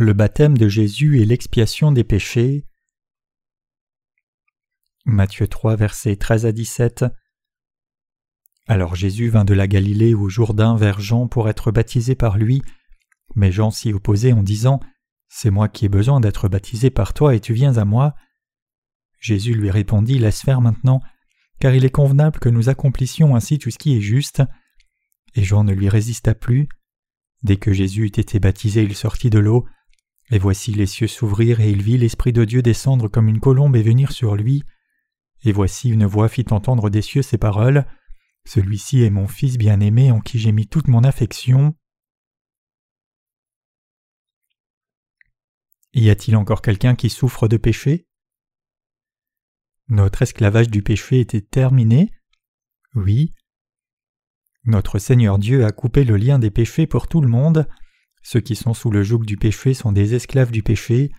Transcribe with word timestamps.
Le 0.00 0.12
baptême 0.12 0.56
de 0.56 0.68
Jésus 0.68 1.20
et 1.20 1.24
l'expiation 1.24 1.90
des 1.90 2.04
péchés. 2.04 2.64
Matthieu 5.04 5.48
3, 5.48 5.74
versets 5.74 6.14
13 6.14 6.46
à 6.46 6.52
17. 6.52 7.04
Alors 8.68 8.94
Jésus 8.94 9.28
vint 9.28 9.44
de 9.44 9.54
la 9.54 9.66
Galilée 9.66 10.14
au 10.14 10.28
Jourdain 10.28 10.76
vers 10.76 11.00
Jean 11.00 11.26
pour 11.26 11.48
être 11.48 11.72
baptisé 11.72 12.14
par 12.14 12.38
lui, 12.38 12.62
mais 13.34 13.50
Jean 13.50 13.72
s'y 13.72 13.92
opposait 13.92 14.30
en 14.30 14.44
disant 14.44 14.78
C'est 15.28 15.50
moi 15.50 15.68
qui 15.68 15.86
ai 15.86 15.88
besoin 15.88 16.20
d'être 16.20 16.48
baptisé 16.48 16.90
par 16.90 17.12
toi 17.12 17.34
et 17.34 17.40
tu 17.40 17.52
viens 17.52 17.76
à 17.76 17.84
moi. 17.84 18.14
Jésus 19.18 19.54
lui 19.54 19.72
répondit 19.72 20.20
Laisse 20.20 20.42
faire 20.42 20.60
maintenant, 20.60 21.00
car 21.58 21.74
il 21.74 21.84
est 21.84 21.90
convenable 21.90 22.38
que 22.38 22.48
nous 22.48 22.68
accomplissions 22.68 23.34
ainsi 23.34 23.58
tout 23.58 23.72
ce 23.72 23.78
qui 23.78 23.96
est 23.96 24.00
juste. 24.00 24.44
Et 25.34 25.42
Jean 25.42 25.64
ne 25.64 25.72
lui 25.72 25.88
résista 25.88 26.36
plus. 26.36 26.68
Dès 27.42 27.56
que 27.56 27.72
Jésus 27.72 28.04
eut 28.04 28.20
été 28.20 28.38
baptisé, 28.38 28.84
il 28.84 28.94
sortit 28.94 29.30
de 29.30 29.40
l'eau. 29.40 29.66
Et 30.30 30.38
voici 30.38 30.72
les 30.72 30.86
cieux 30.86 31.06
s'ouvrir, 31.06 31.60
et 31.60 31.70
il 31.70 31.82
vit 31.82 31.96
l'Esprit 31.96 32.32
de 32.32 32.44
Dieu 32.44 32.60
descendre 32.60 33.08
comme 33.08 33.28
une 33.28 33.40
colombe 33.40 33.76
et 33.76 33.82
venir 33.82 34.12
sur 34.12 34.36
lui. 34.36 34.62
Et 35.42 35.52
voici 35.52 35.88
une 35.88 36.04
voix 36.04 36.28
fit 36.28 36.46
entendre 36.50 36.90
des 36.90 37.02
cieux 37.02 37.22
ces 37.22 37.38
paroles. 37.38 37.86
Celui-ci 38.44 39.02
est 39.02 39.10
mon 39.10 39.26
Fils 39.26 39.56
bien-aimé 39.56 40.10
en 40.10 40.20
qui 40.20 40.38
j'ai 40.38 40.52
mis 40.52 40.66
toute 40.66 40.88
mon 40.88 41.04
affection. 41.04 41.74
Y 45.94 46.10
a-t-il 46.10 46.36
encore 46.36 46.60
quelqu'un 46.60 46.94
qui 46.94 47.08
souffre 47.08 47.48
de 47.48 47.56
péché? 47.56 48.06
Notre 49.88 50.22
esclavage 50.22 50.68
du 50.68 50.82
péché 50.82 51.20
était 51.20 51.40
terminé? 51.40 52.10
Oui. 52.94 53.34
Notre 54.64 54.98
Seigneur 54.98 55.38
Dieu 55.38 55.64
a 55.64 55.72
coupé 55.72 56.04
le 56.04 56.18
lien 56.18 56.38
des 56.38 56.50
péchés 56.50 56.86
pour 56.86 57.08
tout 57.08 57.22
le 57.22 57.28
monde. 57.28 57.66
Ceux 58.22 58.40
qui 58.40 58.56
sont 58.56 58.74
sous 58.74 58.90
le 58.90 59.02
joug 59.02 59.24
du 59.24 59.36
péché 59.36 59.74
sont 59.74 59.92
des 59.92 60.14
esclaves 60.14 60.50
du 60.50 60.62
péché. 60.62 61.10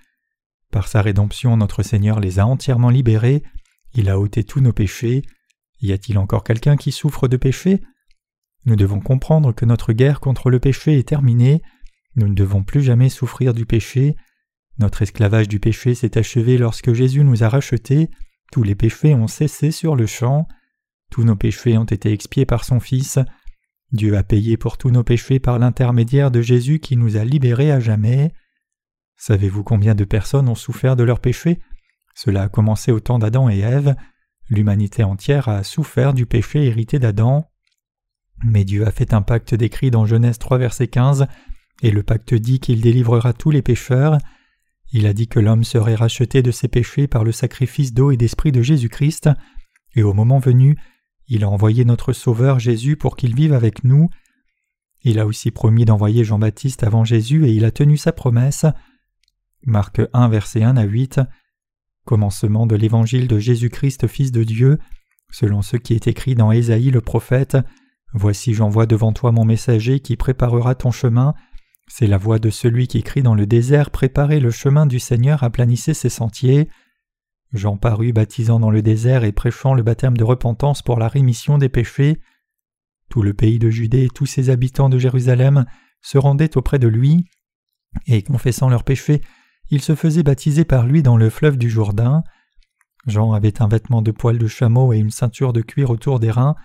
Par 0.72 0.88
sa 0.88 1.02
rédemption, 1.02 1.58
notre 1.58 1.84
Seigneur 1.84 2.20
les 2.20 2.40
a 2.40 2.46
entièrement 2.46 2.90
libérés, 2.90 3.44
il 3.94 4.10
a 4.10 4.20
ôté 4.20 4.44
tous 4.44 4.62
nos 4.62 4.74
péchés. 4.74 5.24
Y 5.82 5.94
a-t-il 5.94 6.18
encore 6.18 6.44
quelqu'un 6.44 6.78
qui 6.78 6.92
souffre 6.92 7.28
de 7.28 7.38
péché? 7.38 7.82
Nous 8.66 8.76
devons 8.76 9.00
comprendre 9.00 9.54
que 9.54 9.66
notre 9.66 9.94
guerre 9.94 10.20
contre 10.20 10.50
le 10.50 10.60
péché 10.60 11.00
est 11.00 11.08
terminée, 11.08 11.62
nous 12.16 12.28
ne 12.28 12.34
devons 12.34 12.64
plus 12.64 12.82
jamais 12.82 13.10
souffrir 13.10 13.54
du 13.54 13.66
péché, 13.66 14.16
notre 14.80 15.02
esclavage 15.02 15.48
du 15.48 15.60
péché 15.60 15.94
s'est 15.94 16.18
achevé 16.18 16.58
lorsque 16.58 16.94
Jésus 16.94 17.24
nous 17.24 17.44
a 17.44 17.50
rachetés, 17.50 18.10
tous 18.52 18.64
les 18.64 18.76
péchés 18.76 19.14
ont 19.14 19.28
cessé 19.28 19.72
sur 19.72 19.96
le 19.96 20.06
champ, 20.06 20.48
tous 21.12 21.24
nos 21.24 21.36
péchés 21.36 21.78
ont 21.78 21.86
été 21.86 22.12
expiés 22.12 22.46
par 22.46 22.64
son 22.64 22.80
Fils, 22.80 23.20
Dieu 23.92 24.16
a 24.16 24.24
payé 24.24 24.56
pour 24.56 24.78
tous 24.78 24.92
nos 24.92 25.04
péchés 25.04 25.40
par 25.40 25.58
l'intermédiaire 25.58 26.30
de 26.30 26.42
Jésus 26.42 26.80
qui 26.80 26.96
nous 26.96 27.18
a 27.18 27.26
libérés 27.26 27.72
à 27.72 27.80
jamais. 27.80 28.34
Savez-vous 29.18 29.64
combien 29.64 29.96
de 29.96 30.04
personnes 30.04 30.48
ont 30.48 30.56
souffert 30.56 30.96
de 30.96 31.04
leurs 31.04 31.20
péchés? 31.20 31.60
Cela 32.14 32.44
a 32.44 32.50
commencé 32.50 32.92
au 32.92 33.00
temps 33.00 33.20
d'Adam 33.20 33.50
et 33.50 33.60
Ève. 33.60 33.96
L'humanité 34.50 35.04
entière 35.04 35.48
a 35.48 35.64
souffert 35.64 36.14
du 36.14 36.26
péché 36.26 36.66
hérité 36.66 37.00
d'Adam. 37.00 37.50
Mais 38.46 38.64
Dieu 38.64 38.86
a 38.86 38.92
fait 38.92 39.14
un 39.14 39.22
pacte 39.22 39.56
décrit 39.56 39.92
dans 39.92 40.06
Genèse 40.06 40.38
3 40.38 40.58
verset 40.58 40.88
15, 40.88 41.28
et 41.82 41.92
le 41.92 42.04
pacte 42.04 42.34
dit 42.34 42.60
qu'il 42.60 42.82
délivrera 42.82 43.34
tous 43.34 43.52
les 43.52 43.62
pécheurs. 43.62 44.18
Il 44.92 45.06
a 45.06 45.14
dit 45.14 45.28
que 45.28 45.40
l'homme 45.40 45.64
serait 45.64 45.96
racheté 45.96 46.42
de 46.42 46.52
ses 46.52 46.68
péchés 46.68 47.08
par 47.08 47.24
le 47.24 47.32
sacrifice 47.32 47.94
d'eau 47.94 48.12
et 48.12 48.18
d'esprit 48.18 48.52
de 48.52 48.62
Jésus-Christ, 48.62 49.30
et 49.96 50.04
au 50.04 50.14
moment 50.14 50.40
venu, 50.40 50.78
il 51.30 51.44
a 51.44 51.50
envoyé 51.50 51.86
notre 51.86 52.12
Sauveur 52.12 52.60
Jésus 52.60 52.98
pour 52.98 53.16
qu'il 53.16 53.36
vive 53.36 53.54
avec 53.54 53.84
nous. 53.84 54.10
Il 55.04 55.20
a 55.20 55.28
aussi 55.28 55.52
promis 55.52 55.86
d'envoyer 55.86 56.24
Jean-Baptiste 56.24 56.84
avant 56.84 57.06
Jésus 57.06 57.46
et 57.46 57.52
il 57.52 57.64
a 57.66 57.72
tenu 57.72 57.98
sa 57.98 58.12
promesse. 58.12 58.66
Marc 59.64 60.02
1, 60.14 60.28
verset 60.30 60.64
1 60.64 60.76
à 60.76 60.84
8. 60.84 61.22
Commencement 62.04 62.66
de 62.66 62.76
l'évangile 62.76 63.28
de 63.28 63.38
Jésus-Christ, 63.38 64.08
Fils 64.08 64.32
de 64.32 64.44
Dieu, 64.44 64.80
selon 65.32 65.62
ce 65.62 65.78
qui 65.78 65.94
est 65.94 66.08
écrit 66.08 66.34
dans 66.34 66.52
Ésaïe 66.52 66.90
le 66.90 67.02
prophète. 67.02 67.58
Voici 68.14 68.56
j'envoie 68.56 68.88
devant 68.88 69.14
toi 69.14 69.32
mon 69.32 69.46
messager 69.46 70.00
qui 70.00 70.18
préparera 70.18 70.74
ton 70.74 70.92
chemin. 70.92 71.36
C'est 71.88 72.08
la 72.08 72.18
voix 72.18 72.40
de 72.40 72.50
celui 72.50 72.88
qui 72.88 73.04
crie 73.04 73.22
dans 73.22 73.36
le 73.36 73.46
désert 73.46 73.92
Préparez 73.92 74.40
le 74.40 74.52
chemin 74.52 74.88
du 74.88 75.00
Seigneur, 75.00 75.44
aplanissez 75.44 75.94
ses 75.94 76.10
sentiers. 76.10 76.70
Jean 77.54 77.78
parut 77.78 78.14
baptisant 78.14 78.60
dans 78.60 78.70
le 78.70 78.82
désert 78.82 79.24
et 79.24 79.32
prêchant 79.32 79.74
le 79.74 79.84
baptême 79.84 80.18
de 80.18 80.24
repentance 80.24 80.82
pour 80.82 81.00
la 81.00 81.08
rémission 81.08 81.58
des 81.58 81.70
péchés. 81.70 82.20
Tout 83.10 83.24
le 83.24 83.34
pays 83.34 83.58
de 83.58 83.70
Judée 83.70 84.06
et 84.06 84.10
tous 84.10 84.28
ses 84.28 84.50
habitants 84.50 84.90
de 84.90 85.00
Jérusalem 85.00 85.66
se 86.02 86.18
rendaient 86.18 86.58
auprès 86.58 86.80
de 86.80 86.88
lui, 86.88 87.26
et 88.06 88.22
confessant 88.22 88.70
leurs 88.70 88.84
péchés, 88.84 89.22
ils 89.72 89.82
se 89.82 89.96
faisaient 89.96 90.24
baptiser 90.24 90.64
par 90.64 90.86
lui 90.86 91.04
dans 91.04 91.18
le 91.18 91.30
fleuve 91.30 91.58
du 91.58 91.70
Jourdain. 91.70 92.24
Jean 93.08 93.34
avait 93.34 93.62
un 93.62 93.68
vêtement 93.68 94.02
de 94.02 94.12
poil 94.12 94.38
de 94.38 94.48
chameau 94.48 94.94
et 94.94 94.98
une 94.98 95.12
ceinture 95.12 95.54
de 95.54 95.62
cuir 95.62 95.90
autour 95.90 96.20
des 96.20 96.32
reins. 96.32 96.56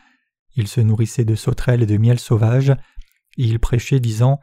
Il 0.56 0.68
se 0.68 0.80
nourrissait 0.80 1.24
de 1.24 1.34
sauterelles 1.34 1.82
et 1.82 1.86
de 1.86 1.96
miel 1.96 2.18
sauvage. 2.18 2.70
Et 2.70 3.44
il 3.44 3.58
prêchait, 3.58 4.00
disant 4.00 4.40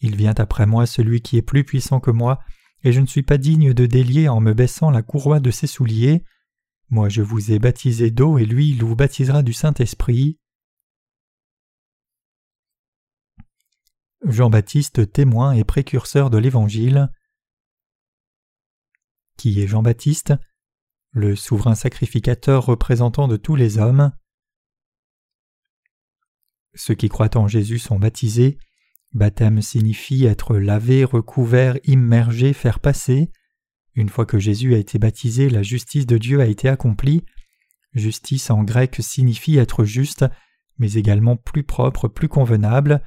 Il 0.00 0.16
vient 0.16 0.34
après 0.36 0.66
moi 0.66 0.86
celui 0.86 1.20
qui 1.20 1.36
est 1.36 1.42
plus 1.42 1.64
puissant 1.64 2.00
que 2.00 2.10
moi, 2.10 2.40
et 2.82 2.92
je 2.92 3.00
ne 3.00 3.06
suis 3.06 3.22
pas 3.22 3.38
digne 3.38 3.72
de 3.72 3.86
délier 3.86 4.28
en 4.28 4.40
me 4.40 4.54
baissant 4.54 4.90
la 4.90 5.02
courroie 5.02 5.40
de 5.40 5.50
ses 5.50 5.66
souliers. 5.66 6.24
Moi 6.88 7.08
je 7.08 7.22
vous 7.22 7.52
ai 7.52 7.58
baptisé 7.58 8.10
d'eau, 8.10 8.38
et 8.38 8.46
lui 8.46 8.70
il 8.70 8.84
vous 8.84 8.96
baptisera 8.96 9.42
du 9.42 9.52
Saint-Esprit. 9.52 10.38
Jean-Baptiste 14.24 15.12
témoin 15.12 15.52
et 15.52 15.64
précurseur 15.64 16.30
de 16.30 16.38
l'Évangile. 16.38 17.10
Qui 19.36 19.60
est 19.60 19.66
Jean-Baptiste 19.66 20.34
Le 21.10 21.36
souverain 21.36 21.74
sacrificateur 21.74 22.64
représentant 22.64 23.28
de 23.28 23.36
tous 23.36 23.56
les 23.56 23.78
hommes. 23.78 24.12
Ceux 26.74 26.94
qui 26.94 27.08
croient 27.08 27.36
en 27.36 27.48
Jésus 27.48 27.78
sont 27.78 27.98
baptisés, 27.98 28.58
Baptême 29.12 29.62
signifie 29.62 30.26
être 30.26 30.56
lavé, 30.56 31.04
recouvert, 31.04 31.78
immergé, 31.84 32.52
faire 32.52 32.80
passer. 32.80 33.30
Une 33.94 34.08
fois 34.08 34.26
que 34.26 34.38
Jésus 34.38 34.74
a 34.74 34.78
été 34.78 34.98
baptisé, 34.98 35.48
la 35.48 35.62
justice 35.62 36.06
de 36.06 36.18
Dieu 36.18 36.40
a 36.40 36.46
été 36.46 36.68
accomplie. 36.68 37.24
Justice 37.94 38.50
en 38.50 38.62
grec 38.62 38.96
signifie 39.00 39.56
être 39.56 39.84
juste, 39.84 40.26
mais 40.78 40.92
également 40.94 41.36
plus 41.36 41.62
propre, 41.62 42.08
plus 42.08 42.28
convenable. 42.28 43.02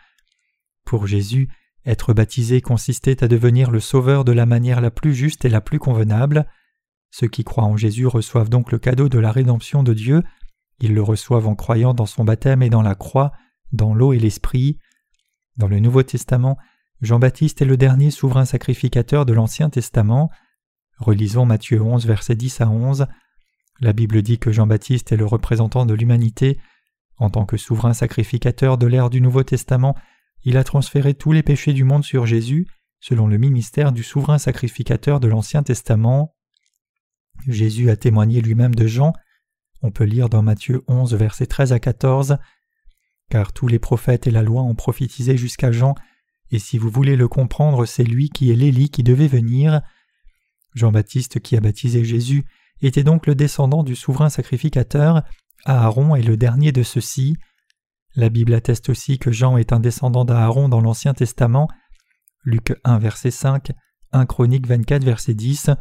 Pour 0.83 1.05
Jésus, 1.05 1.49
être 1.85 2.13
baptisé 2.13 2.61
consistait 2.61 3.23
à 3.23 3.27
devenir 3.27 3.69
le 3.69 3.79
Sauveur 3.79 4.25
de 4.25 4.31
la 4.31 4.45
manière 4.45 4.81
la 4.81 4.91
plus 4.91 5.13
juste 5.13 5.45
et 5.45 5.49
la 5.49 5.61
plus 5.61 5.79
convenable. 5.79 6.47
Ceux 7.11 7.27
qui 7.27 7.43
croient 7.43 7.63
en 7.63 7.77
Jésus 7.77 8.07
reçoivent 8.07 8.49
donc 8.49 8.71
le 8.71 8.79
cadeau 8.79 9.09
de 9.09 9.19
la 9.19 9.31
rédemption 9.31 9.83
de 9.83 9.93
Dieu. 9.93 10.23
Ils 10.79 10.93
le 10.93 11.03
reçoivent 11.03 11.47
en 11.47 11.55
croyant 11.55 11.93
dans 11.93 12.05
son 12.05 12.23
baptême 12.23 12.63
et 12.63 12.69
dans 12.69 12.81
la 12.81 12.95
croix, 12.95 13.31
dans 13.71 13.93
l'eau 13.93 14.13
et 14.13 14.19
l'esprit. 14.19 14.79
Dans 15.57 15.67
le 15.67 15.79
Nouveau 15.79 16.03
Testament, 16.03 16.57
Jean-Baptiste 17.01 17.61
est 17.61 17.65
le 17.65 17.77
dernier 17.77 18.11
souverain 18.11 18.45
sacrificateur 18.45 19.25
de 19.25 19.33
l'Ancien 19.33 19.69
Testament. 19.69 20.29
Relisons 20.97 21.45
Matthieu 21.45 21.81
11, 21.81 22.05
versets 22.05 22.35
10 22.35 22.61
à 22.61 22.69
11. 22.69 23.07
La 23.79 23.93
Bible 23.93 24.21
dit 24.21 24.37
que 24.37 24.51
Jean-Baptiste 24.51 25.11
est 25.13 25.17
le 25.17 25.25
représentant 25.25 25.85
de 25.85 25.93
l'humanité. 25.93 26.59
En 27.17 27.29
tant 27.29 27.45
que 27.45 27.57
souverain 27.57 27.93
sacrificateur 27.93 28.77
de 28.77 28.87
l'ère 28.87 29.09
du 29.09 29.21
Nouveau 29.21 29.43
Testament, 29.43 29.95
il 30.43 30.57
a 30.57 30.63
transféré 30.63 31.13
tous 31.13 31.31
les 31.31 31.43
péchés 31.43 31.73
du 31.73 31.83
monde 31.85 32.03
sur 32.03 32.25
Jésus, 32.25 32.67
selon 32.99 33.27
le 33.27 33.37
ministère 33.37 33.91
du 33.91 34.03
souverain 34.03 34.37
sacrificateur 34.37 35.19
de 35.19 35.27
l'Ancien 35.27 35.63
Testament. 35.63 36.35
Jésus 37.47 37.89
a 37.89 37.95
témoigné 37.95 38.41
lui-même 38.41 38.75
de 38.75 38.87
Jean. 38.87 39.13
On 39.81 39.91
peut 39.91 40.03
lire 40.03 40.27
dans 40.27 40.41
Matthieu 40.41 40.83
11, 40.87 41.13
versets 41.15 41.45
13 41.45 41.71
à 41.71 41.79
14 41.79 42.37
car 43.29 43.53
tous 43.53 43.67
les 43.67 43.79
prophètes 43.79 44.27
et 44.27 44.31
la 44.31 44.43
loi 44.43 44.61
ont 44.63 44.75
prophétisé 44.75 45.37
jusqu'à 45.37 45.71
Jean, 45.71 45.95
et 46.51 46.59
si 46.59 46.77
vous 46.77 46.89
voulez 46.89 47.15
le 47.15 47.27
comprendre, 47.27 47.85
c'est 47.85 48.03
lui 48.03 48.29
qui 48.29 48.51
est 48.51 48.55
l'Élie 48.55 48.89
qui 48.89 49.03
devait 49.03 49.27
venir. 49.27 49.81
Jean-Baptiste 50.73 51.39
qui 51.39 51.55
a 51.55 51.61
baptisé 51.61 52.03
Jésus 52.03 52.45
était 52.81 53.03
donc 53.03 53.27
le 53.27 53.35
descendant 53.35 53.83
du 53.83 53.95
souverain 53.95 54.29
sacrificateur, 54.29 55.23
Aaron 55.65 56.15
est 56.15 56.23
le 56.23 56.37
dernier 56.37 56.71
de 56.71 56.83
ceux-ci. 56.83 57.35
La 58.15 58.29
Bible 58.29 58.53
atteste 58.53 58.89
aussi 58.89 59.19
que 59.19 59.31
Jean 59.31 59.57
est 59.57 59.73
un 59.73 59.79
descendant 59.79 60.25
d'Aaron 60.25 60.69
dans 60.69 60.81
l'Ancien 60.81 61.13
Testament, 61.13 61.67
Luc 62.43 62.73
1 62.83 62.97
verset 62.99 63.31
5, 63.31 63.71
1 64.13 64.25
Chronique 64.25 64.65
24 64.65 65.03
verset 65.03 65.33
10. 65.33 65.71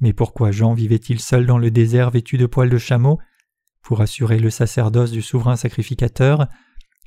Mais 0.00 0.12
pourquoi 0.12 0.52
Jean 0.52 0.74
vivait-il 0.74 1.20
seul 1.20 1.46
dans 1.46 1.58
le 1.58 1.70
désert 1.70 2.10
vêtu 2.10 2.38
de 2.38 2.46
poils 2.46 2.70
de 2.70 2.78
chameau? 2.78 3.18
Pour 3.82 4.00
assurer 4.00 4.38
le 4.38 4.50
sacerdoce 4.50 5.10
du 5.10 5.22
souverain 5.22 5.56
sacrificateur, 5.56 6.46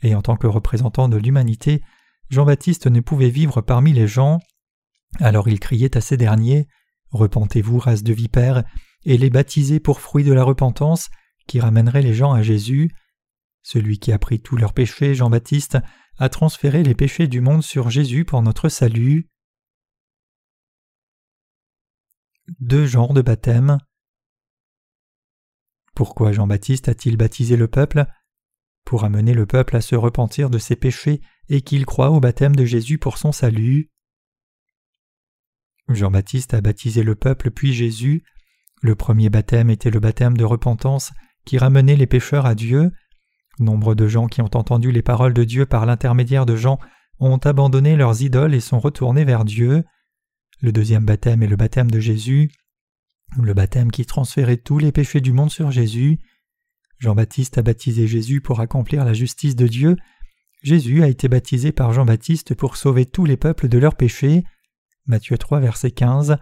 et 0.03 0.15
en 0.15 0.21
tant 0.21 0.35
que 0.35 0.47
représentant 0.47 1.07
de 1.07 1.17
l'humanité, 1.17 1.81
Jean-Baptiste 2.29 2.87
ne 2.87 2.99
pouvait 2.99 3.29
vivre 3.29 3.61
parmi 3.61 3.93
les 3.93 4.07
gens. 4.07 4.39
Alors 5.19 5.47
il 5.47 5.59
criait 5.59 5.95
à 5.95 6.01
ces 6.01 6.17
derniers 6.17 6.67
Repentez-vous, 7.11 7.79
race 7.79 8.03
de 8.03 8.13
vipères, 8.13 8.63
et 9.05 9.17
les 9.17 9.29
baptisez 9.29 9.79
pour 9.79 10.01
fruit 10.01 10.23
de 10.23 10.33
la 10.33 10.43
repentance 10.43 11.09
qui 11.47 11.59
ramènerait 11.59 12.01
les 12.01 12.13
gens 12.13 12.33
à 12.33 12.41
Jésus. 12.41 12.91
Celui 13.63 13.99
qui 13.99 14.11
a 14.11 14.19
pris 14.19 14.41
tous 14.41 14.57
leurs 14.57 14.73
péchés, 14.73 15.15
Jean-Baptiste, 15.15 15.77
a 16.17 16.29
transféré 16.29 16.83
les 16.83 16.95
péchés 16.95 17.27
du 17.27 17.39
monde 17.39 17.63
sur 17.63 17.89
Jésus 17.89 18.25
pour 18.25 18.41
notre 18.41 18.67
salut. 18.67 19.29
deux 22.59 22.85
genres 22.85 23.13
de 23.13 23.21
baptême. 23.21 23.77
Pourquoi 25.95 26.33
Jean-Baptiste 26.33 26.89
a-t-il 26.89 27.15
baptisé 27.15 27.55
le 27.55 27.69
peuple? 27.69 28.05
Pour 28.83 29.05
amener 29.05 29.33
le 29.33 29.45
peuple 29.45 29.77
à 29.77 29.81
se 29.81 29.95
repentir 29.95 30.49
de 30.49 30.57
ses 30.57 30.75
péchés 30.75 31.21
et 31.47 31.61
qu'il 31.61 31.85
croit 31.85 32.11
au 32.11 32.19
baptême 32.19 32.55
de 32.55 32.65
Jésus 32.65 32.97
pour 32.97 33.17
son 33.17 33.31
salut. 33.31 33.89
Jean-Baptiste 35.87 36.53
a 36.53 36.59
baptisé 36.59 37.01
le 37.01 37.15
peuple 37.15 37.49
puis 37.49 37.73
Jésus. 37.73 38.23
Le 38.81 38.95
premier 38.95 39.29
baptême 39.29 39.69
était 39.69 39.89
le 39.89 40.01
baptême 40.01 40.35
de 40.35 40.43
repentance 40.43 41.13
qui 41.45 41.57
ramenait 41.57 41.95
les 41.95 42.07
pécheurs 42.07 42.45
à 42.45 42.55
Dieu. 42.55 42.91
Nombre 43.59 43.95
de 43.95 44.07
gens 44.07 44.27
qui 44.27 44.41
ont 44.41 44.51
entendu 44.53 44.91
les 44.91 45.01
paroles 45.01 45.33
de 45.33 45.45
Dieu 45.45 45.65
par 45.65 45.85
l'intermédiaire 45.85 46.45
de 46.45 46.57
Jean 46.57 46.77
ont 47.19 47.37
abandonné 47.37 47.95
leurs 47.95 48.21
idoles 48.21 48.53
et 48.53 48.59
sont 48.59 48.79
retournés 48.79 49.23
vers 49.23 49.45
Dieu. 49.45 49.85
Le 50.61 50.73
deuxième 50.73 51.05
baptême 51.05 51.41
est 51.41 51.47
le 51.47 51.55
baptême 51.55 51.89
de 51.89 52.01
Jésus, 52.01 52.51
le 53.41 53.53
baptême 53.53 53.91
qui 53.91 54.05
transférait 54.05 54.57
tous 54.57 54.77
les 54.77 54.91
péchés 54.91 55.21
du 55.21 55.33
monde 55.33 55.51
sur 55.51 55.71
Jésus. 55.71 56.19
Jean-Baptiste 56.99 57.57
a 57.57 57.61
baptisé 57.61 58.07
Jésus 58.07 58.41
pour 58.41 58.59
accomplir 58.59 59.03
la 59.03 59.13
justice 59.13 59.55
de 59.55 59.67
Dieu. 59.67 59.97
Jésus 60.61 61.03
a 61.03 61.07
été 61.07 61.27
baptisé 61.27 61.71
par 61.71 61.93
Jean-Baptiste 61.93 62.55
pour 62.55 62.77
sauver 62.77 63.05
tous 63.05 63.25
les 63.25 63.37
peuples 63.37 63.67
de 63.67 63.77
leurs 63.77 63.95
péchés. 63.95 64.43
Matthieu 65.05 65.37
3, 65.37 65.59
verset 65.59 65.91
15. 65.91 66.37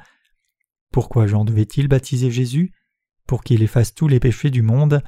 Pourquoi 0.91 1.27
Jean 1.27 1.44
devait-il 1.44 1.88
baptiser 1.88 2.31
Jésus? 2.31 2.71
Pour 3.27 3.44
qu'il 3.44 3.63
efface 3.63 3.94
tous 3.94 4.07
les 4.07 4.19
péchés 4.19 4.51
du 4.51 4.62
monde. 4.62 5.01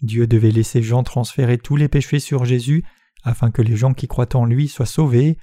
Dieu 0.00 0.26
devait 0.26 0.50
laisser 0.50 0.82
Jean 0.82 1.02
transférer 1.02 1.58
tous 1.58 1.76
les 1.76 1.88
péchés 1.88 2.20
sur 2.20 2.44
Jésus 2.44 2.84
afin 3.24 3.50
que 3.50 3.62
les 3.62 3.76
gens 3.76 3.94
qui 3.94 4.08
croient 4.08 4.34
en 4.34 4.46
lui 4.46 4.68
soient 4.68 4.86
sauvés. 4.86 5.38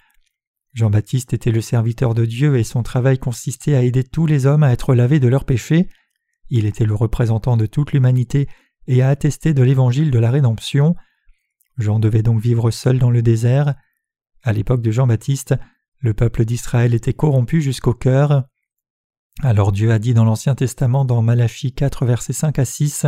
Jean-Baptiste 0.76 1.34
était 1.34 1.52
le 1.52 1.62
serviteur 1.62 2.14
de 2.14 2.26
Dieu 2.26 2.58
et 2.58 2.66
son 2.66 2.84
travail 2.84 3.18
consistait 3.18 3.76
à 3.76 3.82
aider 3.82 4.04
tous 4.04 4.26
les 4.26 4.46
hommes 4.46 4.62
à 4.62 4.74
être 4.74 4.94
lavés 4.94 5.22
de 5.22 5.30
leurs 5.30 5.46
péchés. 5.46 5.88
Il 6.50 6.66
était 6.66 6.86
le 6.86 6.94
représentant 6.94 7.56
de 7.56 7.66
toute 7.66 7.94
l'humanité 7.94 8.50
et 8.86 9.02
à 9.02 9.08
attester 9.08 9.54
de 9.54 9.64
l'évangile 9.64 10.12
de 10.12 10.20
la 10.20 10.30
rédemption. 10.30 10.96
Jean 11.78 12.00
devait 12.00 12.24
donc 12.24 12.42
vivre 12.42 12.72
seul 12.72 13.00
dans 13.00 13.10
le 13.10 13.22
désert. 13.22 13.76
À 14.44 14.52
l'époque 14.52 14.82
de 14.82 14.92
Jean-Baptiste, 14.92 15.56
le 16.00 16.14
peuple 16.14 16.44
d'Israël 16.44 16.94
était 16.94 17.14
corrompu 17.14 17.62
jusqu'au 17.62 17.94
cœur. 17.94 18.44
Alors 19.42 19.72
Dieu 19.72 19.92
a 19.92 20.00
dit 20.00 20.14
dans 20.14 20.26
l'Ancien 20.26 20.56
Testament 20.56 21.06
dans 21.06 21.22
Malachie 21.22 21.74
4 21.74 22.06
versets 22.06 22.34
5 22.34 22.60
à 22.60 22.66
6 22.66 23.06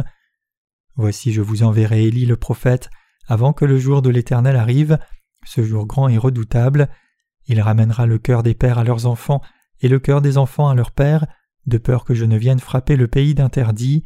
Voici 0.96 1.34
je 1.34 1.42
vous 1.42 1.64
enverrai 1.64 2.06
Élie 2.06 2.26
le 2.26 2.38
prophète 2.38 2.90
avant 3.28 3.52
que 3.52 3.66
le 3.66 3.78
jour 3.78 4.02
de 4.02 4.10
l'Éternel 4.10 4.56
arrive, 4.56 4.98
ce 5.46 5.64
jour 5.64 5.86
grand 5.86 6.08
et 6.08 6.18
redoutable. 6.18 6.90
Il 7.48 7.62
ramènera 7.62 8.06
le 8.06 8.18
cœur 8.18 8.44
des 8.44 8.54
pères 8.54 8.78
à 8.78 8.84
leurs 8.84 9.06
enfants 9.06 9.42
et 9.80 9.88
le 9.88 10.00
cœur 10.00 10.22
des 10.22 10.38
enfants 10.38 10.70
à 10.70 10.76
leurs 10.76 10.92
pères, 10.92 11.26
de 11.66 11.78
peur 11.78 12.04
que 12.04 12.14
je 12.14 12.26
ne 12.26 12.38
vienne 12.38 12.60
frapper 12.60 12.96
le 12.96 13.08
pays 13.08 13.36
d'interdit. 13.36 14.04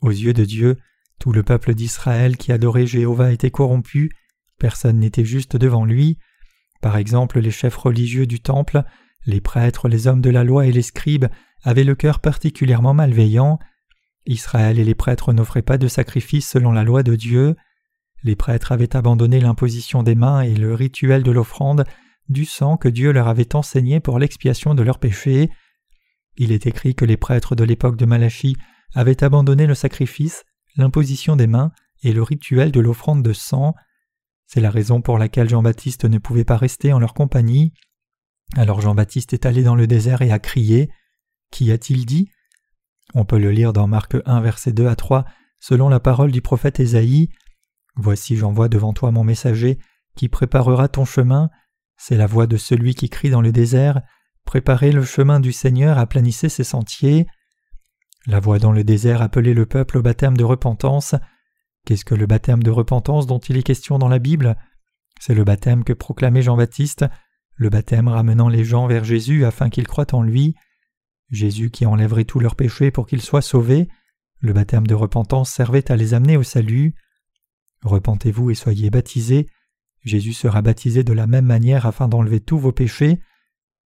Aux 0.00 0.10
yeux 0.10 0.32
de 0.32 0.44
Dieu, 0.44 0.76
tout 1.18 1.32
le 1.32 1.42
peuple 1.42 1.74
d'Israël 1.74 2.36
qui 2.36 2.52
adorait 2.52 2.86
Jéhovah 2.86 3.32
était 3.32 3.50
corrompu, 3.50 4.10
personne 4.58 4.98
n'était 4.98 5.24
juste 5.24 5.56
devant 5.56 5.84
lui. 5.84 6.18
Par 6.80 6.96
exemple, 6.96 7.38
les 7.38 7.50
chefs 7.50 7.76
religieux 7.76 8.26
du 8.26 8.40
temple, 8.40 8.82
les 9.24 9.40
prêtres, 9.40 9.88
les 9.88 10.08
hommes 10.08 10.20
de 10.20 10.30
la 10.30 10.42
loi 10.42 10.66
et 10.66 10.72
les 10.72 10.82
scribes 10.82 11.26
avaient 11.62 11.84
le 11.84 11.94
cœur 11.94 12.18
particulièrement 12.18 12.94
malveillant. 12.94 13.58
Israël 14.26 14.78
et 14.78 14.84
les 14.84 14.94
prêtres 14.94 15.32
n'offraient 15.32 15.62
pas 15.62 15.78
de 15.78 15.88
sacrifices 15.88 16.48
selon 16.48 16.72
la 16.72 16.84
loi 16.84 17.02
de 17.02 17.14
Dieu. 17.14 17.56
Les 18.24 18.36
prêtres 18.36 18.72
avaient 18.72 18.96
abandonné 18.96 19.40
l'imposition 19.40 20.02
des 20.02 20.14
mains 20.14 20.42
et 20.42 20.54
le 20.54 20.74
rituel 20.74 21.22
de 21.22 21.30
l'offrande 21.30 21.84
du 22.28 22.44
sang 22.44 22.76
que 22.76 22.88
Dieu 22.88 23.12
leur 23.12 23.28
avait 23.28 23.54
enseigné 23.54 24.00
pour 24.00 24.18
l'expiation 24.18 24.74
de 24.74 24.82
leurs 24.82 24.98
péchés. 24.98 25.50
Il 26.36 26.52
est 26.52 26.66
écrit 26.66 26.94
que 26.94 27.04
les 27.04 27.16
prêtres 27.16 27.54
de 27.54 27.64
l'époque 27.64 27.96
de 27.96 28.06
Malachie 28.06 28.56
avaient 28.94 29.22
abandonné 29.22 29.66
le 29.66 29.74
sacrifice, 29.74 30.44
l'imposition 30.76 31.36
des 31.36 31.46
mains 31.46 31.72
et 32.02 32.12
le 32.12 32.22
rituel 32.22 32.72
de 32.72 32.80
l'offrande 32.80 33.22
de 33.22 33.32
sang. 33.32 33.74
C'est 34.46 34.60
la 34.60 34.70
raison 34.70 35.00
pour 35.00 35.18
laquelle 35.18 35.48
Jean-Baptiste 35.48 36.04
ne 36.04 36.18
pouvait 36.18 36.44
pas 36.44 36.56
rester 36.56 36.92
en 36.92 36.98
leur 36.98 37.14
compagnie. 37.14 37.72
Alors 38.54 38.80
Jean-Baptiste 38.80 39.32
est 39.32 39.46
allé 39.46 39.62
dans 39.62 39.74
le 39.74 39.86
désert 39.86 40.22
et 40.22 40.30
a 40.30 40.38
crié. 40.38 40.90
Qu'y 41.50 41.70
a-t-il 41.72 42.06
dit? 42.06 42.30
On 43.14 43.24
peut 43.24 43.38
le 43.38 43.50
lire 43.50 43.72
dans 43.72 43.86
Marc 43.86 44.16
1, 44.24 44.40
verset 44.40 44.72
2 44.72 44.86
à 44.86 44.96
3, 44.96 45.24
selon 45.60 45.88
la 45.88 46.00
parole 46.00 46.32
du 46.32 46.42
prophète 46.42 46.80
Ésaïe. 46.80 47.28
Voici 47.96 48.36
j'envoie 48.36 48.68
devant 48.68 48.92
toi 48.92 49.10
mon 49.10 49.24
messager, 49.24 49.78
qui 50.16 50.28
préparera 50.28 50.88
ton 50.88 51.04
chemin. 51.04 51.50
C'est 52.04 52.16
la 52.16 52.26
voix 52.26 52.48
de 52.48 52.56
celui 52.56 52.96
qui 52.96 53.08
crie 53.08 53.30
dans 53.30 53.40
le 53.40 53.52
désert. 53.52 54.02
Préparez 54.44 54.90
le 54.90 55.04
chemin 55.04 55.38
du 55.38 55.52
Seigneur, 55.52 55.98
aplanissez 55.98 56.48
ses 56.48 56.64
sentiers. 56.64 57.28
La 58.26 58.40
voix 58.40 58.58
dans 58.58 58.72
le 58.72 58.82
désert 58.82 59.22
appelait 59.22 59.54
le 59.54 59.66
peuple 59.66 59.98
au 59.98 60.02
baptême 60.02 60.36
de 60.36 60.42
repentance. 60.42 61.14
Qu'est-ce 61.86 62.04
que 62.04 62.16
le 62.16 62.26
baptême 62.26 62.64
de 62.64 62.72
repentance 62.72 63.28
dont 63.28 63.38
il 63.38 63.56
est 63.56 63.62
question 63.62 64.00
dans 64.00 64.08
la 64.08 64.18
Bible? 64.18 64.56
C'est 65.20 65.36
le 65.36 65.44
baptême 65.44 65.84
que 65.84 65.92
proclamait 65.92 66.42
Jean-Baptiste, 66.42 67.04
le 67.54 67.70
baptême 67.70 68.08
ramenant 68.08 68.48
les 68.48 68.64
gens 68.64 68.88
vers 68.88 69.04
Jésus 69.04 69.44
afin 69.44 69.70
qu'ils 69.70 69.86
croient 69.86 70.12
en 70.12 70.24
lui. 70.24 70.56
Jésus 71.30 71.70
qui 71.70 71.86
enlèverait 71.86 72.24
tous 72.24 72.40
leurs 72.40 72.56
péchés 72.56 72.90
pour 72.90 73.06
qu'ils 73.06 73.22
soient 73.22 73.42
sauvés. 73.42 73.88
Le 74.40 74.52
baptême 74.52 74.88
de 74.88 74.94
repentance 74.94 75.50
servait 75.50 75.88
à 75.88 75.94
les 75.94 76.14
amener 76.14 76.36
au 76.36 76.42
salut. 76.42 76.96
Repentez-vous 77.84 78.50
et 78.50 78.56
soyez 78.56 78.90
baptisés. 78.90 79.46
Jésus 80.02 80.32
sera 80.32 80.62
baptisé 80.62 81.04
de 81.04 81.12
la 81.12 81.26
même 81.26 81.46
manière 81.46 81.86
afin 81.86 82.08
d'enlever 82.08 82.40
tous 82.40 82.58
vos 82.58 82.72
péchés. 82.72 83.20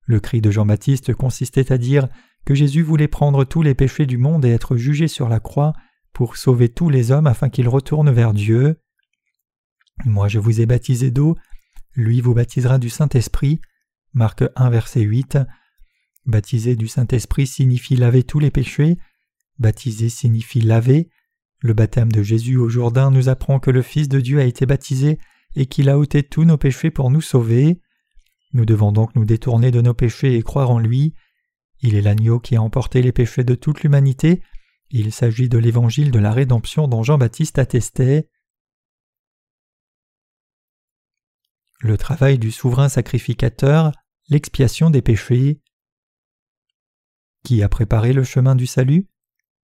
Le 0.05 0.19
cri 0.19 0.41
de 0.41 0.51
Jean-Baptiste 0.51 1.13
consistait 1.13 1.71
à 1.71 1.77
dire 1.77 2.07
que 2.45 2.55
Jésus 2.55 2.83
voulait 2.83 3.07
prendre 3.07 3.43
tous 3.43 3.61
les 3.61 3.73
péchés 3.73 4.05
du 4.05 4.17
monde 4.17 4.45
et 4.45 4.51
être 4.51 4.77
jugé 4.77 5.07
sur 5.07 5.27
la 5.27 5.39
croix 5.39 5.73
pour 6.13 6.37
sauver 6.37 6.69
tous 6.69 6.89
les 6.89 7.11
hommes 7.11 7.27
afin 7.27 7.49
qu'ils 7.49 7.67
retournent 7.67 8.11
vers 8.11 8.33
Dieu. 8.33 8.79
Moi 10.05 10.27
je 10.27 10.39
vous 10.39 10.61
ai 10.61 10.65
baptisé 10.65 11.11
d'eau, 11.11 11.35
lui 11.95 12.21
vous 12.21 12.33
baptisera 12.33 12.77
du 12.77 12.89
Saint-Esprit. 12.89 13.59
Marc 14.13 14.43
1 14.55 14.69
verset 14.69 15.01
8. 15.01 15.39
Baptiser 16.25 16.75
du 16.75 16.87
Saint-Esprit 16.87 17.47
signifie 17.47 17.95
laver 17.95 18.23
tous 18.23 18.39
les 18.39 18.51
péchés. 18.51 18.97
Baptiser 19.59 20.09
signifie 20.09 20.61
laver. 20.61 21.09
Le 21.59 21.73
baptême 21.73 22.11
de 22.11 22.23
Jésus 22.23 22.57
au 22.57 22.69
Jourdain 22.69 23.11
nous 23.11 23.27
apprend 23.27 23.59
que 23.59 23.71
le 23.71 23.81
Fils 23.81 24.07
de 24.07 24.19
Dieu 24.19 24.39
a 24.39 24.45
été 24.45 24.65
baptisé 24.65 25.19
et 25.55 25.65
qu'il 25.65 25.89
a 25.89 25.97
ôté 25.97 26.23
tous 26.23 26.43
nos 26.43 26.57
péchés 26.57 26.91
pour 26.91 27.09
nous 27.11 27.21
sauver. 27.21 27.81
Nous 28.53 28.65
devons 28.65 28.91
donc 28.91 29.15
nous 29.15 29.25
détourner 29.25 29.71
de 29.71 29.81
nos 29.81 29.93
péchés 29.93 30.35
et 30.35 30.43
croire 30.43 30.71
en 30.71 30.79
lui. 30.79 31.13
Il 31.81 31.95
est 31.95 32.01
l'agneau 32.01 32.39
qui 32.39 32.55
a 32.55 32.61
emporté 32.61 33.01
les 33.01 33.11
péchés 33.11 33.43
de 33.43 33.55
toute 33.55 33.83
l'humanité 33.83 34.41
il 34.89 35.11
s'agit 35.11 35.49
de 35.49 35.57
l'évangile 35.57 36.11
de 36.11 36.19
la 36.19 36.31
rédemption 36.31 36.87
dont 36.87 37.03
Jean-Baptiste 37.03 37.59
attestait. 37.59 38.29
Le 41.79 41.97
travail 41.97 42.39
du 42.39 42.51
souverain 42.51 42.87
sacrificateur, 42.87 43.91
l'expiation 44.29 44.89
des 44.89 45.01
péchés. 45.01 45.61
Qui 47.43 47.61
a 47.61 47.69
préparé 47.69 48.13
le 48.13 48.23
chemin 48.23 48.55
du 48.55 48.67
salut? 48.67 49.09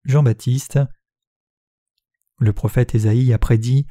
Jean-Baptiste. 0.03 0.79
Le 2.39 2.53
prophète 2.53 2.95
Ésaïe 2.95 3.33
a 3.33 3.37
prédit 3.37 3.87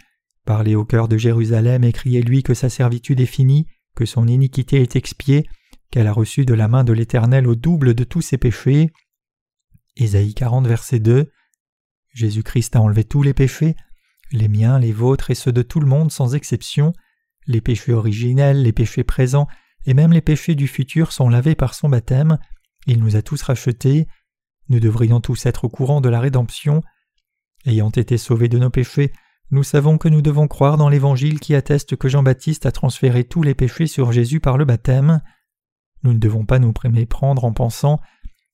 Parlez 0.51 0.75
au 0.75 0.85
cœur 0.85 1.07
de 1.07 1.17
Jérusalem 1.17 1.85
et 1.85 1.93
criez-lui 1.93 2.43
que 2.43 2.55
sa 2.55 2.69
servitude 2.69 3.21
est 3.21 3.27
finie, 3.27 3.69
que 3.95 4.05
son 4.05 4.27
iniquité 4.27 4.83
est 4.83 4.97
expiée, 4.97 5.49
qu'elle 5.93 6.09
a 6.09 6.13
reçu 6.13 6.45
de 6.45 6.55
la 6.55 6.67
main 6.67 6.83
de 6.83 6.93
l'Éternel 6.93 7.47
au 7.47 7.55
double 7.55 7.95
de 7.95 8.03
tous 8.03 8.21
ses 8.21 8.37
péchés. 8.37 8.91
Ésaïe 9.97 10.35
40, 10.35 10.67
verset 10.67 10.99
2. 10.99 11.31
Jésus-Christ 12.15 12.75
a 12.75 12.81
enlevé 12.81 13.05
tous 13.05 13.23
les 13.23 13.33
péchés, 13.33 13.77
les 14.33 14.49
miens, 14.49 14.81
les 14.81 14.91
vôtres 14.91 15.31
et 15.31 15.37
ceux 15.37 15.53
de 15.53 15.63
tout 15.63 15.79
le 15.79 15.87
monde 15.87 16.11
sans 16.11 16.35
exception. 16.35 16.95
Les 17.47 17.61
péchés 17.61 17.93
originels, 17.93 18.61
les 18.61 18.73
péchés 18.73 19.05
présents 19.05 19.47
et 19.87 19.95
même 19.95 20.13
les 20.13 20.21
péchés 20.21 20.57
du 20.57 20.67
futur 20.67 21.13
sont 21.13 21.29
lavés 21.29 21.55
par 21.55 21.75
son 21.75 21.89
baptême. 21.89 22.39
Il 22.89 22.99
nous 22.99 23.15
a 23.15 23.23
tous 23.23 23.41
rachetés. 23.43 24.09
Nous 24.69 24.81
devrions 24.81 25.21
tous 25.21 25.47
être 25.47 25.67
au 25.67 25.69
courant 25.69 26.01
de 26.01 26.09
la 26.09 26.19
rédemption. 26.19 26.83
Ayant 27.67 27.91
été 27.91 28.19
sauvés 28.19 28.49
de 28.49 28.59
nos 28.59 28.71
péchés, 28.71 29.13
nous 29.51 29.65
savons 29.65 29.99
que 29.99 30.09
nous 30.09 30.23
devons 30.23 30.47
croire 30.47 30.77
dans 30.77 30.89
l'Évangile 30.89 31.41
qui 31.41 31.55
atteste 31.55 31.97
que 31.97 32.09
Jean-Baptiste 32.09 32.67
a 32.67 32.73
transféré 32.73 33.25
tous 33.25 33.43
les 33.43 33.55
péchés 33.55 33.89
sur 33.89 34.13
Jésus 34.13 34.39
par 34.39 34.57
le 34.57 34.65
baptême. 34.65 35.21
Nous 36.05 36.13
ne 36.13 36.19
devons 36.19 36.45
pas 36.45 36.59
nous 36.59 36.73
méprendre 36.91 37.45
en 37.45 37.53
pensant 37.53 38.01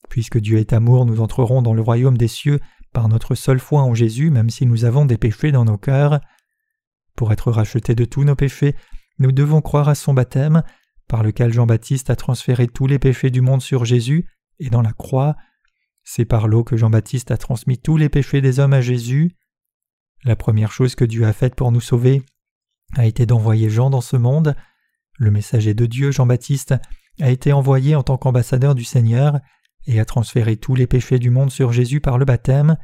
Puisque 0.08 0.38
Dieu 0.38 0.58
est 0.58 0.72
amour, 0.72 1.04
nous 1.04 1.20
entrerons 1.20 1.62
dans 1.62 1.74
le 1.74 1.82
royaume 1.82 2.16
des 2.16 2.28
cieux 2.28 2.60
par 2.92 3.08
notre 3.08 3.34
seule 3.34 3.58
foi 3.58 3.82
en 3.82 3.94
Jésus, 3.94 4.30
même 4.30 4.50
si 4.50 4.64
nous 4.64 4.84
avons 4.84 5.04
des 5.04 5.18
péchés 5.18 5.52
dans 5.52 5.64
nos 5.64 5.76
cœurs. 5.76 6.20
Pour 7.14 7.32
être 7.32 7.50
rachetés 7.50 7.94
de 7.94 8.04
tous 8.04 8.24
nos 8.24 8.36
péchés, 8.36 8.74
nous 9.18 9.32
devons 9.32 9.60
croire 9.60 9.88
à 9.88 9.94
son 9.94 10.14
baptême, 10.14 10.62
par 11.08 11.22
lequel 11.22 11.52
Jean-Baptiste 11.52 12.08
a 12.10 12.16
transféré 12.16 12.68
tous 12.68 12.86
les 12.86 12.98
péchés 12.98 13.30
du 13.30 13.40
monde 13.40 13.62
sur 13.62 13.84
Jésus, 13.84 14.26
et 14.58 14.70
dans 14.70 14.82
la 14.82 14.92
croix. 14.92 15.36
C'est 16.04 16.24
par 16.24 16.48
l'eau 16.48 16.64
que 16.64 16.76
Jean-Baptiste 16.76 17.30
a 17.30 17.36
transmis 17.36 17.78
tous 17.78 17.96
les 17.96 18.08
péchés 18.08 18.40
des 18.40 18.60
hommes 18.60 18.72
à 18.72 18.80
Jésus. 18.80 19.36
La 20.26 20.34
première 20.34 20.72
chose 20.72 20.96
que 20.96 21.04
Dieu 21.04 21.24
a 21.24 21.32
faite 21.32 21.54
pour 21.54 21.70
nous 21.70 21.80
sauver 21.80 22.20
a 22.96 23.06
été 23.06 23.26
d'envoyer 23.26 23.70
Jean 23.70 23.90
dans 23.90 24.00
ce 24.00 24.16
monde. 24.16 24.56
Le 25.18 25.30
messager 25.30 25.72
de 25.72 25.86
Dieu, 25.86 26.10
Jean-Baptiste, 26.10 26.74
a 27.20 27.30
été 27.30 27.52
envoyé 27.52 27.94
en 27.94 28.02
tant 28.02 28.18
qu'ambassadeur 28.18 28.74
du 28.74 28.82
Seigneur, 28.82 29.38
et 29.86 30.00
a 30.00 30.04
transféré 30.04 30.56
tous 30.56 30.74
les 30.74 30.88
péchés 30.88 31.20
du 31.20 31.30
monde 31.30 31.52
sur 31.52 31.72
Jésus 31.72 32.00
par 32.00 32.18
le 32.18 32.24
baptême. 32.24 32.76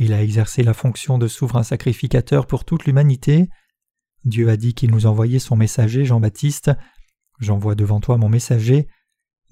Il 0.00 0.12
a 0.12 0.24
exercé 0.24 0.64
la 0.64 0.74
fonction 0.74 1.18
de 1.18 1.28
souverain 1.28 1.62
sacrificateur 1.62 2.48
pour 2.48 2.64
toute 2.64 2.84
l'humanité. 2.84 3.48
Dieu 4.24 4.48
a 4.48 4.56
dit 4.56 4.74
qu'il 4.74 4.90
nous 4.90 5.06
envoyait 5.06 5.38
son 5.38 5.54
messager 5.54 6.04
Jean-Baptiste. 6.04 6.72
J'envoie 7.38 7.76
devant 7.76 8.00
toi 8.00 8.16
mon 8.16 8.28
messager. 8.28 8.88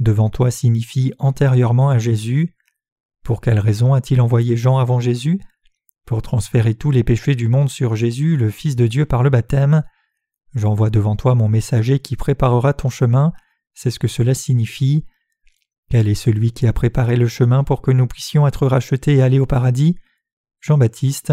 Devant 0.00 0.30
toi 0.30 0.50
signifie 0.50 1.12
antérieurement 1.20 1.90
à 1.90 1.98
Jésus. 1.98 2.56
Pour 3.22 3.40
quelle 3.40 3.60
raison 3.60 3.94
a-t-il 3.94 4.20
envoyé 4.20 4.56
Jean 4.56 4.78
avant 4.78 4.98
Jésus? 4.98 5.40
Pour 6.10 6.22
transférer 6.22 6.74
tous 6.74 6.90
les 6.90 7.04
péchés 7.04 7.36
du 7.36 7.46
monde 7.46 7.68
sur 7.68 7.94
Jésus, 7.94 8.36
le 8.36 8.50
Fils 8.50 8.74
de 8.74 8.88
Dieu 8.88 9.06
par 9.06 9.22
le 9.22 9.30
baptême. 9.30 9.84
J'envoie 10.56 10.90
devant 10.90 11.14
toi 11.14 11.36
mon 11.36 11.48
messager 11.48 12.00
qui 12.00 12.16
préparera 12.16 12.72
ton 12.72 12.88
chemin, 12.88 13.32
c'est 13.74 13.92
ce 13.92 14.00
que 14.00 14.08
cela 14.08 14.34
signifie. 14.34 15.06
Quel 15.88 16.08
est 16.08 16.16
celui 16.16 16.50
qui 16.50 16.66
a 16.66 16.72
préparé 16.72 17.14
le 17.14 17.28
chemin 17.28 17.62
pour 17.62 17.80
que 17.80 17.92
nous 17.92 18.08
puissions 18.08 18.44
être 18.48 18.66
rachetés 18.66 19.18
et 19.18 19.22
aller 19.22 19.38
au 19.38 19.46
paradis? 19.46 19.94
Jean-Baptiste. 20.58 21.32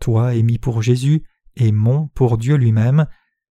Toi 0.00 0.36
est 0.36 0.42
mis 0.42 0.56
pour 0.56 0.80
Jésus 0.80 1.24
et 1.56 1.70
mon 1.70 2.08
pour 2.14 2.38
Dieu 2.38 2.56
lui-même. 2.56 3.06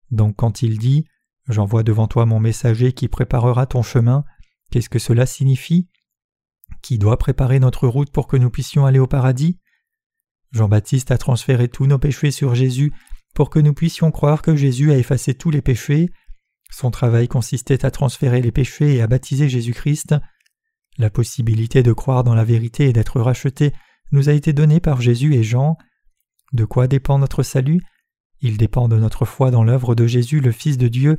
Donc 0.10 0.38
quand 0.38 0.63
il 0.63 0.79
dit 0.79 1.05
J'envoie 1.50 1.83
devant 1.83 2.07
toi 2.07 2.25
mon 2.25 2.39
messager 2.39 2.93
qui 2.93 3.10
préparera 3.10 3.67
ton 3.67 3.83
chemin, 3.83 4.24
qu'est-ce 4.71 4.89
que 4.89 4.98
cela 4.98 5.27
signifie? 5.27 5.88
Qui 6.81 6.98
doit 6.98 7.19
préparer 7.19 7.60
notre 7.60 7.88
route 7.88 8.12
pour 8.12 8.25
que 8.25 8.38
nous 8.38 8.50
puissions 8.50 8.88
aller 8.88 8.98
au 8.98 9.05
paradis? 9.05 9.61
Jean-Baptiste 10.51 11.12
a 11.12 11.17
transféré 11.17 11.67
tous 11.67 11.88
nos 11.88 12.00
péchés 12.00 12.31
sur 12.31 12.55
Jésus 12.55 12.93
pour 13.34 13.50
que 13.50 13.60
nous 13.60 13.74
puissions 13.74 14.12
croire 14.12 14.41
que 14.41 14.55
Jésus 14.55 14.91
a 14.91 14.98
effacé 14.98 15.34
tous 15.34 15.51
les 15.51 15.62
péchés. 15.62 16.10
Son 16.72 16.91
travail 16.91 17.27
consistait 17.27 17.86
à 17.86 17.91
transférer 17.91 18.41
les 18.41 18.51
péchés 18.51 18.96
et 18.96 19.01
à 19.01 19.08
baptiser 19.08 19.50
Jésus-Christ. 19.50 20.15
La 20.98 21.10
possibilité 21.10 21.84
de 21.84 21.93
croire 21.93 22.24
dans 22.24 22.36
la 22.36 22.43
vérité 22.43 22.89
et 22.89 22.93
d'être 22.93 23.22
racheté 23.22 23.74
nous 24.12 24.29
a 24.29 24.34
été 24.34 24.51
donnée 24.51 24.79
par 24.79 25.01
Jésus 25.01 25.36
et 25.36 25.43
Jean. 25.43 25.77
De 26.53 26.65
quoi 26.65 26.88
dépend 26.88 27.17
notre 27.17 27.43
salut? 27.43 27.81
Il 28.41 28.58
dépend 28.58 28.89
de 28.89 28.98
notre 28.98 29.25
foi 29.25 29.51
dans 29.51 29.63
l'œuvre 29.63 29.96
de 29.96 30.05
Jésus 30.05 30.41
le 30.41 30.51
Fils 30.51 30.77
de 30.77 30.88
Dieu 30.88 31.17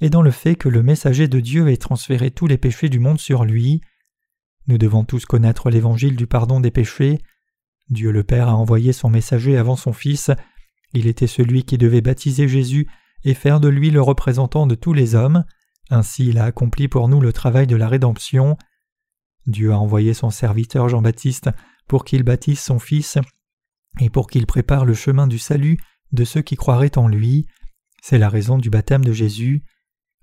et 0.00 0.10
dans 0.10 0.22
le 0.22 0.30
fait 0.30 0.56
que 0.56 0.68
le 0.68 0.82
messager 0.82 1.28
de 1.28 1.40
Dieu 1.40 1.68
ait 1.68 1.76
transféré 1.76 2.30
tous 2.30 2.46
les 2.46 2.58
péchés 2.58 2.88
du 2.88 2.98
monde 2.98 3.20
sur 3.20 3.44
lui. 3.44 3.80
Nous 4.66 4.76
devons 4.76 5.04
tous 5.04 5.24
connaître 5.24 5.70
l'évangile 5.70 6.16
du 6.16 6.26
pardon 6.26 6.60
des 6.60 6.70
péchés. 6.70 7.18
Dieu 7.90 8.10
le 8.10 8.24
Père 8.24 8.48
a 8.48 8.54
envoyé 8.54 8.92
son 8.92 9.10
messager 9.10 9.56
avant 9.56 9.76
son 9.76 9.92
Fils 9.92 10.30
il 10.94 11.08
était 11.08 11.26
celui 11.26 11.64
qui 11.64 11.76
devait 11.76 12.00
baptiser 12.00 12.48
Jésus 12.48 12.86
et 13.24 13.34
faire 13.34 13.60
de 13.60 13.68
lui 13.68 13.90
le 13.90 14.00
représentant 14.00 14.66
de 14.66 14.76
tous 14.76 14.92
les 14.92 15.14
hommes, 15.14 15.44
ainsi 15.90 16.28
il 16.28 16.38
a 16.38 16.44
accompli 16.44 16.88
pour 16.88 17.08
nous 17.08 17.20
le 17.20 17.32
travail 17.32 17.66
de 17.66 17.76
la 17.76 17.88
rédemption. 17.88 18.56
Dieu 19.46 19.72
a 19.72 19.78
envoyé 19.78 20.14
son 20.14 20.30
serviteur 20.30 20.88
Jean-Baptiste 20.88 21.50
pour 21.88 22.04
qu'il 22.04 22.22
baptise 22.22 22.60
son 22.60 22.78
Fils 22.78 23.18
et 24.00 24.08
pour 24.08 24.28
qu'il 24.28 24.46
prépare 24.46 24.84
le 24.84 24.94
chemin 24.94 25.26
du 25.26 25.38
salut 25.38 25.78
de 26.12 26.24
ceux 26.24 26.42
qui 26.42 26.56
croiraient 26.56 26.96
en 26.96 27.08
lui. 27.08 27.46
C'est 28.00 28.18
la 28.18 28.28
raison 28.28 28.56
du 28.56 28.70
baptême 28.70 29.04
de 29.04 29.12
Jésus. 29.12 29.64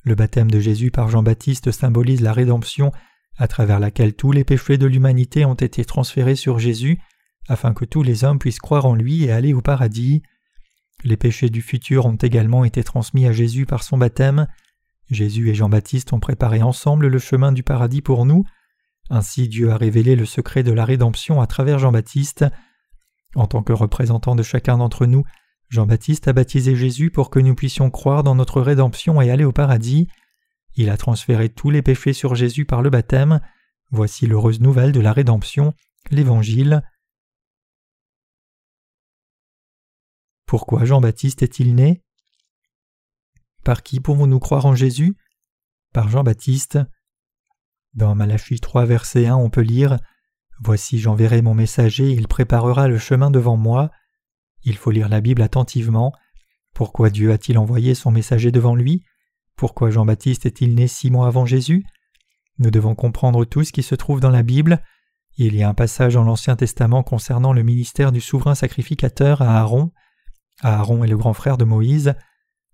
Le 0.04 0.16
baptême 0.16 0.50
de 0.50 0.60
Jésus 0.60 0.90
par 0.90 1.10
Jean-Baptiste 1.10 1.72
symbolise 1.72 2.22
la 2.22 2.34
rédemption 2.34 2.92
à 3.38 3.48
travers 3.48 3.80
laquelle 3.80 4.14
tous 4.14 4.32
les 4.32 4.44
péchés 4.44 4.78
de 4.78 4.88
l'humanité 4.88 5.44
ont 5.46 5.54
été 5.54 5.84
transférés 5.84 6.36
sur 6.36 6.60
Jésus 6.60 7.00
afin 7.52 7.74
que 7.74 7.84
tous 7.84 8.02
les 8.02 8.24
hommes 8.24 8.40
puissent 8.40 8.60
croire 8.60 8.86
en 8.86 8.96
lui 8.96 9.26
et 9.26 9.32
aller 9.32 9.54
au 9.54 9.62
paradis. 9.62 10.24
Les 11.04 11.18
péchés 11.18 11.50
du 11.50 11.62
futur 11.62 12.06
ont 12.06 12.16
également 12.16 12.64
été 12.64 12.82
transmis 12.82 13.28
à 13.28 13.34
Jésus 13.34 13.66
par 13.66 13.84
son 13.84 13.98
baptême. 13.98 14.48
Jésus 15.10 15.50
et 15.50 15.54
Jean-Baptiste 15.54 16.14
ont 16.14 16.22
préparé 16.22 16.62
ensemble 16.62 17.08
le 17.08 17.20
chemin 17.20 17.52
du 17.52 17.62
paradis 17.62 18.02
pour 18.02 18.26
nous. 18.26 18.46
Ainsi 19.10 19.50
Dieu 19.50 19.70
a 19.70 19.76
révélé 19.76 20.16
le 20.16 20.26
secret 20.26 20.64
de 20.64 20.72
la 20.72 20.86
rédemption 20.86 21.42
à 21.42 21.48
travers 21.48 21.78
Jean-Baptiste. 21.78 22.46
En 23.36 23.48
tant 23.48 23.64
que 23.64 23.74
représentant 23.74 24.36
de 24.36 24.44
chacun 24.44 24.78
d'entre 24.78 25.06
nous, 25.06 25.26
Jean-Baptiste 25.68 26.30
a 26.30 26.34
baptisé 26.34 26.78
Jésus 26.78 27.12
pour 27.12 27.30
que 27.30 27.40
nous 27.40 27.56
puissions 27.56 27.90
croire 27.90 28.24
dans 28.24 28.36
notre 28.36 28.62
rédemption 28.62 29.22
et 29.22 29.30
aller 29.30 29.44
au 29.44 29.52
paradis. 29.52 30.08
Il 30.76 30.90
a 30.90 30.96
transféré 30.96 31.50
tous 31.50 31.70
les 31.70 31.82
péchés 31.82 32.14
sur 32.14 32.34
Jésus 32.34 32.64
par 32.64 32.82
le 32.82 32.90
baptême. 32.90 33.42
Voici 33.90 34.26
l'heureuse 34.26 34.62
nouvelle 34.62 34.94
de 34.94 35.02
la 35.02 35.12
rédemption, 35.12 35.74
l'Évangile. 36.12 36.82
Pourquoi 40.52 40.84
Jean-Baptiste 40.84 41.44
est-il 41.44 41.76
né? 41.76 42.04
Par 43.64 43.84
qui 43.84 44.02
pouvons-nous 44.02 44.40
croire 44.40 44.66
en 44.66 44.76
Jésus? 44.76 45.16
Par 45.94 46.10
Jean-Baptiste. 46.10 46.78
Dans 47.94 48.16
Malachie 48.16 48.60
3, 48.60 48.84
verset 48.84 49.28
1, 49.28 49.36
on 49.38 49.50
peut 49.50 49.62
lire 49.62 49.98
Voici 50.62 51.00
j'enverrai 51.00 51.42
mon 51.42 51.54
messager, 51.54 52.12
il 52.12 52.28
préparera 52.28 52.90
le 52.90 52.98
chemin 52.98 53.32
devant 53.32 53.56
moi. 53.56 53.92
Il 54.64 54.76
faut 54.76 54.92
lire 54.92 55.08
la 55.08 55.22
Bible 55.22 55.42
attentivement. 55.42 56.12
Pourquoi 56.74 57.10
Dieu 57.10 57.32
a-t-il 57.32 57.58
envoyé 57.58 57.96
son 57.96 58.12
messager 58.12 58.52
devant 58.52 58.76
lui? 58.76 59.06
Pourquoi 59.56 59.90
Jean-Baptiste 59.90 60.46
est-il 60.46 60.76
né 60.76 60.90
six 60.90 61.12
mois 61.12 61.28
avant 61.28 61.46
Jésus? 61.46 61.86
Nous 62.60 62.72
devons 62.72 62.94
comprendre 62.94 63.46
tout 63.46 63.64
ce 63.64 63.72
qui 63.72 63.84
se 63.84 63.96
trouve 63.96 64.20
dans 64.20 64.30
la 64.30 64.44
Bible. 64.44 64.84
Il 65.38 65.56
y 65.56 65.64
a 65.64 65.70
un 65.70 65.74
passage 65.74 66.16
dans 66.16 66.26
l'Ancien 66.26 66.58
Testament 66.58 67.04
concernant 67.04 67.54
le 67.54 67.64
ministère 67.64 68.12
du 68.12 68.20
souverain 68.20 68.54
sacrificateur 68.54 69.42
à 69.42 69.58
Aaron. 69.58 69.94
Aaron 70.62 71.04
est 71.04 71.08
le 71.08 71.18
grand 71.18 71.34
frère 71.34 71.58
de 71.58 71.66
Moïse. 71.66 72.14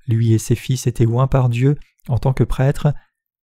Lui 0.07 0.33
et 0.33 0.37
ses 0.37 0.55
fils 0.55 0.87
étaient 0.87 1.05
oints 1.05 1.27
par 1.27 1.49
Dieu 1.49 1.77
en 2.07 2.17
tant 2.17 2.33
que 2.33 2.43
prêtres. 2.43 2.93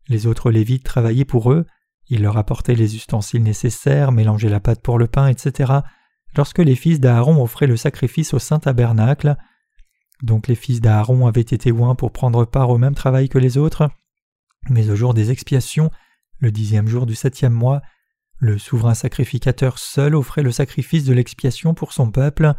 Les 0.07 0.27
autres 0.27 0.51
Lévites 0.51 0.83
travaillaient 0.83 1.25
pour 1.25 1.51
eux. 1.51 1.65
Ils 2.09 2.21
leur 2.21 2.37
apportaient 2.37 2.75
les 2.75 2.95
ustensiles 2.95 3.43
nécessaires, 3.43 4.11
mélangeaient 4.11 4.49
la 4.49 4.59
pâte 4.59 4.81
pour 4.81 4.97
le 4.97 5.07
pain, 5.07 5.27
etc. 5.27 5.71
lorsque 6.35 6.59
les 6.59 6.75
fils 6.75 6.99
d'Aaron 6.99 7.41
offraient 7.41 7.67
le 7.67 7.77
sacrifice 7.77 8.33
au 8.33 8.39
saint 8.39 8.59
tabernacle. 8.59 9.35
Donc 10.21 10.47
les 10.47 10.55
fils 10.55 10.81
d'Aaron 10.81 11.27
avaient 11.27 11.41
été 11.41 11.71
oints 11.71 11.95
pour 11.95 12.11
prendre 12.11 12.45
part 12.45 12.69
au 12.69 12.77
même 12.77 12.95
travail 12.95 13.29
que 13.29 13.37
les 13.37 13.57
autres. 13.57 13.89
Mais 14.69 14.89
au 14.89 14.95
jour 14.95 15.13
des 15.13 15.31
expiations, 15.31 15.91
le 16.39 16.51
dixième 16.51 16.87
jour 16.87 17.05
du 17.05 17.15
septième 17.15 17.53
mois, 17.53 17.81
le 18.37 18.57
souverain 18.57 18.93
sacrificateur 18.93 19.79
seul 19.79 20.15
offrait 20.15 20.43
le 20.43 20.51
sacrifice 20.51 21.05
de 21.05 21.13
l'expiation 21.13 21.73
pour 21.73 21.93
son 21.93 22.11
peuple. 22.11 22.53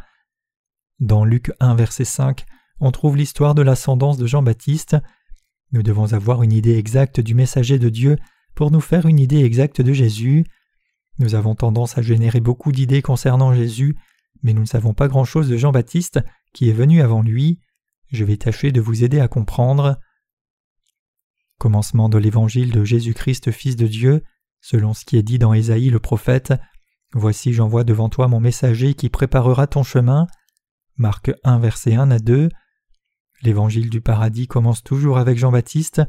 Dans 1.01 1.25
Luc 1.25 1.51
1 1.59 1.75
verset 1.75 2.05
5, 2.05 2.45
on 2.81 2.93
trouve 2.93 3.17
l'histoire 3.17 3.55
de 3.55 3.63
l'ascendance 3.63 4.17
de 4.17 4.27
Jean-Baptiste. 4.27 4.97
Nous 5.73 5.83
devons 5.83 6.13
avoir 6.13 6.43
une 6.43 6.53
idée 6.53 6.77
exacte 6.77 7.21
du 7.21 7.35
messager 7.35 7.79
de 7.79 7.89
Dieu 7.89 8.17
pour 8.55 8.71
nous 8.71 8.81
faire 8.81 9.07
une 9.07 9.19
idée 9.19 9.43
exacte 9.45 9.81
de 9.81 9.93
Jésus. 9.93 10.45
Nous 11.19 11.35
avons 11.35 11.57
tendance 11.57 11.99
à 11.99 12.03
générer 12.03 12.41
beaucoup 12.41 12.71
d'idées 12.71 13.03
concernant 13.03 13.53
Jésus, 13.55 13.97
mais 14.43 14.53
nous 14.53 14.63
ne 14.63 14.67
savons 14.67 14.95
pas 14.95 15.09
grand-chose 15.09 15.49
de 15.49 15.57
Jean-Baptiste 15.57 16.21
qui 16.53 16.69
est 16.69 16.75
venu 16.75 17.03
avant 17.03 17.23
lui. 17.23 17.59
Je 18.13 18.25
vais 18.25 18.37
tâcher 18.37 18.71
de 18.71 18.81
vous 18.81 19.03
aider 19.03 19.19
à 19.19 19.27
comprendre. 19.27 19.99
Commencement 21.59 22.09
de 22.09 22.19
l'évangile 22.19 22.71
de 22.71 22.85
Jésus-Christ, 22.85 23.51
Fils 23.51 23.75
de 23.75 23.89
Dieu, 23.89 24.23
selon 24.61 24.95
ce 24.95 25.05
qui 25.05 25.17
est 25.17 25.23
dit 25.23 25.39
dans 25.39 25.55
Ésaïe 25.55 25.91
le 25.91 25.99
prophète. 25.99 26.55
Voici 27.13 27.53
j'envoie 27.53 27.83
devant 27.83 28.09
toi 28.09 28.29
mon 28.29 28.39
messager 28.41 28.95
qui 28.95 29.09
préparera 29.09 29.67
ton 29.67 29.83
chemin. 29.83 30.29
Marc 30.97 31.33
1, 31.43 31.59
verset 31.59 31.97
1 31.97 32.11
à 32.13 32.19
2. 32.21 32.49
L'évangile 33.43 33.91
du 33.91 34.01
paradis 34.01 34.47
commence 34.47 34.85
toujours 34.85 35.19
avec 35.19 35.37
Jean-Baptiste. 35.37 36.03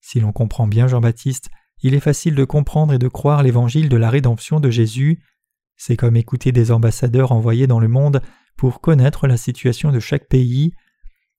Si 0.00 0.18
l'on 0.18 0.32
comprend 0.32 0.66
bien 0.66 0.88
Jean-Baptiste, 0.88 1.48
il 1.82 1.94
est 1.94 2.00
facile 2.00 2.34
de 2.34 2.44
comprendre 2.44 2.92
et 2.92 2.98
de 2.98 3.06
croire 3.06 3.44
l'évangile 3.44 3.88
de 3.88 3.96
la 3.96 4.10
rédemption 4.10 4.58
de 4.58 4.68
Jésus. 4.68 5.22
C'est 5.76 5.96
comme 5.96 6.16
écouter 6.16 6.50
des 6.50 6.72
ambassadeurs 6.72 7.30
envoyés 7.30 7.68
dans 7.68 7.78
le 7.78 7.86
monde 7.86 8.20
pour 8.56 8.80
connaître 8.80 9.28
la 9.28 9.36
situation 9.36 9.92
de 9.92 10.00
chaque 10.00 10.26
pays. 10.26 10.72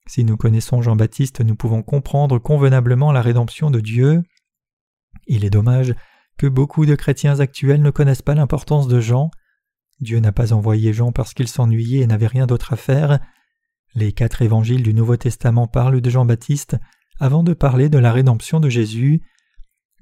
Si 0.06 0.24
nous 0.24 0.38
connaissons 0.38 0.82
Jean-Baptiste, 0.82 1.42
nous 1.42 1.56
pouvons 1.56 1.84
comprendre 1.84 2.40
convenablement 2.40 3.12
la 3.12 3.22
rédemption 3.22 3.70
de 3.70 3.82
Dieu. 3.82 4.24
Il 5.26 5.44
est 5.44 5.50
dommage 5.50 5.94
que 6.38 6.48
beaucoup 6.48 6.86
de 6.86 6.96
chrétiens 6.96 7.42
actuels 7.42 7.82
ne 7.82 7.90
connaissent 7.90 8.22
pas 8.22 8.36
l'importance 8.36 8.88
de 8.88 9.02
Jean. 9.02 9.30
Dieu 10.00 10.20
n'a 10.20 10.32
pas 10.32 10.54
envoyé 10.54 10.94
Jean 10.94 11.12
parce 11.12 11.34
qu'il 11.34 11.48
s'ennuyait 11.48 12.02
et 12.02 12.08
n'avait 12.08 12.28
rien 12.28 12.46
d'autre 12.46 12.74
à 12.74 12.76
faire. 12.76 13.20
Les 13.96 14.12
quatre 14.12 14.42
évangiles 14.42 14.84
du 14.84 14.94
Nouveau 14.94 15.18
Testament 15.18 15.68
parlent 15.68 16.02
de 16.02 16.10
Jean-Baptiste 16.10 16.78
avant 17.20 17.44
de 17.44 17.54
parler 17.54 17.90
de 17.90 17.98
la 17.98 18.12
rédemption 18.12 18.60
de 18.60 18.70
Jésus. 18.70 19.22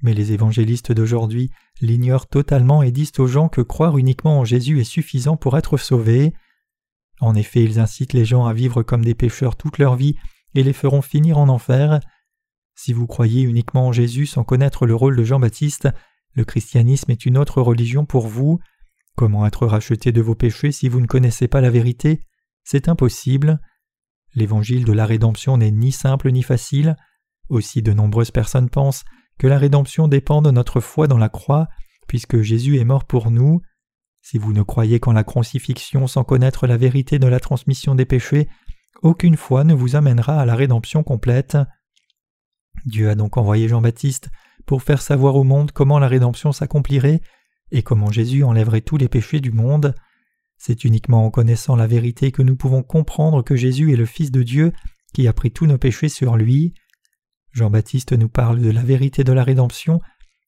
Mais 0.02 0.12
les 0.12 0.32
évangélistes 0.32 0.92
d'aujourd'hui 0.92 1.50
l'ignorent 1.80 2.28
totalement 2.28 2.82
et 2.82 2.90
disent 2.90 3.12
aux 3.18 3.26
gens 3.26 3.48
que 3.48 3.62
croire 3.62 3.96
uniquement 3.96 4.38
en 4.40 4.44
Jésus 4.44 4.80
est 4.80 4.84
suffisant 4.84 5.36
pour 5.36 5.56
être 5.56 5.78
sauvés. 5.78 6.34
En 7.20 7.34
effet, 7.34 7.62
ils 7.62 7.78
incitent 7.78 8.12
les 8.12 8.26
gens 8.26 8.44
à 8.44 8.52
vivre 8.52 8.82
comme 8.82 9.04
des 9.04 9.14
pécheurs 9.14 9.56
toute 9.56 9.78
leur 9.78 9.96
vie 9.96 10.16
et 10.54 10.62
les 10.62 10.74
feront 10.74 11.02
finir 11.02 11.38
en 11.38 11.48
enfer. 11.48 12.00
Si 12.74 12.92
vous 12.92 13.06
croyez 13.06 13.42
uniquement 13.42 13.86
en 13.86 13.92
Jésus 13.92 14.26
sans 14.26 14.44
connaître 14.44 14.84
le 14.84 14.94
rôle 14.94 15.16
de 15.16 15.24
Jean-Baptiste, 15.24 15.88
le 16.34 16.44
christianisme 16.44 17.10
est 17.10 17.24
une 17.24 17.38
autre 17.38 17.62
religion 17.62 18.04
pour 18.04 18.28
vous. 18.28 18.60
Comment 19.16 19.46
être 19.46 19.66
racheté 19.66 20.12
de 20.12 20.20
vos 20.20 20.34
péchés 20.34 20.72
si 20.72 20.90
vous 20.90 21.00
ne 21.00 21.06
connaissez 21.06 21.48
pas 21.48 21.62
la 21.62 21.70
vérité? 21.70 22.26
C'est 22.64 22.86
impossible. 22.86 23.60
L'évangile 24.34 24.84
de 24.84 24.92
la 24.92 25.06
rédemption 25.06 25.56
n'est 25.56 25.70
ni 25.70 25.90
simple 25.90 26.30
ni 26.30 26.42
facile. 26.42 26.96
Aussi 27.48 27.80
de 27.80 27.94
nombreuses 27.94 28.30
personnes 28.30 28.68
pensent 28.68 29.04
que 29.38 29.46
la 29.46 29.56
rédemption 29.56 30.06
dépend 30.06 30.42
de 30.42 30.50
notre 30.50 30.80
foi 30.80 31.06
dans 31.06 31.16
la 31.16 31.30
croix 31.30 31.68
puisque 32.06 32.42
Jésus 32.42 32.78
est 32.78 32.84
mort 32.84 33.06
pour 33.06 33.30
nous. 33.30 33.62
Si 34.20 34.36
vous 34.36 34.52
ne 34.52 34.62
croyez 34.62 35.00
qu'en 35.00 35.12
la 35.12 35.24
crucifixion 35.24 36.06
sans 36.06 36.22
connaître 36.22 36.66
la 36.66 36.76
vérité 36.76 37.18
de 37.18 37.26
la 37.26 37.40
transmission 37.40 37.94
des 37.94 38.04
péchés, 38.04 38.48
aucune 39.02 39.36
foi 39.36 39.64
ne 39.64 39.72
vous 39.72 39.96
amènera 39.96 40.38
à 40.38 40.44
la 40.44 40.56
rédemption 40.56 41.02
complète. 41.02 41.56
Dieu 42.84 43.08
a 43.08 43.14
donc 43.14 43.38
envoyé 43.38 43.66
Jean-Baptiste 43.66 44.28
pour 44.66 44.82
faire 44.82 45.00
savoir 45.00 45.36
au 45.36 45.44
monde 45.44 45.72
comment 45.72 45.98
la 45.98 46.08
rédemption 46.08 46.52
s'accomplirait 46.52 47.22
et 47.72 47.82
comment 47.82 48.10
Jésus 48.10 48.44
enlèverait 48.44 48.80
tous 48.80 48.96
les 48.96 49.08
péchés 49.08 49.40
du 49.40 49.52
monde? 49.52 49.94
C'est 50.58 50.84
uniquement 50.84 51.26
en 51.26 51.30
connaissant 51.30 51.76
la 51.76 51.86
vérité 51.86 52.32
que 52.32 52.42
nous 52.42 52.56
pouvons 52.56 52.82
comprendre 52.82 53.42
que 53.42 53.56
Jésus 53.56 53.92
est 53.92 53.96
le 53.96 54.06
Fils 54.06 54.30
de 54.30 54.42
Dieu 54.42 54.72
qui 55.12 55.28
a 55.28 55.32
pris 55.32 55.50
tous 55.50 55.66
nos 55.66 55.78
péchés 55.78 56.08
sur 56.08 56.36
lui. 56.36 56.74
Jean-Baptiste 57.52 58.12
nous 58.12 58.28
parle 58.28 58.60
de 58.60 58.70
la 58.70 58.82
vérité 58.82 59.24
de 59.24 59.32
la 59.32 59.44
rédemption, 59.44 60.00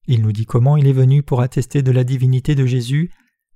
il 0.07 0.23
nous 0.23 0.33
dit 0.33 0.47
comment 0.47 0.79
il 0.79 0.87
est 0.87 0.93
venu 0.93 1.23
pour 1.23 1.43
attester 1.43 1.83
de 1.83 1.93
la 1.93 2.03
divinité 2.03 2.55
de 2.55 2.65
Jésus, 2.65 3.11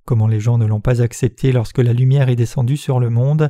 comment 0.05 0.27
les 0.27 0.39
gens 0.39 0.59
ne 0.59 0.67
l'ont 0.67 0.81
pas 0.81 1.01
accepté 1.01 1.51
lorsque 1.51 1.79
la 1.79 1.93
lumière 1.93 2.29
est 2.29 2.35
descendue 2.35 2.77
sur 2.77 2.99
le 2.99 3.09
monde. 3.09 3.49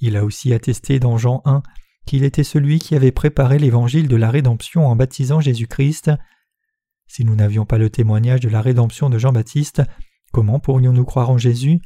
Il 0.00 0.16
a 0.16 0.24
aussi 0.24 0.54
attesté 0.54 0.98
dans 0.98 1.18
Jean 1.18 1.42
1 1.44 1.62
qu'il 2.06 2.24
était 2.24 2.44
celui 2.44 2.78
qui 2.78 2.94
avait 2.94 3.12
préparé 3.12 3.58
l'évangile 3.58 4.08
de 4.08 4.16
la 4.16 4.30
rédemption 4.30 4.86
en 4.86 4.96
baptisant 4.96 5.40
Jésus-Christ. 5.40 6.10
Si 7.06 7.24
nous 7.24 7.36
n'avions 7.36 7.66
pas 7.66 7.78
le 7.78 7.90
témoignage 7.90 8.40
de 8.40 8.48
la 8.48 8.60
rédemption 8.60 9.10
de 9.10 9.18
Jean-Baptiste, 9.18 9.82
comment 10.32 10.58
pourrions-nous 10.58 11.04
croire 11.04 11.30
en 11.30 11.38
Jésus? 11.38 11.80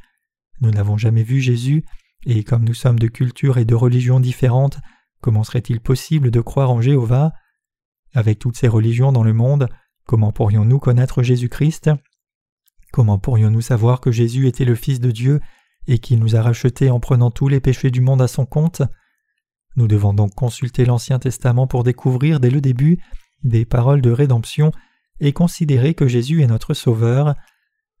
Nous 0.61 0.71
n'avons 0.71 0.97
jamais 0.97 1.23
vu 1.23 1.39
Jésus, 1.39 1.85
et 2.25 2.43
comme 2.43 2.63
nous 2.63 2.73
sommes 2.73 2.99
de 2.99 3.07
cultures 3.07 3.57
et 3.57 3.65
de 3.65 3.75
religions 3.75 4.19
différentes, 4.19 4.79
comment 5.21 5.43
serait-il 5.43 5.79
possible 5.79 6.31
de 6.31 6.41
croire 6.41 6.71
en 6.71 6.81
Jéhovah? 6.81 7.31
Avec 8.13 8.39
toutes 8.39 8.57
ces 8.57 8.67
religions 8.67 9.11
dans 9.11 9.23
le 9.23 9.33
monde, 9.33 9.69
comment 10.05 10.31
pourrions-nous 10.31 10.79
connaître 10.79 11.21
Jésus-Christ? 11.21 11.91
Comment 12.91 13.19
pourrions-nous 13.19 13.61
savoir 13.61 14.01
que 14.01 14.11
Jésus 14.11 14.47
était 14.47 14.65
le 14.65 14.75
Fils 14.75 14.99
de 14.99 15.11
Dieu 15.11 15.39
et 15.87 15.99
qu'il 15.99 16.19
nous 16.19 16.35
a 16.35 16.41
rachetés 16.41 16.89
en 16.89 16.99
prenant 16.99 17.29
tous 17.29 17.47
les 17.47 17.59
péchés 17.59 17.91
du 17.91 18.01
monde 18.01 18.21
à 18.21 18.27
son 18.27 18.45
compte? 18.45 18.81
Nous 19.75 19.87
devons 19.87 20.13
donc 20.13 20.33
consulter 20.33 20.85
l'Ancien 20.85 21.19
Testament 21.19 21.67
pour 21.67 21.83
découvrir 21.83 22.39
dès 22.39 22.49
le 22.49 22.61
début 22.61 22.97
des 23.43 23.65
paroles 23.65 24.01
de 24.01 24.11
rédemption 24.11 24.71
et 25.19 25.33
considérer 25.33 25.93
que 25.93 26.07
Jésus 26.07 26.41
est 26.41 26.47
notre 26.47 26.73
Sauveur. 26.73 27.35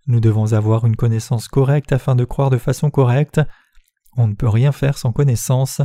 Nous 0.07 0.19
devons 0.19 0.53
avoir 0.53 0.85
une 0.85 0.95
connaissance 0.95 1.47
correcte 1.47 1.91
afin 1.91 2.15
de 2.15 2.25
croire 2.25 2.49
de 2.49 2.57
façon 2.57 2.89
correcte. 2.89 3.41
On 4.17 4.27
ne 4.27 4.33
peut 4.33 4.49
rien 4.49 4.71
faire 4.71 4.97
sans 4.97 5.11
connaissance. 5.11 5.81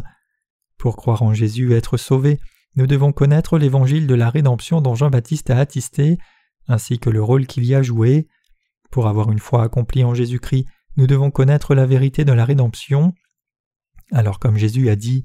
Pour 0.78 0.96
croire 0.96 1.22
en 1.22 1.34
Jésus 1.34 1.72
et 1.72 1.76
être 1.76 1.96
sauvé, 1.96 2.40
nous 2.76 2.86
devons 2.86 3.12
connaître 3.12 3.58
l'évangile 3.58 4.06
de 4.06 4.14
la 4.14 4.30
rédemption 4.30 4.80
dont 4.80 4.94
Jean-Baptiste 4.94 5.50
a 5.50 5.58
attesté, 5.58 6.18
ainsi 6.66 6.98
que 6.98 7.10
le 7.10 7.22
rôle 7.22 7.46
qu'il 7.46 7.64
y 7.64 7.74
a 7.74 7.82
joué. 7.82 8.26
Pour 8.90 9.06
avoir 9.06 9.30
une 9.30 9.38
foi 9.38 9.62
accomplie 9.62 10.04
en 10.04 10.14
Jésus-Christ, 10.14 10.66
nous 10.96 11.06
devons 11.06 11.30
connaître 11.30 11.74
la 11.74 11.86
vérité 11.86 12.24
de 12.24 12.32
la 12.32 12.44
rédemption. 12.44 13.12
Alors 14.12 14.38
comme 14.38 14.56
Jésus 14.56 14.88
a 14.88 14.96
dit, 14.96 15.24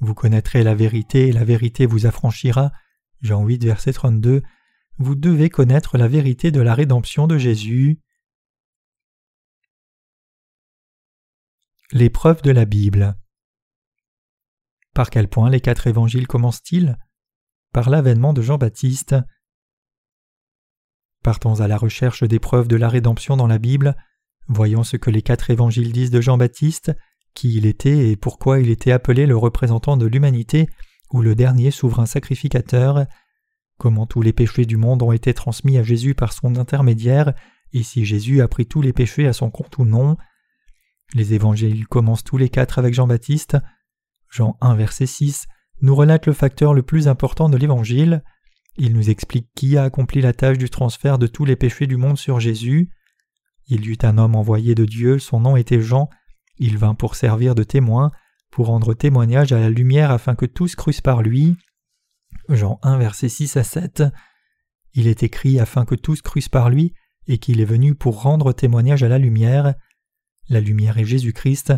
Vous 0.00 0.14
connaîtrez 0.14 0.62
la 0.62 0.74
vérité 0.74 1.28
et 1.28 1.32
la 1.32 1.44
vérité 1.44 1.86
vous 1.86 2.06
affranchira, 2.06 2.72
Jean 3.22 3.44
8, 3.44 3.64
verset 3.64 3.92
32, 3.92 4.42
vous 4.98 5.14
devez 5.14 5.50
connaître 5.50 5.98
la 5.98 6.08
vérité 6.08 6.50
de 6.50 6.60
la 6.60 6.74
rédemption 6.74 7.26
de 7.26 7.38
Jésus. 7.38 8.00
L'épreuve 11.92 12.42
de 12.42 12.50
la 12.50 12.64
Bible. 12.64 13.16
Par 14.94 15.10
quel 15.10 15.28
point 15.28 15.50
les 15.50 15.60
quatre 15.60 15.86
évangiles 15.86 16.26
commencent-ils? 16.26 16.96
Par 17.72 17.90
l'avènement 17.90 18.32
de 18.32 18.40
Jean-Baptiste. 18.40 19.14
Partons 21.22 21.60
à 21.60 21.68
la 21.68 21.76
recherche 21.76 22.24
des 22.24 22.38
preuves 22.38 22.68
de 22.68 22.76
la 22.76 22.88
rédemption 22.88 23.36
dans 23.36 23.46
la 23.46 23.58
Bible. 23.58 23.94
Voyons 24.48 24.84
ce 24.84 24.96
que 24.96 25.10
les 25.10 25.22
quatre 25.22 25.50
évangiles 25.50 25.92
disent 25.92 26.10
de 26.10 26.20
Jean-Baptiste, 26.20 26.92
qui 27.34 27.54
il 27.54 27.66
était 27.66 28.10
et 28.10 28.16
pourquoi 28.16 28.60
il 28.60 28.70
était 28.70 28.92
appelé 28.92 29.26
le 29.26 29.36
représentant 29.36 29.96
de 29.96 30.06
l'humanité 30.06 30.68
ou 31.10 31.20
le 31.20 31.34
dernier 31.34 31.70
souverain 31.70 32.06
sacrificateur 32.06 33.06
comment 33.78 34.06
tous 34.06 34.22
les 34.22 34.32
péchés 34.32 34.64
du 34.64 34.76
monde 34.76 35.02
ont 35.02 35.12
été 35.12 35.34
transmis 35.34 35.78
à 35.78 35.82
Jésus 35.82 36.14
par 36.14 36.32
son 36.32 36.56
intermédiaire, 36.56 37.34
et 37.72 37.82
si 37.82 38.04
Jésus 38.04 38.40
a 38.40 38.48
pris 38.48 38.66
tous 38.66 38.82
les 38.82 38.92
péchés 38.92 39.26
à 39.26 39.32
son 39.32 39.50
compte 39.50 39.78
ou 39.78 39.84
non? 39.84 40.16
Les 41.14 41.34
évangiles 41.34 41.86
commencent 41.86 42.24
tous 42.24 42.36
les 42.36 42.48
quatre 42.48 42.78
avec 42.78 42.94
Jean-Baptiste. 42.94 43.56
Jean 44.30 44.56
1 44.60 44.74
verset 44.74 45.06
6 45.06 45.46
nous 45.82 45.94
relate 45.94 46.26
le 46.26 46.32
facteur 46.32 46.74
le 46.74 46.82
plus 46.82 47.08
important 47.08 47.48
de 47.48 47.56
l'évangile. 47.56 48.22
Il 48.76 48.94
nous 48.94 49.10
explique 49.10 49.48
qui 49.54 49.76
a 49.76 49.84
accompli 49.84 50.20
la 50.20 50.32
tâche 50.32 50.58
du 50.58 50.68
transfert 50.68 51.18
de 51.18 51.26
tous 51.26 51.44
les 51.44 51.56
péchés 51.56 51.86
du 51.86 51.96
monde 51.96 52.18
sur 52.18 52.40
Jésus. 52.40 52.90
Il 53.68 53.84
y 53.84 53.90
eut 53.90 53.98
un 54.02 54.18
homme 54.18 54.36
envoyé 54.36 54.74
de 54.74 54.84
Dieu, 54.84 55.18
son 55.18 55.40
nom 55.40 55.56
était 55.56 55.80
Jean. 55.80 56.08
Il 56.58 56.78
vint 56.78 56.94
pour 56.94 57.14
servir 57.14 57.54
de 57.54 57.62
témoin, 57.62 58.10
pour 58.50 58.66
rendre 58.66 58.94
témoignage 58.94 59.52
à 59.52 59.60
la 59.60 59.70
lumière 59.70 60.10
afin 60.10 60.34
que 60.34 60.46
tous 60.46 60.74
crussent 60.76 61.00
par 61.00 61.22
lui. 61.22 61.56
Jean 62.48 62.78
1 62.82 62.98
versets 62.98 63.28
6 63.28 63.56
à 63.56 63.64
7. 63.64 64.02
Il 64.94 65.06
est 65.06 65.22
écrit 65.22 65.58
afin 65.58 65.84
que 65.84 65.94
tous 65.94 66.22
crussent 66.22 66.48
par 66.48 66.70
lui 66.70 66.94
et 67.26 67.38
qu'il 67.38 67.60
est 67.60 67.66
venu 67.66 67.94
pour 67.94 68.22
rendre 68.22 68.52
témoignage 68.52 69.02
à 69.02 69.08
la 69.08 69.18
lumière. 69.18 69.74
La 70.48 70.60
lumière 70.60 70.98
est 70.98 71.04
Jésus-Christ. 71.04 71.74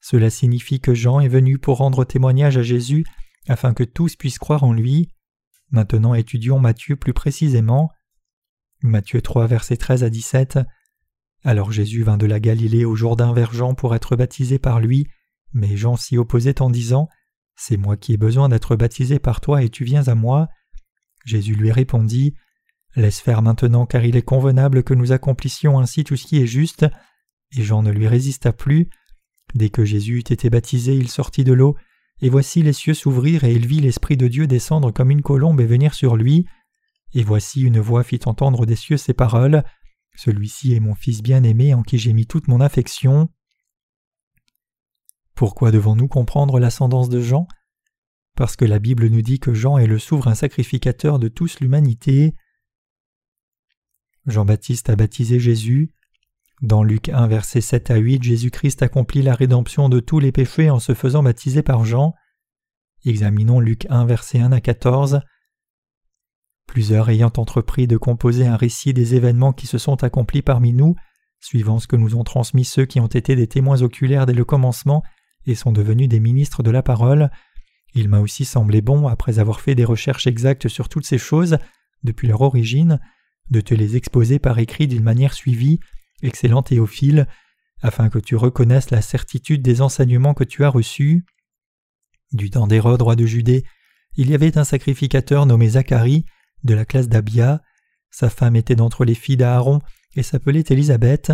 Cela 0.00 0.30
signifie 0.30 0.80
que 0.80 0.94
Jean 0.94 1.20
est 1.20 1.28
venu 1.28 1.58
pour 1.58 1.78
rendre 1.78 2.04
témoignage 2.04 2.58
à 2.58 2.62
Jésus 2.62 3.04
afin 3.48 3.72
que 3.74 3.84
tous 3.84 4.16
puissent 4.16 4.38
croire 4.38 4.64
en 4.64 4.72
lui. 4.72 5.08
Maintenant 5.70 6.14
étudions 6.14 6.58
Matthieu 6.58 6.96
plus 6.96 7.14
précisément. 7.14 7.90
Matthieu 8.82 9.22
3 9.22 9.46
versets 9.46 9.76
13 9.76 10.04
à 10.04 10.10
17. 10.10 10.58
Alors 11.44 11.72
Jésus 11.72 12.02
vint 12.02 12.18
de 12.18 12.26
la 12.26 12.40
Galilée 12.40 12.84
au 12.84 12.94
Jourdain 12.94 13.32
vers 13.32 13.52
Jean 13.52 13.74
pour 13.74 13.94
être 13.94 14.14
baptisé 14.16 14.58
par 14.58 14.80
lui, 14.80 15.08
mais 15.52 15.76
Jean 15.76 15.96
s'y 15.96 16.18
opposait 16.18 16.60
en 16.60 16.70
disant 16.70 17.08
c'est 17.64 17.76
moi 17.76 17.96
qui 17.96 18.12
ai 18.12 18.16
besoin 18.16 18.48
d'être 18.48 18.74
baptisé 18.74 19.20
par 19.20 19.40
toi 19.40 19.62
et 19.62 19.68
tu 19.68 19.84
viens 19.84 20.08
à 20.08 20.16
moi. 20.16 20.48
Jésus 21.24 21.54
lui 21.54 21.70
répondit 21.70 22.34
Laisse 22.96 23.20
faire 23.20 23.40
maintenant, 23.40 23.86
car 23.86 24.04
il 24.04 24.16
est 24.16 24.22
convenable 24.22 24.82
que 24.82 24.94
nous 24.94 25.12
accomplissions 25.12 25.78
ainsi 25.78 26.02
tout 26.02 26.16
ce 26.16 26.26
qui 26.26 26.42
est 26.42 26.46
juste. 26.46 26.84
Et 27.56 27.62
Jean 27.62 27.84
ne 27.84 27.92
lui 27.92 28.08
résista 28.08 28.52
plus. 28.52 28.88
Dès 29.54 29.70
que 29.70 29.84
Jésus 29.84 30.18
eut 30.18 30.32
été 30.32 30.50
baptisé, 30.50 30.96
il 30.96 31.08
sortit 31.08 31.44
de 31.44 31.52
l'eau, 31.52 31.76
et 32.20 32.30
voici 32.30 32.64
les 32.64 32.72
cieux 32.72 32.94
s'ouvrir, 32.94 33.44
et 33.44 33.52
il 33.52 33.68
vit 33.68 33.80
l'Esprit 33.80 34.16
de 34.16 34.26
Dieu 34.26 34.48
descendre 34.48 34.90
comme 34.90 35.12
une 35.12 35.22
colombe 35.22 35.60
et 35.60 35.66
venir 35.66 35.94
sur 35.94 36.16
lui. 36.16 36.46
Et 37.14 37.22
voici 37.22 37.62
une 37.62 37.78
voix 37.78 38.02
fit 38.02 38.20
entendre 38.24 38.66
des 38.66 38.76
cieux 38.76 38.96
ces 38.96 39.14
paroles. 39.14 39.62
Celui-ci 40.16 40.74
est 40.74 40.80
mon 40.80 40.96
Fils 40.96 41.22
bien-aimé 41.22 41.74
en 41.74 41.82
qui 41.82 41.96
j'ai 41.96 42.12
mis 42.12 42.26
toute 42.26 42.48
mon 42.48 42.60
affection. 42.60 43.28
Pourquoi 45.42 45.72
devons-nous 45.72 46.06
comprendre 46.06 46.60
l'ascendance 46.60 47.08
de 47.08 47.20
Jean? 47.20 47.48
Parce 48.36 48.54
que 48.54 48.64
la 48.64 48.78
Bible 48.78 49.08
nous 49.08 49.22
dit 49.22 49.40
que 49.40 49.52
Jean 49.52 49.76
est 49.76 49.88
le 49.88 49.98
souverain 49.98 50.36
sacrificateur 50.36 51.18
de 51.18 51.26
toute 51.26 51.58
l'humanité. 51.58 52.36
Jean-Baptiste 54.24 54.88
a 54.88 54.94
baptisé 54.94 55.40
Jésus. 55.40 55.90
Dans 56.60 56.84
Luc 56.84 57.08
1, 57.08 57.26
versets 57.26 57.60
7 57.60 57.90
à 57.90 57.96
8, 57.96 58.22
Jésus-Christ 58.22 58.82
accomplit 58.82 59.20
la 59.20 59.34
rédemption 59.34 59.88
de 59.88 59.98
tous 59.98 60.20
les 60.20 60.30
péchés 60.30 60.70
en 60.70 60.78
se 60.78 60.94
faisant 60.94 61.24
baptiser 61.24 61.64
par 61.64 61.84
Jean. 61.84 62.14
Examinons 63.04 63.58
Luc 63.58 63.86
1, 63.90 64.04
versets 64.04 64.38
1 64.38 64.52
à 64.52 64.60
14. 64.60 65.22
Plusieurs 66.68 67.10
ayant 67.10 67.32
entrepris 67.36 67.88
de 67.88 67.96
composer 67.96 68.46
un 68.46 68.54
récit 68.54 68.94
des 68.94 69.16
événements 69.16 69.52
qui 69.52 69.66
se 69.66 69.78
sont 69.78 70.04
accomplis 70.04 70.42
parmi 70.42 70.72
nous, 70.72 70.94
suivant 71.40 71.80
ce 71.80 71.88
que 71.88 71.96
nous 71.96 72.14
ont 72.14 72.22
transmis 72.22 72.64
ceux 72.64 72.84
qui 72.84 73.00
ont 73.00 73.08
été 73.08 73.34
des 73.34 73.48
témoins 73.48 73.82
oculaires 73.82 74.26
dès 74.26 74.34
le 74.34 74.44
commencement, 74.44 75.02
et 75.46 75.54
sont 75.54 75.72
devenus 75.72 76.08
des 76.08 76.20
ministres 76.20 76.62
de 76.62 76.70
la 76.70 76.82
parole. 76.82 77.30
Il 77.94 78.08
m'a 78.08 78.20
aussi 78.20 78.44
semblé 78.44 78.80
bon, 78.80 79.06
après 79.06 79.38
avoir 79.38 79.60
fait 79.60 79.74
des 79.74 79.84
recherches 79.84 80.26
exactes 80.26 80.68
sur 80.68 80.88
toutes 80.88 81.06
ces 81.06 81.18
choses, 81.18 81.58
depuis 82.02 82.28
leur 82.28 82.40
origine, 82.40 83.00
de 83.50 83.60
te 83.60 83.74
les 83.74 83.96
exposer 83.96 84.38
par 84.38 84.58
écrit 84.58 84.86
d'une 84.86 85.02
manière 85.02 85.34
suivie, 85.34 85.80
excellent 86.22 86.62
Théophile, 86.62 87.26
afin 87.82 88.08
que 88.08 88.18
tu 88.18 88.36
reconnaisses 88.36 88.90
la 88.90 89.02
certitude 89.02 89.62
des 89.62 89.82
enseignements 89.82 90.34
que 90.34 90.44
tu 90.44 90.64
as 90.64 90.68
reçus. 90.68 91.24
Du 92.32 92.48
temps 92.50 92.66
d'Hérode, 92.66 93.02
roi 93.02 93.16
de 93.16 93.26
Judée, 93.26 93.64
il 94.16 94.30
y 94.30 94.34
avait 94.34 94.56
un 94.56 94.64
sacrificateur 94.64 95.46
nommé 95.46 95.70
Zacharie, 95.70 96.24
de 96.64 96.74
la 96.74 96.84
classe 96.84 97.08
d'Abia. 97.08 97.62
Sa 98.10 98.30
femme 98.30 98.56
était 98.56 98.76
d'entre 98.76 99.04
les 99.04 99.14
filles 99.14 99.36
d'Aaron 99.36 99.80
et 100.14 100.22
s'appelait 100.22 100.64
Élisabeth. 100.68 101.32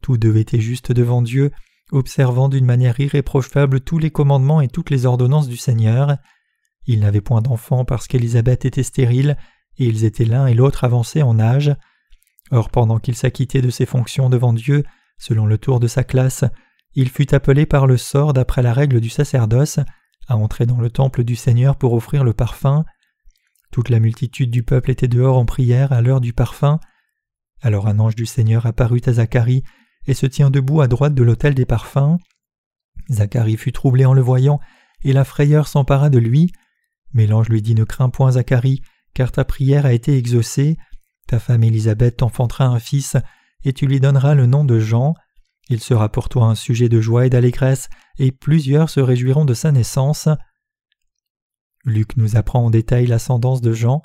Tous 0.00 0.16
deux 0.16 0.36
étaient 0.36 0.60
justes 0.60 0.92
devant 0.92 1.22
Dieu, 1.22 1.50
observant 1.92 2.48
d'une 2.48 2.64
manière 2.64 2.98
irréprochable 2.98 3.80
tous 3.80 3.98
les 3.98 4.10
commandements 4.10 4.60
et 4.60 4.68
toutes 4.68 4.90
les 4.90 5.06
ordonnances 5.06 5.48
du 5.48 5.56
Seigneur. 5.56 6.16
Ils 6.86 7.00
n'avaient 7.00 7.20
point 7.20 7.42
d'enfants 7.42 7.84
parce 7.84 8.06
qu'Élisabeth 8.06 8.64
était 8.64 8.82
stérile, 8.82 9.36
et 9.78 9.86
ils 9.86 10.04
étaient 10.04 10.24
l'un 10.24 10.46
et 10.46 10.54
l'autre 10.54 10.84
avancés 10.84 11.22
en 11.22 11.38
âge. 11.38 11.74
Or 12.50 12.70
pendant 12.70 12.98
qu'il 12.98 13.16
s'acquittait 13.16 13.62
de 13.62 13.70
ses 13.70 13.86
fonctions 13.86 14.30
devant 14.30 14.52
Dieu, 14.52 14.84
selon 15.18 15.46
le 15.46 15.58
tour 15.58 15.80
de 15.80 15.86
sa 15.86 16.04
classe, 16.04 16.44
il 16.94 17.08
fut 17.08 17.34
appelé 17.34 17.66
par 17.66 17.86
le 17.86 17.96
sort 17.96 18.32
d'après 18.32 18.62
la 18.62 18.72
règle 18.72 19.00
du 19.00 19.10
sacerdoce 19.10 19.80
à 20.28 20.36
entrer 20.36 20.66
dans 20.66 20.80
le 20.80 20.90
temple 20.90 21.24
du 21.24 21.36
Seigneur 21.36 21.76
pour 21.76 21.92
offrir 21.92 22.24
le 22.24 22.32
parfum. 22.32 22.84
Toute 23.72 23.88
la 23.88 23.98
multitude 23.98 24.50
du 24.50 24.62
peuple 24.62 24.90
était 24.90 25.08
dehors 25.08 25.36
en 25.36 25.44
prière 25.44 25.92
à 25.92 26.00
l'heure 26.00 26.20
du 26.20 26.32
parfum. 26.32 26.78
Alors 27.60 27.88
un 27.88 27.98
ange 27.98 28.14
du 28.14 28.26
Seigneur 28.26 28.66
apparut 28.66 29.02
à 29.06 29.14
Zacharie 29.14 29.64
et 30.06 30.14
se 30.14 30.26
tient 30.26 30.50
debout 30.50 30.80
à 30.80 30.88
droite 30.88 31.14
de 31.14 31.22
l'autel 31.22 31.54
des 31.54 31.66
parfums. 31.66 32.18
Zacharie 33.10 33.56
fut 33.56 33.72
troublé 33.72 34.04
en 34.04 34.14
le 34.14 34.22
voyant, 34.22 34.60
et 35.02 35.12
la 35.12 35.24
frayeur 35.24 35.68
s'empara 35.68 36.10
de 36.10 36.18
lui. 36.18 36.52
Mais 37.12 37.26
l'ange 37.26 37.48
lui 37.48 37.62
dit 37.62 37.74
Ne 37.74 37.84
crains 37.84 38.10
point, 38.10 38.32
Zacharie, 38.32 38.82
car 39.14 39.32
ta 39.32 39.44
prière 39.44 39.86
a 39.86 39.92
été 39.92 40.16
exaucée. 40.16 40.76
Ta 41.26 41.38
femme 41.38 41.64
Élisabeth 41.64 42.18
t'enfantera 42.18 42.66
un 42.66 42.78
fils, 42.78 43.16
et 43.64 43.72
tu 43.72 43.86
lui 43.86 44.00
donneras 44.00 44.34
le 44.34 44.46
nom 44.46 44.64
de 44.64 44.78
Jean. 44.78 45.14
Il 45.70 45.80
sera 45.80 46.10
pour 46.10 46.28
toi 46.28 46.46
un 46.46 46.54
sujet 46.54 46.88
de 46.88 47.00
joie 47.00 47.26
et 47.26 47.30
d'allégresse, 47.30 47.88
et 48.18 48.32
plusieurs 48.32 48.90
se 48.90 49.00
réjouiront 49.00 49.44
de 49.44 49.54
sa 49.54 49.72
naissance. 49.72 50.28
Luc 51.84 52.16
nous 52.16 52.36
apprend 52.36 52.64
en 52.64 52.70
détail 52.70 53.06
l'ascendance 53.06 53.60
de 53.60 53.72
Jean. 53.72 54.02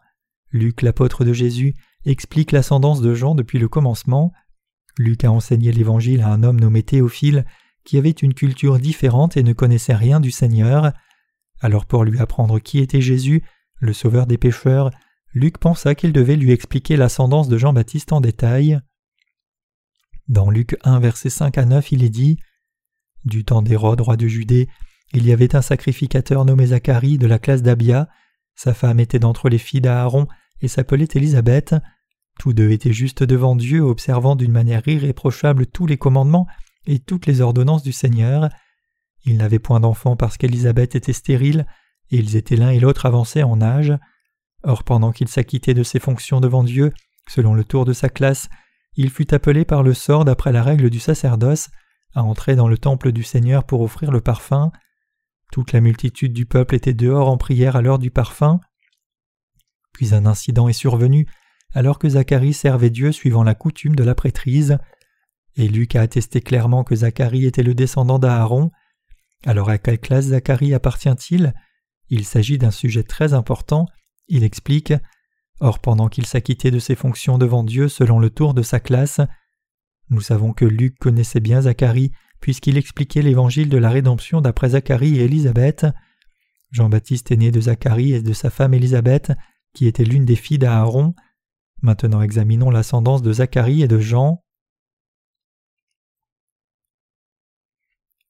Luc, 0.52 0.82
l'apôtre 0.82 1.26
de 1.26 1.34
Jésus, 1.34 1.76
explique 2.06 2.52
l'ascendance 2.52 3.02
de 3.02 3.14
Jean 3.14 3.36
depuis 3.36 3.60
le 3.60 3.68
commencement. 3.68 4.32
Luc 4.98 5.24
a 5.24 5.32
enseigné 5.32 5.72
l'Évangile 5.72 6.22
à 6.22 6.30
un 6.30 6.44
homme 6.44 6.60
nommé 6.60 6.84
Théophile, 6.84 7.46
qui 7.84 7.98
avait 7.98 8.10
une 8.10 8.34
culture 8.34 8.80
différente 8.80 9.38
et 9.38 9.44
ne 9.44 9.54
connaissait 9.54 9.96
rien 9.96 10.20
du 10.20 10.32
Seigneur. 10.32 10.92
Alors 11.62 11.86
pour 11.86 12.04
lui 12.04 12.20
apprendre 12.20 12.60
qui 12.60 12.80
était 12.80 13.02
Jésus, 13.02 13.44
le 13.80 13.94
sauveur 13.94 14.28
des 14.28 14.38
pécheurs, 14.38 14.92
Luc 15.34 15.58
pensa 15.58 15.96
qu'il 15.96 16.12
devait 16.12 16.36
lui 16.36 16.52
expliquer 16.52 16.98
l'ascendance 16.98 17.48
de 17.48 17.58
Jean-Baptiste 17.58 18.14
en 18.14 18.22
détail. 18.22 18.80
Dans 20.28 20.50
Luc 20.50 20.76
1, 20.84 21.00
verset 21.00 21.30
5 21.30 21.58
à 21.58 21.66
9, 21.66 21.92
il 21.92 22.04
est 22.04 22.10
dit 22.10 22.38
Du 23.26 23.46
temps 23.46 23.62
d'Hérode, 23.62 24.02
roi 24.02 24.18
de 24.18 24.28
Judée, 24.28 24.68
il 25.14 25.26
y 25.26 25.32
avait 25.32 25.56
un 25.56 25.62
sacrificateur 25.62 26.46
nommé 26.46 26.68
Zacharie 26.68 27.18
de 27.18 27.28
la 27.28 27.40
classe 27.40 27.64
d'Abia. 27.64 28.10
Sa 28.56 28.74
femme 28.74 29.00
était 29.00 29.20
d'entre 29.20 29.50
les 29.50 29.58
filles 29.58 29.82
d'Aaron 29.82 30.28
et 30.62 30.68
s'appelait 30.68 31.08
Élisabeth. 31.14 31.76
Tous 32.40 32.54
deux 32.54 32.72
étaient 32.72 32.94
justes 32.94 33.22
devant 33.22 33.54
Dieu, 33.54 33.82
observant 33.82 34.38
d'une 34.38 34.54
manière 34.54 34.88
irréprochable 34.88 35.68
tous 35.68 35.86
les 35.86 35.98
commandements 35.98 36.48
et 36.88 36.98
toutes 36.98 37.26
les 37.26 37.42
ordonnances 37.42 37.84
du 37.84 37.92
Seigneur. 37.92 38.50
Ils 39.26 39.36
n'avaient 39.36 39.60
point 39.60 39.82
d'enfants 39.82 40.16
parce 40.16 40.38
qu'Élisabeth 40.38 40.96
était 40.96 41.12
stérile, 41.12 41.66
et 42.12 42.18
ils 42.18 42.38
étaient 42.38 42.56
l'un 42.56 42.70
et 42.70 42.80
l'autre 42.80 43.06
avancés 43.06 43.44
en 43.44 43.62
âge. 43.62 43.94
Or 44.64 44.86
pendant 44.86 45.12
qu'il 45.12 45.28
s'acquittait 45.28 45.74
de 45.74 45.84
ses 45.84 46.00
fonctions 46.00 46.40
devant 46.40 46.64
Dieu, 46.64 46.94
selon 47.28 47.54
le 47.54 47.66
tour 47.66 47.84
de 47.84 47.92
sa 47.92 48.08
classe, 48.08 48.48
il 48.96 49.10
fut 49.10 49.34
appelé 49.34 49.66
par 49.66 49.84
le 49.84 49.94
sort 49.94 50.24
d'après 50.24 50.54
la 50.54 50.64
règle 50.64 50.90
du 50.90 51.02
sacerdoce 51.02 51.68
à 52.16 52.24
entrer 52.24 52.56
dans 52.56 52.70
le 52.70 52.78
temple 52.78 53.12
du 53.12 53.24
Seigneur 53.24 53.66
pour 53.66 53.82
offrir 53.82 54.12
le 54.12 54.22
parfum. 54.22 54.72
Toute 55.52 55.74
la 55.74 55.82
multitude 55.82 56.32
du 56.32 56.46
peuple 56.46 56.76
était 56.76 56.94
dehors 56.94 57.28
en 57.28 57.38
prière 57.38 57.76
à 57.76 57.82
l'heure 57.82 58.00
du 58.00 58.12
parfum. 58.12 58.62
Puis 59.92 60.16
un 60.16 60.26
incident 60.26 60.70
est 60.70 60.74
survenu 60.74 61.28
alors 61.74 62.00
que 62.00 62.10
Zacharie 62.10 62.54
servait 62.54 62.90
Dieu 62.90 63.12
suivant 63.12 63.44
la 63.44 63.56
coutume 63.56 63.96
de 63.96 64.04
la 64.04 64.16
prêtrise. 64.16 64.78
Et 65.56 65.68
Luc 65.68 65.96
a 65.96 66.02
attesté 66.02 66.42
clairement 66.42 66.84
que 66.84 66.96
Zacharie 66.96 67.46
était 67.46 67.64
le 67.64 67.74
descendant 67.74 68.20
d'Aaron. 68.20 68.72
Alors 69.46 69.70
à 69.70 69.78
quelle 69.78 70.00
classe 70.00 70.26
Zacharie 70.26 70.74
appartient-il? 70.74 71.54
Il 72.10 72.26
s'agit 72.26 72.58
d'un 72.58 72.72
sujet 72.72 73.04
très 73.04 73.34
important. 73.34 73.86
Il 74.28 74.44
explique 74.44 74.94
Or 75.60 75.80
pendant 75.80 76.08
qu'il 76.08 76.26
s'acquittait 76.26 76.72
de 76.72 76.80
ses 76.80 76.96
fonctions 76.96 77.38
devant 77.38 77.64
Dieu 77.64 77.90
selon 77.90 78.20
le 78.20 78.30
tour 78.30 78.54
de 78.54 78.62
sa 78.62 78.80
classe, 78.80 79.20
nous 80.10 80.22
savons 80.22 80.54
que 80.54 80.66
Luc 80.66 80.98
connaissait 80.98 81.40
bien 81.40 81.62
Zacharie 81.62 82.12
puisqu'il 82.40 82.78
expliquait 82.78 83.22
l'évangile 83.22 83.70
de 83.70 83.78
la 83.78 83.90
rédemption 83.90 84.42
d'après 84.42 84.70
Zacharie 84.70 85.20
et 85.20 85.26
Élisabeth. 85.26 85.86
Jean-Baptiste 86.72 87.32
est 87.32 87.38
né 87.38 87.52
de 87.52 87.62
Zacharie 87.62 88.14
et 88.14 88.22
de 88.22 88.34
sa 88.34 88.50
femme 88.50 88.74
Élisabeth, 88.74 89.34
qui 89.74 89.88
était 89.88 90.06
l'une 90.06 90.26
des 90.26 90.36
filles 90.36 90.58
d'Aaron. 90.58 91.14
Maintenant 91.82 92.22
examinons 92.22 92.70
l'ascendance 92.70 93.22
de 93.22 93.32
Zacharie 93.32 93.84
et 93.84 93.88
de 93.88 94.00
Jean. 94.00 94.44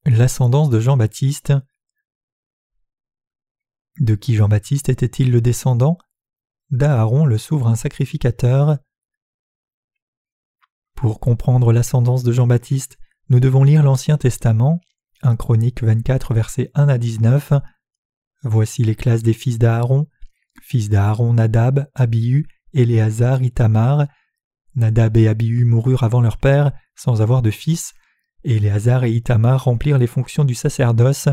L'ascendance 0.05 0.69
de 0.69 0.79
Jean-Baptiste. 0.79 1.53
De 3.99 4.15
qui 4.15 4.35
Jean-Baptiste 4.35 4.89
était-il 4.89 5.31
le 5.31 5.41
descendant? 5.41 5.97
D'Aaron 6.69 7.25
le 7.25 7.37
souverain 7.37 7.75
sacrificateur. 7.75 8.77
Pour 10.95 11.19
comprendre 11.19 11.73
l'ascendance 11.73 12.23
de 12.23 12.31
Jean-Baptiste, 12.31 12.99
nous 13.29 13.39
devons 13.39 13.63
lire 13.63 13.83
l'Ancien 13.83 14.17
Testament, 14.17 14.79
1 15.23 15.35
Chronique 15.37 15.83
24 15.83 16.33
versets 16.33 16.71
1 16.75 16.87
à 16.87 16.97
19. 16.97 17.53
Voici 18.43 18.83
les 18.83 18.95
classes 18.95 19.23
des 19.23 19.33
fils 19.33 19.57
d'Aaron, 19.57 20.07
fils 20.61 20.89
d'Aaron 20.89 21.33
Nadab, 21.33 21.89
Abihu, 21.95 22.47
Éléazar, 22.73 23.41
Itamar. 23.41 24.07
Nadab 24.75 25.17
et 25.17 25.27
Abihu 25.27 25.65
moururent 25.65 26.03
avant 26.03 26.21
leur 26.21 26.37
père, 26.37 26.71
sans 26.95 27.21
avoir 27.21 27.41
de 27.41 27.51
fils. 27.51 27.93
Éléazar 28.43 29.03
et 29.03 29.11
Itamar 29.11 29.63
remplirent 29.63 29.97
les 29.97 30.07
fonctions 30.07 30.45
du 30.45 30.55
sacerdoce. 30.55 31.27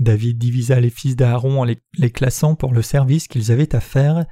David 0.00 0.38
divisa 0.38 0.80
les 0.80 0.90
fils 0.90 1.14
d'Aaron 1.14 1.60
en 1.60 1.64
les, 1.64 2.10
classant 2.10 2.56
pour 2.56 2.72
le 2.72 2.82
service 2.82 3.28
qu'ils 3.28 3.52
avaient 3.52 3.74
à 3.74 3.80
faire. 3.80 4.24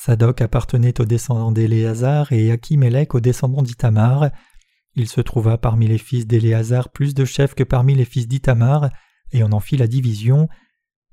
Sadok 0.00 0.42
appartenait 0.42 1.00
aux 1.00 1.06
descendants 1.06 1.52
d'Éléazar 1.52 2.32
et 2.32 2.52
Achimelech 2.52 3.14
aux 3.14 3.20
descendants 3.20 3.62
d'Itamar. 3.62 4.30
Il 4.94 5.08
se 5.08 5.20
trouva 5.20 5.58
parmi 5.58 5.86
les 5.86 5.98
fils 5.98 6.26
d'Éléazar 6.26 6.90
plus 6.90 7.14
de 7.14 7.24
chefs 7.24 7.54
que 7.54 7.64
parmi 7.64 7.94
les 7.94 8.04
fils 8.04 8.28
d'Itamar, 8.28 8.90
et 9.32 9.42
on 9.42 9.52
en 9.52 9.60
fit 9.60 9.76
la 9.76 9.86
division. 9.86 10.48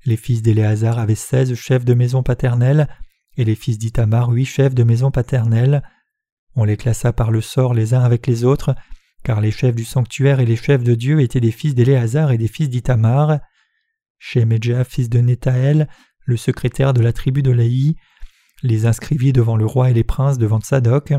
Les 0.04 0.16
fils 0.16 0.42
d'Éléazar 0.42 0.98
avaient 0.98 1.14
seize 1.14 1.54
chefs 1.54 1.84
de 1.84 1.94
maison 1.94 2.22
paternelle, 2.22 2.88
et 3.36 3.44
les 3.44 3.54
fils 3.54 3.78
d'Itamar 3.78 4.30
huit 4.30 4.44
chefs 4.44 4.74
de 4.74 4.84
maison 4.84 5.10
paternelle. 5.10 5.82
On 6.54 6.64
les 6.64 6.76
classa 6.76 7.12
par 7.12 7.30
le 7.30 7.40
sort 7.40 7.74
les 7.74 7.94
uns 7.94 8.02
avec 8.02 8.26
les 8.26 8.44
autres, 8.44 8.74
car 9.22 9.40
les 9.40 9.50
chefs 9.50 9.74
du 9.74 9.84
sanctuaire 9.84 10.40
et 10.40 10.46
les 10.46 10.56
chefs 10.56 10.84
de 10.84 10.94
Dieu 10.94 11.20
étaient 11.20 11.40
des 11.40 11.50
fils 11.50 11.74
d'Éléazar 11.74 12.32
et 12.32 12.38
des 12.38 12.48
fils 12.48 12.70
d'Itamar. 12.70 13.38
Shemedja, 14.18 14.84
fils 14.84 15.10
de 15.10 15.20
Nethaël, 15.20 15.88
le 16.24 16.36
secrétaire 16.36 16.94
de 16.94 17.02
la 17.02 17.12
tribu 17.12 17.42
de 17.42 17.50
Laï, 17.50 17.96
les 18.62 18.86
inscrivit 18.86 19.32
devant 19.32 19.56
le 19.56 19.66
roi 19.66 19.90
et 19.90 19.94
les 19.94 20.04
princes 20.04 20.38
devant 20.38 20.60
Tsadok, 20.60 21.12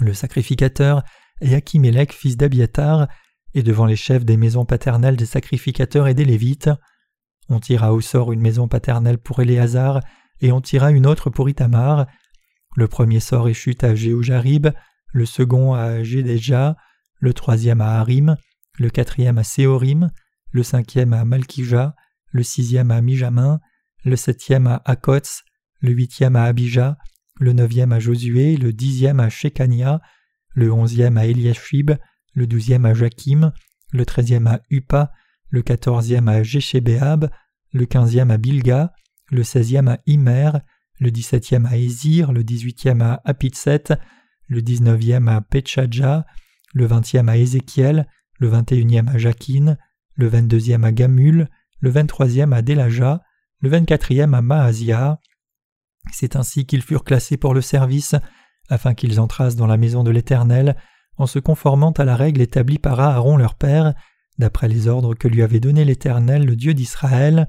le 0.00 0.14
sacrificateur, 0.14 1.02
et 1.40 1.54
Achimelech, 1.54 2.12
fils 2.12 2.36
d'Abiatar, 2.36 3.08
et 3.54 3.62
devant 3.62 3.86
les 3.86 3.96
chefs 3.96 4.24
des 4.24 4.36
maisons 4.36 4.64
paternelles 4.64 5.16
des 5.16 5.26
sacrificateurs 5.26 6.06
et 6.06 6.14
des 6.14 6.24
Lévites. 6.24 6.70
On 7.48 7.58
tira 7.58 7.92
au 7.92 8.00
sort 8.00 8.32
une 8.32 8.40
maison 8.40 8.68
paternelle 8.68 9.18
pour 9.18 9.40
Éléazar, 9.40 10.00
et 10.40 10.52
on 10.52 10.60
tira 10.60 10.90
une 10.90 11.06
autre 11.06 11.30
pour 11.30 11.48
Itamar. 11.48 12.06
Le 12.76 12.88
premier 12.88 13.20
sort 13.20 13.48
échut 13.48 13.76
à 13.82 13.94
Jéhoujarib, 13.94 14.68
le 15.12 15.26
second 15.26 15.74
à 15.74 16.02
Jédéja, 16.02 16.76
le 17.18 17.34
troisième 17.34 17.80
à 17.80 17.98
Harim, 17.98 18.36
le 18.78 18.90
quatrième 18.90 19.38
à 19.38 19.44
Séorim, 19.44 20.10
le 20.52 20.62
cinquième 20.62 21.12
à 21.12 21.24
Malkija, 21.24 21.94
le 22.32 22.42
sixième 22.42 22.90
à 22.90 23.00
Mijamin, 23.00 23.60
le 24.04 24.16
septième 24.16 24.66
à 24.66 24.80
Akots, 24.84 25.42
le 25.80 25.90
huitième 25.90 26.36
à 26.36 26.44
Abijah, 26.44 26.96
le 27.38 27.52
neuvième 27.52 27.92
à 27.92 27.98
Josué, 27.98 28.56
le 28.56 28.72
dixième 28.72 29.20
à 29.20 29.28
Shekania, 29.28 30.00
le 30.54 30.72
onzième 30.72 31.18
à 31.18 31.26
Eliashib, 31.26 31.92
le 32.34 32.46
douzième 32.46 32.84
à 32.84 32.94
Jakim, 32.94 33.52
le 33.92 34.06
treizième 34.06 34.46
à 34.46 34.60
Upa, 34.70 35.12
le 35.48 35.62
quatorzième 35.62 36.28
à 36.28 36.42
Jéchébéab, 36.42 37.30
le 37.72 37.86
quinzième 37.86 38.30
à 38.30 38.36
Bilga, 38.36 38.92
le 39.30 39.42
seizième 39.42 39.88
à 39.88 39.98
Imer, 40.06 40.50
le 40.98 41.10
dix-septième 41.10 41.66
à 41.66 41.76
Ezir, 41.76 42.32
le 42.32 42.44
dix-huitième 42.44 43.00
à 43.00 43.20
Apitset, 43.24 43.84
le 44.48 44.62
dix-neuvième 44.62 45.28
à 45.28 45.40
Petchadja, 45.40 46.26
le 46.74 46.86
vingtième 46.86 47.28
à 47.28 47.36
Ézéchiel, 47.36 48.06
le 48.38 48.48
vingt-et-unième 48.48 49.08
à 49.08 49.18
Jakin, 49.18 49.76
le 50.14 50.26
vingt-deuxième 50.26 50.84
à 50.84 50.92
Gamul, 50.92 51.48
le 51.78 51.90
vingt-troisième 51.90 52.52
à 52.52 52.62
Delaja, 52.62 53.22
le 53.60 53.68
vingt-quatrième 53.68 54.34
à 54.34 54.42
Maazia. 54.42 55.20
C'est 56.12 56.36
ainsi 56.36 56.66
qu'ils 56.66 56.82
furent 56.82 57.04
classés 57.04 57.36
pour 57.36 57.54
le 57.54 57.60
service, 57.60 58.14
afin 58.68 58.94
qu'ils 58.94 59.20
entrassent 59.20 59.56
dans 59.56 59.66
la 59.66 59.76
maison 59.76 60.04
de 60.04 60.10
l'Éternel, 60.10 60.76
en 61.16 61.26
se 61.26 61.38
conformant 61.38 61.92
à 61.92 62.04
la 62.04 62.16
règle 62.16 62.40
établie 62.40 62.78
par 62.78 63.00
Aaron 63.00 63.36
leur 63.36 63.54
père, 63.54 63.94
d'après 64.38 64.68
les 64.68 64.88
ordres 64.88 65.14
que 65.14 65.28
lui 65.28 65.42
avait 65.42 65.60
donnés 65.60 65.84
l'Éternel, 65.84 66.46
le 66.46 66.56
Dieu 66.56 66.72
d'Israël. 66.72 67.48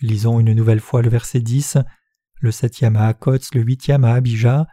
Lisons 0.00 0.38
une 0.40 0.52
nouvelle 0.52 0.80
fois 0.80 1.02
le 1.02 1.08
verset 1.08 1.40
10, 1.40 1.78
le 2.40 2.52
septième 2.52 2.96
à 2.96 3.06
Akots, 3.06 3.38
le 3.54 3.62
huitième 3.62 4.04
à 4.04 4.14
Abijah. 4.14 4.66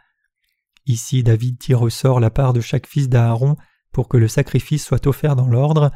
Ici 0.86 1.22
David 1.22 1.58
tire 1.58 1.82
au 1.82 1.90
sort 1.90 2.20
la 2.20 2.30
part 2.30 2.52
de 2.52 2.60
chaque 2.60 2.86
fils 2.86 3.08
d'Aaron 3.08 3.56
pour 3.92 4.08
que 4.08 4.16
le 4.16 4.28
sacrifice 4.28 4.84
soit 4.84 5.06
offert 5.06 5.34
dans 5.34 5.48
l'ordre. 5.48 5.90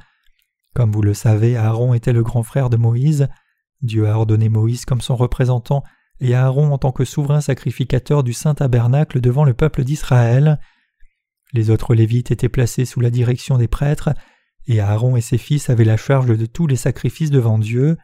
Comme 0.74 0.90
vous 0.90 1.02
le 1.02 1.14
savez, 1.14 1.56
Aaron 1.56 1.94
était 1.94 2.12
le 2.12 2.22
grand 2.22 2.42
frère 2.42 2.70
de 2.70 2.76
Moïse. 2.76 3.28
Dieu 3.82 4.08
a 4.08 4.16
ordonné 4.16 4.48
Moïse 4.48 4.84
comme 4.84 5.00
son 5.00 5.16
représentant 5.16 5.84
et 6.20 6.34
Aaron 6.34 6.72
en 6.72 6.78
tant 6.78 6.92
que 6.92 7.04
souverain 7.04 7.40
sacrificateur 7.40 8.22
du 8.22 8.32
saint 8.32 8.54
tabernacle 8.54 9.20
devant 9.20 9.44
le 9.44 9.54
peuple 9.54 9.84
d'Israël. 9.84 10.60
Les 11.52 11.70
autres 11.70 11.94
Lévites 11.94 12.30
étaient 12.30 12.48
placés 12.48 12.84
sous 12.84 13.00
la 13.00 13.10
direction 13.10 13.58
des 13.58 13.68
prêtres, 13.68 14.10
et 14.66 14.80
Aaron 14.80 15.16
et 15.16 15.20
ses 15.20 15.38
fils 15.38 15.70
avaient 15.70 15.84
la 15.84 15.96
charge 15.96 16.26
de 16.26 16.46
tous 16.46 16.66
les 16.66 16.76
sacrifices 16.76 17.30
devant 17.30 17.58
Dieu. 17.58 17.96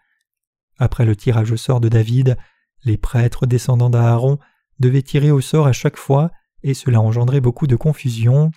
Après 0.78 1.04
le 1.04 1.16
tirage 1.16 1.52
au 1.52 1.56
sort 1.56 1.80
de 1.80 1.88
David, 1.88 2.36
les 2.84 2.96
prêtres 2.96 3.46
descendants 3.46 3.90
d'Aaron 3.90 4.38
devaient 4.78 5.02
tirer 5.02 5.30
au 5.30 5.40
sort 5.40 5.66
à 5.66 5.72
chaque 5.72 5.96
fois, 5.96 6.30
et 6.62 6.74
cela 6.74 7.00
engendrait 7.00 7.40
beaucoup 7.40 7.66
de 7.66 7.76
confusion. 7.76 8.50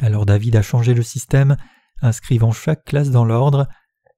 Alors 0.00 0.26
David 0.26 0.56
a 0.56 0.62
changé 0.62 0.94
le 0.94 1.02
système, 1.02 1.56
inscrivant 2.02 2.52
chaque 2.52 2.84
classe 2.84 3.10
dans 3.10 3.24
l'ordre. 3.24 3.68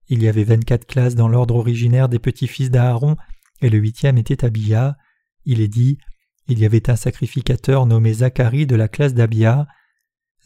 Il 0.09 0.23
y 0.23 0.29
avait 0.29 0.45
vingt-quatre 0.45 0.87
classes 0.87 1.15
dans 1.15 1.29
l'ordre 1.29 1.57
originaire 1.57 2.09
des 2.09 2.19
petits-fils 2.19 2.71
d'Aaron, 2.71 3.17
et 3.61 3.71
le 3.71 3.79
huitième 3.79 4.19
était 4.19 4.45
Abia. 4.45 4.97
Il 5.45 5.61
est 5.61 5.69
dit 5.69 5.99
il 6.49 6.59
y 6.59 6.67
avait 6.67 6.91
un 6.91 6.97
sacrificateur 6.97 7.87
nommé 7.87 8.15
Zacharie 8.15 8.67
de 8.67 8.75
la 8.75 8.89
classe 8.89 9.15
d'Abia. 9.15 9.67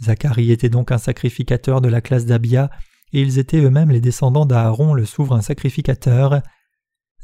Zacharie 0.02 0.52
était 0.52 0.68
donc 0.68 0.92
un 0.92 0.98
sacrificateur 0.98 1.80
de 1.80 1.88
la 1.88 2.02
classe 2.02 2.26
d'Abia, 2.26 2.70
et 3.12 3.22
ils 3.22 3.38
étaient 3.38 3.60
eux-mêmes 3.60 3.90
les 3.90 4.02
descendants 4.02 4.44
d'Aaron, 4.44 4.92
le 4.92 5.06
souverain 5.06 5.40
sacrificateur. 5.40 6.42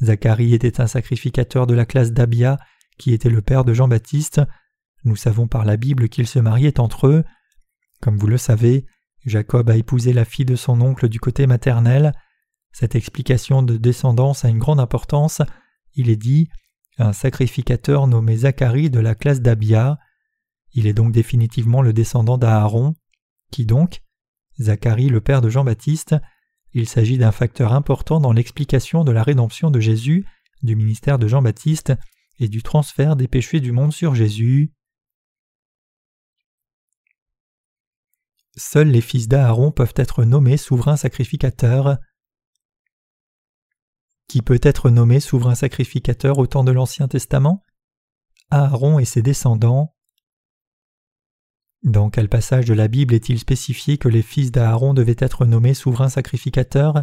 Zacharie 0.02 0.54
était 0.54 0.80
un 0.80 0.86
sacrificateur 0.86 1.66
de 1.66 1.74
la 1.74 1.86
classe 1.86 2.12
d'Abia, 2.12 2.58
qui 2.98 3.12
était 3.12 3.30
le 3.30 3.42
père 3.42 3.64
de 3.64 3.72
Jean-Baptiste. 3.72 4.40
Nous 5.04 5.16
savons 5.16 5.46
par 5.46 5.64
la 5.64 5.76
Bible 5.76 6.08
qu'ils 6.08 6.26
se 6.26 6.38
mariaient 6.38 6.80
entre 6.80 7.06
eux. 7.06 7.24
Comme 8.00 8.16
vous 8.16 8.26
le 8.26 8.38
savez, 8.38 8.86
Jacob 9.24 9.70
a 9.70 9.76
épousé 9.76 10.12
la 10.12 10.24
fille 10.24 10.44
de 10.44 10.56
son 10.56 10.80
oncle 10.80 11.08
du 11.08 11.20
côté 11.20 11.46
maternel. 11.46 12.12
Cette 12.72 12.94
explication 12.94 13.62
de 13.62 13.76
descendance 13.76 14.44
a 14.44 14.48
une 14.48 14.58
grande 14.58 14.80
importance. 14.80 15.42
Il 15.94 16.10
est 16.10 16.16
dit 16.16 16.48
un 16.98 17.12
sacrificateur 17.12 18.06
nommé 18.06 18.38
Zacharie 18.38 18.90
de 18.90 19.00
la 19.00 19.14
classe 19.14 19.40
d'Abia. 19.40 19.98
Il 20.72 20.86
est 20.86 20.94
donc 20.94 21.12
définitivement 21.12 21.82
le 21.82 21.92
descendant 21.92 22.38
d'Aaron. 22.38 22.94
Qui 23.50 23.66
donc 23.66 24.00
Zacharie, 24.58 25.08
le 25.08 25.20
père 25.20 25.40
de 25.40 25.48
Jean-Baptiste. 25.48 26.16
Il 26.74 26.88
s'agit 26.88 27.18
d'un 27.18 27.32
facteur 27.32 27.72
important 27.72 28.20
dans 28.20 28.32
l'explication 28.32 29.04
de 29.04 29.12
la 29.12 29.22
rédemption 29.22 29.70
de 29.70 29.80
Jésus, 29.80 30.26
du 30.62 30.76
ministère 30.76 31.18
de 31.18 31.28
Jean-Baptiste 31.28 31.92
et 32.38 32.48
du 32.48 32.62
transfert 32.62 33.16
des 33.16 33.28
péchés 33.28 33.60
du 33.60 33.72
monde 33.72 33.92
sur 33.92 34.14
Jésus. 34.14 34.72
Seuls 38.56 38.88
les 38.88 39.00
fils 39.00 39.28
d'Aaron 39.28 39.70
peuvent 39.70 39.94
être 39.96 40.24
nommés 40.24 40.56
souverains 40.56 40.96
sacrificateurs. 40.96 41.98
Qui 44.28 44.42
peut 44.42 44.60
être 44.62 44.90
nommé 44.90 45.20
souverain 45.20 45.54
sacrificateur 45.54 46.38
au 46.38 46.46
temps 46.46 46.64
de 46.64 46.72
l'Ancien 46.72 47.08
Testament? 47.08 47.62
Aaron 48.50 48.98
et 48.98 49.04
ses 49.04 49.22
descendants. 49.22 49.91
Dans 51.82 52.10
quel 52.10 52.28
passage 52.28 52.66
de 52.66 52.74
la 52.74 52.86
Bible 52.86 53.12
est-il 53.12 53.40
spécifié 53.40 53.98
que 53.98 54.08
les 54.08 54.22
fils 54.22 54.52
d'Aaron 54.52 54.94
devaient 54.94 55.16
être 55.18 55.46
nommés 55.46 55.74
souverains 55.74 56.08
sacrificateurs? 56.08 57.02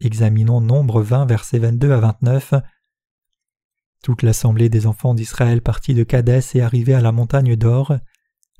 Examinons 0.00 0.60
Nombre 0.60 1.02
20, 1.02 1.26
versets 1.26 1.60
22 1.60 1.92
à 1.92 2.00
29. 2.00 2.54
Toute 4.02 4.22
l'assemblée 4.22 4.68
des 4.68 4.88
enfants 4.88 5.14
d'Israël 5.14 5.62
partit 5.62 5.94
de 5.94 6.02
Cadès 6.02 6.42
et 6.54 6.62
arrivait 6.62 6.94
à 6.94 7.00
la 7.00 7.12
montagne 7.12 7.54
d'Or. 7.54 7.96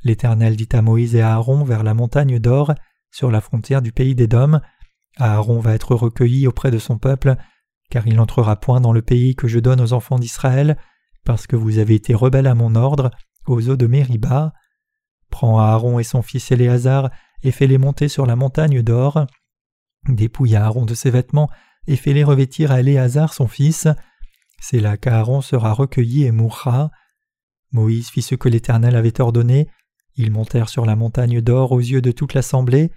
L'Éternel 0.04 0.54
dit 0.54 0.68
à 0.70 0.80
Moïse 0.80 1.16
et 1.16 1.22
à 1.22 1.32
Aaron 1.32 1.64
vers 1.64 1.82
la 1.82 1.94
montagne 1.94 2.38
d'Or, 2.38 2.74
sur 3.10 3.32
la 3.32 3.40
frontière 3.40 3.82
du 3.82 3.90
pays 3.90 4.14
d'Édom. 4.14 4.60
Aaron 5.16 5.58
va 5.58 5.74
être 5.74 5.96
recueilli 5.96 6.46
auprès 6.46 6.70
de 6.70 6.78
son 6.78 6.98
peuple, 6.98 7.34
car 7.90 8.06
il 8.06 8.14
n'entrera 8.14 8.60
point 8.60 8.80
dans 8.80 8.92
le 8.92 9.02
pays 9.02 9.34
que 9.34 9.48
je 9.48 9.58
donne 9.58 9.80
aux 9.80 9.92
enfants 9.92 10.20
d'Israël, 10.20 10.78
parce 11.24 11.48
que 11.48 11.56
vous 11.56 11.78
avez 11.78 11.96
été 11.96 12.14
rebelles 12.14 12.46
à 12.46 12.54
mon 12.54 12.76
ordre, 12.76 13.10
aux 13.48 13.68
eaux 13.68 13.76
de 13.76 13.88
Mériba. 13.88 14.52
Prends 15.30 15.58
Aaron 15.58 15.98
et 15.98 16.04
son 16.04 16.22
fils 16.22 16.50
Éléazar 16.50 17.10
et 17.42 17.50
fais-les 17.50 17.78
monter 17.78 18.08
sur 18.08 18.26
la 18.26 18.36
montagne 18.36 18.82
d'Or. 18.82 19.26
Dépouille 20.08 20.56
Aaron 20.56 20.86
de 20.86 20.94
ses 20.94 21.10
vêtements 21.10 21.50
et 21.86 21.96
fais-les 21.96 22.24
revêtir 22.24 22.72
à 22.72 22.80
Éléazar 22.80 23.34
son 23.34 23.46
fils. 23.46 23.88
C'est 24.60 24.80
là 24.80 24.96
qu'Aaron 24.96 25.40
sera 25.40 25.72
recueilli 25.72 26.24
et 26.24 26.32
mourra. 26.32 26.90
Moïse 27.72 28.08
fit 28.08 28.22
ce 28.22 28.34
que 28.34 28.48
l'Éternel 28.48 28.96
avait 28.96 29.20
ordonné. 29.20 29.68
Ils 30.16 30.30
montèrent 30.30 30.68
sur 30.68 30.86
la 30.86 30.96
montagne 30.96 31.40
d'or 31.40 31.72
aux 31.72 31.80
yeux 31.80 32.00
de 32.00 32.12
toute 32.12 32.34
l'assemblée. 32.34 32.90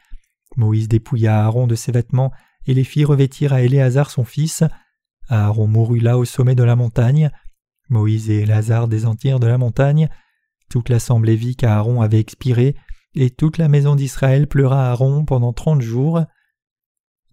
Moïse 0.55 0.87
dépouilla 0.87 1.43
Aaron 1.43 1.67
de 1.67 1.75
ses 1.75 1.91
vêtements 1.91 2.31
et 2.65 2.73
les 2.73 2.83
fit 2.83 3.05
revêtir 3.05 3.53
à 3.53 3.61
Éléazar 3.61 4.09
son 4.09 4.23
fils. 4.23 4.63
Aaron 5.27 5.67
mourut 5.67 5.99
là 5.99 6.17
au 6.17 6.25
sommet 6.25 6.55
de 6.55 6.63
la 6.63 6.75
montagne. 6.75 7.29
Moïse 7.89 8.29
et 8.29 8.41
Éléazar 8.41 8.87
descendirent 8.87 9.39
de 9.39 9.47
la 9.47 9.57
montagne. 9.57 10.09
Toute 10.69 10.89
l'assemblée 10.89 11.35
vit 11.35 11.55
qu'Aaron 11.55 12.01
avait 12.01 12.19
expiré, 12.19 12.75
et 13.15 13.31
toute 13.31 13.57
la 13.57 13.67
maison 13.67 13.95
d'Israël 13.95 14.47
pleura 14.47 14.89
Aaron 14.91 15.25
pendant 15.25 15.51
trente 15.51 15.81
jours. 15.81 16.21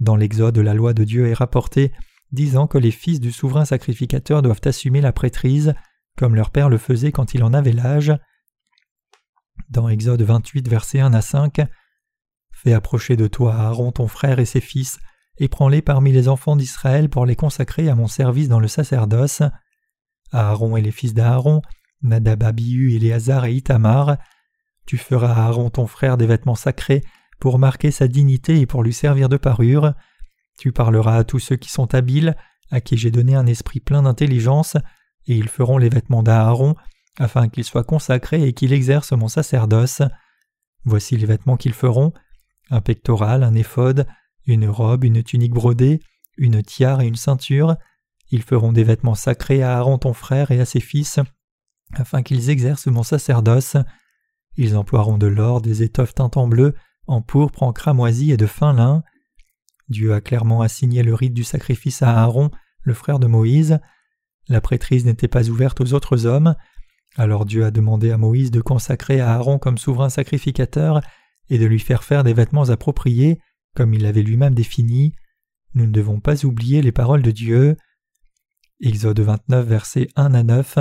Dans 0.01 0.17
l'Exode, 0.17 0.59
la 0.59 0.75
loi 0.75 0.95
de 0.95 1.05
Dieu 1.05 1.29
est 1.29 1.35
rapportée, 1.35 1.93
disant 2.33 2.67
que 2.67 2.79
les 2.79 2.91
fils 2.91 3.21
du 3.21 3.33
souverain 3.33 3.65
sacrificateur 3.65 4.43
doivent 4.43 4.61
assumer 4.65 5.01
la 5.01 5.13
prêtrise, 5.13 5.75
comme 6.17 6.35
leur 6.35 6.51
père 6.51 6.69
le 6.69 6.79
faisait 6.79 7.13
quand 7.13 7.35
il 7.35 7.45
en 7.45 7.53
avait 7.53 7.73
l'âge. 7.73 8.13
Dans 9.69 9.89
Exode 9.89 10.23
28, 10.23 10.69
versets 10.69 11.01
1 11.01 11.13
à 11.15 11.21
5, 11.21 11.61
Fais 12.53 12.73
approcher 12.73 13.17
de 13.17 13.27
toi 13.27 13.55
Aaron 13.55 13.93
ton 13.93 14.09
frère 14.09 14.39
et 14.39 14.47
ses 14.47 14.63
fils, 14.63 14.99
et 15.39 15.49
prends-les 15.49 15.83
parmi 15.83 16.11
les 16.11 16.29
enfants 16.29 16.57
d'Israël 16.57 17.11
pour 17.11 17.27
les 17.27 17.37
consacrer 17.37 17.91
à 17.91 17.95
mon 17.95 18.07
service 18.07 18.49
dans 18.49 18.61
le 18.61 18.69
sacerdoce. 18.69 19.43
Aaron 20.33 20.77
et 20.77 20.83
les 20.83 20.91
fils 20.91 21.13
d'Aaron, 21.13 21.61
Nadab, 22.03 22.43
Abihu, 22.43 22.95
Éléazar 22.95 23.45
et 23.47 23.55
Itamar. 23.55 24.17
Tu 24.87 24.97
feras 24.97 25.33
à 25.33 25.47
Aaron 25.47 25.71
ton 25.71 25.87
frère 25.87 26.17
des 26.17 26.27
vêtements 26.27 26.55
sacrés 26.55 27.03
pour 27.41 27.59
marquer 27.59 27.91
sa 27.91 28.09
dignité 28.09 28.61
et 28.61 28.67
pour 28.67 28.83
lui 28.83 28.93
servir 28.93 29.29
de 29.29 29.37
parure. 29.37 29.93
Tu 30.59 30.73
parleras 30.73 31.17
à 31.17 31.25
tous 31.25 31.39
ceux 31.39 31.57
qui 31.57 31.71
sont 31.71 31.95
habiles, 31.95 32.37
à 32.71 32.81
qui 32.81 32.97
j'ai 32.97 33.11
donné 33.11 33.35
un 33.35 33.47
esprit 33.47 33.81
plein 33.81 34.03
d'intelligence, 34.03 34.77
et 35.27 35.37
ils 35.37 35.49
feront 35.49 35.79
les 35.79 35.89
vêtements 35.89 36.23
d'Aaron, 36.23 36.75
afin 37.19 37.49
qu'il 37.49 37.65
soit 37.65 37.85
consacré 37.85 38.43
et 38.43 38.53
qu'il 38.53 38.73
exerce 38.73 39.13
mon 39.13 39.29
sacerdoce. 39.29 40.03
Voici 40.85 41.17
les 41.17 41.27
vêtements 41.27 41.57
qu'ils 41.57 41.75
feront 41.75 42.13
un 42.71 42.81
pectoral, 42.81 43.43
un 43.43 43.55
éphode, 43.55 44.07
une 44.47 44.69
robe, 44.69 45.05
une 45.05 45.23
tunique 45.23 45.53
brodée, 45.53 46.01
une 46.37 46.63
tiare 46.63 47.01
et 47.01 47.07
une 47.07 47.17
ceinture. 47.17 47.77
Ils 48.31 48.43
feront 48.43 48.73
des 48.73 48.85
vêtements 48.85 49.15
sacrés 49.15 49.63
à 49.63 49.77
Aaron 49.77 49.99
ton 49.99 50.13
frère 50.13 50.51
et 50.51 50.61
à 50.61 50.65
ses 50.65 50.81
fils, 50.81 51.21
afin 51.93 52.23
qu'ils 52.23 52.51
exercent 52.51 52.87
mon 52.87 53.03
sacerdoce. 53.03 53.77
Ils 54.57 54.77
emploieront 54.77 55.19
de 55.19 55.27
l'or, 55.27 55.61
des 55.61 55.83
étoffes 55.83 56.15
teintes 56.15 56.37
en 56.37 56.49
bleu, 56.49 56.75
en 57.07 57.23
pourpre, 57.23 57.63
en 57.63 57.73
cramoisi 57.73 58.33
et 58.33 58.37
de 58.37 58.47
fin 58.47 58.73
lin. 58.73 59.03
Dieu 59.89 60.13
a 60.15 60.21
clairement 60.21 60.63
assigné 60.63 61.03
le 61.03 61.15
rite 61.15 61.35
du 61.35 61.45
sacrifice 61.45 62.03
à 62.03 62.11
Aaron, 62.23 62.51
le 62.83 62.95
frère 62.95 63.19
de 63.19 63.27
Moïse. 63.27 63.79
La 64.49 64.61
prêtrise 64.61 65.05
n'était 65.05 65.29
pas 65.29 65.49
ouverte 65.49 65.81
aux 65.81 65.93
autres 65.93 66.27
hommes. 66.27 66.55
Alors 67.17 67.45
Dieu 67.47 67.65
a 67.65 67.71
demandé 67.71 68.11
à 68.11 68.19
Moïse 68.19 68.51
de 68.51 68.61
consacrer 68.61 69.21
à 69.21 69.33
Aaron 69.33 69.59
comme 69.59 69.79
souverain 69.79 70.09
sacrificateur 70.09 71.01
et 71.49 71.59
de 71.59 71.67
lui 71.67 71.79
faire 71.79 72.05
faire 72.05 72.25
des 72.25 72.35
vêtements 72.35 72.71
appropriés, 72.71 73.41
comme 73.75 73.95
il 73.95 74.03
l'avait 74.03 74.23
lui-même 74.23 74.55
défini. 74.55 75.15
Nous 75.75 75.87
ne 75.87 75.93
devons 75.93 76.21
pas 76.21 76.45
oublier 76.45 76.83
les 76.83 76.93
paroles 76.93 77.23
de 77.23 77.31
Dieu. 77.31 77.77
Exode 78.81 79.21
29, 79.21 79.67
versets 79.67 80.09
1 80.17 80.35
à 80.35 80.43
9. 80.43 80.79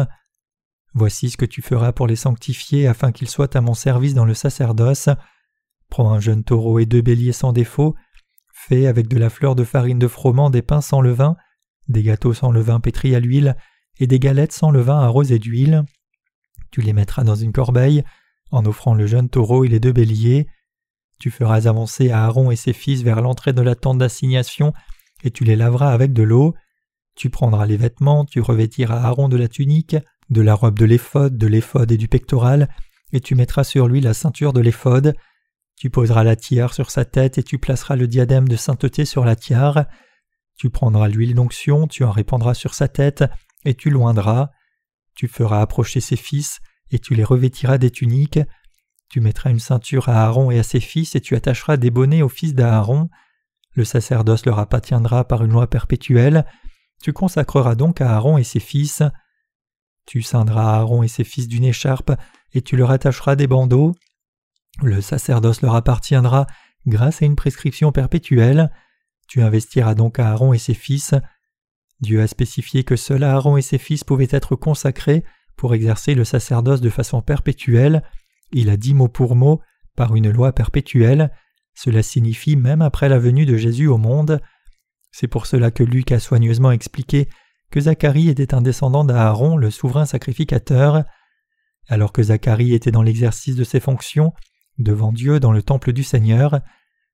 Voici 0.97 1.29
ce 1.29 1.35
que 1.35 1.45
tu 1.45 1.61
feras 1.61 1.91
pour 1.91 2.07
les 2.07 2.15
sanctifier 2.15 2.87
afin 2.87 3.11
qu'ils 3.11 3.27
soient 3.27 3.55
à 3.57 3.59
mon 3.59 3.73
service 3.73 4.13
dans 4.13 4.23
le 4.23 4.33
sacerdoce. 4.33 5.09
Prends 5.89 6.13
un 6.13 6.21
jeune 6.21 6.45
taureau 6.45 6.79
et 6.79 6.85
deux 6.85 7.01
béliers 7.01 7.33
sans 7.33 7.51
défaut. 7.51 7.95
Fais 8.53 8.87
avec 8.87 9.09
de 9.09 9.17
la 9.17 9.29
fleur 9.29 9.55
de 9.55 9.65
farine 9.65 9.99
de 9.99 10.07
froment 10.07 10.49
des 10.49 10.61
pains 10.61 10.79
sans 10.79 11.01
levain, 11.01 11.35
des 11.89 12.01
gâteaux 12.01 12.33
sans 12.33 12.49
levain 12.49 12.79
pétris 12.79 13.13
à 13.13 13.19
l'huile, 13.19 13.57
et 13.99 14.07
des 14.07 14.19
galettes 14.19 14.53
sans 14.53 14.71
levain 14.71 14.97
arrosées 14.97 15.37
d'huile. 15.37 15.83
Tu 16.71 16.79
les 16.81 16.93
mettras 16.93 17.25
dans 17.25 17.35
une 17.35 17.51
corbeille, 17.51 18.05
en 18.51 18.65
offrant 18.65 18.93
le 18.93 19.05
jeune 19.05 19.29
taureau 19.29 19.65
et 19.65 19.67
les 19.67 19.81
deux 19.81 19.91
béliers. 19.91 20.47
Tu 21.19 21.29
feras 21.29 21.67
avancer 21.67 22.09
Aaron 22.09 22.51
et 22.51 22.55
ses 22.55 22.73
fils 22.73 23.03
vers 23.03 23.21
l'entrée 23.21 23.51
de 23.51 23.61
la 23.61 23.75
tente 23.75 23.97
d'assignation, 23.97 24.71
et 25.25 25.31
tu 25.31 25.43
les 25.43 25.57
laveras 25.57 25.91
avec 25.91 26.13
de 26.13 26.23
l'eau. 26.23 26.55
Tu 27.15 27.29
prendras 27.29 27.65
les 27.65 27.77
vêtements, 27.77 28.23
tu 28.23 28.39
revêtiras 28.39 29.01
Aaron 29.01 29.27
de 29.27 29.37
la 29.37 29.49
tunique, 29.49 29.97
de 30.29 30.41
la 30.41 30.55
robe 30.55 30.77
de 30.77 30.85
l'éphode, 30.85 31.37
de 31.37 31.47
l'éphode 31.47 31.91
et 31.91 31.97
du 31.97 32.07
pectoral, 32.07 32.69
et 33.13 33.19
tu 33.19 33.35
mettras 33.35 33.63
sur 33.63 33.87
lui 33.87 34.01
la 34.01 34.13
ceinture 34.13 34.53
de 34.53 34.61
l'éphode. 34.61 35.15
Tu 35.75 35.89
poseras 35.89 36.23
la 36.23 36.35
tiare 36.35 36.73
sur 36.73 36.89
sa 36.89 37.05
tête 37.05 37.37
et 37.37 37.43
tu 37.43 37.59
placeras 37.59 37.95
le 37.95 38.07
diadème 38.07 38.47
de 38.47 38.55
sainteté 38.55 39.05
sur 39.05 39.25
la 39.25 39.35
tiare. 39.35 39.85
Tu 40.57 40.69
prendras 40.69 41.09
l'huile 41.09 41.35
d'onction, 41.35 41.87
tu 41.87 42.03
en 42.03 42.11
répandras 42.11 42.53
sur 42.53 42.73
sa 42.73 42.87
tête, 42.87 43.25
et 43.65 43.73
tu 43.73 43.89
loindras. 43.89 44.51
Tu 45.15 45.27
feras 45.27 45.61
approcher 45.61 45.99
ses 45.99 46.15
fils, 46.15 46.59
et 46.91 46.99
tu 46.99 47.13
les 47.13 47.23
revêtiras 47.23 47.77
des 47.77 47.91
tuniques. 47.91 48.39
Tu 49.09 49.19
mettras 49.19 49.49
une 49.49 49.59
ceinture 49.59 50.09
à 50.09 50.23
Aaron 50.23 50.49
et 50.51 50.59
à 50.59 50.63
ses 50.63 50.79
fils, 50.79 51.15
et 51.15 51.21
tu 51.21 51.35
attacheras 51.35 51.77
des 51.77 51.91
bonnets 51.91 52.21
aux 52.21 52.29
fils 52.29 52.55
d'Aaron. 52.55 53.09
Le 53.73 53.83
sacerdoce 53.83 54.45
leur 54.45 54.59
appartiendra 54.59 55.27
par 55.27 55.43
une 55.43 55.51
loi 55.51 55.69
perpétuelle. 55.69 56.45
Tu 57.03 57.11
consacreras 57.11 57.75
donc 57.75 57.99
à 57.99 58.13
Aaron 58.15 58.37
et 58.37 58.43
ses 58.45 58.61
fils. 58.61 59.03
Tu 60.05 60.21
ceindras 60.21 60.75
Aaron 60.75 61.03
et 61.03 61.07
ses 61.07 61.23
fils 61.23 61.47
d'une 61.47 61.65
écharpe, 61.65 62.11
et 62.53 62.61
tu 62.61 62.75
leur 62.75 62.91
attacheras 62.91 63.35
des 63.35 63.47
bandeaux. 63.47 63.93
Le 64.81 65.01
sacerdoce 65.01 65.61
leur 65.61 65.75
appartiendra 65.75 66.47
grâce 66.85 67.21
à 67.21 67.25
une 67.25 67.35
prescription 67.35 67.91
perpétuelle. 67.91 68.71
Tu 69.27 69.41
investiras 69.41 69.95
donc 69.95 70.19
Aaron 70.19 70.53
et 70.53 70.57
ses 70.57 70.73
fils. 70.73 71.13
Dieu 72.01 72.21
a 72.21 72.27
spécifié 72.27 72.83
que 72.83 72.95
seul 72.95 73.23
Aaron 73.23 73.57
et 73.57 73.61
ses 73.61 73.77
fils 73.77 74.03
pouvaient 74.03 74.27
être 74.29 74.55
consacrés 74.55 75.23
pour 75.55 75.73
exercer 75.73 76.15
le 76.15 76.25
sacerdoce 76.25 76.81
de 76.81 76.89
façon 76.89 77.21
perpétuelle, 77.21 78.03
il 78.51 78.69
a 78.69 78.77
dit 78.77 78.93
mot 78.93 79.07
pour 79.07 79.35
mot, 79.35 79.61
par 79.95 80.15
une 80.15 80.29
loi 80.29 80.51
perpétuelle, 80.51 81.31
cela 81.73 82.03
signifie 82.03 82.55
même 82.55 82.81
après 82.81 83.09
la 83.09 83.19
venue 83.19 83.45
de 83.45 83.57
Jésus 83.57 83.87
au 83.87 83.97
monde. 83.97 84.41
C'est 85.11 85.27
pour 85.27 85.45
cela 85.45 85.71
que 85.71 85.83
Luc 85.83 86.11
a 86.11 86.19
soigneusement 86.19 86.71
expliqué 86.71 87.29
que 87.71 87.81
Zacharie 87.81 88.29
était 88.29 88.53
un 88.53 88.61
descendant 88.61 89.03
d'Aaron, 89.03 89.57
le 89.57 89.71
souverain 89.71 90.05
sacrificateur. 90.05 91.03
Alors 91.87 92.11
que 92.13 92.23
Zacharie 92.23 92.73
était 92.73 92.91
dans 92.91 93.01
l'exercice 93.01 93.55
de 93.55 93.63
ses 93.63 93.79
fonctions, 93.79 94.33
devant 94.77 95.11
Dieu 95.11 95.39
dans 95.39 95.51
le 95.51 95.63
temple 95.63 95.93
du 95.93 96.03
Seigneur, 96.03 96.61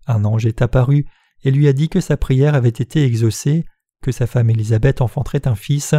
un 0.07 0.25
ange 0.25 0.45
est 0.45 0.61
apparu 0.61 1.05
et 1.43 1.51
lui 1.51 1.67
a 1.67 1.73
dit 1.73 1.89
que 1.89 2.01
sa 2.01 2.17
prière 2.17 2.55
avait 2.55 2.69
été 2.69 3.03
exaucée, 3.03 3.65
que 4.01 4.11
sa 4.11 4.27
femme 4.27 4.49
Élisabeth 4.49 5.01
enfanterait 5.01 5.47
un 5.47 5.55
fils. 5.55 5.95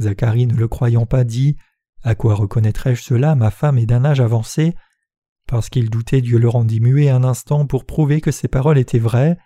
Zacharie 0.00 0.46
ne 0.46 0.54
le 0.54 0.68
croyant 0.68 1.06
pas 1.06 1.24
dit 1.24 1.56
À 2.02 2.14
quoi 2.14 2.34
reconnaîtrai-je 2.34 3.02
cela 3.02 3.34
Ma 3.34 3.50
femme 3.50 3.78
est 3.78 3.86
d'un 3.86 4.04
âge 4.04 4.20
avancé? 4.20 4.74
Parce 5.46 5.68
qu'il 5.68 5.90
doutait, 5.90 6.22
Dieu 6.22 6.38
le 6.38 6.48
rendit 6.48 6.80
muet 6.80 7.10
un 7.10 7.22
instant 7.22 7.66
pour 7.66 7.84
prouver 7.84 8.20
que 8.20 8.30
ses 8.30 8.48
paroles 8.48 8.78
étaient 8.78 8.98
vraies. 8.98 9.36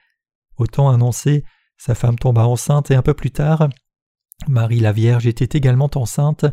Autant 0.57 0.91
annoncé, 0.91 1.45
sa 1.77 1.95
femme 1.95 2.19
tomba 2.19 2.47
enceinte 2.47 2.91
et 2.91 2.95
un 2.95 3.03
peu 3.03 3.15
plus 3.15 3.31
tard, 3.31 3.69
Marie 4.47 4.81
la 4.81 4.93
Vierge 4.93 5.27
était 5.27 5.59
également 5.59 5.91
enceinte. 5.95 6.47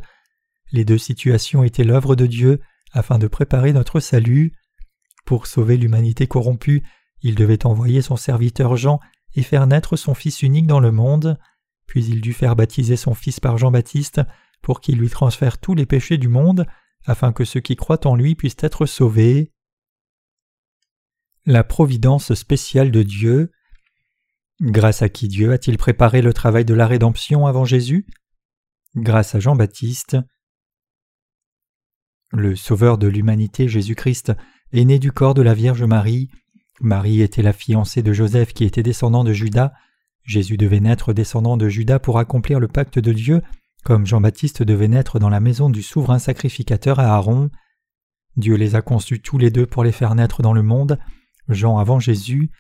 Les 0.72 0.86
deux 0.86 0.98
situations 0.98 1.64
étaient 1.64 1.84
l'œuvre 1.84 2.16
de 2.16 2.26
Dieu 2.26 2.62
afin 2.92 3.20
de 3.20 3.28
préparer 3.28 3.74
notre 3.74 4.00
salut. 4.00 4.54
Pour 5.26 5.48
sauver 5.48 5.78
l'humanité 5.78 6.28
corrompue, 6.28 6.84
il 7.22 7.36
devait 7.36 7.66
envoyer 7.66 8.02
son 8.02 8.16
serviteur 8.16 8.76
Jean 8.78 9.00
et 9.36 9.44
faire 9.44 9.68
naître 9.68 9.96
son 9.96 10.14
Fils 10.14 10.42
unique 10.42 10.68
dans 10.68 10.80
le 10.80 10.92
monde, 10.92 11.38
puis 11.88 12.06
il 12.06 12.22
dut 12.22 12.34
faire 12.34 12.56
baptiser 12.56 12.96
son 12.96 13.14
Fils 13.14 13.40
par 13.40 13.58
Jean-Baptiste 13.58 14.22
pour 14.62 14.82
qu'il 14.82 14.98
lui 14.98 15.10
transfère 15.10 15.58
tous 15.60 15.76
les 15.76 15.86
péchés 15.86 16.18
du 16.18 16.28
monde, 16.28 16.66
afin 17.06 17.34
que 17.34 17.46
ceux 17.46 17.60
qui 17.60 17.76
croient 17.76 18.08
en 18.08 18.16
lui 18.16 18.36
puissent 18.36 18.58
être 18.60 18.86
sauvés. 18.86 19.52
La 21.46 21.64
providence 21.64 22.34
spéciale 22.34 22.90
de 22.90 23.04
Dieu. 23.04 23.52
Grâce 24.62 25.02
à 25.02 25.10
qui 25.10 25.28
Dieu 25.28 25.52
a-t-il 25.52 25.78
préparé 25.78 26.22
le 26.22 26.34
travail 26.34 26.64
de 26.64 26.74
la 26.74 26.88
rédemption 26.88 27.46
avant 27.46 27.66
Jésus? 27.66 28.06
Grâce 28.96 29.36
à 29.36 29.40
Jean-Baptiste. 29.42 30.18
Le 32.32 32.56
Sauveur 32.56 32.98
de 32.98 33.08
l'humanité 33.08 33.68
Jésus-Christ 33.68 34.32
est 34.72 34.86
né 34.86 34.98
du 34.98 35.12
corps 35.12 35.34
de 35.34 35.42
la 35.42 35.54
Vierge 35.54 35.84
Marie. 35.84 36.30
Marie 36.80 37.22
était 37.22 37.42
la 37.42 37.52
fiancée 37.52 38.02
de 38.02 38.14
Joseph 38.14 38.54
qui 38.54 38.64
était 38.64 38.84
descendant 38.84 39.26
de 39.26 39.34
Judas. 39.34 39.74
Jésus 40.24 40.56
devait 40.56 40.80
naître 40.80 41.12
descendant 41.12 41.58
de 41.58 41.68
Judas 41.68 42.00
pour 42.00 42.18
accomplir 42.18 42.62
le 42.62 42.70
pacte 42.70 42.98
de 42.98 43.12
Dieu, 43.12 43.42
comme 43.84 44.06
Jean-Baptiste 44.06 44.64
devait 44.64 44.88
naître 44.88 45.20
dans 45.20 45.30
la 45.30 45.42
maison 45.42 45.70
du 45.70 45.84
souverain 45.84 46.20
sacrificateur 46.20 47.00
à 47.00 47.14
Aaron. 47.14 47.52
Dieu 48.38 48.56
les 48.56 48.76
a 48.76 48.82
conçus 48.82 49.22
tous 49.22 49.38
les 49.38 49.52
deux 49.52 49.66
pour 49.66 49.84
les 49.84 49.92
faire 49.92 50.16
naître 50.16 50.42
dans 50.42 50.54
le 50.54 50.64
monde, 50.64 50.98
Jean 51.50 51.78
avant 51.78 52.00
Jésus. 52.00 52.52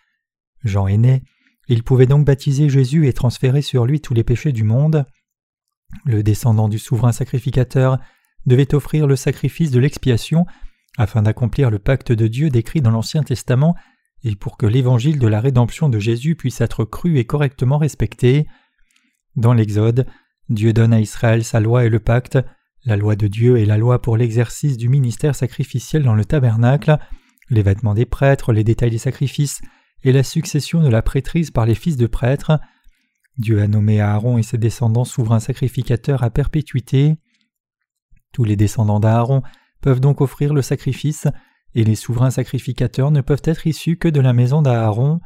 Jean 0.63 0.87
est 0.87 0.97
né, 0.97 1.23
il 1.67 1.83
pouvait 1.83 2.05
donc 2.05 2.25
baptiser 2.25 2.69
Jésus 2.69 3.07
et 3.07 3.13
transférer 3.13 3.61
sur 3.61 3.85
lui 3.85 4.01
tous 4.01 4.13
les 4.13 4.23
péchés 4.23 4.51
du 4.51 4.63
monde. 4.63 5.05
Le 6.05 6.23
descendant 6.23 6.67
du 6.67 6.79
souverain 6.79 7.11
sacrificateur 7.11 7.97
devait 8.45 8.75
offrir 8.75 9.07
le 9.07 9.15
sacrifice 9.15 9.71
de 9.71 9.79
l'expiation 9.79 10.45
afin 10.97 11.23
d'accomplir 11.23 11.69
le 11.69 11.79
pacte 11.79 12.11
de 12.11 12.27
Dieu 12.27 12.49
décrit 12.49 12.81
dans 12.81 12.91
l'Ancien 12.91 13.23
Testament 13.23 13.75
et 14.23 14.35
pour 14.35 14.57
que 14.57 14.65
l'évangile 14.65 15.19
de 15.19 15.27
la 15.27 15.39
rédemption 15.39 15.89
de 15.89 15.99
Jésus 15.99 16.35
puisse 16.35 16.61
être 16.61 16.85
cru 16.85 17.17
et 17.17 17.25
correctement 17.25 17.77
respecté. 17.77 18.47
Dans 19.35 19.53
l'Exode, 19.53 20.07
Dieu 20.49 20.73
donne 20.73 20.93
à 20.93 21.01
Israël 21.01 21.43
sa 21.43 21.59
loi 21.59 21.85
et 21.85 21.89
le 21.89 21.99
pacte, 21.99 22.39
la 22.85 22.95
loi 22.95 23.15
de 23.15 23.27
Dieu 23.27 23.57
et 23.57 23.65
la 23.65 23.77
loi 23.77 24.01
pour 24.01 24.15
l'exercice 24.15 24.77
du 24.77 24.89
ministère 24.89 25.35
sacrificiel 25.35 26.03
dans 26.03 26.15
le 26.15 26.25
tabernacle, 26.25 26.97
les 27.49 27.61
vêtements 27.61 27.93
des 27.93 28.05
prêtres, 28.05 28.53
les 28.53 28.63
détails 28.63 28.91
des 28.91 28.97
sacrifices 28.97 29.61
et 30.05 30.11
la 30.11 30.23
succession 30.23 30.81
de 30.81 30.87
la 30.87 31.01
prêtrise 31.01 31.51
par 31.51 31.65
les 31.65 31.75
fils 31.75 31.97
de 31.97 32.05
prêtres. 32.07 32.59
Dieu 33.37 33.59
a 33.59 33.67
nommé 33.67 33.99
Aaron 33.99 34.37
et 34.37 34.43
ses 34.43 34.59
descendants 34.59 35.03
souverains 35.03 35.39
sacrificateurs 35.39 36.23
à 36.23 36.29
perpétuité. 36.29 37.15
Tous 38.31 38.43
les 38.43 38.55
descendants 38.55 38.99
d'Aaron 38.99 39.41
peuvent 39.81 39.99
donc 39.99 40.21
offrir 40.21 40.53
le 40.53 40.61
sacrifice 40.61 41.27
et 41.73 41.83
les 41.83 41.95
souverains 41.95 42.29
sacrificateurs 42.29 43.11
ne 43.11 43.21
peuvent 43.21 43.41
être 43.43 43.65
issus 43.65 43.97
que 43.97 44.07
de 44.07 44.21
la 44.21 44.31
maison 44.31 44.61
d'Aaron. 44.61 45.19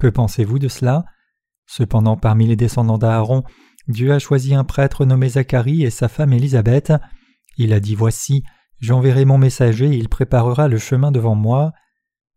Que 0.00 0.08
pensez-vous 0.08 0.58
de 0.58 0.68
cela? 0.68 1.04
Cependant, 1.66 2.16
parmi 2.16 2.46
les 2.46 2.56
descendants 2.56 2.98
d'Aaron, 2.98 3.44
Dieu 3.86 4.12
a 4.12 4.18
choisi 4.18 4.54
un 4.54 4.64
prêtre 4.64 5.04
nommé 5.04 5.30
Zacharie 5.30 5.84
et 5.84 5.90
sa 5.90 6.08
femme 6.08 6.32
Élisabeth. 6.32 6.92
Il 7.56 7.72
a 7.72 7.78
dit 7.78 7.94
Voici, 7.94 8.42
j'enverrai 8.80 9.24
mon 9.24 9.38
messager, 9.38 9.86
il 9.86 10.08
préparera 10.08 10.66
le 10.66 10.78
chemin 10.78 11.12
devant 11.12 11.36
moi. 11.36 11.72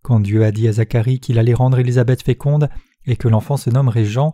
Quand 0.01 0.19
Dieu 0.19 0.43
a 0.43 0.51
dit 0.51 0.67
à 0.67 0.73
Zacharie 0.73 1.19
qu'il 1.19 1.39
allait 1.39 1.53
rendre 1.53 1.79
Élisabeth 1.79 2.23
féconde 2.23 2.69
et 3.05 3.15
que 3.15 3.27
l'enfant 3.27 3.57
se 3.57 3.69
nommerait 3.69 4.05
Jean, 4.05 4.31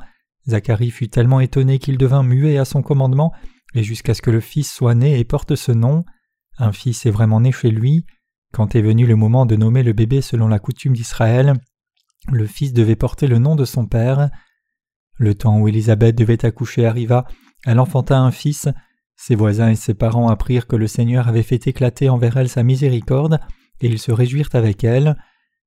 Zacharie 0.48 0.92
fut 0.92 1.10
tellement 1.10 1.40
étonné 1.40 1.80
qu'il 1.80 1.98
devint 1.98 2.24
muet 2.24 2.58
à 2.58 2.66
son 2.66 2.82
commandement, 2.82 3.34
et 3.74 3.84
jusqu'à 3.84 4.14
ce 4.14 4.22
que 4.22 4.32
le 4.32 4.40
fils 4.40 4.72
soit 4.72 4.96
né 4.96 5.20
et 5.20 5.24
porte 5.24 5.56
ce 5.56 5.72
nom. 5.72 6.06
Un 6.58 6.72
fils 6.72 7.06
est 7.06 7.12
vraiment 7.12 7.42
né 7.42 7.52
chez 7.52 7.72
lui. 7.72 8.06
Quand 8.54 8.76
est 8.76 8.82
venu 8.82 9.06
le 9.06 9.16
moment 9.16 9.46
de 9.46 9.56
nommer 9.56 9.84
le 9.84 9.94
bébé 9.94 10.22
selon 10.22 10.48
la 10.48 10.60
coutume 10.60 10.94
d'Israël, 10.94 11.54
le 12.32 12.48
fils 12.48 12.74
devait 12.74 12.96
porter 12.96 13.28
le 13.28 13.40
nom 13.40 13.56
de 13.56 13.66
son 13.66 13.86
père. 13.86 14.30
Le 15.18 15.36
temps 15.36 15.60
où 15.60 15.68
Élisabeth 15.68 16.16
devait 16.16 16.46
accoucher 16.46 16.86
arriva, 16.86 17.26
elle 17.66 17.80
enfanta 17.80 18.18
un 18.18 18.32
fils, 18.32 18.70
ses 19.16 19.36
voisins 19.36 19.70
et 19.70 19.76
ses 19.76 19.94
parents 19.94 20.30
apprirent 20.30 20.68
que 20.68 20.76
le 20.76 20.88
Seigneur 20.88 21.28
avait 21.28 21.44
fait 21.44 21.68
éclater 21.68 22.10
envers 22.10 22.38
elle 22.38 22.50
sa 22.50 22.64
miséricorde, 22.64 23.40
et 23.82 23.88
ils 23.88 24.00
se 24.00 24.12
réjouirent 24.12 24.54
avec 24.54 24.84
elle. 24.84 25.18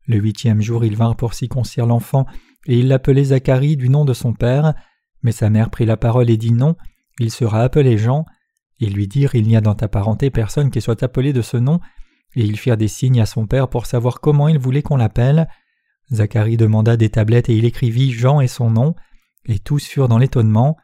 Le 0.09 0.17
huitième 0.17 0.61
jour 0.61 0.85
ils 0.85 0.97
vinrent 0.97 1.17
pour 1.17 1.35
circoncire 1.35 1.87
l'enfant, 1.87 2.27
et 2.67 2.79
ils 2.79 2.89
l'appelaient 2.89 3.25
Zacharie 3.25 3.77
du 3.77 3.89
nom 3.89 4.05
de 4.05 4.15
son 4.15 4.33
père, 4.33 4.75
mais 5.23 5.33
sa 5.33 5.51
mère 5.51 5.71
prit 5.71 5.87
la 5.87 5.97
parole 5.97 6.31
et 6.31 6.37
dit 6.37 6.53
non, 6.53 6.75
il 7.21 7.31
sera 7.31 7.63
appelé 7.63 7.99
Jean. 7.99 8.25
Ils 8.81 8.95
lui 8.95 9.09
dirent 9.09 9.35
Il 9.35 9.47
n'y 9.47 9.57
a 9.57 9.61
dans 9.61 9.75
ta 9.75 9.89
parenté 9.89 10.31
personne 10.31 10.71
qui 10.71 10.81
soit 10.81 11.03
appelé 11.03 11.33
de 11.33 11.43
ce 11.43 11.57
nom, 11.57 11.81
et 12.35 12.45
ils 12.45 12.59
firent 12.59 12.77
des 12.77 12.89
signes 12.89 13.21
à 13.21 13.27
son 13.27 13.47
père 13.47 13.69
pour 13.69 13.87
savoir 13.87 14.21
comment 14.21 14.49
il 14.49 14.59
voulait 14.59 14.83
qu'on 14.83 14.97
l'appelle. 14.97 15.49
Zacharie 16.13 16.57
demanda 16.57 16.97
des 16.97 17.11
tablettes 17.11 17.49
et 17.49 17.57
il 17.57 17.65
écrivit 17.65 18.13
Jean 18.13 18.41
et 18.41 18.49
son 18.49 18.71
nom, 18.71 18.95
et 19.47 19.59
tous 19.59 19.85
furent 19.87 20.09
dans 20.09 20.19
l'étonnement. 20.19 20.77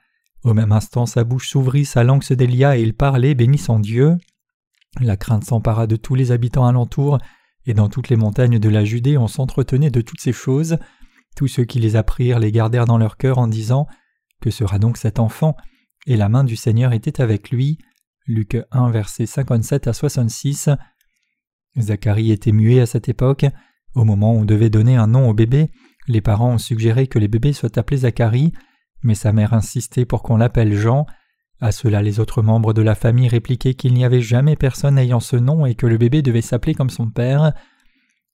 Au 0.42 0.52
même 0.52 0.72
instant 0.72 1.06
sa 1.06 1.24
bouche 1.24 1.48
s'ouvrit, 1.48 1.84
sa 1.84 2.04
langue 2.04 2.24
se 2.24 2.34
délia 2.34 2.76
et 2.76 2.82
il 2.82 2.94
parlait, 2.94 3.34
bénissant 3.34 3.78
Dieu. 3.78 4.16
La 5.00 5.16
crainte 5.16 5.44
s'empara 5.44 5.86
de 5.86 5.96
tous 5.96 6.14
les 6.14 6.32
habitants 6.32 6.66
alentour, 6.66 7.18
et 7.66 7.74
dans 7.74 7.88
toutes 7.88 8.08
les 8.08 8.16
montagnes 8.16 8.58
de 8.58 8.68
la 8.68 8.84
Judée 8.84 9.16
on 9.16 9.28
s'entretenait 9.28 9.90
de 9.90 10.00
toutes 10.00 10.20
ces 10.20 10.32
choses. 10.32 10.78
Tous 11.36 11.48
ceux 11.48 11.64
qui 11.64 11.80
les 11.80 11.96
apprirent 11.96 12.38
les 12.38 12.52
gardèrent 12.52 12.86
dans 12.86 12.98
leur 12.98 13.16
cœur 13.16 13.38
en 13.38 13.48
disant 13.48 13.86
Que 14.40 14.50
sera 14.50 14.78
donc 14.78 14.96
cet 14.96 15.18
enfant? 15.18 15.56
Et 16.06 16.16
la 16.16 16.28
main 16.28 16.44
du 16.44 16.56
Seigneur 16.56 16.92
était 16.92 17.20
avec 17.20 17.50
lui. 17.50 17.78
Luc 18.26 18.56
1, 18.70 18.90
versets 18.90 19.26
57 19.26 19.88
à 19.88 19.92
66. 19.92 20.70
Zacharie 21.78 22.30
était 22.30 22.52
muet 22.52 22.80
à 22.80 22.86
cette 22.86 23.08
époque. 23.08 23.46
Au 23.94 24.04
moment 24.04 24.34
où 24.34 24.38
on 24.38 24.44
devait 24.44 24.70
donner 24.70 24.96
un 24.96 25.06
nom 25.06 25.28
au 25.28 25.34
bébé, 25.34 25.70
les 26.06 26.20
parents 26.20 26.54
ont 26.54 26.58
suggéré 26.58 27.06
que 27.06 27.18
les 27.18 27.28
bébés 27.28 27.52
soient 27.52 27.78
appelés 27.78 27.98
Zacharie, 27.98 28.52
mais 29.02 29.14
sa 29.14 29.32
mère 29.32 29.54
insistait 29.54 30.04
pour 30.04 30.22
qu'on 30.22 30.36
l'appelle 30.36 30.74
Jean. 30.74 31.06
À 31.60 31.72
cela, 31.72 32.02
les 32.02 32.20
autres 32.20 32.42
membres 32.42 32.72
de 32.72 32.82
la 32.82 32.94
famille 32.94 33.28
répliquaient 33.28 33.74
qu'il 33.74 33.94
n'y 33.94 34.04
avait 34.04 34.20
jamais 34.20 34.56
personne 34.56 34.98
ayant 34.98 35.20
ce 35.20 35.36
nom 35.36 35.66
et 35.66 35.74
que 35.74 35.86
le 35.86 35.98
bébé 35.98 36.22
devait 36.22 36.42
s'appeler 36.42 36.74
comme 36.74 36.90
son 36.90 37.08
père. 37.10 37.52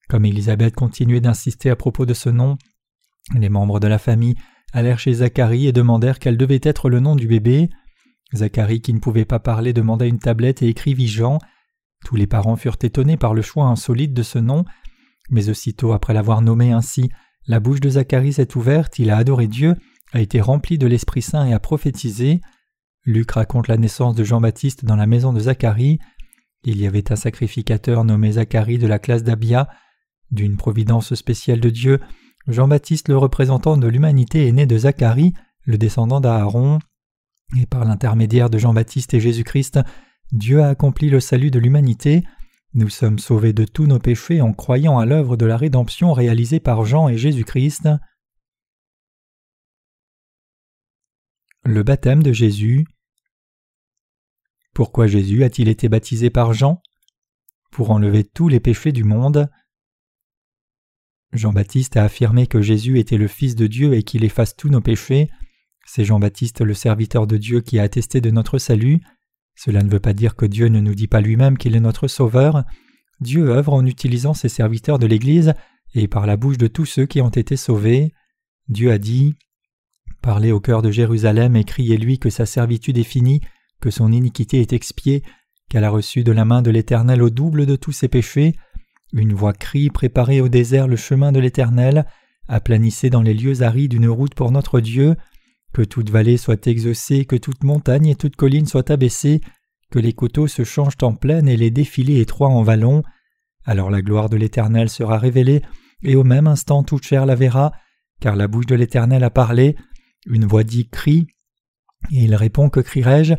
Comme 0.09 0.25
Élisabeth 0.25 0.75
continuait 0.75 1.21
d'insister 1.21 1.71
à 1.71 1.77
propos 1.77 2.07
de 2.07 2.15
ce 2.15 2.31
nom, 2.31 2.59
les 3.39 3.49
membres 3.49 3.79
de 3.79 3.87
la 3.87 3.99
famille 3.99 4.35
allèrent 4.73 4.99
chez 4.99 5.15
Zacharie 5.15 5.67
et 5.67 5.73
demandèrent 5.73 6.19
quel 6.19 6.37
devait 6.37 6.61
être 6.63 6.89
le 6.89 7.01
nom 7.01 7.15
du 7.15 7.29
bébé. 7.29 7.69
Zacharie, 8.35 8.81
qui 8.81 8.95
ne 8.95 9.01
pouvait 9.01 9.25
pas 9.25 9.39
parler, 9.39 9.73
demanda 9.73 10.07
une 10.07 10.19
tablette 10.19 10.63
et 10.63 10.69
écrivit 10.69 11.09
Jean. 11.09 11.39
Tous 12.05 12.17
les 12.17 12.27
parents 12.27 12.57
furent 12.57 12.79
étonnés 12.83 13.17
par 13.17 13.35
le 13.35 13.43
choix 13.43 13.67
insolite 13.67 14.15
de 14.15 14.23
ce 14.23 14.39
nom, 14.39 14.65
mais 15.31 15.49
aussitôt 15.49 15.93
après 15.93 16.15
l'avoir 16.15 16.41
nommé 16.41 16.73
ainsi, 16.73 17.11
la 17.47 17.61
bouche 17.61 17.81
de 17.81 17.91
Zacharie 17.91 18.33
s'est 18.33 18.57
ouverte, 18.57 18.99
il 18.99 19.11
a 19.11 19.17
adoré 19.17 19.47
Dieu, 19.47 19.77
a 20.13 20.21
été 20.21 20.41
rempli 20.41 20.79
de 20.79 20.87
l'Esprit 20.87 21.23
Saint 21.23 21.47
et 21.47 21.53
a 21.53 21.61
prophétisé. 21.61 22.41
Luc 23.05 23.31
raconte 23.31 23.69
la 23.69 23.79
naissance 23.79 24.15
de 24.15 24.25
Jean-Baptiste 24.25 24.85
dans 24.85 24.97
la 24.97 25.07
maison 25.07 25.33
de 25.33 25.41
Zacharie. 25.41 25.99
Il 26.65 26.79
y 26.79 26.87
avait 26.87 27.11
un 27.11 27.17
sacrificateur 27.17 28.05
nommé 28.05 28.33
Zacharie 28.33 28.79
de 28.79 28.87
la 28.87 28.99
classe 28.99 29.25
d'Abia. 29.25 29.69
D'une 30.31 30.57
providence 30.57 31.15
spéciale 31.15 31.61
de 31.61 31.71
Dieu, 31.71 32.01
Jean-Baptiste, 32.47 33.09
le 33.09 33.17
représentant 33.17 33.77
de 33.77 33.89
l'humanité, 33.89 34.47
est 34.47 34.53
né 34.53 34.67
de 34.67 34.79
Zacharie, 34.79 35.33
le 35.65 35.79
descendant 35.79 36.21
d'Aaron. 36.21 36.79
Et 37.59 37.67
par 37.67 37.85
l'intermédiaire 37.85 38.51
de 38.51 38.59
Jean-Baptiste 38.59 39.15
et 39.15 39.21
Jésus-Christ, 39.21 39.81
Dieu 40.33 40.63
a 40.63 40.69
accompli 40.69 41.09
le 41.09 41.21
salut 41.21 41.51
de 41.51 41.59
l'humanité. 41.59 42.23
Nous 42.75 42.89
sommes 42.89 43.19
sauvés 43.19 43.53
de 43.53 43.65
tous 43.65 43.87
nos 43.87 43.99
péchés 43.99 44.41
en 44.41 44.53
croyant 44.53 44.99
à 44.99 45.07
l'œuvre 45.07 45.37
de 45.37 45.47
la 45.47 45.57
rédemption 45.57 46.13
réalisée 46.13 46.61
par 46.61 46.85
Jean 46.85 47.09
et 47.09 47.17
Jésus-Christ. 47.17 47.89
Le 51.65 51.83
baptême 51.83 52.23
de 52.23 52.33
Jésus. 52.33 52.87
Pourquoi 54.73 55.07
Jésus 55.07 55.45
a-t-il 55.45 55.69
été 55.69 55.91
baptisé 55.91 56.31
par 56.31 56.55
Jean? 56.55 56.81
Pour 57.71 57.91
enlever 57.91 58.25
tous 58.25 58.49
les 58.49 58.61
péchés 58.61 58.93
du 58.93 59.05
monde. 59.05 59.51
Jean-Baptiste 61.35 61.99
a 61.99 62.05
affirmé 62.05 62.47
que 62.47 62.63
Jésus 62.63 62.99
était 62.99 63.19
le 63.19 63.29
Fils 63.29 63.57
de 63.57 63.67
Dieu 63.67 63.93
et 63.93 64.03
qu'il 64.03 64.25
efface 64.25 64.57
tous 64.57 64.71
nos 64.71 64.81
péchés. 64.81 65.29
C'est 65.85 66.07
Jean-Baptiste 66.07 66.63
le 66.63 66.73
serviteur 66.73 67.27
de 67.27 67.37
Dieu 67.37 67.61
qui 67.61 67.79
a 67.79 67.83
attesté 67.83 68.23
de 68.23 68.31
notre 68.31 68.57
salut. 68.57 69.01
Cela 69.55 69.83
ne 69.83 69.91
veut 69.91 70.01
pas 70.01 70.15
dire 70.15 70.37
que 70.37 70.47
Dieu 70.47 70.69
ne 70.69 70.81
nous 70.81 70.95
dit 70.95 71.09
pas 71.09 71.21
lui-même 71.21 71.59
qu'il 71.59 71.77
est 71.77 71.81
notre 71.81 72.09
Sauveur. 72.09 72.65
Dieu 73.21 73.51
œuvre 73.51 73.75
en 73.75 73.85
utilisant 73.85 74.33
ses 74.33 74.49
serviteurs 74.49 74.99
de 74.99 75.07
l'Église 75.07 75.53
et 75.95 76.09
par 76.09 76.27
la 76.27 76.39
bouche 76.39 76.57
de 76.57 76.69
tous 76.69 76.87
ceux 76.87 77.05
qui 77.05 77.21
ont 77.21 77.29
été 77.29 77.57
sauvés. 77.57 78.15
Dieu 78.69 78.91
a 78.91 78.99
dit 78.99 79.37
Parlez 80.23 80.53
au 80.53 80.61
cœur 80.61 80.83
de 80.83 80.91
Jérusalem 80.91 81.57
et 81.57 81.65
criez-lui 81.65 82.19
que 82.19 82.31
sa 82.31 82.47
servitude 82.47 82.99
est 82.99 83.05
finie, 83.05 83.41
que 83.81 83.91
son 83.91 84.13
iniquité 84.13 84.61
est 84.61 84.73
expiée, 84.73 85.23
qu'elle 85.71 85.85
a 85.85 85.91
reçu 85.91 86.25
de 86.25 86.33
la 86.33 86.45
main 86.45 86.63
de 86.63 86.71
l'Éternel 86.71 87.23
au 87.23 87.31
double 87.31 87.65
de 87.65 87.77
tous 87.77 87.93
ses 87.93 88.09
péchés. 88.09 88.55
Une 89.13 89.33
voix 89.33 89.53
crie 89.53 89.89
Préparez 89.89 90.41
au 90.41 90.49
désert 90.49 90.89
le 90.89 90.97
chemin 90.97 91.33
de 91.33 91.41
l'Éternel, 91.41 92.07
aplanissez 92.49 93.09
dans 93.09 93.23
les 93.23 93.35
lieux 93.35 93.63
arides 93.63 93.95
une 93.95 94.09
route 94.09 94.35
pour 94.35 94.53
notre 94.53 94.81
Dieu, 94.81 95.17
que 95.73 95.83
toute 95.83 96.11
vallée 96.11 96.37
soit 96.37 96.67
exaucée, 96.67 97.25
que 97.25 97.37
toute 97.37 97.65
montagne 97.65 98.07
et 98.07 98.15
toute 98.15 98.37
colline 98.37 98.67
soient 98.67 98.91
abaissées, 98.91 99.41
que 99.91 99.99
les 99.99 100.13
coteaux 100.13 100.49
se 100.49 100.65
changent 100.65 101.03
en 101.03 101.15
plaine 101.15 101.49
et 101.49 101.57
les 101.57 101.71
défilés 101.71 102.21
étroits 102.21 102.49
en 102.49 102.63
vallons. 102.63 103.03
Alors 103.65 103.91
la 103.91 104.03
gloire 104.03 104.29
de 104.29 104.37
l'Éternel 104.37 104.89
sera 104.89 105.19
révélée, 105.19 105.63
et 106.03 106.17
au 106.17 106.25
même 106.25 106.47
instant 106.47 106.83
toute 106.83 107.05
chair 107.05 107.27
la 107.27 107.35
verra, 107.35 107.73
car 108.21 108.37
la 108.37 108.49
bouche 108.49 108.67
de 108.67 108.75
l'Éternel 108.75 109.25
a 109.25 109.31
parlé. 109.31 109.77
Une 110.27 110.47
voix 110.47 110.65
dit 110.65 110.89
Crie. 110.89 111.27
Et 112.11 112.25
il 112.25 112.35
répond 112.35 112.69
Que 112.69 112.81
crierai-je? 112.81 113.35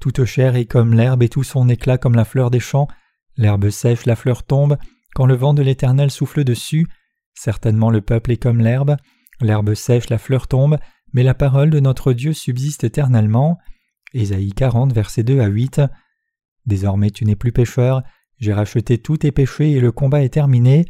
Toute 0.00 0.24
chair 0.24 0.56
est 0.56 0.66
comme 0.66 0.94
l'herbe 0.94 1.22
et 1.22 1.28
tout 1.28 1.44
son 1.44 1.68
éclat 1.68 1.98
comme 1.98 2.14
la 2.14 2.24
fleur 2.24 2.50
des 2.50 2.60
champs. 2.60 2.88
L'herbe 3.36 3.70
sèche, 3.70 4.06
la 4.06 4.16
fleur 4.16 4.42
tombe, 4.42 4.76
quand 5.14 5.26
le 5.26 5.34
vent 5.34 5.54
de 5.54 5.62
l'Éternel 5.62 6.10
souffle 6.10 6.44
dessus. 6.44 6.86
Certainement 7.34 7.90
le 7.90 8.00
peuple 8.00 8.32
est 8.32 8.42
comme 8.42 8.60
l'herbe. 8.60 8.96
L'herbe 9.40 9.74
sèche, 9.74 10.10
la 10.10 10.18
fleur 10.18 10.46
tombe, 10.46 10.78
mais 11.12 11.22
la 11.22 11.34
parole 11.34 11.70
de 11.70 11.80
notre 11.80 12.12
Dieu 12.12 12.32
subsiste 12.32 12.84
éternellement. 12.84 13.58
Ésaïe 14.12 14.52
40, 14.52 14.92
versets 14.92 15.24
2 15.24 15.40
à 15.40 15.46
8. 15.46 15.80
Désormais 16.66 17.10
tu 17.10 17.24
n'es 17.24 17.36
plus 17.36 17.52
pécheur, 17.52 18.02
j'ai 18.38 18.52
racheté 18.52 18.98
tous 18.98 19.18
tes 19.18 19.32
péchés 19.32 19.72
et 19.72 19.80
le 19.80 19.92
combat 19.92 20.22
est 20.22 20.32
terminé. 20.32 20.84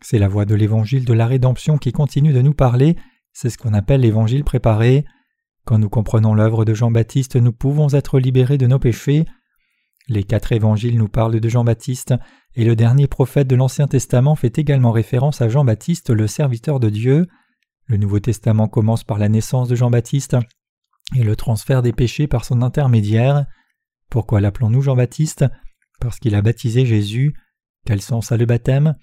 C'est 0.00 0.18
la 0.18 0.28
voix 0.28 0.44
de 0.44 0.54
l'évangile 0.54 1.04
de 1.04 1.12
la 1.12 1.26
rédemption 1.26 1.78
qui 1.78 1.92
continue 1.92 2.32
de 2.32 2.42
nous 2.42 2.54
parler, 2.54 2.96
c'est 3.38 3.50
ce 3.50 3.58
qu'on 3.58 3.74
appelle 3.74 4.00
l'évangile 4.00 4.44
préparé. 4.44 5.04
Quand 5.66 5.78
nous 5.78 5.90
comprenons 5.90 6.32
l'œuvre 6.32 6.64
de 6.64 6.72
Jean-Baptiste, 6.72 7.36
nous 7.36 7.52
pouvons 7.52 7.90
être 7.90 8.18
libérés 8.18 8.56
de 8.56 8.66
nos 8.66 8.78
péchés. 8.78 9.26
Les 10.08 10.24
quatre 10.24 10.52
évangiles 10.52 10.96
nous 10.96 11.08
parlent 11.08 11.38
de 11.38 11.48
Jean-Baptiste, 11.50 12.14
et 12.54 12.64
le 12.64 12.74
dernier 12.74 13.08
prophète 13.08 13.46
de 13.46 13.54
l'Ancien 13.54 13.88
Testament 13.88 14.36
fait 14.36 14.58
également 14.58 14.90
référence 14.90 15.42
à 15.42 15.50
Jean-Baptiste, 15.50 16.08
le 16.08 16.26
serviteur 16.26 16.80
de 16.80 16.88
Dieu. 16.88 17.26
Le 17.88 17.98
Nouveau 17.98 18.20
Testament 18.20 18.68
commence 18.68 19.04
par 19.04 19.18
la 19.18 19.28
naissance 19.28 19.68
de 19.68 19.76
Jean-Baptiste 19.76 20.38
et 21.14 21.22
le 21.22 21.36
transfert 21.36 21.82
des 21.82 21.92
péchés 21.92 22.28
par 22.28 22.46
son 22.46 22.62
intermédiaire. 22.62 23.44
Pourquoi 24.08 24.40
l'appelons-nous 24.40 24.80
Jean-Baptiste? 24.80 25.44
Parce 26.00 26.20
qu'il 26.20 26.34
a 26.36 26.40
baptisé 26.40 26.86
Jésus. 26.86 27.34
Quel 27.84 28.00
sens 28.00 28.32
a 28.32 28.38
le 28.38 28.46
baptême? 28.46 28.96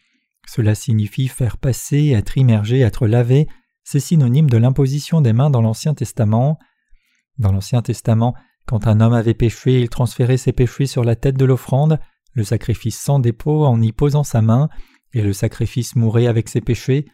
Cela 0.47 0.73
signifie 0.73 1.27
faire 1.27 1.59
passer, 1.59 2.09
être 2.09 2.35
immergé, 2.35 2.79
être 2.79 3.05
lavé. 3.05 3.47
C'est 3.83 3.99
synonyme 3.99 4.49
de 4.49 4.57
l'imposition 4.57 5.21
des 5.21 5.33
mains 5.33 5.49
dans 5.49 5.61
l'Ancien 5.61 5.93
Testament. 5.93 6.57
Dans 7.37 7.51
l'Ancien 7.51 7.81
Testament, 7.81 8.33
quand 8.65 8.87
un 8.87 9.01
homme 9.01 9.13
avait 9.13 9.33
péché, 9.33 9.81
il 9.81 9.89
transférait 9.89 10.37
ses 10.37 10.53
péchés 10.53 10.85
sur 10.85 11.03
la 11.03 11.15
tête 11.15 11.37
de 11.37 11.45
l'offrande, 11.45 11.99
le 12.33 12.43
sacrifice 12.43 12.99
sans 12.99 13.19
dépôt 13.19 13.65
en 13.65 13.81
y 13.81 13.91
posant 13.91 14.23
sa 14.23 14.41
main, 14.41 14.69
et 15.13 15.21
le 15.21 15.33
sacrifice 15.33 15.95
mourait 15.95 16.27
avec 16.27 16.49
ses 16.49 16.61
péchés. 16.61 17.05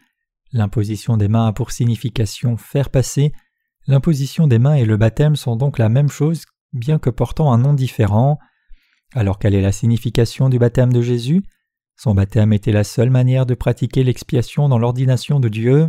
L'imposition 0.52 1.16
des 1.16 1.28
mains 1.28 1.46
a 1.46 1.52
pour 1.52 1.70
signification 1.70 2.56
faire 2.56 2.90
passer. 2.90 3.32
L'imposition 3.86 4.46
des 4.46 4.58
mains 4.58 4.74
et 4.74 4.84
le 4.84 4.96
baptême 4.96 5.36
sont 5.36 5.56
donc 5.56 5.78
la 5.78 5.88
même 5.88 6.08
chose, 6.08 6.44
bien 6.72 6.98
que 6.98 7.10
portant 7.10 7.52
un 7.52 7.58
nom 7.58 7.74
différent. 7.74 8.38
Alors 9.12 9.38
quelle 9.38 9.54
est 9.54 9.62
la 9.62 9.72
signification 9.72 10.48
du 10.48 10.58
baptême 10.58 10.92
de 10.92 11.02
Jésus? 11.02 11.42
Son 11.96 12.14
baptême 12.14 12.52
était 12.52 12.72
la 12.72 12.84
seule 12.84 13.10
manière 13.10 13.44
de 13.44 13.54
pratiquer 13.54 14.04
l'expiation 14.04 14.68
dans 14.68 14.78
l'ordination 14.78 15.40
de 15.40 15.48
Dieu. 15.48 15.88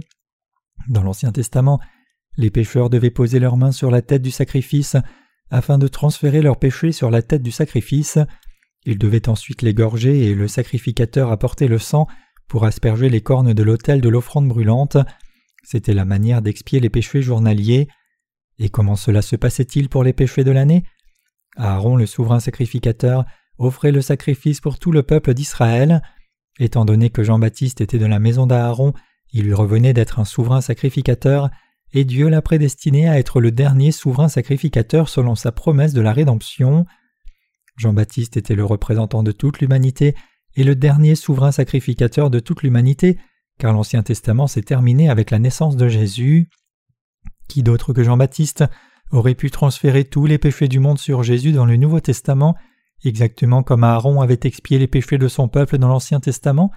Dans 0.87 1.03
l'Ancien 1.03 1.31
Testament, 1.31 1.79
les 2.37 2.49
pécheurs 2.49 2.89
devaient 2.89 3.11
poser 3.11 3.39
leurs 3.39 3.57
mains 3.57 3.71
sur 3.71 3.91
la 3.91 4.01
tête 4.01 4.21
du 4.21 4.31
sacrifice 4.31 4.95
afin 5.49 5.77
de 5.77 5.87
transférer 5.87 6.41
leurs 6.41 6.59
péchés 6.59 6.91
sur 6.91 7.11
la 7.11 7.21
tête 7.21 7.43
du 7.43 7.51
sacrifice. 7.51 8.17
Ils 8.85 8.97
devaient 8.97 9.29
ensuite 9.29 9.61
l'égorger 9.61 10.25
et 10.25 10.33
le 10.33 10.47
sacrificateur 10.47 11.31
apporter 11.31 11.67
le 11.67 11.77
sang 11.77 12.07
pour 12.47 12.65
asperger 12.65 13.09
les 13.09 13.21
cornes 13.21 13.53
de 13.53 13.63
l'autel 13.63 14.01
de 14.01 14.09
l'offrande 14.09 14.47
brûlante. 14.47 14.97
C'était 15.63 15.93
la 15.93 16.05
manière 16.05 16.41
d'expier 16.41 16.79
les 16.79 16.89
péchés 16.89 17.21
journaliers. 17.21 17.87
Et 18.59 18.69
comment 18.69 18.95
cela 18.95 19.21
se 19.21 19.35
passait-il 19.35 19.89
pour 19.89 20.03
les 20.03 20.13
péchés 20.13 20.43
de 20.43 20.51
l'année? 20.51 20.83
Aaron, 21.57 21.95
le 21.95 22.05
souverain 22.05 22.39
sacrificateur, 22.39 23.25
offrait 23.57 23.91
le 23.91 24.01
sacrifice 24.01 24.61
pour 24.61 24.79
tout 24.79 24.91
le 24.91 25.03
peuple 25.03 25.33
d'Israël. 25.33 26.01
Étant 26.59 26.85
donné 26.85 27.09
que 27.09 27.23
Jean-Baptiste 27.23 27.81
était 27.81 27.99
de 27.99 28.05
la 28.05 28.19
maison 28.19 28.47
d'Aaron, 28.47 28.93
il 29.33 29.45
lui 29.45 29.53
revenait 29.53 29.93
d'être 29.93 30.19
un 30.19 30.25
souverain 30.25 30.61
sacrificateur, 30.61 31.49
et 31.93 32.05
Dieu 32.05 32.29
l'a 32.29 32.41
prédestiné 32.41 33.07
à 33.09 33.19
être 33.19 33.41
le 33.41 33.51
dernier 33.51 33.91
souverain 33.91 34.29
sacrificateur 34.29 35.09
selon 35.09 35.35
sa 35.35 35.51
promesse 35.51 35.93
de 35.93 36.01
la 36.01 36.13
rédemption. 36.13 36.85
Jean-Baptiste 37.77 38.37
était 38.37 38.55
le 38.55 38.65
représentant 38.65 39.23
de 39.23 39.31
toute 39.31 39.59
l'humanité 39.59 40.15
et 40.55 40.63
le 40.63 40.75
dernier 40.75 41.15
souverain 41.15 41.51
sacrificateur 41.51 42.29
de 42.29 42.39
toute 42.39 42.63
l'humanité, 42.63 43.17
car 43.57 43.73
l'Ancien 43.73 44.03
Testament 44.03 44.47
s'est 44.47 44.61
terminé 44.61 45.09
avec 45.09 45.31
la 45.31 45.39
naissance 45.39 45.75
de 45.75 45.87
Jésus. 45.87 46.49
Qui 47.47 47.63
d'autre 47.63 47.93
que 47.93 48.03
Jean-Baptiste 48.03 48.63
aurait 49.11 49.35
pu 49.35 49.51
transférer 49.51 50.05
tous 50.05 50.25
les 50.25 50.37
péchés 50.37 50.67
du 50.67 50.79
monde 50.79 50.99
sur 50.99 51.23
Jésus 51.23 51.51
dans 51.51 51.65
le 51.65 51.75
Nouveau 51.75 51.99
Testament, 51.99 52.55
exactement 53.03 53.63
comme 53.63 53.83
Aaron 53.83 54.21
avait 54.21 54.39
expié 54.43 54.79
les 54.79 54.87
péchés 54.87 55.17
de 55.17 55.27
son 55.27 55.47
peuple 55.47 55.77
dans 55.77 55.89
l'Ancien 55.89 56.19
Testament? 56.19 56.71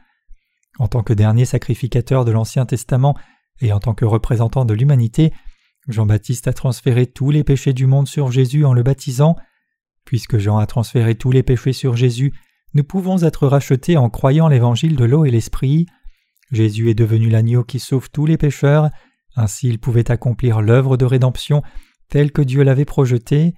En 0.78 0.88
tant 0.88 1.02
que 1.02 1.12
dernier 1.12 1.44
sacrificateur 1.44 2.24
de 2.24 2.32
l'Ancien 2.32 2.66
Testament, 2.66 3.16
et 3.60 3.72
en 3.72 3.78
tant 3.78 3.94
que 3.94 4.04
représentant 4.04 4.64
de 4.64 4.74
l'humanité, 4.74 5.32
Jean-Baptiste 5.88 6.48
a 6.48 6.52
transféré 6.52 7.06
tous 7.06 7.30
les 7.30 7.44
péchés 7.44 7.72
du 7.72 7.86
monde 7.86 8.08
sur 8.08 8.30
Jésus 8.30 8.64
en 8.64 8.72
le 8.72 8.82
baptisant. 8.82 9.36
Puisque 10.04 10.38
Jean 10.38 10.58
a 10.58 10.66
transféré 10.66 11.14
tous 11.14 11.30
les 11.30 11.42
péchés 11.42 11.72
sur 11.72 11.96
Jésus, 11.96 12.32
nous 12.74 12.84
pouvons 12.84 13.22
être 13.22 13.46
rachetés 13.46 13.96
en 13.96 14.10
croyant 14.10 14.48
l'évangile 14.48 14.96
de 14.96 15.04
l'eau 15.04 15.24
et 15.24 15.30
l'esprit. 15.30 15.86
Jésus 16.50 16.90
est 16.90 16.94
devenu 16.94 17.28
l'agneau 17.28 17.64
qui 17.64 17.78
sauve 17.78 18.10
tous 18.10 18.26
les 18.26 18.36
pécheurs, 18.36 18.90
ainsi 19.36 19.68
il 19.68 19.78
pouvait 19.78 20.10
accomplir 20.10 20.60
l'œuvre 20.60 20.96
de 20.96 21.04
rédemption 21.04 21.62
telle 22.08 22.32
que 22.32 22.42
Dieu 22.42 22.62
l'avait 22.62 22.84
projetée. 22.84 23.54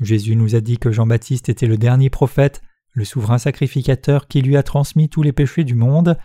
Jésus 0.00 0.36
nous 0.36 0.54
a 0.54 0.60
dit 0.60 0.78
que 0.78 0.92
Jean-Baptiste 0.92 1.48
était 1.48 1.66
le 1.66 1.76
dernier 1.76 2.10
prophète, 2.10 2.62
le 2.92 3.04
souverain 3.04 3.38
sacrificateur 3.38 4.26
qui 4.26 4.42
lui 4.42 4.56
a 4.56 4.62
transmis 4.62 5.08
tous 5.08 5.22
les 5.22 5.32
péchés 5.32 5.64
du 5.64 5.74
monde. 5.74 6.16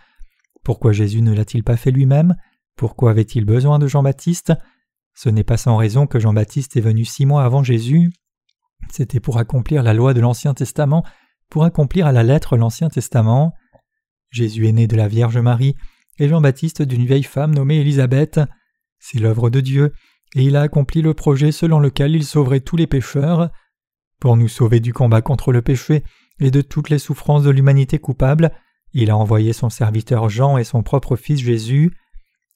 Pourquoi 0.66 0.90
Jésus 0.90 1.22
ne 1.22 1.32
l'a-t-il 1.32 1.62
pas 1.62 1.76
fait 1.76 1.92
lui-même? 1.92 2.34
Pourquoi 2.74 3.12
avait-il 3.12 3.44
besoin 3.44 3.78
de 3.78 3.86
Jean-Baptiste? 3.86 4.52
Ce 5.14 5.28
n'est 5.28 5.44
pas 5.44 5.58
sans 5.58 5.76
raison 5.76 6.08
que 6.08 6.18
Jean-Baptiste 6.18 6.76
est 6.76 6.80
venu 6.80 7.04
six 7.04 7.24
mois 7.24 7.44
avant 7.44 7.62
Jésus. 7.62 8.10
C'était 8.90 9.20
pour 9.20 9.38
accomplir 9.38 9.84
la 9.84 9.94
loi 9.94 10.12
de 10.12 10.20
l'Ancien 10.20 10.54
Testament, 10.54 11.04
pour 11.50 11.62
accomplir 11.62 12.08
à 12.08 12.10
la 12.10 12.24
lettre 12.24 12.56
l'Ancien 12.56 12.88
Testament. 12.88 13.52
Jésus 14.30 14.66
est 14.66 14.72
né 14.72 14.88
de 14.88 14.96
la 14.96 15.06
Vierge 15.06 15.38
Marie 15.38 15.76
et 16.18 16.26
Jean-Baptiste 16.26 16.82
d'une 16.82 17.06
vieille 17.06 17.22
femme 17.22 17.54
nommée 17.54 17.76
Élisabeth. 17.76 18.40
C'est 18.98 19.20
l'œuvre 19.20 19.50
de 19.50 19.60
Dieu, 19.60 19.92
et 20.34 20.42
il 20.42 20.56
a 20.56 20.62
accompli 20.62 21.00
le 21.00 21.14
projet 21.14 21.52
selon 21.52 21.78
lequel 21.78 22.16
il 22.16 22.24
sauverait 22.24 22.58
tous 22.58 22.76
les 22.76 22.88
pécheurs. 22.88 23.52
Pour 24.18 24.36
nous 24.36 24.48
sauver 24.48 24.80
du 24.80 24.92
combat 24.92 25.22
contre 25.22 25.52
le 25.52 25.62
péché 25.62 26.02
et 26.40 26.50
de 26.50 26.60
toutes 26.60 26.90
les 26.90 26.98
souffrances 26.98 27.44
de 27.44 27.50
l'humanité 27.50 28.00
coupable, 28.00 28.50
il 28.98 29.10
a 29.10 29.16
envoyé 29.16 29.52
son 29.52 29.68
serviteur 29.68 30.30
Jean 30.30 30.56
et 30.56 30.64
son 30.64 30.82
propre 30.82 31.16
fils 31.16 31.38
Jésus. 31.38 31.94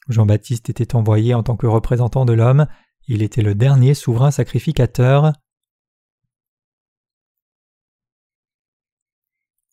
Jean-Baptiste 0.09 0.71
était 0.71 0.97
envoyé 0.97 1.35
en 1.35 1.43
tant 1.43 1.55
que 1.55 1.67
représentant 1.67 2.25
de 2.25 2.33
l'homme, 2.33 2.67
il 3.09 3.21
était 3.21 3.43
le 3.43 3.55
dernier 3.55 3.93
souverain 3.93 4.31
sacrificateur. 4.31 5.35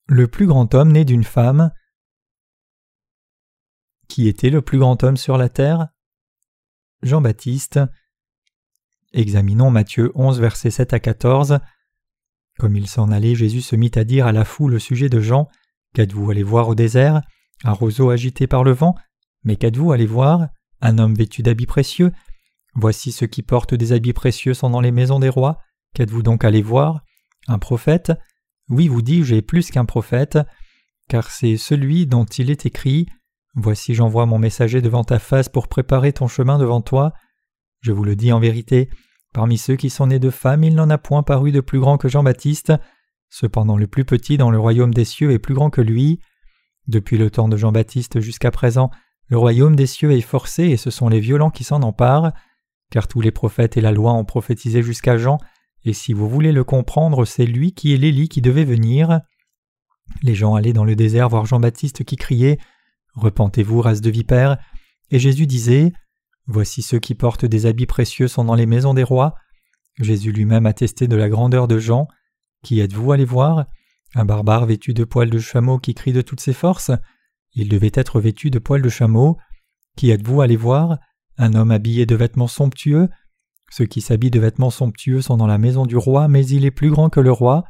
Le 0.08 0.28
plus 0.28 0.46
grand 0.46 0.76
homme 0.76 0.92
né 0.92 1.06
d'une 1.06 1.24
femme. 1.24 1.72
Qui 4.10 4.28
était 4.28 4.50
le 4.50 4.62
plus 4.62 4.78
grand 4.78 5.02
homme 5.06 5.18
sur 5.18 5.38
la 5.38 5.48
terre? 5.48 5.88
Jean-Baptiste. 7.02 7.80
Examinons 9.14 9.72
Matthieu 9.72 10.12
11, 10.16 10.42
versets 10.42 10.72
7 10.72 10.92
à 10.92 11.00
14. 11.00 11.60
Comme 12.60 12.76
il 12.76 12.90
s'en 12.90 13.10
allait, 13.10 13.36
Jésus 13.36 13.62
se 13.62 13.78
mit 13.78 13.92
à 13.96 14.04
dire 14.04 14.28
à 14.28 14.34
la 14.34 14.44
foule 14.44 14.74
au 14.74 14.80
sujet 14.80 15.08
de 15.08 15.22
Jean 15.22 15.48
Qu'êtes-vous 15.98 16.30
allé 16.30 16.44
voir 16.44 16.70
au 16.70 16.76
désert? 16.76 17.24
Un 17.64 17.72
roseau 17.72 18.12
agité 18.12 18.46
par 18.46 18.64
le 18.64 18.72
vent? 18.72 18.94
Mais 19.44 19.56
qu'êtes-vous 19.56 19.92
allez 19.92 20.06
voir? 20.06 20.48
Un 20.80 21.00
homme 21.00 21.16
vêtu 21.16 21.42
d'habits 21.42 21.66
précieux? 21.66 22.12
Voici 22.76 23.12
ceux 23.12 23.26
qui 23.26 23.42
portent 23.42 23.74
des 23.74 23.94
habits 23.94 24.14
précieux 24.14 24.54
sont 24.54 24.70
dans 24.70 24.80
les 24.80 24.92
maisons 24.92 25.18
des 25.18 25.28
rois. 25.28 25.58
Qu'êtes-vous 25.96 26.22
donc 26.22 26.44
allé 26.44 26.62
voir? 26.62 27.02
Un 27.48 27.58
prophète? 27.58 28.12
Oui, 28.70 28.88
vous 28.88 29.02
dis, 29.02 29.24
j'ai 29.24 29.42
plus 29.42 29.72
qu'un 29.72 29.86
prophète, 29.86 30.38
car 31.10 31.32
c'est 31.32 31.58
celui 31.58 32.06
dont 32.06 32.26
il 32.26 32.52
est 32.52 32.68
écrit. 32.68 33.08
Voici 33.56 33.96
j'envoie 33.96 34.28
mon 34.28 34.38
messager 34.38 34.84
devant 34.84 35.04
ta 35.04 35.18
face 35.18 35.50
pour 35.50 35.68
préparer 35.68 36.14
ton 36.14 36.28
chemin 36.28 36.60
devant 36.60 36.82
toi. 36.82 37.12
Je 37.82 37.92
vous 37.92 38.04
le 38.04 38.16
dis 38.16 38.32
en 38.32 38.40
vérité, 38.40 38.92
parmi 39.34 39.58
ceux 39.58 39.78
qui 39.78 39.90
sont 39.90 40.06
nés 40.06 40.20
de 40.20 40.30
femmes, 40.30 40.64
il 40.64 40.76
n'en 40.76 40.92
a 40.92 41.00
point 41.00 41.24
paru 41.24 41.52
de 41.52 41.60
plus 41.60 41.80
grand 41.80 41.98
que 41.98 42.08
Jean-Baptiste. 42.08 42.72
Cependant 43.30 43.78
le 43.78 43.88
plus 43.88 44.06
petit 44.06 44.38
dans 44.38 44.52
le 44.52 44.60
royaume 44.60 44.94
des 44.94 45.06
cieux 45.06 45.32
est 45.32 45.40
plus 45.40 45.54
grand 45.54 45.70
que 45.70 45.82
lui. 45.82 46.20
Depuis 46.88 47.18
le 47.18 47.30
temps 47.30 47.50
de 47.50 47.58
Jean-Baptiste 47.58 48.20
jusqu'à 48.20 48.52
présent, 48.52 48.90
le 49.28 49.38
royaume 49.38 49.76
des 49.76 49.88
cieux 49.88 50.12
est 50.12 50.22
forcé 50.22 50.64
et 50.64 50.78
ce 50.78 50.90
sont 50.90 51.10
les 51.10 51.20
violents 51.20 51.52
qui 51.52 51.64
s'en 51.64 51.82
emparent, 51.82 52.32
car 52.92 53.08
tous 53.08 53.22
les 53.22 53.32
prophètes 53.32 53.76
et 53.76 53.82
la 53.82 53.92
loi 53.92 54.14
ont 54.14 54.24
prophétisé 54.24 54.82
jusqu'à 54.82 55.18
Jean, 55.18 55.38
et 55.84 55.94
si 55.94 56.14
vous 56.14 56.30
voulez 56.30 56.52
le 56.52 56.64
comprendre, 56.64 57.26
c'est 57.26 57.46
lui 57.46 57.74
qui 57.74 57.94
est 57.94 57.98
l'Élie 57.98 58.30
qui 58.30 58.42
devait 58.42 58.66
venir. 58.66 59.22
Les 60.22 60.36
gens 60.36 60.56
allaient 60.56 60.74
dans 60.74 60.86
le 60.86 60.96
désert 60.96 61.30
voir 61.30 61.46
Jean-Baptiste 61.46 62.04
qui 62.04 62.16
criait 62.16 62.58
Repentez-vous, 63.14 63.82
race 63.82 64.02
de 64.02 64.10
vipères. 64.10 64.58
Et 65.12 65.20
Jésus 65.20 65.48
disait 65.48 65.92
Voici 66.46 66.82
ceux 66.82 67.00
qui 67.00 67.16
portent 67.16 67.46
des 67.46 67.66
habits 67.66 67.86
précieux 67.86 68.28
sont 68.28 68.46
dans 68.46 68.56
les 68.56 68.66
maisons 68.66 68.94
des 68.94 69.04
rois. 69.04 69.36
Jésus 70.00 70.32
lui-même 70.32 70.66
attestait 70.66 71.08
de 71.08 71.16
la 71.16 71.30
grandeur 71.30 71.68
de 71.68 71.80
Jean. 71.80 72.08
Qui 72.68 72.82
êtes-vous? 72.82 73.14
Allez 73.14 73.24
voir 73.24 73.68
Un 74.14 74.26
barbare 74.26 74.66
vêtu 74.66 74.94
de 74.94 75.06
poils 75.06 75.30
de 75.30 75.40
chameau 75.40 75.80
qui 75.80 75.94
crie 75.94 76.12
de 76.12 76.20
toutes 76.20 76.42
ses 76.42 76.52
forces 76.52 76.92
Il 77.54 77.70
devait 77.70 77.94
être 77.94 78.20
vêtu 78.20 78.50
de 78.50 78.60
poils 78.60 78.82
de 78.82 78.90
chameau. 78.90 79.38
Qui 79.96 80.12
êtes-vous? 80.12 80.42
Allez 80.42 80.58
voir 80.58 80.98
Un 81.38 81.54
homme 81.54 81.72
habillé 81.72 82.06
de 82.06 82.18
vêtements 82.18 82.50
somptueux 82.50 83.08
Ceux 83.72 83.86
qui 83.86 84.02
s'habillent 84.02 84.32
de 84.32 84.42
vêtements 84.42 84.70
somptueux 84.70 85.22
sont 85.22 85.38
dans 85.38 85.48
la 85.48 85.58
maison 85.58 85.86
du 85.86 85.96
roi, 85.96 86.28
mais 86.28 86.46
il 86.46 86.66
est 86.66 86.72
plus 86.72 86.90
grand 86.90 87.10
que 87.10 87.22
le 87.22 87.32
roi. 87.32 87.64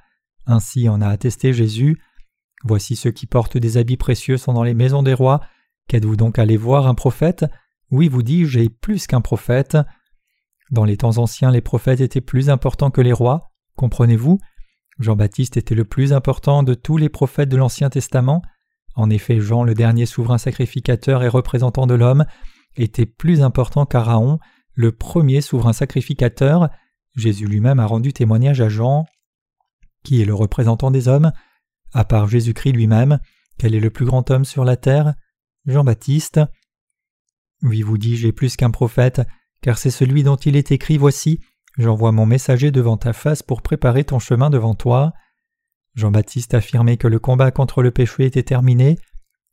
Ainsi 0.47 0.89
en 0.89 0.99
a 0.99 1.09
attesté 1.09 1.53
Jésus. 1.53 2.01
Voici 2.63 2.95
ceux 2.95 3.11
qui 3.11 3.27
portent 3.27 3.57
des 3.57 3.77
habits 3.77 3.97
précieux 3.97 4.37
sont 4.37 4.53
dans 4.53 4.63
les 4.63 4.73
maisons 4.73 5.03
des 5.03 5.13
rois. 5.13 5.41
Qu'êtes-vous 5.89 6.15
donc 6.15 6.39
allé 6.39 6.57
voir 6.57 6.87
un 6.87 6.95
prophète? 6.95 7.45
Oui, 7.91 8.07
vous 8.07 8.23
dis, 8.23 8.47
j'ai 8.47 8.67
plus 8.69 9.05
qu'un 9.05 9.21
prophète. 9.21 9.77
Dans 10.71 10.85
les 10.85 10.97
temps 10.97 11.19
anciens, 11.19 11.51
les 11.51 11.61
prophètes 11.61 12.01
étaient 12.01 12.19
plus 12.19 12.49
importants 12.49 12.89
que 12.89 13.01
les 13.01 13.13
rois. 13.13 13.51
Comprenez-vous? 13.75 14.39
Jean-Baptiste 14.99 15.57
était 15.57 15.75
le 15.75 15.85
plus 15.85 16.13
important 16.13 16.63
de 16.63 16.73
tous 16.73 16.97
les 16.97 17.09
prophètes 17.09 17.49
de 17.49 17.57
l'Ancien 17.57 17.89
Testament. 17.89 18.41
En 18.95 19.09
effet, 19.09 19.39
Jean, 19.39 19.63
le 19.63 19.73
dernier 19.73 20.05
souverain 20.05 20.37
sacrificateur 20.37 21.23
et 21.23 21.27
représentant 21.27 21.87
de 21.87 21.93
l'homme, 21.93 22.25
était 22.75 23.05
plus 23.05 23.41
important 23.41 23.85
qu'Araon, 23.85 24.39
le 24.73 24.91
premier 24.91 25.41
souverain 25.41 25.73
sacrificateur. 25.73 26.69
Jésus 27.15 27.45
lui-même 27.45 27.79
a 27.79 27.85
rendu 27.85 28.13
témoignage 28.13 28.61
à 28.61 28.69
Jean. 28.69 29.05
Qui 30.03 30.21
est 30.21 30.25
le 30.25 30.33
représentant 30.33 30.91
des 30.91 31.07
hommes 31.07 31.31
à 31.93 32.05
part 32.05 32.27
Jésus-Christ 32.27 32.73
lui-même, 32.73 33.19
quel 33.57 33.73
est 33.73 33.79
le 33.79 33.89
plus 33.89 34.05
grand 34.05 34.29
homme 34.29 34.45
sur 34.45 34.63
la 34.63 34.77
terre? 34.77 35.15
Jean-Baptiste. 35.65 36.39
Oui, 37.63 37.81
vous 37.81 37.97
dis, 37.97 38.17
j'ai 38.17 38.31
plus 38.31 38.55
qu'un 38.55 38.71
prophète, 38.71 39.21
car 39.61 39.77
c'est 39.77 39.89
celui 39.89 40.23
dont 40.23 40.35
il 40.35 40.55
est 40.55 40.71
écrit 40.71 40.97
Voici, 40.97 41.39
j'envoie 41.77 42.11
mon 42.11 42.25
messager 42.25 42.71
devant 42.71 42.97
ta 42.97 43.13
face 43.13 43.43
pour 43.43 43.61
préparer 43.61 44.03
ton 44.03 44.19
chemin 44.19 44.49
devant 44.49 44.75
toi. 44.75 45.13
Jean-Baptiste 45.95 46.53
affirmait 46.53 46.97
que 46.97 47.07
le 47.07 47.19
combat 47.19 47.51
contre 47.51 47.81
le 47.81 47.91
péché 47.91 48.25
était 48.25 48.43
terminé. 48.43 48.97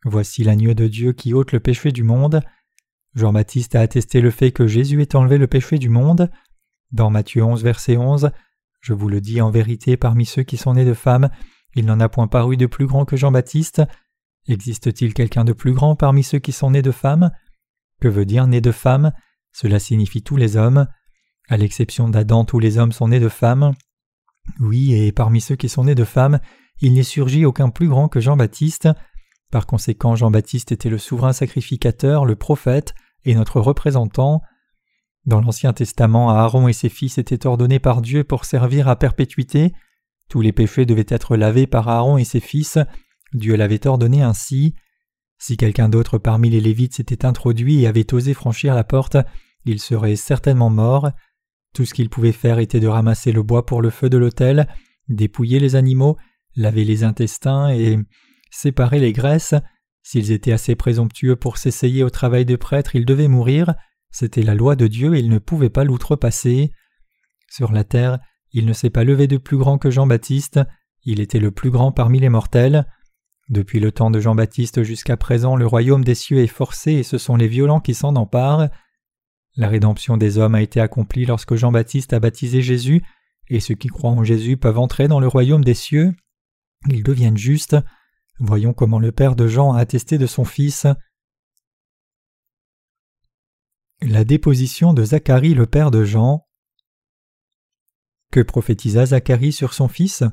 Voici 0.05 0.45
l'agneau 0.45 0.75
de 0.75 0.87
Dieu 0.87 1.13
qui 1.13 1.33
ôte 1.33 1.53
le 1.53 1.61
péché 1.61 1.91
du 1.91 2.03
monde. 2.03 2.43
Jean-Baptiste 3.15 3.77
a 3.77 3.81
attesté 3.81 4.21
le 4.21 4.31
fait 4.31 4.53
que 4.53 4.67
Jésus 4.67 5.01
ait 5.01 5.17
enlevé 5.17 5.39
le 5.39 5.47
péché 5.47 5.79
du 5.79 5.89
monde. 5.89 6.31
Dans 6.93 7.11
Matthieu 7.11 7.43
11, 7.43 7.63
verset 7.63 7.97
11, 7.97 8.31
Je 8.81 8.93
vous 8.93 9.09
le 9.09 9.21
dis 9.21 9.41
en 9.41 9.51
vérité, 9.51 9.97
parmi 9.97 10.27
ceux 10.27 10.43
qui 10.43 10.57
sont 10.57 10.75
nés 10.75 10.85
de 10.85 10.95
femmes, 10.95 11.31
il 11.75 11.87
n'en 11.87 12.01
a 12.01 12.09
point 12.09 12.29
paru 12.29 12.57
de 12.57 12.67
plus 12.67 12.87
grand 12.87 13.05
que 13.05 13.17
Jean-Baptiste. 13.17 13.83
Existe-t-il 14.47 15.15
quelqu'un 15.15 15.45
de 15.45 15.53
plus 15.53 15.73
grand 15.73 15.97
parmi 15.97 16.23
ceux 16.23 16.39
qui 16.39 16.53
sont 16.53 16.71
nés 16.71 16.83
de 16.83 16.91
femmes? 16.91 17.31
Que 18.01 18.09
veut 18.09 18.27
dire 18.27 18.47
né 18.47 18.61
de 18.61 18.73
femmes? 18.73 19.13
Cela 19.53 19.79
signifie 19.79 20.23
tous 20.23 20.37
les 20.37 20.57
hommes. 20.57 20.87
À 21.49 21.57
l'exception 21.57 22.09
d'Adam, 22.09 22.45
tous 22.45 22.59
les 22.59 22.79
hommes 22.79 22.93
sont 22.93 23.09
nés 23.09 23.21
de 23.21 23.29
femmes. 23.29 23.73
Oui, 24.61 24.95
et 24.95 25.13
parmi 25.13 25.41
ceux 25.41 25.57
qui 25.57 25.69
sont 25.69 25.85
nés 25.85 25.95
de 25.95 26.05
femmes, 26.05 26.41
il 26.81 26.95
n'est 26.95 27.03
surgit 27.03 27.45
aucun 27.45 27.71
plus 27.71 27.89
grand 27.89 28.09
que 28.09 28.21
Jean-Baptiste. 28.21 28.89
Par 29.51 29.67
conséquent, 29.67 30.17
Jean-Baptiste 30.17 30.73
était 30.73 30.89
le 30.89 30.99
souverain 30.99 31.33
sacrificateur, 31.33 32.25
le 32.25 32.37
prophète, 32.37 32.95
et 33.25 33.35
notre 33.35 33.61
représentant. 33.61 34.43
Dans 35.27 35.41
l'Ancien 35.41 35.73
Testament, 35.73 36.31
Aaron 36.31 36.69
et 36.69 36.73
ses 36.73 36.89
fils 36.89 37.19
étaient 37.19 37.47
ordonnés 37.47 37.79
par 37.79 38.03
Dieu 38.03 38.25
pour 38.25 38.45
servir 38.45 38.89
à 38.89 38.97
perpétuité. 38.97 39.73
Tous 40.29 40.41
les 40.41 40.53
péchés 40.53 40.87
devaient 40.87 41.07
être 41.09 41.37
lavés 41.37 41.67
par 41.67 41.89
Aaron 41.89 42.19
et 42.19 42.25
ses 42.25 42.41
fils, 42.41 42.79
Dieu 43.33 43.57
l'avait 43.57 43.87
ordonné 43.87 44.23
ainsi. 44.23 44.75
Si 45.39 45.57
quelqu'un 45.57 45.89
d'autre 45.89 46.19
parmi 46.19 46.51
les 46.51 46.61
Lévites 46.61 46.95
s'était 46.95 47.27
introduit 47.27 47.83
et 47.83 47.87
avait 47.87 48.13
osé 48.15 48.35
franchir 48.35 48.75
la 48.75 48.85
porte, 48.85 49.17
il 49.65 49.81
serait 49.81 50.17
certainement 50.17 50.71
mort. 50.71 51.11
Tout 51.75 51.85
ce 51.85 51.93
qu'il 51.93 52.09
pouvait 52.09 52.33
faire 52.33 52.61
était 52.61 52.81
de 52.81 52.87
ramasser 52.87 53.33
le 53.33 53.43
bois 53.43 53.67
pour 53.67 53.83
le 53.83 53.91
feu 53.91 54.09
de 54.09 54.17
l'autel, 54.17 54.69
dépouiller 55.09 55.59
les 55.59 55.75
animaux, 55.75 56.17
laver 56.57 56.85
les 56.85 57.03
intestins 57.03 57.69
et 57.69 57.99
séparer 58.51 59.01
les 59.01 59.13
graisses. 59.13 59.55
S'ils 60.03 60.31
étaient 60.31 60.53
assez 60.53 60.77
présomptueux 60.77 61.35
pour 61.35 61.59
s'essayer 61.59 62.05
au 62.05 62.11
travail 62.11 62.45
de 62.45 62.57
prêtre, 62.57 62.95
ils 62.95 63.05
devaient 63.05 63.29
mourir. 63.29 63.75
C'était 64.13 64.43
la 64.43 64.55
loi 64.55 64.77
de 64.77 64.87
Dieu 64.87 65.17
et 65.17 65.19
ils 65.19 65.29
ne 65.29 65.39
pouvaient 65.39 65.69
pas 65.69 65.83
l'outrepasser. 65.83 66.71
Sur 67.51 67.73
la 67.73 67.83
terre, 67.83 68.21
il 68.53 68.67
ne 68.67 68.73
s'est 68.73 68.91
pas 68.91 69.03
levé 69.03 69.27
de 69.27 69.37
plus 69.37 69.57
grand 69.57 69.79
que 69.79 69.91
Jean-Baptiste, 69.91 70.61
il 71.03 71.21
était 71.21 71.41
le 71.41 71.51
plus 71.51 71.71
grand 71.71 71.91
parmi 71.91 72.21
les 72.21 72.29
mortels. 72.29 72.87
Depuis 73.49 73.81
le 73.81 73.91
temps 73.91 74.11
de 74.11 74.21
Jean-Baptiste 74.21 74.85
jusqu'à 74.85 75.17
présent, 75.17 75.57
le 75.57 75.67
royaume 75.67 76.05
des 76.05 76.15
cieux 76.15 76.39
est 76.39 76.47
forcé 76.47 76.93
et 76.93 77.03
ce 77.03 77.19
sont 77.19 77.37
les 77.37 77.49
violents 77.49 77.81
qui 77.81 77.95
s'en 77.95 78.15
emparent. 78.15 78.69
La 79.57 79.69
rédemption 79.69 80.17
des 80.17 80.39
hommes 80.39 80.55
a 80.55 80.63
été 80.63 80.81
accomplie 80.81 81.27
lorsque 81.27 81.55
Jean-Baptiste 81.55 82.13
a 82.13 82.21
baptisé 82.21 82.61
Jésus, 82.61 83.03
et 83.49 83.61
ceux 83.61 83.75
qui 83.75 83.89
croient 83.89 84.11
en 84.11 84.25
Jésus 84.25 84.57
peuvent 84.57 84.79
entrer 84.79 85.07
dans 85.07 85.21
le 85.21 85.29
royaume 85.29 85.65
des 85.65 85.75
cieux. 85.75 86.15
Ils 86.89 87.03
deviennent 87.03 87.37
justes. 87.37 87.77
Voyons 88.41 88.73
comment 88.73 88.99
le 88.99 89.13
père 89.13 89.37
de 89.37 89.47
Jean 89.47 89.73
a 89.73 89.79
attesté 89.79 90.19
de 90.19 90.27
son 90.27 90.45
fils. 90.45 90.87
La 94.03 94.25
déposition 94.25 94.93
de 94.93 95.05
Zacharie 95.05 95.55
le 95.55 95.67
père 95.67 95.91
de 95.91 96.05
Jean. 96.05 96.47
Que 98.33 98.41
prophétisa 98.41 99.07
Zacharie 99.07 99.53
sur 99.53 99.73
son 99.73 99.87
fils? 99.87 100.25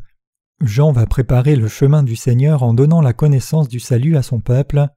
Jean 0.62 0.92
va 0.92 1.06
préparer 1.06 1.56
le 1.56 1.68
chemin 1.68 2.02
du 2.02 2.16
Seigneur 2.16 2.64
en 2.64 2.74
donnant 2.74 3.02
la 3.02 3.14
connaissance 3.14 3.68
du 3.68 3.80
salut 3.80 4.18
à 4.18 4.24
son 4.24 4.40
peuple. 4.40 4.88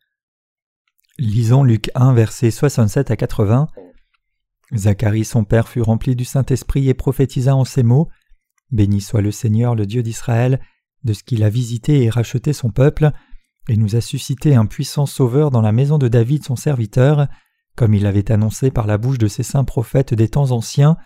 Lisons 1.18 1.62
Luc 1.62 1.90
1, 1.94 2.14
versets 2.14 2.50
67 2.50 3.10
à 3.10 3.16
80. 3.16 3.68
Zacharie 4.72 5.24
son 5.24 5.44
père 5.44 5.68
fut 5.68 5.82
rempli 5.82 6.16
du 6.16 6.24
Saint-Esprit 6.24 6.88
et 6.88 6.94
prophétisa 6.94 7.54
en 7.54 7.64
ces 7.64 7.82
mots 7.82 8.08
Béni 8.70 9.00
soit 9.00 9.20
le 9.20 9.30
Seigneur, 9.30 9.74
le 9.74 9.86
Dieu 9.86 10.02
d'Israël, 10.02 10.60
de 11.04 11.12
ce 11.12 11.22
qu'il 11.22 11.44
a 11.44 11.50
visité 11.50 12.02
et 12.02 12.10
racheté 12.10 12.52
son 12.52 12.70
peuple, 12.70 13.12
et 13.68 13.76
nous 13.76 13.94
a 13.94 14.00
suscité 14.00 14.54
un 14.54 14.66
puissant 14.66 15.06
sauveur 15.06 15.50
dans 15.50 15.60
la 15.60 15.70
maison 15.70 15.98
de 15.98 16.08
David 16.08 16.44
son 16.44 16.56
serviteur, 16.56 17.28
comme 17.76 17.94
il 17.94 18.02
l'avait 18.02 18.32
annoncé 18.32 18.70
par 18.70 18.86
la 18.86 18.98
bouche 18.98 19.18
de 19.18 19.28
ses 19.28 19.42
saints 19.42 19.64
prophètes 19.64 20.14
des 20.14 20.28
temps 20.28 20.50
anciens 20.50 20.96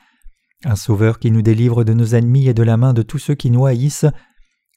un 0.65 0.77
sauveur 0.77 1.19
qui 1.19 1.31
nous 1.31 1.43
délivre 1.43 1.85
de 1.85 1.93
nos 1.93 2.15
ennemis 2.15 2.49
et 2.49 2.55
de 2.55 2.63
la 2.63 2.77
main 2.77 2.93
de 2.93 3.03
tous 3.03 3.19
ceux 3.19 3.35
qui 3.35 3.51
nous 3.51 3.67
haïssent. 3.67 4.07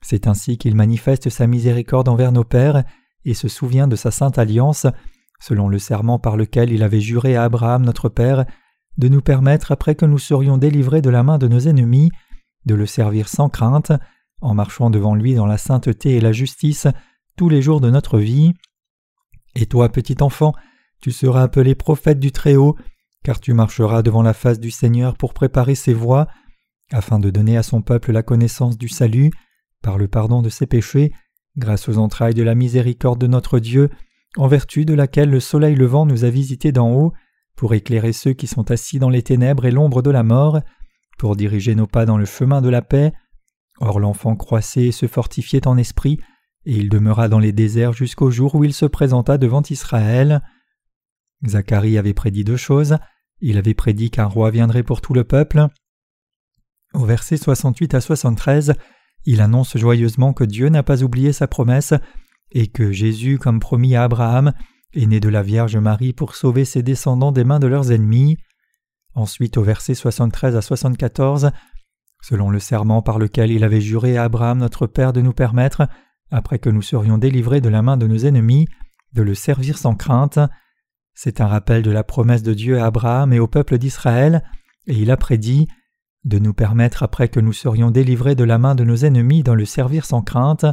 C'est 0.02 0.28
ainsi 0.28 0.58
qu'il 0.58 0.76
manifeste 0.76 1.30
sa 1.30 1.48
miséricorde 1.48 2.08
envers 2.08 2.32
nos 2.32 2.44
pères 2.44 2.84
et 3.26 3.34
se 3.34 3.48
souvient 3.48 3.88
de 3.88 3.96
sa 3.96 4.12
sainte 4.12 4.38
alliance, 4.38 4.86
selon 5.40 5.68
le 5.70 5.80
serment 5.80 6.20
par 6.20 6.38
lequel 6.38 6.72
il 6.72 6.84
avait 6.84 7.02
juré 7.02 7.36
à 7.36 7.44
Abraham 7.44 7.84
notre 7.84 8.10
Père, 8.10 8.46
de 8.98 9.08
nous 9.08 9.22
permettre, 9.22 9.72
après 9.72 9.96
que 9.96 10.06
nous 10.06 10.20
serions 10.20 10.58
délivrés 10.58 11.02
de 11.02 11.10
la 11.10 11.24
main 11.24 11.38
de 11.38 11.48
nos 11.48 11.60
ennemis, 11.60 12.12
de 12.66 12.76
le 12.76 12.86
servir 12.86 13.28
sans 13.28 13.50
crainte, 13.50 13.92
en 14.42 14.54
marchant 14.54 14.90
devant 14.90 15.16
lui 15.16 15.36
dans 15.36 15.46
la 15.46 15.58
sainteté 15.58 16.16
et 16.16 16.22
la 16.22 16.32
justice 16.32 16.88
tous 17.38 17.50
les 17.50 17.62
jours 17.62 17.82
de 17.82 17.90
notre 17.90 18.20
vie. 18.20 18.54
Et 19.56 19.66
toi, 19.66 19.90
petit 19.90 20.18
enfant, 20.22 20.54
tu 21.02 21.12
seras 21.12 21.44
appelé 21.44 21.76
prophète 21.76 22.20
du 22.20 22.32
Très-Haut, 22.32 22.76
car 23.24 23.40
tu 23.40 23.54
marcheras 23.54 24.02
devant 24.02 24.22
la 24.22 24.34
face 24.34 24.60
du 24.60 24.72
Seigneur 24.72 25.16
pour 25.16 25.34
préparer 25.34 25.76
ses 25.76 25.94
voies, 25.94 26.28
afin 26.92 27.20
de 27.20 27.30
donner 27.30 27.58
à 27.58 27.64
son 27.64 27.82
peuple 27.82 28.12
la 28.12 28.24
connaissance 28.24 28.78
du 28.78 28.90
salut, 28.90 29.32
par 29.82 29.98
le 29.98 30.08
pardon 30.08 30.42
de 30.42 30.50
ses 30.50 30.68
péchés, 30.68 31.12
grâce 31.58 31.90
aux 31.90 31.98
entrailles 31.98 32.34
de 32.34 32.44
la 32.44 32.56
miséricorde 32.56 33.20
de 33.20 33.28
notre 33.28 33.60
Dieu, 33.60 33.90
en 34.38 34.48
vertu 34.48 34.86
de 34.86 34.94
laquelle 34.94 35.30
le 35.30 35.40
soleil 35.40 35.76
levant 35.76 36.06
nous 36.06 36.24
a 36.24 36.30
visités 36.30 36.72
d'en 36.72 36.92
haut, 36.92 37.14
pour 37.56 37.74
éclairer 37.74 38.14
ceux 38.14 38.34
qui 38.34 38.48
sont 38.48 38.72
assis 38.72 39.00
dans 39.00 39.10
les 39.10 39.22
ténèbres 39.22 39.66
et 39.66 39.72
l'ombre 39.72 40.02
de 40.02 40.10
la 40.10 40.24
mort, 40.24 40.62
pour 41.18 41.36
diriger 41.36 41.76
nos 41.76 41.88
pas 41.88 42.06
dans 42.06 42.18
le 42.18 42.26
chemin 42.26 42.62
de 42.62 42.70
la 42.70 42.82
paix. 42.82 43.14
Or 43.80 44.00
l'enfant 44.00 44.36
croissait 44.36 44.86
et 44.86 44.92
se 44.92 45.08
fortifiait 45.08 45.68
en 45.68 45.78
esprit, 45.78 46.20
et 46.66 46.74
il 46.74 46.90
demeura 46.90 47.28
dans 47.30 47.40
les 47.40 47.52
déserts 47.52 47.94
jusqu'au 47.94 48.32
jour 48.32 48.56
où 48.56 48.64
il 48.64 48.74
se 48.74 48.86
présenta 48.86 49.38
devant 49.38 49.64
Israël. 49.70 50.42
Zacharie 51.46 51.98
avait 51.98 52.14
prédit 52.14 52.44
deux 52.44 52.58
choses. 52.58 52.98
Il 53.40 53.58
avait 53.58 53.74
prédit 53.74 54.12
qu'un 54.12 54.26
roi 54.26 54.52
viendrait 54.52 54.84
pour 54.84 55.02
tout 55.02 55.14
le 55.14 55.24
peuple. 55.24 55.68
Au 56.94 57.06
verset 57.06 57.38
68 57.38 57.96
à 57.96 58.02
73, 58.02 58.74
il 59.26 59.42
annonce 59.42 59.78
joyeusement 59.78 60.34
que 60.34 60.44
Dieu 60.44 60.70
n'a 60.70 60.84
pas 60.84 61.04
oublié 61.04 61.34
sa 61.34 61.48
promesse 61.48 61.94
et 62.52 62.68
que 62.68 62.92
Jésus, 62.92 63.40
comme 63.40 63.60
promis 63.60 63.96
à 63.96 64.04
Abraham, 64.04 64.54
est 64.94 65.06
né 65.06 65.20
de 65.20 65.30
la 65.30 65.44
Vierge 65.44 65.78
Marie 65.78 66.14
pour 66.14 66.36
sauver 66.36 66.66
ses 66.66 66.84
descendants 66.84 67.32
des 67.32 67.44
mains 67.44 67.60
de 67.60 67.68
leurs 67.68 67.92
ennemis. 67.92 68.38
Ensuite, 69.14 69.58
au 69.58 69.64
verset 69.64 69.94
73 69.94 70.56
à 70.56 70.62
74, 70.62 71.52
selon 72.22 72.50
le 72.50 72.60
serment 72.60 73.02
par 73.02 73.20
lequel 73.20 73.52
il 73.52 73.64
avait 73.64 73.82
juré 73.82 74.18
à 74.18 74.24
Abraham 74.24 74.60
notre 74.60 74.88
Père 74.88 75.14
de 75.14 75.22
nous 75.22 75.34
permettre, 75.34 75.88
après 76.30 76.60
que 76.60 76.70
nous 76.70 76.82
serions 76.82 77.18
délivrés 77.18 77.62
de 77.62 77.70
la 77.70 77.82
main 77.82 77.98
de 77.98 78.08
nos 78.08 78.18
ennemis, 78.18 78.68
de 79.14 79.22
le 79.22 79.36
servir 79.36 79.78
sans 79.78 79.96
crainte. 79.96 80.40
C'est 81.14 81.42
un 81.42 81.48
rappel 81.48 81.84
de 81.84 81.92
la 81.92 82.04
promesse 82.04 82.44
de 82.44 82.54
Dieu 82.54 82.80
à 82.80 82.86
Abraham 82.86 83.34
et 83.34 83.40
au 83.40 83.48
peuple 83.48 83.78
d'Israël, 83.78 84.44
et 84.88 84.96
il 84.96 85.12
a 85.12 85.18
prédit 85.18 85.68
de 86.24 86.40
nous 86.40 86.54
permettre, 86.54 87.04
après 87.04 87.28
que 87.28 87.40
nous 87.40 87.54
serions 87.54 87.92
délivrés 87.92 88.36
de 88.36 88.44
la 88.44 88.58
main 88.58 88.76
de 88.76 88.84
nos 88.84 88.96
ennemis, 88.96 89.44
d'en 89.44 89.56
le 89.56 89.66
servir 89.66 90.06
sans 90.06 90.22
crainte. 90.22 90.66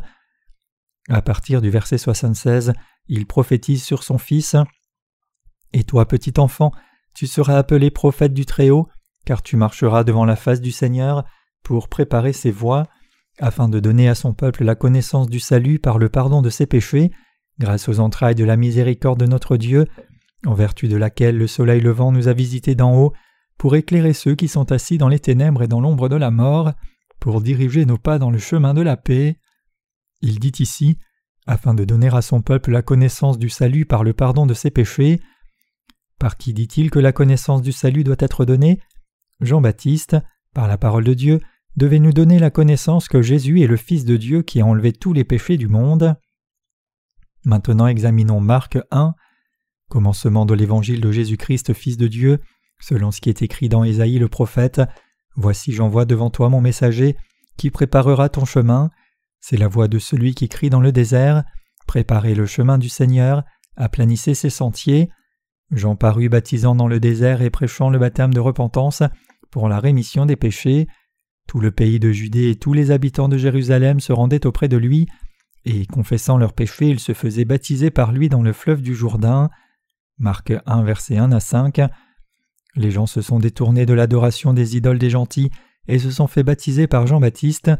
À 1.09 1.23
partir 1.23 1.63
du 1.63 1.71
verset 1.71 1.99
76, 1.99 2.73
il 3.09 3.27
prophétise 3.27 3.83
sur 3.83 4.03
son 4.03 4.19
Fils. 4.19 4.57
Et 5.73 5.85
toi, 5.85 6.07
petit 6.07 6.35
enfant, 6.39 6.73
tu 7.15 7.27
seras 7.27 7.57
appelé 7.57 7.91
prophète 7.91 8.35
du 8.35 8.45
Très-Haut, 8.47 8.89
car 9.25 9.43
tu 9.43 9.57
marcheras 9.57 10.05
devant 10.05 10.25
la 10.25 10.37
face 10.37 10.61
du 10.61 10.71
Seigneur 10.71 11.25
pour 11.65 11.89
préparer 11.89 12.33
ses 12.33 12.51
voies, 12.51 12.87
afin 13.39 13.69
de 13.69 13.81
donner 13.81 14.09
à 14.09 14.15
son 14.15 14.35
peuple 14.35 14.65
la 14.65 14.75
connaissance 14.75 15.29
du 15.29 15.41
salut 15.41 15.79
par 15.79 15.99
le 15.99 16.09
pardon 16.09 16.43
de 16.43 16.51
ses 16.51 16.67
péchés, 16.67 17.11
grâce 17.59 17.89
aux 17.89 18.01
entrailles 18.01 18.35
de 18.35 18.45
la 18.45 18.57
miséricorde 18.57 19.21
de 19.21 19.27
notre 19.27 19.57
Dieu, 19.57 19.87
en 20.47 20.55
vertu 20.55 20.89
de 20.89 20.97
laquelle 20.97 21.37
le 21.37 21.47
soleil 21.47 21.81
levant 21.81 22.13
nous 22.13 22.29
a 22.29 22.33
visités 22.33 22.75
d'en 22.75 22.95
haut, 22.95 23.13
pour 23.57 23.75
éclairer 23.75 24.13
ceux 24.13 24.35
qui 24.35 24.47
sont 24.47 24.71
assis 24.71 24.99
dans 24.99 25.09
les 25.09 25.19
ténèbres 25.19 25.63
et 25.63 25.69
dans 25.69 25.81
l'ombre 25.81 26.09
de 26.09 26.17
la 26.17 26.31
mort, 26.31 26.73
pour 27.19 27.41
diriger 27.41 27.85
nos 27.85 27.99
pas 27.99 28.19
dans 28.19 28.31
le 28.31 28.39
chemin 28.39 28.75
de 28.75 28.83
la 28.83 28.97
paix. 28.97 29.39
Il 30.21 30.39
dit 30.41 30.53
ici, 30.59 30.99
afin 31.47 31.75
de 31.75 31.85
donner 31.85 32.09
à 32.09 32.23
son 32.23 32.43
peuple 32.43 32.71
la 32.71 32.83
connaissance 32.83 33.39
du 33.39 33.49
salut 33.49 33.87
par 33.87 34.05
le 34.05 34.13
pardon 34.13 34.47
de 34.47 34.55
ses 34.55 34.71
péchés. 34.71 35.21
Par 36.19 36.37
qui 36.37 36.53
dit-il 36.53 36.91
que 36.91 36.99
la 36.99 37.13
connaissance 37.13 37.63
du 37.63 37.73
salut 37.73 38.05
doit 38.05 38.17
être 38.19 38.45
donnée? 38.45 38.81
Jean-Baptiste, 39.41 40.17
par 40.53 40.69
la 40.69 40.77
parole 40.77 41.05
de 41.05 41.15
Dieu, 41.15 41.41
devait 41.77 42.01
nous 42.01 42.13
donner 42.13 42.39
la 42.39 42.51
connaissance 42.51 43.09
que 43.09 43.23
Jésus 43.23 43.63
est 43.63 43.67
le 43.67 43.77
Fils 43.77 44.05
de 44.05 44.17
Dieu 44.17 44.43
qui 44.43 44.61
a 44.61 44.67
enlevé 44.67 44.93
tous 44.93 45.13
les 45.13 45.25
péchés 45.25 45.57
du 45.57 45.69
monde. 45.69 46.17
Maintenant 47.45 47.87
examinons 47.87 48.41
Marc 48.41 48.79
1, 48.91 49.15
commencement 49.89 50.45
de 50.45 50.55
l'évangile 50.55 51.01
de 51.01 51.13
Jésus-Christ, 51.13 51.73
Fils 51.73 51.97
de 51.97 52.09
Dieu, 52.09 52.41
selon 52.81 53.11
ce 53.11 53.21
qui 53.21 53.31
est 53.31 53.43
écrit 53.43 53.69
dans 53.69 53.85
Ésaïe 53.85 54.19
le 54.19 54.29
prophète. 54.29 54.83
Voici 55.37 55.73
j'envoie 55.73 56.05
devant 56.05 56.31
toi 56.31 56.49
mon 56.49 56.61
messager, 56.61 57.17
qui 57.57 57.71
préparera 57.71 58.29
ton 58.29 58.45
chemin. 58.45 58.91
C'est 59.41 59.57
la 59.57 59.69
voix 59.69 59.89
de 59.89 59.99
celui 59.99 60.35
qui 60.35 60.49
crie 60.49 60.71
dans 60.71 60.81
le 60.81 60.93
désert. 60.93 61.45
Préparez 61.87 62.35
le 62.35 62.47
chemin 62.47 62.79
du 62.79 62.89
Seigneur, 62.89 63.45
aplanissez 63.77 64.35
ses 64.35 64.51
sentiers. 64.51 65.11
Jean 65.71 65.97
parut 65.97 66.29
baptisant 66.29 66.75
dans 66.75 66.89
le 66.89 67.01
désert 67.01 67.43
et 67.43 67.51
prêchant 67.51 67.91
le 67.91 67.99
baptême 67.99 68.35
de 68.35 68.41
repentance 68.41 69.03
pour 69.51 69.69
la 69.69 69.81
rémission 69.81 70.27
des 70.27 70.37
péchés. 70.37 70.87
Tout 71.47 71.61
le 71.61 71.71
pays 71.71 71.99
de 71.99 72.11
Judée 72.11 72.51
et 72.51 72.57
tous 72.57 72.73
les 72.73 72.91
habitants 72.91 73.29
de 73.29 73.39
Jérusalem 73.39 74.01
se 74.01 74.13
rendaient 74.13 74.47
auprès 74.47 74.69
de 74.69 74.77
lui, 74.77 75.09
et 75.65 75.87
confessant 75.87 76.39
leurs 76.39 76.53
péchés, 76.53 76.89
ils 76.89 77.01
se 77.01 77.13
faisaient 77.13 77.45
baptiser 77.45 77.91
par 77.91 78.13
lui 78.13 78.29
dans 78.29 78.43
le 78.43 78.53
fleuve 78.53 78.83
du 78.83 78.95
Jourdain. 78.95 79.51
Marc 80.19 80.53
1, 80.67 80.83
verset 80.83 81.17
1 81.17 81.33
à 81.33 81.41
5. 81.41 81.81
Les 82.75 82.91
gens 82.91 83.07
se 83.07 83.23
sont 83.23 83.39
détournés 83.39 83.87
de 83.87 83.95
l'adoration 83.95 84.53
des 84.53 84.77
idoles 84.77 84.99
des 84.99 85.11
gentils 85.11 85.51
et 85.87 85.99
se 85.99 86.11
sont 86.11 86.27
fait 86.27 86.43
baptiser 86.43 86.87
par 86.87 87.07
Jean-Baptiste. 87.07 87.71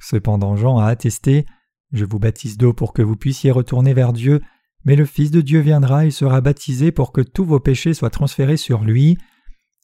Cependant 0.00 0.56
Jean 0.56 0.78
a 0.78 0.86
attesté 0.86 1.46
Je 1.92 2.04
vous 2.04 2.18
baptise 2.18 2.56
d'eau 2.58 2.72
pour 2.72 2.92
que 2.92 3.02
vous 3.02 3.16
puissiez 3.16 3.50
retourner 3.50 3.94
vers 3.94 4.12
Dieu, 4.12 4.40
mais 4.84 4.96
le 4.96 5.04
Fils 5.04 5.30
de 5.30 5.40
Dieu 5.40 5.60
viendra 5.60 6.06
et 6.06 6.10
sera 6.10 6.40
baptisé 6.40 6.92
pour 6.92 7.12
que 7.12 7.20
tous 7.20 7.44
vos 7.44 7.60
péchés 7.60 7.94
soient 7.94 8.10
transférés 8.10 8.56
sur 8.56 8.84
lui. 8.84 9.18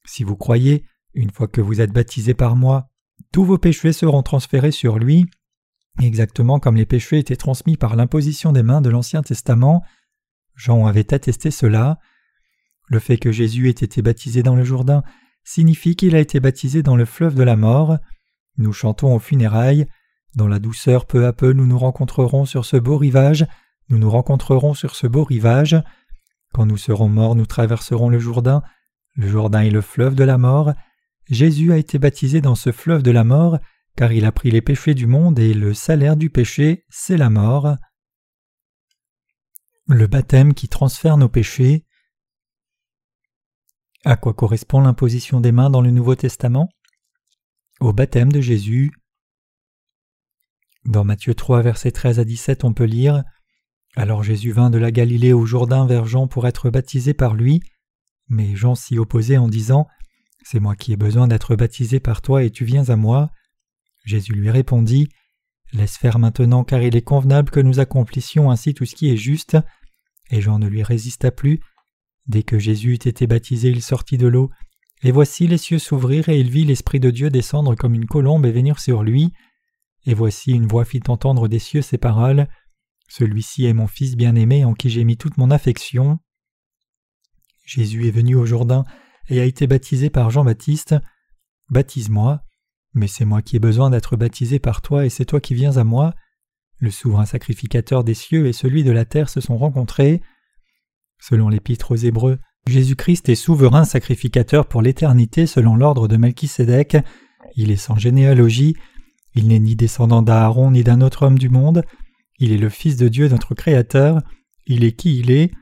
Si 0.04 0.24
vous 0.24 0.36
croyez, 0.36 0.84
une 1.14 1.30
fois 1.30 1.48
que 1.48 1.60
vous 1.60 1.80
êtes 1.80 1.92
baptisé 1.92 2.34
par 2.34 2.56
moi, 2.56 2.88
tous 3.32 3.44
vos 3.44 3.58
péchés 3.58 3.92
seront 3.92 4.22
transférés 4.22 4.70
sur 4.70 4.98
lui, 4.98 5.26
exactement 6.00 6.58
comme 6.58 6.76
les 6.76 6.86
péchés 6.86 7.18
étaient 7.18 7.36
transmis 7.36 7.76
par 7.76 7.96
l'imposition 7.96 8.52
des 8.52 8.62
mains 8.62 8.80
de 8.80 8.90
l'Ancien 8.90 9.22
Testament. 9.22 9.82
Jean 10.54 10.86
avait 10.86 11.12
attesté 11.12 11.50
cela. 11.50 11.98
Le 12.88 12.98
fait 12.98 13.16
que 13.16 13.32
Jésus 13.32 13.68
ait 13.68 13.70
été 13.70 14.02
baptisé 14.02 14.42
dans 14.42 14.56
le 14.56 14.64
Jourdain 14.64 15.02
signifie 15.44 15.96
qu'il 15.96 16.14
a 16.14 16.20
été 16.20 16.40
baptisé 16.40 16.82
dans 16.82 16.96
le 16.96 17.04
fleuve 17.04 17.34
de 17.34 17.42
la 17.42 17.56
mort. 17.56 17.98
Nous 18.58 18.72
chantons 18.72 19.14
aux 19.14 19.18
funérailles. 19.18 19.86
Dans 20.34 20.48
la 20.48 20.58
douceur, 20.58 21.06
peu 21.06 21.26
à 21.26 21.32
peu, 21.32 21.52
nous 21.52 21.66
nous 21.66 21.78
rencontrerons 21.78 22.46
sur 22.46 22.64
ce 22.64 22.76
beau 22.76 22.96
rivage. 22.96 23.46
Nous 23.88 23.98
nous 23.98 24.10
rencontrerons 24.10 24.74
sur 24.74 24.94
ce 24.94 25.06
beau 25.06 25.24
rivage. 25.24 25.82
Quand 26.54 26.66
nous 26.66 26.78
serons 26.78 27.08
morts, 27.08 27.34
nous 27.34 27.46
traverserons 27.46 28.08
le 28.08 28.18
Jourdain. 28.18 28.62
Le 29.14 29.28
Jourdain 29.28 29.60
est 29.60 29.70
le 29.70 29.82
fleuve 29.82 30.14
de 30.14 30.24
la 30.24 30.38
mort. 30.38 30.72
Jésus 31.28 31.72
a 31.72 31.76
été 31.76 31.98
baptisé 31.98 32.40
dans 32.40 32.54
ce 32.54 32.72
fleuve 32.72 33.02
de 33.02 33.10
la 33.10 33.24
mort, 33.24 33.58
car 33.96 34.12
il 34.12 34.24
a 34.24 34.32
pris 34.32 34.50
les 34.50 34.62
péchés 34.62 34.94
du 34.94 35.06
monde 35.06 35.38
et 35.38 35.52
le 35.54 35.74
salaire 35.74 36.16
du 36.16 36.30
péché, 36.30 36.84
c'est 36.88 37.16
la 37.16 37.30
mort. 37.30 37.76
Le 39.86 40.06
baptême 40.06 40.54
qui 40.54 40.68
transfère 40.68 41.16
nos 41.16 41.28
péchés. 41.28 41.84
À 44.04 44.16
quoi 44.16 44.32
correspond 44.32 44.80
l'imposition 44.80 45.40
des 45.40 45.52
mains 45.52 45.70
dans 45.70 45.82
le 45.82 45.90
Nouveau 45.90 46.14
Testament? 46.14 46.68
Au 47.80 47.92
baptême 47.92 48.32
de 48.32 48.40
Jésus. 48.40 48.92
Dans 50.84 51.04
Matthieu 51.04 51.34
3, 51.34 51.62
versets 51.62 51.92
13 51.92 52.18
à 52.18 52.24
17, 52.24 52.64
on 52.64 52.72
peut 52.72 52.84
lire 52.84 53.22
Alors 53.94 54.22
Jésus 54.22 54.50
vint 54.50 54.70
de 54.70 54.78
la 54.78 54.90
Galilée 54.90 55.32
au 55.32 55.46
Jourdain 55.46 55.86
vers 55.86 56.06
Jean 56.06 56.26
pour 56.26 56.46
être 56.46 56.70
baptisé 56.70 57.14
par 57.14 57.34
lui, 57.34 57.62
mais 58.28 58.56
Jean 58.56 58.74
s'y 58.74 58.98
opposait 58.98 59.36
en 59.36 59.48
disant 59.48 59.86
C'est 60.42 60.60
moi 60.60 60.74
qui 60.74 60.92
ai 60.92 60.96
besoin 60.96 61.28
d'être 61.28 61.54
baptisé 61.54 62.00
par 62.00 62.20
toi 62.20 62.42
et 62.42 62.50
tu 62.50 62.64
viens 62.64 62.88
à 62.88 62.96
moi. 62.96 63.30
Jésus 64.04 64.32
lui 64.32 64.50
répondit 64.50 65.08
Laisse 65.72 65.96
faire 65.96 66.18
maintenant, 66.18 66.64
car 66.64 66.82
il 66.82 66.96
est 66.96 67.02
convenable 67.02 67.50
que 67.50 67.60
nous 67.60 67.80
accomplissions 67.80 68.50
ainsi 68.50 68.74
tout 68.74 68.84
ce 68.84 68.94
qui 68.94 69.10
est 69.10 69.16
juste. 69.16 69.56
Et 70.30 70.40
Jean 70.40 70.58
ne 70.58 70.66
lui 70.66 70.82
résista 70.82 71.30
plus, 71.30 71.60
Dès 72.26 72.42
que 72.42 72.58
Jésus 72.58 72.92
eut 72.92 73.08
été 73.08 73.26
baptisé, 73.26 73.68
il 73.68 73.82
sortit 73.82 74.18
de 74.18 74.28
l'eau, 74.28 74.50
et 75.02 75.10
voici 75.10 75.46
les 75.46 75.58
cieux 75.58 75.78
s'ouvrir, 75.78 76.28
et 76.28 76.38
il 76.38 76.50
vit 76.50 76.64
l'Esprit 76.64 77.00
de 77.00 77.10
Dieu 77.10 77.30
descendre 77.30 77.74
comme 77.74 77.94
une 77.94 78.06
colombe 78.06 78.46
et 78.46 78.52
venir 78.52 78.78
sur 78.78 79.02
lui. 79.02 79.32
Et 80.06 80.14
voici 80.14 80.52
une 80.52 80.66
voix 80.66 80.84
fit 80.84 81.02
entendre 81.08 81.48
des 81.48 81.58
cieux 81.58 81.82
ces 81.82 81.98
paroles. 81.98 82.48
Celui-ci 83.08 83.66
est 83.66 83.72
mon 83.72 83.86
Fils 83.86 84.16
bien-aimé 84.16 84.64
en 84.64 84.74
qui 84.74 84.90
j'ai 84.90 85.04
mis 85.04 85.16
toute 85.16 85.36
mon 85.36 85.50
affection. 85.50 86.18
Jésus 87.64 88.08
est 88.08 88.12
venu 88.12 88.34
au 88.34 88.46
Jourdain 88.46 88.84
et 89.28 89.40
a 89.40 89.44
été 89.44 89.66
baptisé 89.66 90.10
par 90.10 90.30
Jean-Baptiste. 90.30 90.96
Baptise-moi. 91.70 92.42
Mais 92.94 93.06
c'est 93.06 93.24
moi 93.24 93.40
qui 93.42 93.56
ai 93.56 93.58
besoin 93.58 93.90
d'être 93.90 94.16
baptisé 94.16 94.58
par 94.58 94.82
toi 94.82 95.06
et 95.06 95.08
c'est 95.08 95.24
toi 95.24 95.40
qui 95.40 95.54
viens 95.54 95.76
à 95.76 95.84
moi. 95.84 96.14
Le 96.78 96.90
souverain 96.90 97.26
sacrificateur 97.26 98.04
des 98.04 98.14
cieux 98.14 98.46
et 98.46 98.52
celui 98.52 98.84
de 98.84 98.90
la 98.90 99.04
terre 99.04 99.28
se 99.28 99.40
sont 99.40 99.56
rencontrés. 99.56 100.20
Selon 101.20 101.48
l'Épître 101.48 101.92
aux 101.92 101.96
Hébreux, 101.96 102.38
Jésus-Christ 102.66 103.28
est 103.28 103.34
souverain 103.36 103.84
sacrificateur 103.84 104.66
pour 104.66 104.82
l'éternité 104.82 105.46
selon 105.46 105.76
l'ordre 105.76 106.08
de 106.08 106.16
Melchisédek. 106.16 106.96
Il 107.56 107.70
est 107.70 107.76
sans 107.76 107.96
généalogie, 107.96 108.74
il 109.34 109.48
n'est 109.48 109.58
ni 109.58 109.76
descendant 109.76 110.22
d'Aaron 110.22 110.70
ni 110.70 110.84
d'un 110.84 111.00
autre 111.00 111.26
homme 111.26 111.38
du 111.38 111.48
monde, 111.48 111.82
il 112.38 112.52
est 112.52 112.58
le 112.58 112.68
Fils 112.68 112.96
de 112.96 113.08
Dieu 113.08 113.28
notre 113.28 113.54
Créateur, 113.54 114.20
il 114.66 114.84
est 114.84 114.92
qui 114.92 115.18
il 115.18 115.30
est, 115.30 115.52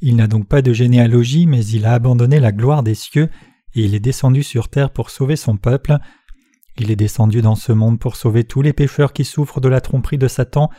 il 0.00 0.16
n'a 0.16 0.26
donc 0.26 0.46
pas 0.46 0.62
de 0.62 0.72
généalogie, 0.72 1.46
mais 1.46 1.64
il 1.66 1.84
a 1.84 1.92
abandonné 1.92 2.40
la 2.40 2.52
gloire 2.52 2.82
des 2.82 2.94
cieux, 2.94 3.28
et 3.74 3.84
il 3.84 3.94
est 3.94 4.00
descendu 4.00 4.42
sur 4.42 4.68
terre 4.68 4.90
pour 4.90 5.10
sauver 5.10 5.36
son 5.36 5.56
peuple. 5.56 5.98
Il 6.78 6.90
est 6.90 6.96
descendu 6.96 7.42
dans 7.42 7.56
ce 7.56 7.72
monde 7.72 7.98
pour 7.98 8.16
sauver 8.16 8.44
tous 8.44 8.62
les 8.62 8.72
pécheurs 8.72 9.12
qui 9.12 9.24
souffrent 9.24 9.60
de 9.60 9.68
la 9.68 9.80
tromperie 9.80 10.18
de 10.18 10.28
Satan, 10.28 10.70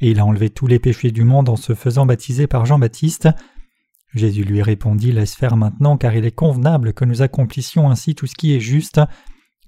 et 0.00 0.10
il 0.10 0.20
a 0.20 0.24
enlevé 0.24 0.48
tous 0.48 0.66
les 0.66 0.78
péchés 0.78 1.10
du 1.10 1.24
monde 1.24 1.50
en 1.50 1.56
se 1.56 1.74
faisant 1.74 2.06
baptiser 2.06 2.46
par 2.46 2.64
Jean-Baptiste. 2.64 3.28
Jésus 4.14 4.44
lui 4.44 4.62
répondit 4.62 5.12
Laisse 5.12 5.34
faire 5.34 5.56
maintenant, 5.56 5.98
car 5.98 6.14
il 6.14 6.24
est 6.24 6.34
convenable 6.34 6.94
que 6.94 7.04
nous 7.04 7.20
accomplissions 7.20 7.90
ainsi 7.90 8.14
tout 8.14 8.26
ce 8.26 8.34
qui 8.34 8.54
est 8.54 8.60
juste. 8.60 9.00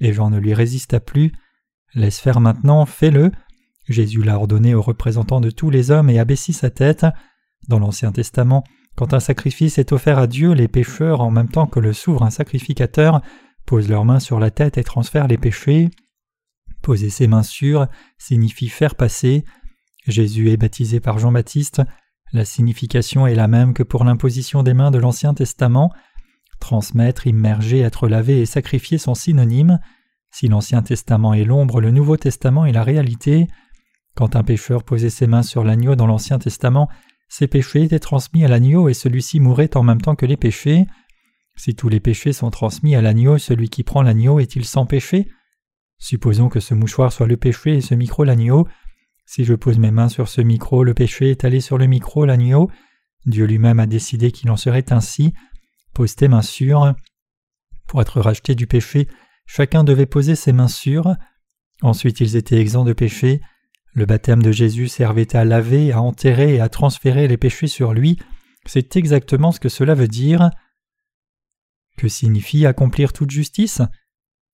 Et 0.00 0.12
Jean 0.12 0.30
ne 0.30 0.38
lui 0.38 0.54
résista 0.54 0.98
plus. 0.98 1.32
Laisse 1.94 2.20
faire 2.20 2.40
maintenant, 2.40 2.86
fais-le. 2.86 3.30
Jésus 3.88 4.22
l'a 4.22 4.36
ordonné 4.36 4.74
aux 4.74 4.82
représentants 4.82 5.40
de 5.40 5.50
tous 5.50 5.70
les 5.70 5.90
hommes 5.90 6.08
et 6.08 6.18
abaissit 6.18 6.54
sa 6.54 6.70
tête. 6.70 7.06
Dans 7.68 7.78
l'Ancien 7.78 8.12
Testament, 8.12 8.64
quand 8.96 9.14
un 9.14 9.20
sacrifice 9.20 9.78
est 9.78 9.92
offert 9.92 10.18
à 10.18 10.26
Dieu, 10.26 10.52
les 10.52 10.68
pécheurs, 10.68 11.20
en 11.20 11.30
même 11.30 11.48
temps 11.48 11.66
que 11.66 11.80
le 11.80 11.92
souverain 11.92 12.30
sacrificateur, 12.30 13.20
posent 13.66 13.88
leurs 13.88 14.04
mains 14.04 14.20
sur 14.20 14.40
la 14.40 14.50
tête 14.50 14.78
et 14.78 14.84
transfèrent 14.84 15.28
les 15.28 15.38
péchés. 15.38 15.90
Poser 16.82 17.10
ses 17.10 17.26
mains 17.26 17.44
sur 17.44 17.86
signifie 18.18 18.68
faire 18.68 18.96
passer. 18.96 19.44
Jésus 20.06 20.50
est 20.50 20.56
baptisé 20.56 20.98
par 20.98 21.18
Jean-Baptiste. 21.18 21.82
La 22.32 22.44
signification 22.44 23.26
est 23.26 23.34
la 23.34 23.46
même 23.46 23.74
que 23.74 23.82
pour 23.82 24.04
l'imposition 24.04 24.62
des 24.62 24.74
mains 24.74 24.90
de 24.90 24.98
l'Ancien 24.98 25.34
Testament. 25.34 25.92
Transmettre, 26.58 27.26
immerger, 27.26 27.80
être 27.80 28.08
lavé 28.08 28.40
et 28.40 28.46
sacrifier 28.46 28.98
sont 28.98 29.14
synonymes. 29.14 29.78
Si 30.32 30.48
l'Ancien 30.48 30.82
Testament 30.82 31.34
est 31.34 31.44
l'ombre, 31.44 31.80
le 31.80 31.90
Nouveau 31.90 32.16
Testament 32.16 32.64
est 32.64 32.72
la 32.72 32.82
réalité. 32.82 33.48
Quand 34.14 34.34
un 34.34 34.42
pécheur 34.42 34.82
posait 34.82 35.10
ses 35.10 35.26
mains 35.26 35.42
sur 35.42 35.62
l'agneau 35.62 35.94
dans 35.94 36.06
l'Ancien 36.06 36.38
Testament, 36.38 36.88
ses 37.28 37.46
péchés 37.46 37.82
étaient 37.82 37.98
transmis 37.98 38.44
à 38.44 38.48
l'agneau 38.48 38.88
et 38.88 38.94
celui-ci 38.94 39.40
mourait 39.40 39.76
en 39.76 39.82
même 39.82 40.00
temps 40.00 40.16
que 40.16 40.26
les 40.26 40.38
péchés. 40.38 40.86
Si 41.54 41.74
tous 41.74 41.90
les 41.90 42.00
péchés 42.00 42.32
sont 42.32 42.50
transmis 42.50 42.96
à 42.96 43.02
l'agneau, 43.02 43.36
celui 43.36 43.68
qui 43.68 43.84
prend 43.84 44.02
l'agneau 44.02 44.40
est-il 44.40 44.64
sans 44.64 44.86
péché? 44.86 45.28
Supposons 45.98 46.48
que 46.48 46.60
ce 46.60 46.74
mouchoir 46.74 47.12
soit 47.12 47.26
le 47.26 47.36
péché 47.36 47.76
et 47.76 47.80
ce 47.82 47.94
micro 47.94 48.24
l'agneau. 48.24 48.66
Si 49.26 49.44
je 49.44 49.54
pose 49.54 49.78
mes 49.78 49.90
mains 49.90 50.08
sur 50.08 50.28
ce 50.28 50.40
micro, 50.40 50.82
le 50.82 50.94
péché 50.94 51.30
est 51.30 51.44
allé 51.44 51.60
sur 51.60 51.76
le 51.76 51.86
micro 51.86 52.24
l'agneau. 52.24 52.70
Dieu 53.26 53.44
lui-même 53.44 53.80
a 53.80 53.86
décidé 53.86 54.32
qu'il 54.32 54.50
en 54.50 54.56
serait 54.56 54.92
ainsi. 54.92 55.34
Pose 55.92 56.16
tes 56.16 56.28
mains 56.28 56.42
sur. 56.42 56.94
Pour 57.86 58.00
être 58.00 58.20
racheté 58.20 58.54
du 58.54 58.66
péché, 58.66 59.08
chacun 59.46 59.84
devait 59.84 60.06
poser 60.06 60.34
ses 60.34 60.52
mains 60.52 60.68
sur. 60.68 61.14
Ensuite 61.82 62.20
ils 62.20 62.36
étaient 62.36 62.60
exempts 62.60 62.84
de 62.84 62.92
péché. 62.92 63.40
Le 63.94 64.06
baptême 64.06 64.42
de 64.42 64.52
Jésus 64.52 64.88
servait 64.88 65.36
à 65.36 65.44
laver, 65.44 65.92
à 65.92 66.00
enterrer 66.00 66.54
et 66.54 66.60
à 66.60 66.68
transférer 66.68 67.28
les 67.28 67.36
péchés 67.36 67.66
sur 67.66 67.92
lui. 67.92 68.18
C'est 68.64 68.96
exactement 68.96 69.52
ce 69.52 69.60
que 69.60 69.68
cela 69.68 69.94
veut 69.94 70.08
dire. 70.08 70.50
Que 71.98 72.08
signifie 72.08 72.64
accomplir 72.64 73.12
toute 73.12 73.30
justice? 73.30 73.82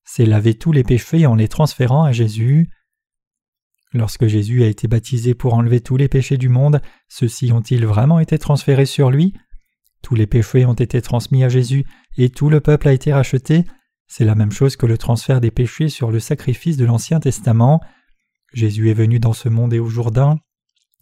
C'est 0.04 0.26
laver 0.26 0.54
tous 0.54 0.72
les 0.72 0.84
péchés 0.84 1.26
en 1.26 1.34
les 1.34 1.48
transférant 1.48 2.02
à 2.02 2.12
Jésus. 2.12 2.70
Lorsque 3.92 4.26
Jésus 4.26 4.64
a 4.64 4.66
été 4.66 4.88
baptisé 4.88 5.34
pour 5.34 5.54
enlever 5.54 5.80
tous 5.80 5.96
les 5.96 6.08
péchés 6.08 6.36
du 6.36 6.48
monde, 6.48 6.80
ceux-ci 7.08 7.52
ont-ils 7.52 7.86
vraiment 7.86 8.18
été 8.18 8.38
transférés 8.38 8.86
sur 8.86 9.10
lui? 9.10 9.34
Tous 10.02 10.14
les 10.14 10.26
péchés 10.26 10.66
ont 10.66 10.74
été 10.74 11.00
transmis 11.00 11.44
à 11.44 11.48
Jésus 11.48 11.84
et 12.16 12.30
tout 12.30 12.50
le 12.50 12.60
peuple 12.60 12.88
a 12.88 12.92
été 12.92 13.12
racheté. 13.12 13.64
C'est 14.08 14.24
la 14.24 14.34
même 14.34 14.52
chose 14.52 14.76
que 14.76 14.86
le 14.86 14.98
transfert 14.98 15.40
des 15.40 15.50
péchés 15.50 15.90
sur 15.90 16.10
le 16.10 16.18
sacrifice 16.18 16.78
de 16.78 16.86
l'Ancien 16.86 17.20
Testament. 17.20 17.80
Jésus 18.54 18.90
est 18.90 18.94
venu 18.94 19.20
dans 19.20 19.34
ce 19.34 19.50
monde 19.50 19.74
et 19.74 19.78
au 19.78 19.88
Jourdain. 19.88 20.38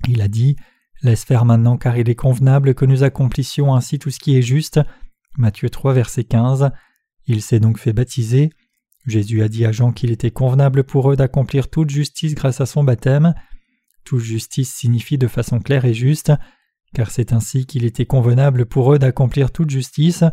Il 0.09 0.21
a 0.21 0.29
dit 0.29 0.57
Laisse 1.03 1.25
faire 1.25 1.45
maintenant 1.45 1.77
car 1.77 1.97
il 1.97 2.09
est 2.09 2.17
convenable 2.17 2.75
que 2.75 2.85
nous 2.85 3.05
accomplissions 3.05 3.75
ainsi 3.75 3.99
tout 3.99 4.11
ce 4.11 4.19
qui 4.19 4.37
est 4.37 4.43
juste. 4.43 4.81
Matthieu 5.39 5.71
3, 5.71 5.93
verset 5.93 6.25
15. 6.25 6.71
Il 7.27 7.43
s'est 7.43 7.61
donc 7.61 7.79
fait 7.79 7.93
baptiser. 7.93 8.51
Jésus 9.07 9.43
a 9.43 9.49
dit 9.49 9.65
à 9.65 9.73
Jean 9.73 9.93
qu'il 9.93 10.11
était 10.11 10.33
convenable 10.33 10.83
pour 10.83 11.13
eux 11.13 11.17
d'accomplir 11.17 11.71
toute 11.71 11.91
justice 11.91 12.35
grâce 12.35 12.61
à 12.61 12.67
son 12.67 12.83
baptême. 12.83 13.35
Toute 14.05 14.21
justice 14.21 14.73
signifie 14.73 15.19
de 15.19 15.29
façon 15.29 15.61
claire 15.61 15.85
et 15.85 15.95
juste, 15.95 16.33
car 16.95 17.11
c'est 17.11 17.33
ainsi 17.33 17.67
qu'il 17.67 17.85
était 17.85 18.07
convenable 18.07 18.67
pour 18.67 18.93
eux 18.93 18.99
d'accomplir 18.99 19.53
toute 19.53 19.71
justice. 19.71 20.25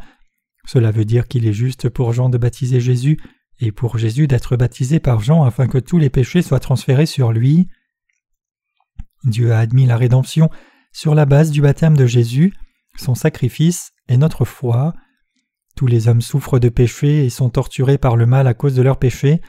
Cela 0.67 0.91
veut 0.91 1.05
dire 1.05 1.27
qu'il 1.27 1.45
est 1.45 1.53
juste 1.53 1.89
pour 1.89 2.13
Jean 2.13 2.29
de 2.29 2.37
baptiser 2.37 2.79
Jésus 2.79 3.19
et 3.59 3.71
pour 3.71 3.97
Jésus 3.97 4.27
d'être 4.27 4.55
baptisé 4.57 4.99
par 4.99 5.19
Jean 5.19 5.43
afin 5.43 5.67
que 5.67 5.77
tous 5.77 5.97
les 5.97 6.09
péchés 6.09 6.41
soient 6.41 6.59
transférés 6.59 7.05
sur 7.05 7.31
lui. 7.31 7.67
Dieu 9.23 9.53
a 9.53 9.59
admis 9.59 9.85
la 9.85 9.97
rédemption 9.97 10.49
sur 10.91 11.15
la 11.15 11.25
base 11.25 11.51
du 11.51 11.61
baptême 11.61 11.97
de 11.97 12.05
Jésus, 12.05 12.53
son 12.97 13.15
sacrifice 13.15 13.91
et 14.07 14.17
notre 14.17 14.45
foi. 14.45 14.93
Tous 15.75 15.87
les 15.87 16.07
hommes 16.07 16.21
souffrent 16.21 16.59
de 16.59 16.69
péché 16.69 17.25
et 17.25 17.29
sont 17.29 17.49
torturés 17.49 17.97
par 17.97 18.15
le 18.15 18.25
mal 18.25 18.47
à 18.47 18.53
cause 18.53 18.75
de 18.75 18.81
leurs 18.81 18.99
péchés. 18.99 19.41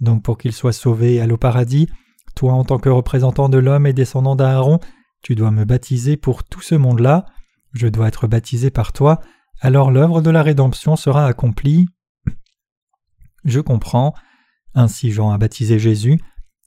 Donc 0.00 0.22
pour 0.22 0.38
qu'ils 0.38 0.52
soient 0.52 0.72
sauvés 0.72 1.14
et 1.14 1.20
allent 1.20 1.34
au 1.34 1.38
paradis, 1.38 1.88
toi 2.34 2.52
en 2.52 2.64
tant 2.64 2.78
que 2.78 2.88
représentant 2.88 3.48
de 3.48 3.58
l'homme 3.58 3.86
et 3.86 3.92
descendant 3.92 4.36
d'Aaron, 4.36 4.80
tu 5.22 5.34
dois 5.34 5.50
me 5.50 5.64
baptiser 5.64 6.16
pour 6.16 6.44
tout 6.44 6.60
ce 6.60 6.74
monde-là. 6.74 7.26
Je 7.74 7.86
dois 7.86 8.08
être 8.08 8.26
baptisé 8.26 8.70
par 8.70 8.92
toi, 8.92 9.20
alors 9.60 9.90
l'œuvre 9.90 10.22
de 10.22 10.30
la 10.30 10.42
rédemption 10.42 10.96
sera 10.96 11.26
accomplie. 11.26 11.86
Je 13.44 13.60
comprends. 13.60 14.14
Ainsi 14.74 15.10
Jean 15.10 15.30
a 15.30 15.38
baptisé 15.38 15.78
Jésus. 15.78 16.20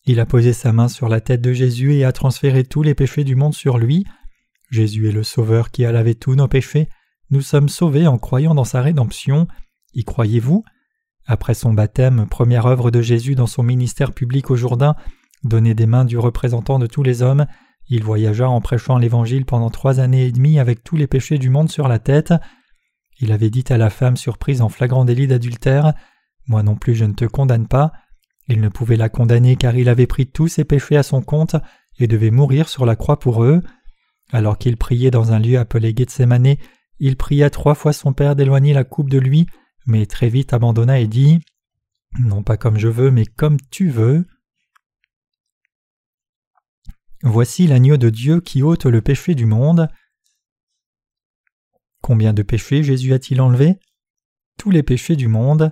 Il 0.05 0.19
a 0.19 0.25
posé 0.25 0.51
sa 0.51 0.73
main 0.73 0.87
sur 0.87 1.09
la 1.09 1.21
tête 1.21 1.41
de 1.41 1.53
Jésus 1.53 1.93
et 1.93 2.05
a 2.05 2.11
transféré 2.11 2.63
tous 2.63 2.81
les 2.81 2.95
péchés 2.95 3.23
du 3.23 3.35
monde 3.35 3.53
sur 3.53 3.77
lui. 3.77 4.05
Jésus 4.71 5.09
est 5.09 5.13
le 5.13 5.23
Sauveur 5.23 5.69
qui 5.69 5.85
a 5.85 5.91
lavé 5.91 6.15
tous 6.15 6.35
nos 6.35 6.47
péchés. 6.47 6.89
Nous 7.29 7.41
sommes 7.41 7.69
sauvés 7.69 8.07
en 8.07 8.17
croyant 8.17 8.55
dans 8.55 8.63
sa 8.63 8.81
rédemption. 8.81 9.47
Y 9.93 10.03
croyez-vous? 10.03 10.63
Après 11.27 11.53
son 11.53 11.73
baptême, 11.73 12.25
première 12.29 12.65
œuvre 12.65 12.89
de 12.89 13.01
Jésus 13.01 13.35
dans 13.35 13.47
son 13.47 13.63
ministère 13.63 14.11
public 14.11 14.49
au 14.49 14.55
Jourdain, 14.55 14.95
donné 15.43 15.75
des 15.75 15.85
mains 15.85 16.05
du 16.05 16.17
représentant 16.17 16.79
de 16.79 16.87
tous 16.87 17.03
les 17.03 17.21
hommes, 17.21 17.45
il 17.87 18.03
voyagea 18.03 18.49
en 18.49 18.59
prêchant 18.61 18.97
l'Évangile 18.97 19.45
pendant 19.45 19.69
trois 19.69 19.99
années 19.99 20.25
et 20.25 20.31
demie 20.31 20.59
avec 20.59 20.83
tous 20.83 20.95
les 20.95 21.07
péchés 21.07 21.37
du 21.37 21.49
monde 21.49 21.69
sur 21.69 21.87
la 21.87 21.99
tête. 21.99 22.33
Il 23.21 23.31
avait 23.31 23.51
dit 23.51 23.63
à 23.69 23.77
la 23.77 23.91
femme 23.91 24.17
surprise 24.17 24.61
en 24.61 24.69
flagrant 24.69 25.05
délit 25.05 25.27
d'adultère 25.27 25.93
Moi 26.47 26.63
non 26.63 26.75
plus 26.75 26.95
je 26.95 27.05
ne 27.05 27.13
te 27.13 27.25
condamne 27.25 27.67
pas. 27.67 27.91
Il 28.47 28.59
ne 28.59 28.67
pouvait 28.67 28.97
la 28.97 29.09
condamner 29.09 29.55
car 29.55 29.75
il 29.75 29.89
avait 29.89 30.07
pris 30.07 30.25
tous 30.25 30.47
ses 30.47 30.65
péchés 30.65 30.97
à 30.97 31.03
son 31.03 31.21
compte 31.21 31.55
et 31.99 32.07
devait 32.07 32.31
mourir 32.31 32.67
sur 32.67 32.85
la 32.85 32.95
croix 32.95 33.19
pour 33.19 33.43
eux. 33.43 33.61
Alors 34.31 34.57
qu'il 34.57 34.75
priait 34.75 35.11
dans 35.11 35.33
un 35.33 35.39
lieu 35.39 35.59
appelé 35.59 35.93
Gethsemane, 35.95 36.55
il 36.99 37.15
pria 37.15 37.49
trois 37.49 37.75
fois 37.75 37.93
son 37.93 38.11
père 38.11 38.35
d'éloigner 38.35 38.73
la 38.73 38.83
coupe 38.83 39.09
de 39.09 39.19
lui, 39.19 39.45
mais 39.85 40.05
très 40.07 40.29
vite 40.29 40.53
abandonna 40.53 40.99
et 40.99 41.07
dit 41.07 41.41
Non 42.19 42.41
pas 42.41 42.57
comme 42.57 42.79
je 42.79 42.87
veux, 42.87 43.11
mais 43.11 43.25
comme 43.25 43.57
tu 43.69 43.89
veux. 43.89 44.25
Voici 47.23 47.67
l'agneau 47.67 47.97
de 47.97 48.09
Dieu 48.09 48.41
qui 48.41 48.63
ôte 48.63 48.85
le 48.85 49.01
péché 49.01 49.35
du 49.35 49.45
monde. 49.45 49.87
Combien 52.01 52.33
de 52.33 52.41
péchés 52.41 52.83
Jésus 52.83 53.13
a-t-il 53.13 53.41
enlevé 53.41 53.75
Tous 54.57 54.71
les 54.71 54.83
péchés 54.83 55.15
du 55.15 55.27
monde. 55.27 55.71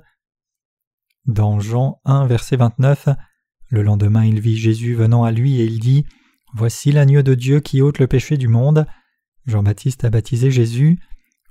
Dans 1.26 1.60
Jean 1.60 2.02
1, 2.06 2.28
verset 2.28 2.56
29, 2.56 3.10
le 3.70 3.82
lendemain 3.82 4.26
il 4.26 4.40
vit 4.40 4.58
Jésus 4.58 4.96
venant 4.96 5.24
à 5.24 5.32
lui 5.32 5.60
et 5.60 5.66
il 5.66 5.80
dit 5.80 6.06
Voici 6.54 6.92
l'agneau 6.92 7.22
de 7.22 7.36
Dieu 7.36 7.60
qui 7.60 7.82
ôte 7.82 8.00
le 8.00 8.08
péché 8.08 8.38
du 8.38 8.48
monde. 8.48 8.86
Jean-Baptiste 9.46 10.06
a 10.06 10.10
baptisé 10.10 10.52
Jésus. 10.52 11.00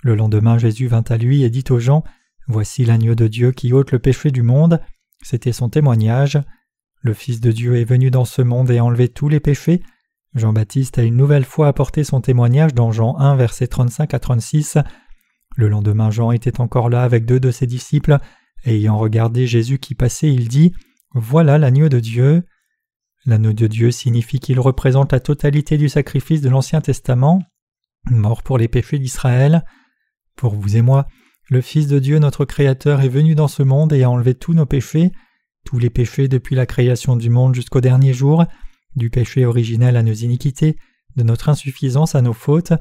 Le 0.01 0.15
lendemain 0.15 0.57
Jésus 0.57 0.87
vint 0.87 1.03
à 1.09 1.17
lui 1.17 1.43
et 1.43 1.49
dit 1.49 1.65
aux 1.69 1.79
gens 1.79 2.03
Voici 2.47 2.85
l'agneau 2.85 3.15
de 3.15 3.27
Dieu 3.27 3.51
qui 3.51 3.73
ôte 3.73 3.91
le 3.91 3.99
péché 3.99 4.31
du 4.31 4.41
monde. 4.41 4.81
C'était 5.21 5.51
son 5.51 5.69
témoignage. 5.69 6.39
Le 7.01 7.13
Fils 7.13 7.41
de 7.41 7.51
Dieu 7.51 7.77
est 7.77 7.85
venu 7.85 8.11
dans 8.11 8.25
ce 8.25 8.41
monde 8.41 8.71
et 8.71 8.77
a 8.77 8.83
enlevé 8.85 9.09
tous 9.09 9.29
les 9.29 9.39
péchés. 9.39 9.81
Jean-Baptiste 10.35 10.99
a 10.99 11.03
une 11.03 11.15
nouvelle 11.15 11.45
fois 11.45 11.67
apporté 11.67 12.03
son 12.03 12.21
témoignage 12.21 12.73
dans 12.73 12.91
Jean 12.91 13.17
1, 13.17 13.35
versets 13.35 13.67
35 13.67 14.13
à 14.13 14.19
36. 14.19 14.77
Le 15.55 15.67
lendemain, 15.67 16.11
Jean 16.11 16.31
était 16.31 16.61
encore 16.61 16.89
là 16.89 17.03
avec 17.03 17.25
deux 17.25 17.39
de 17.39 17.51
ses 17.51 17.65
disciples, 17.65 18.17
et 18.63 18.75
ayant 18.75 18.97
regardé 18.97 19.47
Jésus 19.47 19.79
qui 19.79 19.95
passait, 19.95 20.31
il 20.31 20.47
dit 20.47 20.71
Voilà 21.13 21.57
l'agneau 21.57 21.89
de 21.89 21.99
Dieu. 21.99 22.43
L'anneau 23.25 23.53
de 23.53 23.67
Dieu 23.67 23.91
signifie 23.91 24.39
qu'il 24.39 24.59
représente 24.59 25.11
la 25.11 25.19
totalité 25.19 25.77
du 25.77 25.89
sacrifice 25.89 26.41
de 26.41 26.49
l'Ancien 26.49 26.81
Testament, 26.81 27.41
mort 28.09 28.43
pour 28.43 28.57
les 28.57 28.67
péchés 28.67 28.99
d'Israël. 28.99 29.65
Pour 30.35 30.55
vous 30.55 30.77
et 30.77 30.81
moi, 30.81 31.07
le 31.49 31.61
Fils 31.61 31.87
de 31.87 31.99
Dieu, 31.99 32.19
notre 32.19 32.45
Créateur, 32.45 33.01
est 33.01 33.09
venu 33.09 33.33
dans 33.33 33.47
ce 33.47 33.63
monde 33.63 33.91
et 33.93 34.03
a 34.03 34.09
enlevé 34.09 34.35
tous 34.35 34.53
nos 34.53 34.67
péchés, 34.67 35.11
tous 35.65 35.79
les 35.79 35.89
péchés 35.89 36.27
depuis 36.27 36.55
la 36.55 36.65
création 36.65 37.15
du 37.15 37.29
monde 37.29 37.55
jusqu'au 37.55 37.81
dernier 37.81 38.13
jour, 38.13 38.45
du 38.95 39.09
péché 39.09 39.45
originel 39.45 39.97
à 39.97 40.03
nos 40.03 40.13
iniquités, 40.13 40.77
de 41.15 41.23
notre 41.23 41.49
insuffisance 41.49 42.15
à 42.15 42.21
nos 42.21 42.33
fautes. 42.33 42.73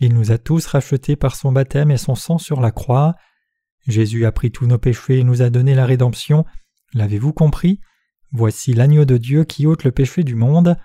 Il 0.00 0.14
nous 0.14 0.30
a 0.30 0.38
tous 0.38 0.66
rachetés 0.66 1.16
par 1.16 1.36
son 1.36 1.52
baptême 1.52 1.90
et 1.90 1.98
son 1.98 2.14
sang 2.14 2.38
sur 2.38 2.60
la 2.60 2.70
croix. 2.70 3.14
Jésus 3.86 4.26
a 4.26 4.32
pris 4.32 4.50
tous 4.50 4.66
nos 4.66 4.78
péchés 4.78 5.18
et 5.18 5.24
nous 5.24 5.42
a 5.42 5.50
donné 5.50 5.74
la 5.74 5.86
rédemption. 5.86 6.44
L'avez-vous 6.94 7.32
compris? 7.32 7.80
Voici 8.32 8.74
l'agneau 8.74 9.04
de 9.04 9.16
Dieu 9.16 9.44
qui 9.44 9.66
ôte 9.66 9.84
le 9.84 9.92
péché 9.92 10.22
du 10.22 10.34
monde. 10.34 10.76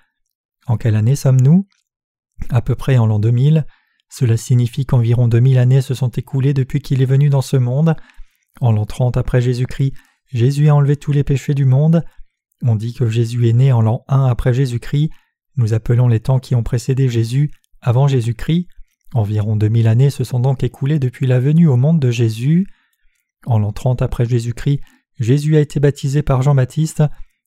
En 0.66 0.78
quelle 0.78 0.96
année 0.96 1.16
sommes-nous? 1.16 1.68
À 2.50 2.62
peu 2.62 2.76
près 2.76 2.98
en 2.98 3.06
l'an 3.06 3.20
2000. 3.20 3.66
Cela 4.10 4.38
signifie 4.38 4.86
qu'environ 4.86 5.28
2000 5.28 5.58
années 5.58 5.82
se 5.82 5.94
sont 5.94 6.10
écoulées 6.10 6.54
depuis 6.54 6.82
qu'il 6.82 7.02
est 7.02 7.06
venu 7.06 7.30
dans 7.30 7.42
ce 7.42 7.58
monde. 7.58 7.96
En 8.62 8.72
l'an 8.72 8.86
30 8.86 9.18
après 9.18 9.42
Jésus-Christ, 9.42 9.94
Jésus 10.28 10.70
a 10.70 10.76
enlevé 10.76 10.96
tous 10.96 11.12
les 11.12 11.24
péchés 11.24 11.54
du 11.54 11.66
monde. 11.66 12.04
On 12.66 12.76
dit 12.76 12.94
que 12.94 13.10
Jésus 13.10 13.50
est 13.50 13.54
né 13.54 13.72
en 13.72 13.82
l'an 13.82 14.06
1 14.08 14.26
après 14.26 14.54
Jésus-Christ. 14.54 15.12
Nous 15.58 15.74
appelons 15.74 16.08
les 16.08 16.22
temps 16.22 16.40
qui 16.40 16.56
ont 16.56 16.64
précédé 16.64 17.10
Jésus 17.10 17.52
avant 17.82 18.08
Jésus-Christ. 18.08 18.68
Environ 19.14 19.56
2000 19.56 19.88
années 19.88 20.10
se 20.10 20.24
sont 20.24 20.40
donc 20.40 20.64
écoulées 20.64 20.98
depuis 20.98 21.28
la 21.28 21.40
venue 21.40 21.68
au 21.68 21.76
monde 21.76 22.00
de 22.00 22.10
Jésus. 22.10 22.68
En 23.46 23.60
l'an 23.60 23.74
30 23.74 24.02
après 24.02 24.26
Jésus-Christ, 24.26 24.80
Jésus 25.20 25.58
a 25.58 25.60
été 25.60 25.80
baptisé 25.80 26.22
par 26.24 26.42
Jean-Baptiste. 26.42 27.04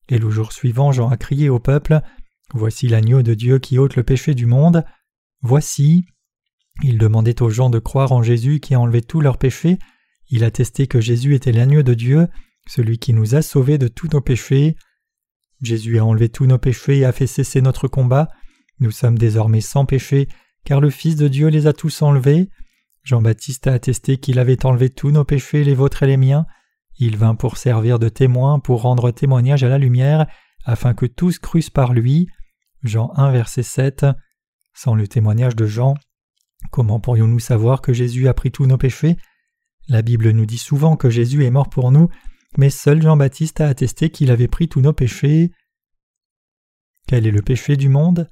Et 0.09 0.19
le 0.19 0.31
jour 0.31 0.53
suivant, 0.53 0.93
Jean 0.93 1.09
a 1.09 1.17
crié 1.17 1.49
au 1.49 1.59
peuple 1.59 2.01
Voici 2.55 2.87
l'agneau 2.87 3.23
de 3.23 3.35
Dieu 3.35 3.59
qui 3.59 3.79
ôte 3.79 3.97
le 3.97 4.05
péché 4.05 4.35
du 4.35 4.47
monde. 4.47 4.85
Voici. 5.41 6.07
Il 6.83 6.99
demandait 6.99 7.43
aux 7.43 7.51
gens 7.51 7.71
de 7.71 7.79
croire 7.79 8.13
en 8.13 8.23
Jésus 8.23 8.61
qui 8.61 8.75
a 8.75 8.81
enlevé 8.81 9.01
tous 9.01 9.21
leurs 9.23 9.39
péchés. 9.39 9.79
Il 10.29 10.45
attestait 10.45 10.87
que 10.87 11.01
Jésus 11.01 11.35
était 11.35 11.53
l'agneau 11.53 11.83
de 11.83 11.95
Dieu, 11.95 12.29
celui 12.69 12.99
qui 12.99 13.15
nous 13.15 13.35
a 13.35 13.43
sauvés 13.43 13.79
de 13.79 13.89
tous 13.89 14.09
nos 14.13 14.21
péchés. 14.21 14.77
Jésus 15.63 15.99
a 15.99 16.05
enlevé 16.05 16.29
tous 16.29 16.47
nos 16.47 16.59
péchés 16.59 16.99
et 16.99 17.05
a 17.05 17.13
fait 17.13 17.27
cesser 17.27 17.61
notre 17.61 17.89
combat. 17.89 18.29
Nous 18.81 18.91
sommes 18.91 19.19
désormais 19.19 19.61
sans 19.61 19.87
péché, 19.87 20.29
car 20.65 20.81
le 20.81 20.91
Fils 20.91 21.17
de 21.17 21.29
Dieu 21.29 21.49
les 21.49 21.67
a 21.67 21.73
tous 21.73 22.03
enlevés. 22.03 22.51
Jean-Baptiste 23.03 23.67
a 23.67 23.73
attesté 23.73 24.19
qu'il 24.19 24.39
avait 24.39 24.67
enlevé 24.67 24.91
tous 24.91 25.11
nos 25.11 25.25
péchés, 25.25 25.65
les 25.65 25.75
vôtres 25.75 26.03
et 26.03 26.07
les 26.07 26.17
miens. 26.17 26.45
Il 26.99 27.17
vint 27.17 27.35
pour 27.35 27.57
servir 27.57 27.99
de 27.99 28.09
témoin, 28.09 28.59
pour 28.59 28.83
rendre 28.83 29.11
témoignage 29.11 29.63
à 29.63 29.69
la 29.69 29.79
lumière, 29.79 30.27
afin 30.65 30.95
que 30.95 31.07
tous 31.07 31.39
crussent 31.39 31.71
par 31.71 31.93
lui. 31.93 32.29
Jean 32.83 33.13
1 33.17 33.31
verset 33.31 33.63
7. 33.63 34.07
Sans 34.75 34.95
le 34.95 35.09
témoignage 35.09 35.57
de 35.57 35.67
Jean, 35.67 35.95
comment 36.71 37.01
pourrions-nous 37.01 37.39
savoir 37.39 37.81
que 37.81 37.93
Jésus 37.93 38.29
a 38.29 38.35
pris 38.35 38.51
tous 38.51 38.67
nos 38.67 38.77
péchés? 38.77 39.17
La 39.89 40.03
Bible 40.03 40.31
nous 40.31 40.47
dit 40.47 40.59
souvent 40.59 40.97
que 40.97 41.09
Jésus 41.09 41.45
est 41.45 41.51
mort 41.51 41.71
pour 41.71 41.93
nous, 41.93 42.09
mais 42.59 42.71
seul 42.71 43.03
Jean-Baptiste 43.03 43.61
a 43.61 43.69
attesté 43.69 44.11
qu'il 44.11 44.31
avait 44.31 44.49
pris 44.49 44.69
tous 44.69 44.81
nos 44.81 44.93
péchés. 44.93 45.53
Quel 47.07 47.27
est 47.27 47.33
le 47.33 47.43
péché 47.43 47.77
du 47.77 47.89
monde? 47.89 48.29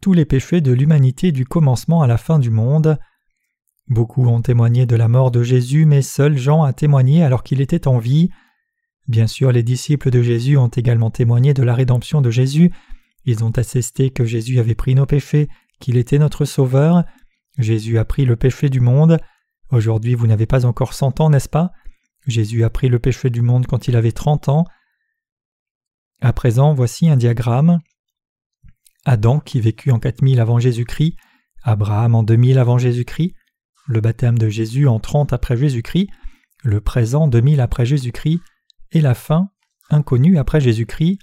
Tous 0.00 0.12
les 0.12 0.24
péchés 0.24 0.60
de 0.60 0.72
l'humanité 0.72 1.32
du 1.32 1.44
commencement 1.44 2.02
à 2.02 2.06
la 2.06 2.18
fin 2.18 2.38
du 2.38 2.50
monde. 2.50 2.98
Beaucoup 3.88 4.26
ont 4.26 4.42
témoigné 4.42 4.86
de 4.86 4.96
la 4.96 5.08
mort 5.08 5.30
de 5.30 5.42
Jésus, 5.42 5.86
mais 5.86 6.02
seul 6.02 6.36
Jean 6.36 6.62
a 6.62 6.72
témoigné 6.72 7.22
alors 7.22 7.42
qu'il 7.42 7.60
était 7.60 7.88
en 7.88 7.98
vie. 7.98 8.30
Bien 9.06 9.26
sûr, 9.26 9.50
les 9.50 9.62
disciples 9.62 10.10
de 10.10 10.22
Jésus 10.22 10.56
ont 10.56 10.68
également 10.68 11.10
témoigné 11.10 11.54
de 11.54 11.62
la 11.62 11.74
rédemption 11.74 12.20
de 12.20 12.30
Jésus. 12.30 12.70
Ils 13.24 13.44
ont 13.44 13.50
attesté 13.50 14.10
que 14.10 14.24
Jésus 14.24 14.58
avait 14.58 14.74
pris 14.74 14.94
nos 14.94 15.06
péchés, 15.06 15.48
qu'il 15.80 15.96
était 15.96 16.18
notre 16.18 16.44
Sauveur. 16.44 17.04
Jésus 17.56 17.98
a 17.98 18.04
pris 18.04 18.24
le 18.24 18.36
péché 18.36 18.68
du 18.68 18.80
monde. 18.80 19.18
Aujourd'hui, 19.70 20.14
vous 20.14 20.26
n'avez 20.26 20.46
pas 20.46 20.66
encore 20.66 20.92
cent 20.92 21.20
ans, 21.20 21.30
n'est-ce 21.30 21.48
pas? 21.48 21.72
Jésus 22.30 22.64
a 22.64 22.70
pris 22.70 22.88
le 22.88 22.98
péché 22.98 23.30
du 23.30 23.42
monde 23.42 23.66
quand 23.66 23.88
il 23.88 23.96
avait 23.96 24.12
trente 24.12 24.48
ans. 24.48 24.64
À 26.20 26.32
présent, 26.32 26.74
voici 26.74 27.08
un 27.08 27.16
diagramme. 27.16 27.80
Adam 29.04 29.40
qui 29.40 29.60
vécut 29.60 29.90
en 29.90 29.98
4000 29.98 30.40
avant 30.40 30.58
Jésus-Christ, 30.58 31.16
Abraham 31.62 32.14
en 32.14 32.22
2000 32.22 32.58
avant 32.58 32.78
Jésus-Christ, 32.78 33.34
le 33.86 34.00
baptême 34.00 34.38
de 34.38 34.48
Jésus 34.48 34.86
en 34.86 35.00
30 35.00 35.32
après 35.32 35.56
Jésus-Christ, 35.56 36.08
le 36.62 36.80
présent 36.80 37.28
2000 37.28 37.60
après 37.60 37.86
Jésus-Christ, 37.86 38.40
et 38.92 39.00
la 39.00 39.14
fin, 39.14 39.50
inconnue 39.90 40.38
après 40.38 40.60
Jésus-Christ. 40.60 41.18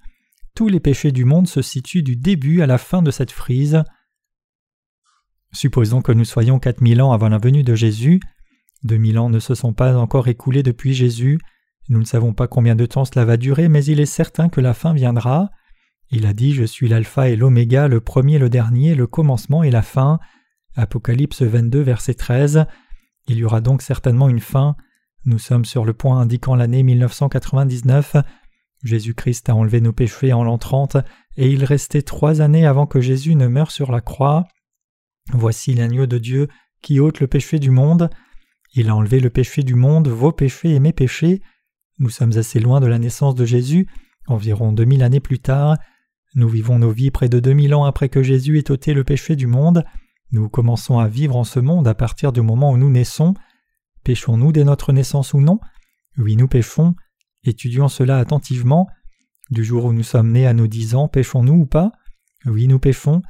Tous 0.55 0.67
les 0.67 0.79
péchés 0.79 1.11
du 1.11 1.25
monde 1.25 1.47
se 1.47 1.61
situent 1.61 2.03
du 2.03 2.15
début 2.15 2.61
à 2.61 2.67
la 2.67 2.77
fin 2.77 3.01
de 3.01 3.11
cette 3.11 3.31
frise. 3.31 3.83
Supposons 5.51 6.01
que 6.01 6.11
nous 6.11 6.25
soyons 6.25 6.59
4000 6.59 7.01
ans 7.01 7.11
avant 7.11 7.29
la 7.29 7.37
venue 7.37 7.63
de 7.63 7.75
Jésus. 7.75 8.19
2000 8.85 9.19
ans 9.19 9.29
ne 9.29 9.39
se 9.39 9.55
sont 9.55 9.73
pas 9.73 9.97
encore 9.97 10.27
écoulés 10.27 10.63
depuis 10.63 10.93
Jésus. 10.93 11.39
Nous 11.89 11.99
ne 11.99 12.05
savons 12.05 12.33
pas 12.33 12.47
combien 12.47 12.75
de 12.75 12.85
temps 12.85 13.05
cela 13.05 13.25
va 13.25 13.37
durer, 13.37 13.67
mais 13.67 13.83
il 13.83 13.99
est 13.99 14.05
certain 14.05 14.47
que 14.47 14.61
la 14.61 14.73
fin 14.73 14.93
viendra. 14.93 15.49
Il 16.11 16.25
a 16.25 16.33
dit 16.33 16.53
Je 16.53 16.63
suis 16.63 16.87
l'alpha 16.87 17.29
et 17.29 17.35
l'oméga, 17.35 17.87
le 17.87 17.99
premier, 17.99 18.39
le 18.39 18.49
dernier, 18.49 18.95
le 18.95 19.07
commencement 19.07 19.63
et 19.63 19.71
la 19.71 19.81
fin. 19.81 20.19
Apocalypse 20.75 21.41
22, 21.41 21.81
verset 21.81 22.13
13. 22.13 22.65
Il 23.27 23.37
y 23.37 23.43
aura 23.43 23.61
donc 23.61 23.81
certainement 23.81 24.29
une 24.29 24.39
fin. 24.39 24.75
Nous 25.25 25.39
sommes 25.39 25.65
sur 25.65 25.85
le 25.85 25.93
point 25.93 26.19
indiquant 26.19 26.55
l'année 26.55 26.83
1999. 26.83 28.17
Jésus-Christ 28.83 29.49
a 29.49 29.55
enlevé 29.55 29.81
nos 29.81 29.93
péchés 29.93 30.33
en 30.33 30.43
l'an 30.43 30.59
30 30.59 30.97
et 31.37 31.49
il 31.49 31.63
restait 31.63 32.03
trois 32.03 32.41
années 32.41 32.67
avant 32.67 32.85
que 32.85 33.01
Jésus 33.01 33.35
ne 33.35 33.47
meure 33.47 33.71
sur 33.71 33.91
la 33.91 34.01
croix. 34.01 34.45
Voici 35.33 35.73
l'agneau 35.73 36.05
de 36.05 36.19
Dieu 36.19 36.49
qui 36.83 36.99
ôte 36.99 37.19
le 37.19 37.27
péché 37.27 37.57
du 37.57 37.71
monde. 37.71 38.11
Il 38.77 38.89
a 38.89 38.95
enlevé 38.95 39.21
le 39.21 39.29
péché 39.29 39.63
du 39.63 39.73
monde, 39.73 40.09
vos 40.09 40.33
péchés 40.33 40.75
et 40.75 40.79
mes 40.81 40.91
péchés. 40.91 41.41
Nous 41.97 42.09
sommes 42.09 42.37
assez 42.37 42.59
loin 42.59 42.81
de 42.81 42.87
la 42.87 42.99
naissance 42.99 43.33
de 43.33 43.45
Jésus, 43.45 43.87
environ 44.27 44.73
2000 44.73 45.01
années 45.01 45.21
plus 45.21 45.39
tard. 45.39 45.77
Nous 46.35 46.49
vivons 46.49 46.77
nos 46.77 46.91
vies 46.91 47.09
près 47.09 47.29
de 47.29 47.39
2000 47.39 47.73
ans 47.73 47.85
après 47.85 48.09
que 48.09 48.21
Jésus 48.21 48.57
ait 48.59 48.69
ôté 48.69 48.93
le 48.93 49.05
péché 49.05 49.37
du 49.37 49.47
monde. 49.47 49.85
Nous 50.31 50.49
commençons 50.49 50.99
à 50.99 51.07
vivre 51.07 51.37
en 51.37 51.45
ce 51.45 51.61
monde 51.61 51.87
à 51.87 51.95
partir 51.95 52.33
du 52.33 52.41
moment 52.41 52.71
où 52.71 52.77
nous 52.77 52.89
naissons. 52.89 53.33
Péchons-nous 54.03 54.51
dès 54.51 54.65
notre 54.65 54.91
naissance 54.91 55.33
ou 55.33 55.39
non? 55.39 55.59
Oui, 56.17 56.35
nous 56.35 56.49
péchons. 56.49 56.95
Étudions 57.45 57.87
cela 57.87 58.17
attentivement. 58.17 58.87
Du 59.51 59.63
jour 59.63 59.85
où 59.85 59.93
nous 59.93 60.03
sommes 60.03 60.33
nés 60.33 60.47
à 60.47 60.53
nos 60.53 60.67
dix 60.67 60.95
ans, 60.95 61.07
péchons-nous 61.07 61.61
ou 61.61 61.65
pas? 61.65 61.93
Oui, 62.45 62.67
nous 62.67 62.79
péchons. 62.79 63.21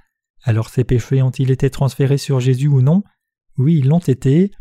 Alors 0.42 0.70
ces 0.70 0.84
péchés 0.84 1.22
ont-ils 1.22 1.52
été 1.52 1.70
transférés 1.70 2.18
sur 2.18 2.40
Jésus 2.40 2.68
ou 2.68 2.82
non? 2.82 3.04
Oui, 3.58 3.76
ils 3.78 3.88
l'ont 3.88 4.00
été, 4.00 4.52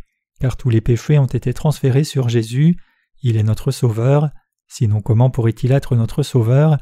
car 0.41 0.57
tous 0.57 0.71
les 0.71 0.81
péchés 0.81 1.19
ont 1.19 1.27
été 1.27 1.53
transférés 1.53 2.05
sur 2.05 2.29
Jésus. 2.29 2.77
Il 3.23 3.37
est 3.37 3.43
notre 3.43 3.71
Sauveur. 3.71 4.31
Sinon 4.67 5.01
comment 5.01 5.31
pourrait-il 5.31 5.73
être 5.73 5.97
notre 5.97 6.23
Sauveur? 6.23 6.79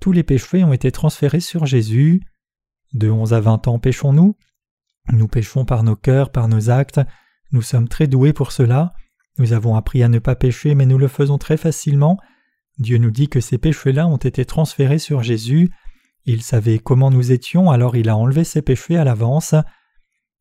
Tous 0.00 0.12
les 0.12 0.22
péchés 0.22 0.64
ont 0.64 0.72
été 0.72 0.92
transférés 0.92 1.40
sur 1.40 1.66
Jésus. 1.66 2.22
De 2.92 3.10
onze 3.10 3.32
à 3.32 3.40
vingt 3.40 3.66
ans 3.68 3.78
péchons-nous? 3.78 4.36
Nous 5.12 5.28
péchons 5.28 5.64
par 5.64 5.82
nos 5.82 5.96
cœurs, 5.96 6.30
par 6.30 6.48
nos 6.48 6.70
actes, 6.70 7.00
nous 7.52 7.62
sommes 7.62 7.88
très 7.88 8.06
doués 8.06 8.32
pour 8.32 8.52
cela, 8.52 8.92
nous 9.38 9.52
avons 9.52 9.74
appris 9.74 10.02
à 10.02 10.08
ne 10.08 10.18
pas 10.18 10.36
pécher 10.36 10.74
mais 10.74 10.86
nous 10.86 10.98
le 10.98 11.08
faisons 11.08 11.38
très 11.38 11.56
facilement. 11.56 12.18
Dieu 12.78 12.98
nous 12.98 13.10
dit 13.10 13.28
que 13.28 13.40
ces 13.40 13.58
péchés-là 13.58 14.06
ont 14.06 14.16
été 14.16 14.44
transférés 14.44 14.98
sur 14.98 15.22
Jésus, 15.22 15.70
il 16.26 16.42
savait 16.42 16.78
comment 16.78 17.10
nous 17.10 17.32
étions 17.32 17.70
alors 17.70 17.96
il 17.96 18.08
a 18.08 18.16
enlevé 18.16 18.44
ces 18.44 18.62
péchés 18.62 18.96
à 18.96 19.04
l'avance. 19.04 19.54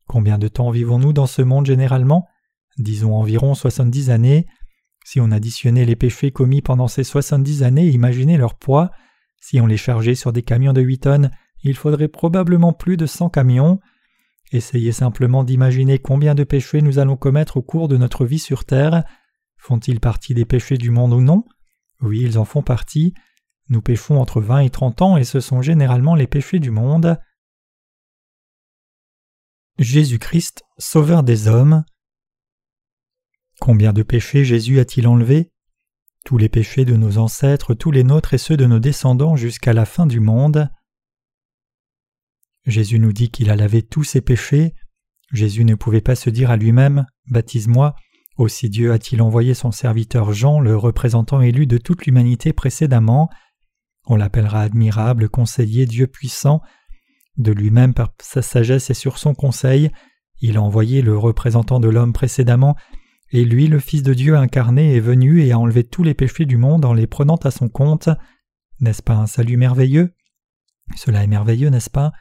Combien 0.08 0.38
de 0.38 0.48
temps 0.48 0.72
vivons-nous 0.72 1.14
dans 1.14 1.28
ce 1.28 1.42
monde 1.42 1.66
généralement? 1.66 2.28
Disons 2.80 3.14
environ 3.14 3.54
soixante-dix 3.54 4.10
années. 4.10 4.48
Si 5.04 5.20
on 5.20 5.32
additionnait 5.32 5.86
les 5.86 5.98
péchés 5.98 6.32
commis 6.32 6.62
pendant 6.62 6.88
ces 6.88 7.04
soixante-dix 7.04 7.62
années, 7.62 7.88
imaginez 7.88 8.38
leur 8.38 8.56
poids. 8.56 8.90
Si 9.42 9.60
on 9.60 9.68
les 9.68 9.78
chargeait 9.78 10.16
sur 10.16 10.32
des 10.32 10.44
camions 10.44 10.74
de 10.74 10.82
huit 10.82 11.00
tonnes, 11.00 11.30
il 11.64 11.76
faudrait 11.76 12.08
probablement 12.08 12.72
plus 12.72 12.96
de 12.96 13.06
cent 13.06 13.30
camions. 13.30 13.80
Essayez 14.52 14.94
simplement 14.94 15.44
d'imaginer 15.44 16.00
combien 16.00 16.36
de 16.36 16.44
péchés 16.44 16.82
nous 16.82 17.00
allons 17.00 17.18
commettre 17.18 17.58
au 17.58 17.62
cours 17.62 17.90
de 17.90 17.98
notre 17.98 18.26
vie 18.26 18.40
sur 18.40 18.64
terre. 18.64 19.04
Font-ils 19.58 20.00
partie 20.00 20.34
des 20.34 20.46
péchés 20.46 20.78
du 20.78 20.90
monde 20.90 21.14
ou 21.14 21.22
non? 21.22 21.44
Oui, 22.02 22.22
ils 22.22 22.40
en 22.40 22.46
font 22.46 22.64
partie. 22.64 23.14
Nous 23.68 23.82
péchons 23.82 24.20
entre 24.20 24.42
vingt 24.42 24.62
et 24.62 24.70
trente 24.70 25.02
ans 25.02 25.18
et 25.18 25.26
ce 25.26 25.42
sont 25.42 25.62
généralement 25.62 26.16
les 26.16 26.28
péchés 26.28 26.60
du 26.60 26.72
monde. 26.72 27.20
Jésus-Christ, 29.78 30.64
Sauveur 30.78 31.24
des 31.24 31.48
hommes. 31.48 31.84
Combien 33.60 33.92
de 33.92 34.04
péchés 34.04 34.46
Jésus 34.46 34.80
a-t-il 34.80 35.08
enlevés 35.08 35.52
Tous 36.24 36.38
les 36.38 36.50
péchés 36.50 36.86
de 36.86 36.96
nos 36.96 37.18
ancêtres, 37.18 37.74
tous 37.74 37.92
les 37.92 38.04
nôtres 38.04 38.34
et 38.34 38.38
ceux 38.38 38.56
de 38.56 38.66
nos 38.66 38.80
descendants 38.80 39.36
jusqu'à 39.36 39.74
la 39.74 39.86
fin 39.86 40.06
du 40.06 40.20
monde. 40.20 40.70
Jésus 42.66 43.00
nous 43.00 43.12
dit 43.12 43.30
qu'il 43.30 43.50
a 43.50 43.56
lavé 43.56 43.82
tous 43.82 44.04
ses 44.04 44.22
péchés. 44.22 44.76
Jésus 45.34 45.66
ne 45.66 45.76
pouvait 45.76 46.02
pas 46.02 46.16
se 46.16 46.30
dire 46.30 46.52
à 46.52 46.58
lui-même 46.58 47.06
Baptise-moi. 47.28 47.96
Aussi 48.38 48.70
Dieu 48.70 48.94
a-t-il 48.94 49.22
envoyé 49.22 49.54
son 49.54 49.72
serviteur 49.72 50.32
Jean, 50.32 50.62
le 50.62 50.78
représentant 50.78 51.42
élu 51.42 51.68
de 51.68 51.78
toute 51.78 52.06
l'humanité 52.06 52.54
précédemment. 52.54 53.30
On 54.06 54.16
l'appellera 54.16 54.62
admirable, 54.62 55.28
conseiller, 55.28 55.86
Dieu 55.86 56.08
puissant. 56.08 56.62
De 57.36 57.52
lui-même 57.52 57.94
par 57.94 58.14
sa 58.22 58.42
sagesse 58.42 58.90
et 58.90 58.94
sur 58.94 59.18
son 59.18 59.34
conseil, 59.34 59.92
il 60.42 60.56
a 60.58 60.62
envoyé 60.62 61.02
le 61.02 61.18
représentant 61.18 61.82
de 61.82 61.90
l'homme 61.90 62.14
précédemment, 62.14 62.76
et 63.32 63.46
lui, 63.46 63.68
le 63.68 63.80
Fils 63.80 64.04
de 64.04 64.14
Dieu 64.14 64.36
incarné, 64.36 64.96
est 64.96 65.00
venu 65.00 65.42
et 65.42 65.52
a 65.52 65.60
enlevé 65.60 65.84
tous 65.84 66.04
les 66.04 66.14
péchés 66.14 66.46
du 66.46 66.58
monde 66.58 66.86
en 66.86 66.94
les 66.94 67.08
prenant 67.08 67.36
à 67.36 67.52
son 67.52 67.70
compte. 67.70 68.10
N'est-ce 68.80 69.04
pas 69.04 69.16
un 69.16 69.28
salut 69.28 69.58
merveilleux? 69.58 70.14
Cela 70.96 71.24
est 71.24 71.28
merveilleux, 71.28 71.70
n'est-ce 71.70 71.90
pas? 71.90 72.12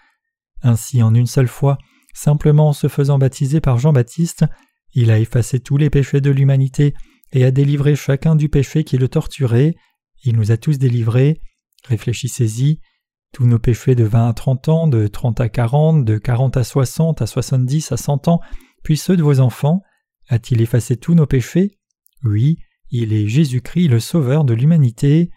Ainsi, 0.63 1.03
en 1.03 1.15
une 1.15 1.27
seule 1.27 1.49
fois, 1.49 1.79
simplement 2.15 2.69
en 2.69 2.73
se 2.73 2.89
faisant 2.89 3.19
baptiser 3.19 3.61
par 3.61 3.79
Jean-Baptiste, 3.79 4.45
il 4.93 5.11
a 5.11 5.19
effacé 5.19 5.61
tous 5.61 5.77
les 5.77 5.91
péchés 5.91 6.21
de 6.21 6.31
l'humanité 6.31 6.95
et 7.33 7.45
a 7.45 7.51
délivré 7.51 7.95
chacun 7.95 8.37
du 8.37 8.49
péché 8.49 8.85
qui 8.85 8.99
le 8.99 9.09
torturait. 9.09 9.77
Il 10.25 10.37
nous 10.37 10.51
a 10.51 10.57
tous 10.57 10.79
délivrés. 10.79 11.41
Réfléchissez-y. 11.85 12.81
Tous 13.33 13.47
nos 13.47 13.59
péchés 13.59 13.95
de 13.95 14.05
vingt 14.05 14.29
à 14.29 14.33
trente 14.33 14.69
ans, 14.69 14.89
de 14.89 15.07
trente 15.07 15.41
à 15.41 15.49
quarante, 15.49 16.05
de 16.05 16.17
quarante 16.17 16.57
à 16.57 16.65
soixante, 16.65 17.21
à 17.21 17.27
soixante-dix, 17.27 17.93
à 17.93 17.99
cent 17.99 18.27
ans, 18.27 18.41
puis 18.83 18.97
ceux 18.97 19.17
de 19.17 19.23
vos 19.23 19.41
enfants, 19.41 19.83
a-t-il 20.29 20.61
effacé 20.61 20.97
tous 20.97 21.15
nos 21.15 21.27
péchés? 21.27 21.79
Oui, 22.25 22.59
il 22.91 23.13
est 23.13 23.29
Jésus-Christ 23.29 23.89
le 23.89 24.01
Sauveur 24.01 24.45
de 24.45 24.55
l'humanité. 24.55 25.31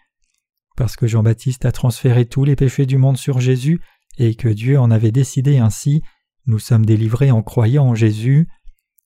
Parce 0.76 0.96
que 0.96 1.06
Jean-Baptiste 1.06 1.64
a 1.64 1.72
transféré 1.72 2.26
tous 2.26 2.44
les 2.44 2.56
péchés 2.56 2.86
du 2.86 2.98
monde 2.98 3.16
sur 3.16 3.40
Jésus, 3.40 3.80
et 4.18 4.34
que 4.34 4.48
Dieu 4.48 4.78
en 4.78 4.90
avait 4.90 5.12
décidé 5.12 5.58
ainsi, 5.58 6.02
nous 6.46 6.58
sommes 6.58 6.84
délivrés 6.84 7.30
en 7.30 7.42
croyant 7.42 7.86
en 7.88 7.94
Jésus. 7.94 8.48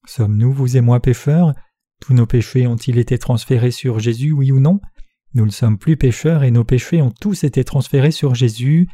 Sommes-nous, 0.06 0.52
vous 0.52 0.76
et 0.76 0.80
moi, 0.80 1.00
pécheurs? 1.00 1.52
Tous 2.00 2.14
nos 2.14 2.26
péchés 2.26 2.66
ont-ils 2.66 2.98
été 2.98 3.18
transférés 3.18 3.70
sur 3.70 3.98
Jésus, 3.98 4.32
oui 4.32 4.52
ou 4.52 4.60
non? 4.60 4.80
Nous 5.34 5.44
ne 5.44 5.50
sommes 5.50 5.78
plus 5.78 5.96
pécheurs 5.96 6.44
et 6.44 6.50
nos 6.50 6.64
péchés 6.64 7.02
ont 7.02 7.10
tous 7.10 7.44
été 7.44 7.64
transférés 7.64 8.10
sur 8.10 8.34
Jésus. 8.34 8.88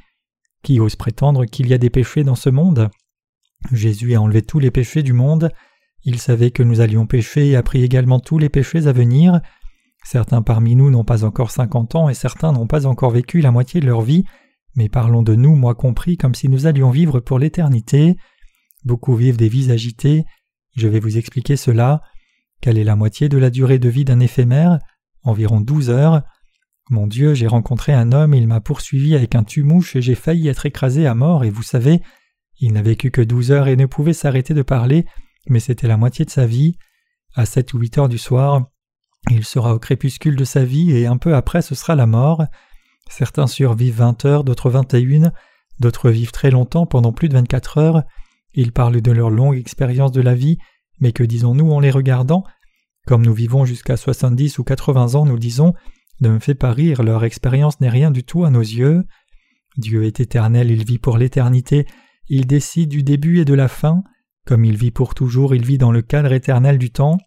Qui 0.63 0.81
ose 0.81 0.97
prétendre 0.97 1.45
qu'il 1.45 1.69
y 1.69 1.75
a 1.75 1.79
des 1.79 1.91
péchés 1.91 2.25
dans 2.25 2.35
ce 2.35 2.51
monde? 2.51 2.91
Jésus 3.71 4.15
a 4.15 4.21
enlevé 4.21 4.43
tous 4.43 4.59
les 4.59 4.71
péchés 4.71 5.03
du 5.03 5.13
monde. 5.13 5.51
Il 6.05 6.19
savait 6.19 6.51
que 6.51 6.63
nous 6.63 6.81
allions 6.81 7.07
pécher 7.07 7.51
et 7.51 7.57
a 7.57 7.63
pris 7.63 7.83
également 7.83 8.21
tous 8.21 8.39
les 8.39 8.49
péchés 8.49 8.87
à 8.87 8.93
venir. 8.93 9.41
Certains 10.05 10.43
parmi 10.43 10.75
nous 10.75 10.91
n'ont 10.91 11.05
pas 11.05 11.25
encore 11.25 11.51
cinquante 11.51 11.95
ans 11.95 12.09
et 12.09 12.15
certains 12.15 12.53
n'ont 12.53 12.67
pas 12.67 12.87
encore 12.87 13.11
vécu 13.11 13.41
la 13.41 13.53
moitié 13.53 13.81
de 13.81 13.87
leur 13.87 14.01
vie, 14.01 14.25
mais 14.75 14.89
parlons 14.89 15.23
de 15.23 15.35
nous, 15.35 15.55
moi 15.55 15.75
compris, 15.75 16.17
comme 16.17 16.35
si 16.35 16.49
nous 16.49 16.67
allions 16.67 16.91
vivre 16.91 17.21
pour 17.21 17.39
l'éternité. 17.39 18.17
Beaucoup 18.85 19.15
vivent 19.15 19.37
des 19.37 19.49
vies 19.49 19.71
agitées. 19.71 20.25
Je 20.77 20.89
vais 20.89 20.99
vous 20.99 21.19
expliquer 21.19 21.57
cela. 21.57 22.03
Quelle 22.61 22.79
est 22.79 22.85
la 22.85 22.97
moitié 22.97 23.29
de 23.29 23.39
la 23.39 23.51
durée 23.51 23.79
de 23.79 23.89
vie 23.89 24.05
d'un 24.05 24.21
éphémère? 24.21 24.79
Environ 25.23 25.61
douze 25.61 25.91
heures. 25.91 26.23
Mon 26.91 27.07
Dieu, 27.07 27.35
j'ai 27.35 27.47
rencontré 27.47 27.93
un 27.93 28.11
homme, 28.11 28.35
il 28.35 28.49
m'a 28.49 28.61
poursuivi 28.61 29.15
avec 29.15 29.37
un 29.37 29.45
tumouche 29.45 29.95
et 29.95 30.03
j'ai 30.03 30.17
failli 30.17 30.49
être 30.49 30.67
écrasé 30.67 31.07
à 31.07 31.15
mort, 31.15 31.45
et 31.45 31.51
vous 31.51 31.63
savez, 31.63 32.03
il 32.59 32.73
n'a 32.73 32.83
vécu 32.83 33.11
que 33.11 33.23
douze 33.23 33.53
heures 33.53 33.69
et 33.69 33.77
ne 33.77 33.87
pouvait 33.87 34.13
s'arrêter 34.13 34.53
de 34.53 34.63
parler, 34.63 35.07
mais 35.49 35.61
c'était 35.61 35.89
la 35.89 35.97
moitié 35.97 36.25
de 36.25 36.31
sa 36.31 36.47
vie. 36.47 36.77
À 37.35 37.47
sept 37.47 37.73
ou 37.75 37.79
huit 37.79 37.97
heures 37.99 38.09
du 38.09 38.19
soir, 38.19 38.67
il 39.31 39.45
sera 39.45 39.75
au 39.75 39.79
crépuscule 39.79 40.37
de 40.37 40.45
sa 40.45 40.65
vie 40.65 40.91
et 40.93 41.07
un 41.07 41.17
peu 41.17 41.35
après 41.35 41.63
ce 41.63 41.75
sera 41.75 41.95
la 41.95 42.07
mort. 42.07 42.45
Certains 43.09 43.47
survivent 43.47 43.97
vingt 43.97 44.25
heures, 44.25 44.45
d'autres 44.45 44.71
vingt 44.71 44.93
et 44.95 45.01
une, 45.01 45.33
d'autres 45.81 46.11
vivent 46.11 46.33
très 46.33 46.51
longtemps 46.51 46.87
pendant 46.87 47.13
plus 47.13 47.29
de 47.29 47.35
vingt-quatre 47.35 47.79
heures. 47.79 48.03
Ils 48.55 48.73
parlent 48.73 49.01
de 49.01 49.13
leur 49.13 49.31
longue 49.31 49.57
expérience 49.57 50.13
de 50.13 50.21
la 50.21 50.35
vie, 50.35 50.59
mais 51.01 51.13
que 51.13 51.23
disons-nous 51.23 51.71
en 51.73 51.81
les 51.81 51.91
regardant? 51.91 52.45
Comme 53.07 53.25
nous 53.25 53.35
vivons 53.35 53.65
jusqu'à 53.65 53.97
soixante-dix 53.97 54.59
ou 54.59 54.65
quatre-vingts 54.65 55.15
ans, 55.15 55.27
nous 55.27 55.39
disons 55.39 55.75
Ne 56.21 56.29
me 56.31 56.39
fais 56.39 56.55
pas 56.55 56.73
rire, 56.73 57.03
leur 57.03 57.25
expérience 57.25 57.81
n'est 57.81 57.89
rien 57.89 58.11
du 58.11 58.25
tout 58.25 58.45
à 58.45 58.51
nos 58.51 58.61
yeux. 58.61 59.05
Dieu 59.77 60.05
est 60.05 60.21
éternel, 60.21 60.71
il 60.71 60.85
vit 60.85 60.99
pour 60.99 61.19
l'éternité, 61.19 61.87
il 62.29 62.47
décide 62.47 62.91
du 62.91 63.03
début 63.03 63.41
et 63.41 63.45
de 63.45 63.55
la 63.55 63.69
fin. 63.69 64.03
Comme 64.47 64.65
il 64.65 64.77
vit 64.77 64.91
pour 64.91 65.15
toujours, 65.15 65.55
il 65.55 65.65
vit 65.65 65.79
dans 65.79 65.93
le 65.93 66.03
cadre 66.03 66.33
éternel 66.33 66.79
du 66.79 66.91
temps. 66.91 67.19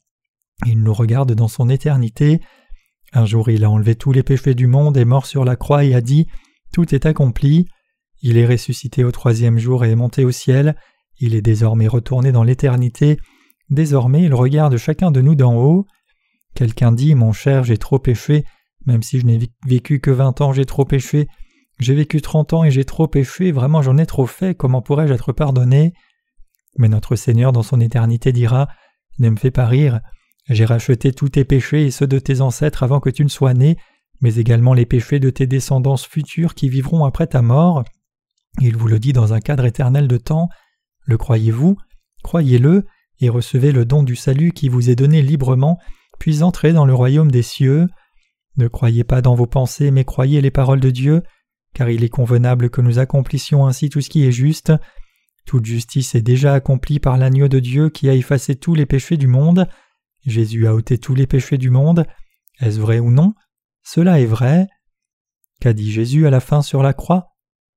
Il 0.65 0.83
nous 0.83 0.93
regarde 0.93 1.33
dans 1.33 1.47
son 1.47 1.69
éternité. 1.69 2.41
Un 3.13 3.25
jour 3.25 3.49
il 3.49 3.63
a 3.63 3.69
enlevé 3.69 3.95
tous 3.95 4.11
les 4.11 4.23
péchés 4.23 4.55
du 4.55 4.67
monde, 4.67 4.97
est 4.97 5.05
mort 5.05 5.25
sur 5.25 5.45
la 5.45 5.55
croix 5.55 5.83
et 5.85 5.95
a 5.95 6.01
dit 6.01 6.27
Tout 6.73 6.93
est 6.93 7.05
accompli. 7.05 7.67
Il 8.21 8.37
est 8.37 8.45
ressuscité 8.45 9.03
au 9.03 9.11
troisième 9.11 9.57
jour 9.57 9.85
et 9.85 9.91
est 9.91 9.95
monté 9.95 10.25
au 10.25 10.31
ciel. 10.31 10.75
Il 11.19 11.35
est 11.35 11.41
désormais 11.41 11.87
retourné 11.87 12.31
dans 12.31 12.43
l'éternité. 12.43 13.17
Désormais 13.69 14.23
il 14.23 14.33
regarde 14.33 14.77
chacun 14.77 15.11
de 15.11 15.21
nous 15.21 15.35
d'en 15.35 15.55
haut. 15.55 15.85
Quelqu'un 16.53 16.91
dit 16.91 17.15
Mon 17.15 17.31
cher, 17.31 17.63
j'ai 17.63 17.77
trop 17.77 17.99
péché. 17.99 18.43
Même 18.85 19.03
si 19.03 19.19
je 19.19 19.25
n'ai 19.25 19.39
vécu 19.65 19.99
que 19.99 20.11
vingt 20.11 20.41
ans, 20.41 20.53
j'ai 20.53 20.65
trop 20.65 20.85
péché. 20.85 21.27
J'ai 21.79 21.95
vécu 21.95 22.21
trente 22.21 22.53
ans 22.53 22.63
et 22.63 22.71
j'ai 22.71 22.85
trop 22.85 23.07
péché. 23.07 23.51
Vraiment, 23.51 23.81
j'en 23.81 23.97
ai 23.97 24.05
trop 24.05 24.27
fait. 24.27 24.55
Comment 24.55 24.81
pourrais-je 24.81 25.13
être 25.13 25.33
pardonné? 25.33 25.93
Mais 26.77 26.89
notre 26.89 27.15
Seigneur 27.15 27.51
dans 27.51 27.63
son 27.63 27.79
éternité 27.79 28.31
dira 28.31 28.67
Ne 29.19 29.29
me 29.29 29.37
fais 29.37 29.51
pas 29.51 29.67
rire. 29.67 30.01
J'ai 30.49 30.65
racheté 30.65 31.11
tous 31.11 31.29
tes 31.29 31.45
péchés 31.45 31.85
et 31.85 31.91
ceux 31.91 32.07
de 32.07 32.19
tes 32.19 32.41
ancêtres 32.41 32.83
avant 32.83 32.99
que 32.99 33.09
tu 33.09 33.23
ne 33.23 33.29
sois 33.29 33.53
né, 33.53 33.77
mais 34.21 34.35
également 34.35 34.73
les 34.73 34.85
péchés 34.85 35.19
de 35.19 35.29
tes 35.29 35.47
descendants 35.47 35.97
futurs 35.97 36.53
qui 36.53 36.69
vivront 36.69 37.05
après 37.05 37.27
ta 37.27 37.41
mort. 37.41 37.83
Il 38.61 38.77
vous 38.77 38.87
le 38.87 38.99
dit 38.99 39.13
dans 39.13 39.33
un 39.33 39.39
cadre 39.39 39.65
éternel 39.65 40.07
de 40.07 40.17
temps. 40.17 40.49
Le 41.05 41.17
croyez-vous? 41.17 41.77
Croyez-le 42.23 42.85
et 43.19 43.29
recevez 43.29 43.71
le 43.71 43.85
don 43.85 44.03
du 44.03 44.15
salut 44.15 44.51
qui 44.51 44.69
vous 44.69 44.89
est 44.89 44.95
donné 44.95 45.21
librement, 45.21 45.79
puis 46.19 46.43
entrez 46.43 46.73
dans 46.73 46.85
le 46.85 46.93
royaume 46.93 47.31
des 47.31 47.41
cieux. 47.41 47.87
Ne 48.57 48.67
croyez 48.67 49.03
pas 49.03 49.21
dans 49.21 49.35
vos 49.35 49.47
pensées, 49.47 49.91
mais 49.91 50.05
croyez 50.05 50.41
les 50.41 50.51
paroles 50.51 50.79
de 50.79 50.89
Dieu, 50.89 51.23
car 51.73 51.89
il 51.89 52.03
est 52.03 52.09
convenable 52.09 52.69
que 52.69 52.81
nous 52.81 52.99
accomplissions 52.99 53.65
ainsi 53.65 53.89
tout 53.89 54.01
ce 54.01 54.09
qui 54.09 54.25
est 54.25 54.31
juste. 54.31 54.71
Toute 55.45 55.65
justice 55.65 56.15
est 56.15 56.21
déjà 56.21 56.53
accomplie 56.53 56.99
par 56.99 57.17
l'agneau 57.17 57.47
de 57.47 57.59
Dieu 57.59 57.89
qui 57.89 58.09
a 58.09 58.13
effacé 58.13 58.55
tous 58.55 58.73
les 58.75 58.85
péchés 58.85 59.17
du 59.17 59.27
monde. 59.27 59.67
Jésus 60.25 60.67
a 60.67 60.73
ôté 60.73 60.97
tous 60.97 61.13
les 61.13 61.27
péchés 61.27 61.57
du 61.57 61.69
monde. 61.69 62.05
Est-ce 62.59 62.79
vrai 62.79 62.99
ou 62.99 63.11
non? 63.11 63.33
Cela 63.83 64.19
est 64.19 64.25
vrai. 64.25 64.67
Qu'a 65.61 65.73
dit 65.73 65.91
Jésus 65.91 66.25
à 66.25 66.31
la 66.31 66.39
fin 66.39 66.61
sur 66.61 66.81
la 66.81 66.93
croix? 66.93 67.27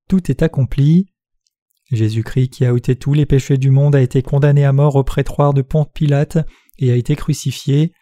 Tout 0.08 0.30
est 0.30 0.42
accompli. 0.42 1.06
Jésus-Christ 1.90 2.48
qui 2.48 2.64
a 2.64 2.72
ôté 2.72 2.96
tous 2.96 3.14
les 3.14 3.26
péchés 3.26 3.58
du 3.58 3.70
monde 3.70 3.94
a 3.94 4.00
été 4.00 4.22
condamné 4.22 4.64
à 4.64 4.72
mort 4.72 4.96
au 4.96 5.04
prétoire 5.04 5.54
de 5.54 5.62
Ponte 5.62 5.92
Pilate 5.92 6.38
et 6.78 6.90
a 6.90 6.96
été 6.96 7.16
crucifié. 7.16 7.92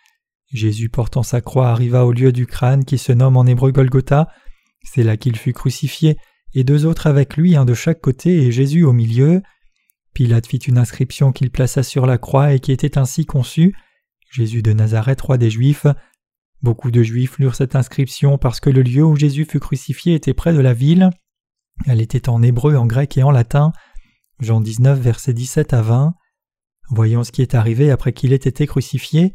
Jésus 0.52 0.88
portant 0.88 1.22
sa 1.22 1.40
croix 1.40 1.68
arriva 1.68 2.06
au 2.06 2.12
lieu 2.12 2.32
du 2.32 2.46
crâne 2.46 2.84
qui 2.84 2.98
se 2.98 3.12
nomme 3.12 3.36
en 3.36 3.46
hébreu 3.46 3.72
Golgotha. 3.72 4.28
C'est 4.84 5.02
là 5.02 5.16
qu'il 5.16 5.36
fut 5.36 5.52
crucifié, 5.52 6.16
et 6.54 6.62
deux 6.62 6.86
autres 6.86 7.08
avec 7.08 7.36
lui, 7.36 7.56
un 7.56 7.64
de 7.64 7.74
chaque 7.74 8.00
côté 8.00 8.44
et 8.44 8.52
Jésus 8.52 8.84
au 8.84 8.92
milieu. 8.92 9.42
Pilate 10.16 10.46
fit 10.46 10.56
une 10.56 10.78
inscription 10.78 11.30
qu'il 11.30 11.50
plaça 11.50 11.82
sur 11.82 12.06
la 12.06 12.16
croix 12.16 12.54
et 12.54 12.58
qui 12.58 12.72
était 12.72 12.96
ainsi 12.96 13.26
conçue. 13.26 13.76
Jésus 14.30 14.62
de 14.62 14.72
Nazareth, 14.72 15.20
roi 15.20 15.36
des 15.36 15.50
Juifs. 15.50 15.86
Beaucoup 16.62 16.90
de 16.90 17.02
Juifs 17.02 17.38
lurent 17.38 17.54
cette 17.54 17.76
inscription 17.76 18.38
parce 18.38 18.58
que 18.58 18.70
le 18.70 18.80
lieu 18.80 19.04
où 19.04 19.14
Jésus 19.14 19.44
fut 19.44 19.60
crucifié 19.60 20.14
était 20.14 20.32
près 20.32 20.54
de 20.54 20.58
la 20.60 20.72
ville. 20.72 21.10
Elle 21.86 22.00
était 22.00 22.30
en 22.30 22.42
hébreu, 22.42 22.76
en 22.76 22.86
grec 22.86 23.18
et 23.18 23.22
en 23.24 23.30
latin. 23.30 23.72
Jean 24.40 24.62
19, 24.62 24.98
versets 24.98 25.34
17 25.34 25.74
à 25.74 25.82
20. 25.82 26.14
Voyons 26.88 27.22
ce 27.22 27.30
qui 27.30 27.42
est 27.42 27.54
arrivé 27.54 27.90
après 27.90 28.14
qu'il 28.14 28.32
ait 28.32 28.36
été 28.36 28.66
crucifié. 28.66 29.34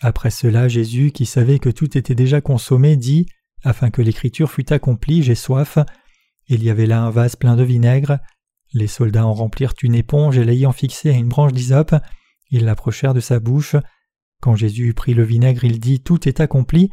Après 0.00 0.30
cela, 0.30 0.68
Jésus, 0.68 1.12
qui 1.12 1.26
savait 1.26 1.58
que 1.58 1.68
tout 1.68 1.98
était 1.98 2.14
déjà 2.14 2.40
consommé, 2.40 2.96
dit 2.96 3.26
Afin 3.62 3.90
que 3.90 4.00
l'écriture 4.00 4.50
fût 4.50 4.72
accomplie, 4.72 5.22
j'ai 5.22 5.34
soif. 5.34 5.76
Il 6.46 6.64
y 6.64 6.70
avait 6.70 6.86
là 6.86 7.02
un 7.02 7.10
vase 7.10 7.36
plein 7.36 7.56
de 7.56 7.62
vinaigre. 7.62 8.20
Les 8.74 8.86
soldats 8.86 9.26
en 9.26 9.32
remplirent 9.32 9.74
une 9.82 9.94
éponge 9.94 10.38
et 10.38 10.44
l'ayant 10.44 10.72
fixée 10.72 11.10
à 11.10 11.14
une 11.16 11.28
branche 11.28 11.52
d'hysope, 11.52 11.94
ils 12.50 12.64
l'approchèrent 12.64 13.14
de 13.14 13.20
sa 13.20 13.40
bouche. 13.40 13.76
Quand 14.40 14.54
Jésus 14.54 14.88
eut 14.88 14.94
pris 14.94 15.14
le 15.14 15.24
vinaigre, 15.24 15.64
il 15.64 15.80
dit 15.80 16.00
Tout 16.00 16.28
est 16.28 16.40
accompli, 16.40 16.90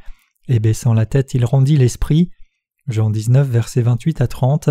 et 0.47 0.59
baissant 0.59 0.93
la 0.93 1.05
tête, 1.05 1.33
il 1.33 1.45
rendit 1.45 1.77
l'esprit. 1.77 2.31
Jean 2.87 3.09
19, 3.09 3.47
versets 3.47 3.81
28 3.81 4.21
à 4.21 4.27
30. 4.27 4.69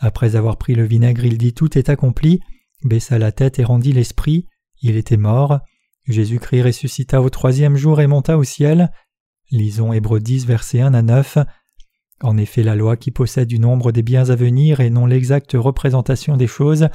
Après 0.00 0.36
avoir 0.36 0.56
pris 0.56 0.74
le 0.74 0.84
vinaigre, 0.84 1.24
il 1.24 1.38
dit 1.38 1.54
Tout 1.54 1.76
est 1.78 1.88
accompli, 1.88 2.40
baissa 2.84 3.18
la 3.18 3.32
tête 3.32 3.58
et 3.58 3.64
rendit 3.64 3.92
l'esprit. 3.92 4.46
Il 4.80 4.96
était 4.96 5.16
mort. 5.16 5.60
Jésus-Christ 6.06 6.62
ressuscita 6.62 7.20
au 7.20 7.28
troisième 7.28 7.76
jour 7.76 8.00
et 8.00 8.06
monta 8.06 8.38
au 8.38 8.44
ciel. 8.44 8.90
Lisons 9.50 9.92
Hébreux 9.92 10.20
10, 10.20 10.46
versets 10.46 10.80
1 10.80 10.94
à 10.94 11.02
9. 11.02 11.38
En 12.22 12.36
effet, 12.36 12.62
la 12.62 12.74
loi 12.74 12.96
qui 12.96 13.10
possède 13.10 13.48
du 13.48 13.58
nombre 13.58 13.92
des 13.92 14.02
biens 14.02 14.30
à 14.30 14.34
venir 14.34 14.80
et 14.80 14.90
non 14.90 15.06
l'exacte 15.06 15.52
représentation 15.54 16.36
des 16.36 16.48
choses 16.48 16.88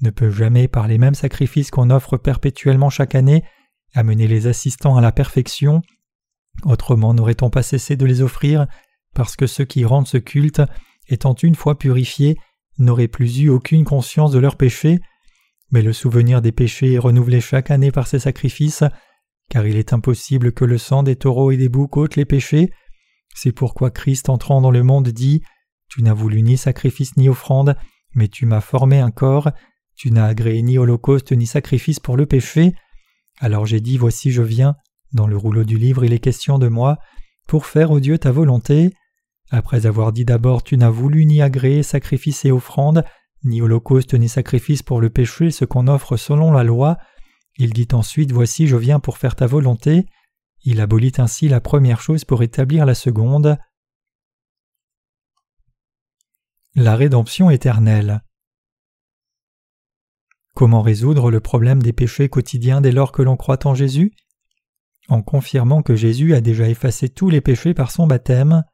ne 0.00 0.10
peut 0.10 0.30
jamais, 0.30 0.66
par 0.66 0.88
les 0.88 0.98
mêmes 0.98 1.14
sacrifices 1.14 1.70
qu'on 1.70 1.90
offre 1.90 2.16
perpétuellement 2.16 2.90
chaque 2.90 3.14
année, 3.14 3.44
amener 3.94 4.26
les 4.26 4.46
assistants 4.48 4.96
à 4.96 5.00
la 5.00 5.12
perfection. 5.12 5.82
Autrement 6.64 7.14
n'aurait-on 7.14 7.50
pas 7.50 7.62
cessé 7.62 7.96
de 7.96 8.04
les 8.04 8.20
offrir, 8.20 8.66
parce 9.14 9.36
que 9.36 9.46
ceux 9.46 9.64
qui 9.64 9.84
rendent 9.84 10.08
ce 10.08 10.18
culte, 10.18 10.62
étant 11.08 11.34
une 11.34 11.54
fois 11.54 11.78
purifiés, 11.78 12.36
n'auraient 12.78 13.08
plus 13.08 13.38
eu 13.40 13.48
aucune 13.48 13.84
conscience 13.84 14.32
de 14.32 14.40
leurs 14.40 14.56
péchés, 14.56 14.98
mais 15.70 15.82
le 15.82 15.92
souvenir 15.92 16.42
des 16.42 16.52
péchés 16.52 16.94
est 16.94 16.98
renouvelé 16.98 17.40
chaque 17.40 17.70
année 17.70 17.92
par 17.92 18.08
ces 18.08 18.18
sacrifices, 18.18 18.84
car 19.50 19.66
il 19.66 19.76
est 19.76 19.92
impossible 19.92 20.52
que 20.52 20.64
le 20.64 20.78
sang 20.78 21.02
des 21.02 21.16
taureaux 21.16 21.52
et 21.52 21.56
des 21.56 21.68
boucs 21.68 21.96
ôte 21.96 22.16
les 22.16 22.24
péchés. 22.24 22.72
C'est 23.34 23.52
pourquoi 23.52 23.90
Christ 23.90 24.28
entrant 24.28 24.60
dans 24.60 24.70
le 24.70 24.82
monde 24.82 25.08
dit 25.08 25.42
Tu 25.88 26.02
n'as 26.02 26.14
voulu 26.14 26.42
ni 26.42 26.56
sacrifice 26.56 27.16
ni 27.16 27.28
offrande, 27.28 27.76
mais 28.14 28.28
tu 28.28 28.46
m'as 28.46 28.60
formé 28.60 29.00
un 29.00 29.10
corps, 29.10 29.50
tu 29.96 30.10
n'as 30.10 30.26
agréé 30.26 30.62
ni 30.62 30.78
holocauste 30.78 31.32
ni 31.32 31.46
sacrifice 31.46 32.00
pour 32.00 32.16
le 32.16 32.26
péché. 32.26 32.74
Alors 33.40 33.66
j'ai 33.66 33.80
dit 33.80 33.98
Voici 33.98 34.30
je 34.30 34.42
viens, 34.42 34.76
dans 35.12 35.26
le 35.26 35.36
rouleau 35.36 35.64
du 35.64 35.76
livre 35.76 36.04
il 36.04 36.12
est 36.12 36.20
question 36.20 36.58
de 36.58 36.68
moi, 36.68 36.98
pour 37.46 37.66
faire 37.66 37.90
au 37.90 38.00
Dieu 38.00 38.18
ta 38.18 38.32
volonté. 38.32 38.94
Après 39.50 39.86
avoir 39.86 40.12
dit 40.12 40.24
d'abord 40.24 40.62
Tu 40.62 40.76
n'as 40.76 40.90
voulu 40.90 41.26
ni 41.26 41.42
agréer 41.42 41.82
sacrifice 41.82 42.44
et 42.44 42.52
offrande, 42.52 43.04
ni 43.44 43.60
holocauste 43.60 44.14
ni 44.14 44.28
sacrifice 44.28 44.82
pour 44.82 45.00
le 45.00 45.10
péché, 45.10 45.50
ce 45.50 45.64
qu'on 45.64 45.88
offre 45.88 46.16
selon 46.16 46.52
la 46.52 46.64
loi, 46.64 46.98
il 47.56 47.72
dit 47.72 47.88
ensuite 47.92 48.32
Voici 48.32 48.66
je 48.66 48.76
viens 48.76 49.00
pour 49.00 49.18
faire 49.18 49.36
ta 49.36 49.46
volonté. 49.46 50.06
Il 50.64 50.80
abolit 50.80 51.12
ainsi 51.18 51.48
la 51.48 51.60
première 51.60 52.00
chose 52.00 52.24
pour 52.24 52.42
établir 52.42 52.86
la 52.86 52.94
seconde. 52.94 53.58
La 56.74 56.96
rédemption 56.96 57.50
éternelle. 57.50 58.22
Comment 60.54 60.80
résoudre 60.80 61.30
le 61.30 61.40
problème 61.40 61.82
des 61.82 61.92
péchés 61.92 62.30
quotidiens 62.30 62.80
dès 62.80 62.92
lors 62.92 63.12
que 63.12 63.20
l'on 63.20 63.36
croit 63.36 63.66
en 63.66 63.74
Jésus? 63.74 64.12
En 65.08 65.20
confirmant 65.20 65.82
que 65.82 65.96
Jésus 65.96 66.34
a 66.34 66.40
déjà 66.40 66.66
effacé 66.68 67.10
tous 67.10 67.28
les 67.28 67.42
péchés 67.42 67.74
par 67.74 67.90
son 67.90 68.06
baptême. 68.06 68.64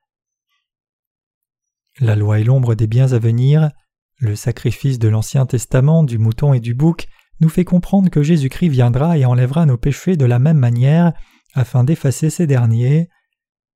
La 1.99 2.15
loi 2.15 2.39
est 2.39 2.45
l'ombre 2.45 2.77
des 2.77 2.87
biens 2.87 3.13
à 3.13 3.19
venir, 3.19 3.71
le 4.19 4.37
sacrifice 4.37 5.01
de 5.01 5.09
l'Ancien 5.09 5.45
Testament, 5.45 6.05
du 6.05 6.19
mouton 6.19 6.53
et 6.55 6.61
du 6.61 6.75
bouc, 6.75 7.09
nous 7.41 7.49
fait 7.49 7.65
comprendre 7.65 8.11
que 8.11 8.23
Jésus-Christ 8.23 8.69
viendra 8.69 9.19
et 9.19 9.25
enlèvera 9.25 9.67
nos 9.67 9.79
péchés 9.79 10.17
de 10.17 10.27
la 10.27 10.39
même 10.39 10.59
manière, 10.59 11.15
afin 11.55 11.85
d'effacer 11.85 12.31
ces 12.31 12.47
derniers. 12.47 13.09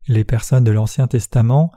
Les 0.06 0.24
personnes 0.24 0.64
de 0.64 0.70
l'Ancien 0.70 1.06
Testament, 1.06 1.72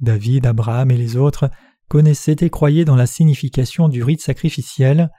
David, 0.00 0.46
Abraham 0.46 0.90
et 0.90 0.96
les 0.96 1.16
autres, 1.16 1.50
connaissaient 1.88 2.36
et 2.40 2.50
croyaient 2.50 2.84
dans 2.84 2.96
la 2.96 3.06
signification 3.06 3.88
du 3.88 4.02
rite 4.02 4.20
sacrificiel. 4.20 5.10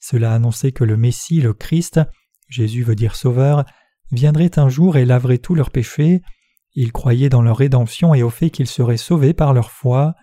Cela 0.00 0.34
annonçait 0.34 0.72
que 0.72 0.84
le 0.84 0.96
Messie, 0.96 1.40
le 1.40 1.52
Christ, 1.52 2.00
Jésus 2.48 2.82
veut 2.82 2.94
dire 2.94 3.16
Sauveur, 3.16 3.64
viendrait 4.10 4.58
un 4.58 4.68
jour 4.68 4.96
et 4.96 5.04
laverait 5.04 5.38
tous 5.38 5.54
leurs 5.54 5.70
péchés. 5.70 6.22
Ils 6.74 6.92
croyaient 6.92 7.28
dans 7.28 7.42
leur 7.42 7.58
rédemption 7.58 8.14
et 8.14 8.22
au 8.22 8.30
fait 8.30 8.50
qu'ils 8.50 8.66
seraient 8.66 8.96
sauvés 8.96 9.34
par 9.34 9.52
leur 9.52 9.70
foi. 9.70 10.14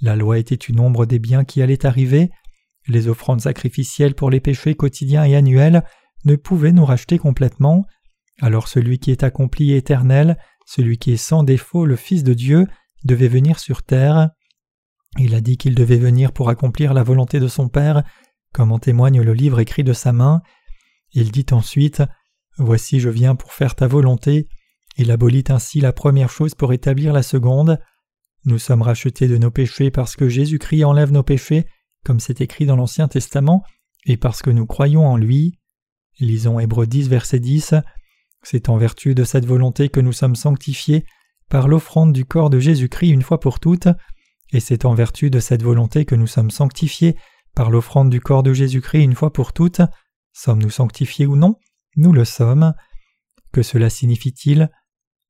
La 0.00 0.16
loi 0.16 0.38
était 0.38 0.54
une 0.54 0.80
ombre 0.80 1.06
des 1.06 1.18
biens 1.18 1.44
qui 1.44 1.62
allaient 1.62 1.86
arriver. 1.86 2.30
Les 2.88 3.08
offrandes 3.08 3.40
sacrificielles 3.40 4.14
pour 4.14 4.30
les 4.30 4.40
péchés 4.40 4.74
quotidiens 4.74 5.24
et 5.24 5.36
annuels 5.36 5.84
ne 6.24 6.36
pouvaient 6.36 6.72
nous 6.72 6.84
racheter 6.84 7.18
complètement. 7.18 7.84
Alors 8.42 8.66
celui 8.66 8.98
qui 8.98 9.12
est 9.12 9.22
accompli 9.22 9.72
éternel, 9.72 10.36
celui 10.66 10.98
qui 10.98 11.12
est 11.12 11.16
sans 11.16 11.44
défaut, 11.44 11.86
le 11.86 11.94
Fils 11.94 12.24
de 12.24 12.34
Dieu, 12.34 12.66
devait 13.04 13.28
venir 13.28 13.60
sur 13.60 13.84
terre. 13.84 14.30
Il 15.16 15.36
a 15.36 15.40
dit 15.40 15.56
qu'il 15.56 15.76
devait 15.76 15.96
venir 15.96 16.32
pour 16.32 16.48
accomplir 16.48 16.92
la 16.92 17.04
volonté 17.04 17.38
de 17.38 17.46
son 17.46 17.68
Père, 17.68 18.02
comme 18.52 18.72
en 18.72 18.80
témoigne 18.80 19.22
le 19.22 19.32
livre 19.32 19.60
écrit 19.60 19.84
de 19.84 19.92
sa 19.92 20.12
main. 20.12 20.42
Il 21.12 21.30
dit 21.30 21.46
ensuite 21.52 22.02
Voici 22.58 22.98
je 22.98 23.08
viens 23.08 23.36
pour 23.36 23.52
faire 23.52 23.76
ta 23.76 23.86
volonté. 23.86 24.48
Il 24.96 25.12
abolit 25.12 25.44
ainsi 25.48 25.80
la 25.80 25.92
première 25.92 26.28
chose 26.28 26.56
pour 26.56 26.72
établir 26.72 27.12
la 27.12 27.22
seconde. 27.22 27.78
Nous 28.44 28.58
sommes 28.58 28.82
rachetés 28.82 29.28
de 29.28 29.38
nos 29.38 29.52
péchés 29.52 29.92
parce 29.92 30.16
que 30.16 30.28
Jésus-Christ 30.28 30.82
enlève 30.82 31.12
nos 31.12 31.22
péchés, 31.22 31.64
comme 32.04 32.18
c'est 32.18 32.40
écrit 32.40 32.66
dans 32.66 32.76
l'Ancien 32.76 33.06
Testament, 33.06 33.62
et 34.04 34.16
parce 34.16 34.42
que 34.42 34.50
nous 34.50 34.66
croyons 34.66 35.06
en 35.06 35.16
lui. 35.16 35.60
Lisons 36.18 36.58
Hébreux 36.58 36.88
10, 36.88 37.08
verset 37.08 37.38
10. 37.38 37.74
C'est 38.42 38.68
en 38.68 38.76
vertu 38.76 39.14
de 39.14 39.24
cette 39.24 39.46
volonté 39.46 39.88
que 39.88 40.00
nous 40.00 40.12
sommes 40.12 40.36
sanctifiés 40.36 41.04
par 41.48 41.68
l'offrande 41.68 42.12
du 42.12 42.24
corps 42.24 42.50
de 42.50 42.58
Jésus-Christ 42.58 43.10
une 43.10 43.22
fois 43.22 43.40
pour 43.40 43.60
toutes, 43.60 43.88
et 44.52 44.60
c'est 44.60 44.84
en 44.84 44.94
vertu 44.94 45.30
de 45.30 45.40
cette 45.40 45.62
volonté 45.62 46.04
que 46.04 46.14
nous 46.14 46.26
sommes 46.26 46.50
sanctifiés 46.50 47.16
par 47.54 47.70
l'offrande 47.70 48.10
du 48.10 48.20
corps 48.20 48.42
de 48.42 48.52
Jésus-Christ 48.52 49.04
une 49.04 49.14
fois 49.14 49.32
pour 49.32 49.52
toutes. 49.52 49.80
Sommes-nous 50.32 50.70
sanctifiés 50.70 51.26
ou 51.26 51.36
non? 51.36 51.56
Nous 51.96 52.12
le 52.12 52.24
sommes. 52.24 52.74
Que 53.52 53.62
cela 53.62 53.90
signifie-t-il? 53.90 54.70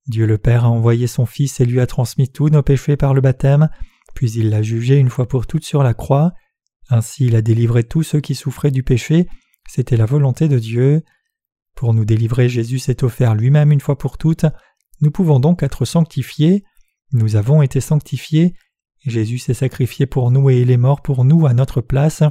Dieu 0.06 0.26
le 0.26 0.38
Père 0.38 0.64
a 0.64 0.70
envoyé 0.70 1.06
son 1.06 1.26
Fils 1.26 1.60
et 1.60 1.64
lui 1.64 1.80
a 1.80 1.86
transmis 1.86 2.30
tous 2.30 2.48
nos 2.48 2.62
péchés 2.62 2.96
par 2.96 3.14
le 3.14 3.20
baptême, 3.20 3.68
puis 4.14 4.30
il 4.32 4.50
l'a 4.50 4.62
jugé 4.62 4.96
une 4.96 5.10
fois 5.10 5.28
pour 5.28 5.46
toutes 5.46 5.64
sur 5.64 5.82
la 5.82 5.94
croix. 5.94 6.32
Ainsi 6.88 7.26
il 7.26 7.36
a 7.36 7.42
délivré 7.42 7.84
tous 7.84 8.02
ceux 8.02 8.20
qui 8.20 8.34
souffraient 8.34 8.70
du 8.70 8.82
péché, 8.82 9.28
c'était 9.68 9.96
la 9.96 10.06
volonté 10.06 10.48
de 10.48 10.58
Dieu. 10.58 11.02
Pour 11.74 11.94
nous 11.94 12.04
délivrer, 12.04 12.48
Jésus 12.48 12.78
s'est 12.78 13.04
offert 13.04 13.34
lui-même 13.34 13.72
une 13.72 13.80
fois 13.80 13.98
pour 13.98 14.18
toutes. 14.18 14.46
Nous 15.00 15.10
pouvons 15.10 15.40
donc 15.40 15.62
être 15.62 15.84
sanctifiés. 15.84 16.64
Nous 17.12 17.36
avons 17.36 17.62
été 17.62 17.80
sanctifiés. 17.80 18.54
Jésus 19.04 19.38
s'est 19.38 19.54
sacrifié 19.54 20.06
pour 20.06 20.30
nous 20.30 20.48
et 20.50 20.60
il 20.60 20.70
est 20.70 20.76
mort 20.76 21.02
pour 21.02 21.24
nous 21.24 21.46
à 21.46 21.54
notre 21.54 21.80
place. 21.80 22.22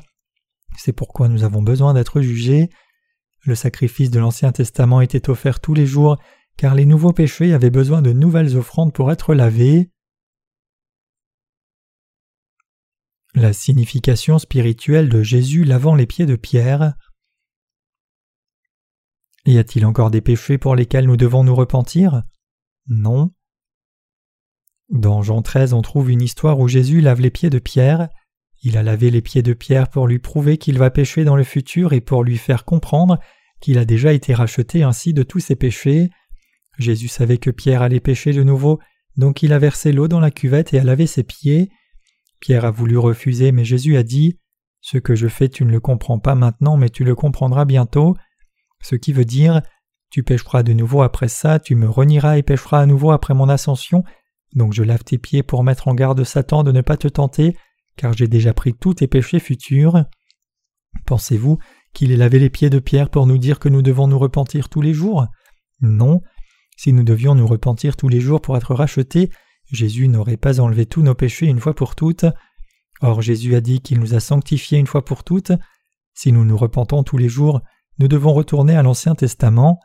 C'est 0.78 0.94
pourquoi 0.94 1.28
nous 1.28 1.44
avons 1.44 1.62
besoin 1.62 1.94
d'être 1.94 2.22
jugés. 2.22 2.70
Le 3.44 3.56
sacrifice 3.56 4.12
de 4.12 4.20
l'Ancien 4.20 4.52
Testament 4.52 5.02
était 5.02 5.30
offert 5.30 5.60
tous 5.60 5.74
les 5.74 5.86
jours, 5.86 6.18
car 6.58 6.76
les 6.76 6.86
nouveaux 6.86 7.12
péchés 7.12 7.54
avaient 7.54 7.72
besoin 7.72 8.02
de 8.02 8.14
nouvelles 8.14 8.56
offrandes 8.56 8.94
pour 8.94 9.12
être 9.12 9.34
lavés. 9.34 9.90
La 13.34 13.54
signification 13.54 14.40
spirituelle 14.40 15.10
de 15.10 15.24
Jésus 15.24 15.64
lavant 15.64 15.96
les 15.96 16.06
pieds 16.06 16.26
de 16.26 16.36
Pierre. 16.36 16.94
Y 19.46 19.58
a-t-il 19.58 19.86
encore 19.86 20.12
des 20.12 20.22
péchés 20.22 20.58
pour 20.58 20.76
lesquels 20.76 21.08
nous 21.08 21.18
devons 21.18 21.44
nous 21.44 21.56
repentir? 21.56 22.24
Non. 22.88 23.32
Dans 24.90 25.24
Jean 25.24 25.42
13, 25.42 25.74
on 25.74 25.82
trouve 25.82 26.12
une 26.12 26.22
histoire 26.22 26.60
où 26.60 26.68
Jésus 26.68 27.02
lave 27.02 27.22
les 27.22 27.32
pieds 27.32 27.50
de 27.50 27.60
Pierre. 27.60 28.10
Il 28.62 28.78
a 28.78 28.84
lavé 28.84 29.10
les 29.10 29.22
pieds 29.22 29.42
de 29.42 29.54
Pierre 29.54 29.90
pour 29.90 30.08
lui 30.08 30.20
prouver 30.20 30.58
qu'il 30.58 30.78
va 30.78 30.92
pécher 30.92 31.24
dans 31.24 31.36
le 31.36 31.44
futur 31.44 31.94
et 31.94 32.02
pour 32.02 32.24
lui 32.24 32.38
faire 32.38 32.66
comprendre 32.66 33.20
qu'il 33.62 33.80
a 33.80 33.86
déjà 33.86 34.14
été 34.14 34.34
racheté 34.34 34.84
ainsi 34.84 35.14
de 35.14 35.24
tous 35.24 35.40
ses 35.40 35.56
péchés. 35.56 36.10
Jésus 36.78 37.08
savait 37.08 37.38
que 37.38 37.50
Pierre 37.50 37.82
allait 37.82 38.00
pécher 38.00 38.34
de 38.34 38.44
nouveau, 38.44 38.80
donc 39.18 39.42
il 39.42 39.54
a 39.54 39.60
versé 39.60 39.92
l'eau 39.92 40.08
dans 40.08 40.20
la 40.20 40.32
cuvette 40.32 40.74
et 40.74 40.80
a 40.80 40.84
lavé 40.84 41.08
ses 41.08 41.24
pieds. 41.24 41.70
Pierre 42.40 42.66
a 42.66 42.72
voulu 42.72 42.98
refuser, 42.98 43.52
mais 43.52 43.66
Jésus 43.66 43.98
a 43.98 44.04
dit 44.04 44.38
Ce 44.82 45.00
que 45.00 45.16
je 45.16 45.28
fais, 45.28 45.50
tu 45.50 45.66
ne 45.66 45.72
le 45.72 45.80
comprends 45.80 46.20
pas 46.20 46.36
maintenant, 46.36 46.78
mais 46.78 46.90
tu 46.90 47.04
le 47.04 47.16
comprendras 47.16 47.66
bientôt 47.66 48.16
ce 48.82 48.96
qui 48.96 49.14
veut 49.14 49.26
dire 49.26 49.62
Tu 50.10 50.24
pécheras 50.24 50.64
de 50.64 50.74
nouveau 50.74 51.02
après 51.02 51.28
ça, 51.28 51.60
tu 51.60 51.76
me 51.76 51.90
renieras 51.90 52.38
et 52.38 52.44
pécheras 52.44 52.82
à 52.82 52.86
nouveau 52.86 53.12
après 53.12 53.34
mon 53.34 53.50
ascension, 53.50 54.04
donc 54.56 54.74
je 54.74 54.84
lave 54.84 55.04
tes 55.04 55.18
pieds 55.18 55.44
pour 55.44 55.64
mettre 55.64 55.88
en 55.88 55.96
garde 55.96 56.24
Satan 56.24 56.64
de 56.64 56.72
ne 56.72 56.82
pas 56.82 56.98
te 56.98 57.08
tenter, 57.08 57.56
car 57.96 58.14
j'ai 58.14 58.28
déjà 58.28 58.54
pris 58.54 58.74
tous 58.74 58.96
tes 58.96 59.08
péchés 59.08 59.40
futurs. 59.40 60.06
Pensez-vous 61.06 61.58
qu'il 61.94 62.12
ait 62.12 62.18
lavé 62.18 62.40
les 62.40 62.50
pieds 62.50 62.70
de 62.70 62.80
Pierre 62.80 63.10
pour 63.10 63.28
nous 63.28 63.38
dire 63.38 63.60
que 63.60 63.70
nous 63.70 63.82
devons 63.82 64.08
nous 64.08 64.20
repentir 64.20 64.70
tous 64.70 64.82
les 64.82 64.94
jours? 64.94 65.28
Non. 65.82 66.22
Si 66.78 66.94
nous 66.94 67.04
devions 67.04 67.36
nous 67.36 67.48
repentir 67.48 67.96
tous 67.96 68.10
les 68.10 68.20
jours 68.20 68.42
pour 68.42 68.58
être 68.58 68.74
rachetés, 68.74 69.30
Jésus 69.72 70.08
n'aurait 70.08 70.38
pas 70.38 70.60
enlevé 70.60 70.86
tous 70.86 71.02
nos 71.02 71.16
péchés 71.16 71.48
une 71.48 71.60
fois 71.60 71.76
pour 71.76 71.96
toutes. 71.96 72.26
Or 73.02 73.22
Jésus 73.22 73.56
a 73.56 73.62
dit 73.62 73.82
qu'il 73.82 74.00
nous 74.00 74.14
a 74.14 74.20
sanctifiés 74.20 74.78
une 74.78 74.88
fois 74.88 75.06
pour 75.06 75.24
toutes. 75.24 75.52
Si 76.14 76.32
nous 76.32 76.46
nous 76.46 76.58
repentons 76.58 77.04
tous 77.04 77.18
les 77.18 77.30
jours, 77.30 77.62
nous 78.02 78.08
devons 78.08 78.34
retourner 78.34 78.76
à 78.76 78.82
l'Ancien 78.82 79.14
Testament. 79.14 79.80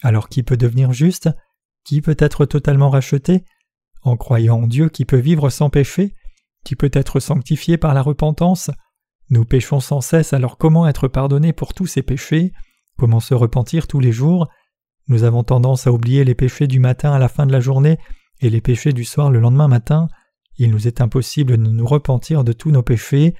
Alors 0.00 0.28
qui 0.28 0.44
peut 0.44 0.56
devenir 0.56 0.92
juste? 0.92 1.28
Qui 1.84 2.00
peut 2.00 2.16
être 2.18 2.46
totalement 2.46 2.90
racheté? 2.90 3.44
En 4.02 4.16
croyant 4.16 4.62
en 4.62 4.66
Dieu 4.68 4.88
qui 4.88 5.04
peut 5.04 5.18
vivre 5.18 5.50
sans 5.50 5.68
péché 5.68 6.14
Qui 6.64 6.76
peut 6.76 6.92
être 6.92 7.18
sanctifié 7.18 7.76
par 7.76 7.92
la 7.92 8.02
repentance? 8.02 8.70
Nous 9.30 9.44
péchons 9.44 9.80
sans 9.80 10.00
cesse, 10.00 10.32
alors 10.32 10.58
comment 10.58 10.86
être 10.86 11.08
pardonné 11.08 11.52
pour 11.52 11.74
tous 11.74 11.86
ces 11.86 12.02
péchés? 12.02 12.52
Comment 12.96 13.18
se 13.18 13.34
repentir 13.34 13.88
tous 13.88 13.98
les 13.98 14.12
jours? 14.12 14.46
Nous 15.08 15.24
avons 15.24 15.42
tendance 15.42 15.88
à 15.88 15.92
oublier 15.92 16.22
les 16.22 16.36
péchés 16.36 16.68
du 16.68 16.78
matin 16.78 17.12
à 17.12 17.18
la 17.18 17.28
fin 17.28 17.46
de 17.46 17.52
la 17.52 17.60
journée 17.60 17.98
et 18.40 18.48
les 18.48 18.60
péchés 18.60 18.92
du 18.92 19.04
soir 19.04 19.28
le 19.28 19.40
lendemain 19.40 19.66
matin. 19.66 20.06
Il 20.56 20.70
nous 20.70 20.86
est 20.86 21.00
impossible 21.00 21.56
de 21.56 21.70
nous 21.70 21.86
repentir 21.86 22.44
de 22.44 22.52
tous 22.52 22.70
nos 22.70 22.84
péchés. 22.84 23.34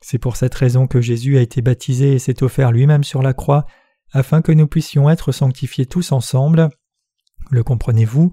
C'est 0.00 0.18
pour 0.18 0.36
cette 0.36 0.54
raison 0.54 0.86
que 0.86 1.00
Jésus 1.00 1.38
a 1.38 1.40
été 1.40 1.62
baptisé 1.62 2.12
et 2.12 2.18
s'est 2.18 2.42
offert 2.42 2.72
lui-même 2.72 3.04
sur 3.04 3.22
la 3.22 3.34
croix, 3.34 3.66
afin 4.12 4.42
que 4.42 4.52
nous 4.52 4.66
puissions 4.66 5.10
être 5.10 5.32
sanctifiés 5.32 5.86
tous 5.86 6.12
ensemble. 6.12 6.68
Le 7.50 7.62
comprenez-vous? 7.64 8.30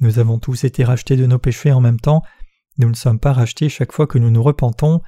Nous 0.00 0.18
avons 0.18 0.38
tous 0.38 0.64
été 0.64 0.84
rachetés 0.84 1.16
de 1.16 1.26
nos 1.26 1.38
péchés 1.38 1.72
en 1.72 1.80
même 1.80 2.00
temps, 2.00 2.22
nous 2.78 2.88
ne 2.88 2.94
sommes 2.94 3.20
pas 3.20 3.32
rachetés 3.32 3.68
chaque 3.68 3.92
fois 3.92 4.06
que 4.06 4.18
nous 4.18 4.30
nous 4.30 4.42
repentons. 4.42 5.00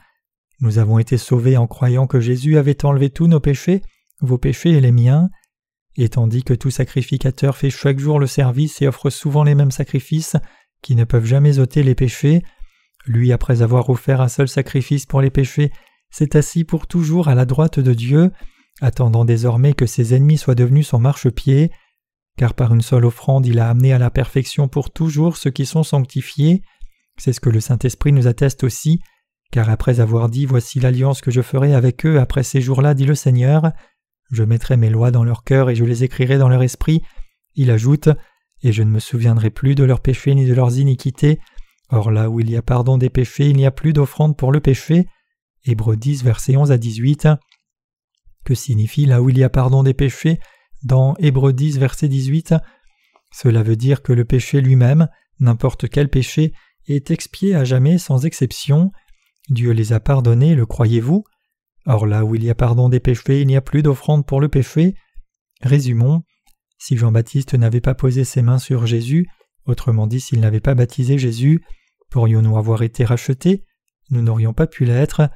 Nous 0.61 0.79
avons 0.79 0.99
été 0.99 1.19
sauvés 1.19 1.57
en 1.57 1.67
croyant 1.67 2.07
que 2.07 2.21
Jésus 2.21 2.59
avait 2.59 2.85
enlevé 2.85 3.11
tous 3.11 3.27
nos 3.27 3.41
péchés, 3.41 3.83
vos 4.21 4.39
péchés 4.39 4.73
et 4.73 4.81
les 4.81 4.93
miens. 4.93 5.29
Et 5.97 6.09
tandis 6.09 6.45
que 6.45 6.55
tout 6.55 6.71
sacrificateur 6.71 7.57
fait 7.57 7.71
chaque 7.71 7.99
jour 7.99 8.21
le 8.21 8.27
service 8.27 8.81
et 8.83 8.89
offre 8.89 9.11
souvent 9.11 9.43
les 9.43 9.55
mêmes 9.55 9.71
sacrifices, 9.71 10.37
qui 10.83 10.95
ne 10.95 11.05
peuvent 11.05 11.25
jamais 11.25 11.59
ôter 11.59 11.83
les 11.83 11.95
péchés, 11.95 12.43
lui, 13.07 13.33
après 13.33 13.63
avoir 13.63 13.89
offert 13.91 14.21
un 14.21 14.29
seul 14.29 14.49
sacrifice 14.49 15.07
pour 15.07 15.21
les 15.21 15.31
péchés, 15.31 15.73
s'est 16.11 16.37
assis 16.37 16.65
pour 16.65 16.87
toujours 16.87 17.29
à 17.29 17.35
la 17.35 17.45
droite 17.45 17.81
de 17.81 17.95
Dieu, 17.95 18.31
attendant 18.81 19.25
désormais 19.25 19.75
que 19.75 19.87
ses 19.87 20.15
ennemis 20.15 20.39
soient 20.39 20.55
devenus 20.55 20.89
son 20.89 20.99
marchepied, 20.99 21.71
car 22.37 22.55
par 22.55 22.75
une 22.75 22.83
seule 22.83 23.05
offrande 23.05 23.47
il 23.47 23.59
a 23.59 23.71
amené 23.71 23.93
à 23.93 23.99
la 23.99 24.11
perfection 24.11 24.69
pour 24.69 24.91
toujours 24.91 25.37
ceux 25.37 25.51
qui 25.51 25.67
sont 25.67 25.83
sanctifiés. 25.83 26.63
C'est 27.19 27.33
ce 27.33 27.41
que 27.41 27.51
le 27.51 27.61
Saint-Esprit 27.61 28.13
nous 28.13 28.27
atteste 28.27 28.65
aussi, 28.65 29.01
car 29.51 29.71
après 29.71 30.01
avoir 30.01 30.29
dit 30.29 30.47
Voici 30.47 30.81
l'alliance 30.81 31.21
que 31.21 31.31
je 31.31 31.41
ferai 31.41 31.75
avec 31.75 32.05
eux 32.05 32.21
après 32.21 32.43
ces 32.43 32.61
jours-là, 32.61 32.95
dit 32.95 33.07
le 33.07 33.15
Seigneur, 33.15 33.73
je 34.31 34.43
mettrai 34.43 34.77
mes 34.77 34.91
lois 34.91 35.11
dans 35.11 35.25
leur 35.25 35.45
cœur 35.45 35.71
et 35.71 35.77
je 35.77 35.85
les 35.85 36.05
écrirai 36.05 36.39
dans 36.39 36.49
leur 36.49 36.63
esprit. 36.63 37.03
Il 37.55 37.71
ajoute 37.71 38.09
Et 38.63 38.73
je 38.73 38.83
ne 38.83 38.91
me 38.91 38.99
souviendrai 38.99 39.51
plus 39.51 39.75
de 39.75 39.85
leurs 39.85 40.01
péchés 40.01 40.35
ni 40.35 40.47
de 40.47 40.55
leurs 40.55 40.79
iniquités. 40.79 41.41
Or 41.89 42.11
là 42.11 42.31
où 42.31 42.41
il 42.41 42.51
y 42.51 42.57
a 42.57 42.63
pardon 42.63 42.99
des 42.99 43.11
péchés, 43.11 43.49
il 43.49 43.57
n'y 43.57 43.67
a 43.67 43.71
plus 43.71 43.93
d'offrande 43.93 44.37
pour 44.37 44.53
le 44.53 44.61
péché. 44.61 45.07
Hébreux 45.65 45.97
10, 45.97 46.25
versets 46.25 46.57
11 46.57 46.73
à 46.73 46.79
18. 46.79 47.29
Que 48.45 48.55
signifie 48.55 49.07
là 49.07 49.23
où 49.23 49.31
il 49.31 49.39
y 49.39 49.45
a 49.45 49.49
pardon 49.49 49.83
des 49.83 49.95
péchés? 49.95 50.39
Dans 50.83 51.17
Hébreux 51.19 51.53
10, 51.53 51.79
verset 51.79 52.09
18 52.09 52.55
Cela 53.33 53.63
veut 53.63 53.77
dire 53.77 54.03
que 54.03 54.13
le 54.13 54.25
péché 54.25 54.61
lui-même, 54.61 55.09
n'importe 55.41 55.89
quel 55.89 56.09
péché, 56.09 56.53
est 56.87 57.11
expié 57.11 57.55
à 57.55 57.65
jamais 57.65 57.99
sans 57.99 58.25
exception. 58.25 58.93
Dieu 59.49 59.73
les 59.73 59.93
a 59.93 60.01
pardonnés, 60.01 60.55
le 60.55 60.67
croyez-vous? 60.67 61.25
Or 61.87 62.07
là 62.07 62.25
où 62.25 62.35
il 62.35 62.45
y 62.45 62.51
a 62.51 62.55
pardon 62.55 62.89
des 62.89 63.01
péchés, 63.01 63.41
il 63.41 63.47
n'y 63.47 63.57
a 63.57 63.61
plus 63.61 63.83
d'offrande 63.83 64.27
pour 64.27 64.41
le 64.41 64.49
péché. 64.49 64.95
Résumons. 65.63 66.23
Si 66.79 66.97
Jean-Baptiste 66.97 67.55
n'avait 67.55 67.81
pas 67.81 67.95
posé 67.95 68.25
ses 68.25 68.43
mains 68.43 68.59
sur 68.59 68.87
Jésus, 68.87 69.27
autrement 69.67 70.07
dit 70.07 70.21
s'il 70.21 70.41
n'avait 70.41 70.61
pas 70.61 70.75
baptisé 70.75 71.19
Jésus, 71.19 71.65
pourrions-nous 72.11 72.57
avoir 72.57 72.83
été 72.83 73.05
rachetés? 73.05 73.65
Nous 74.11 74.23
n'aurions 74.23 74.53
pas 74.53 74.67
pu 74.67 74.85
l'être. 74.85 75.29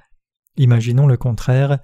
Imaginons 0.56 1.06
le 1.06 1.16
contraire. 1.16 1.78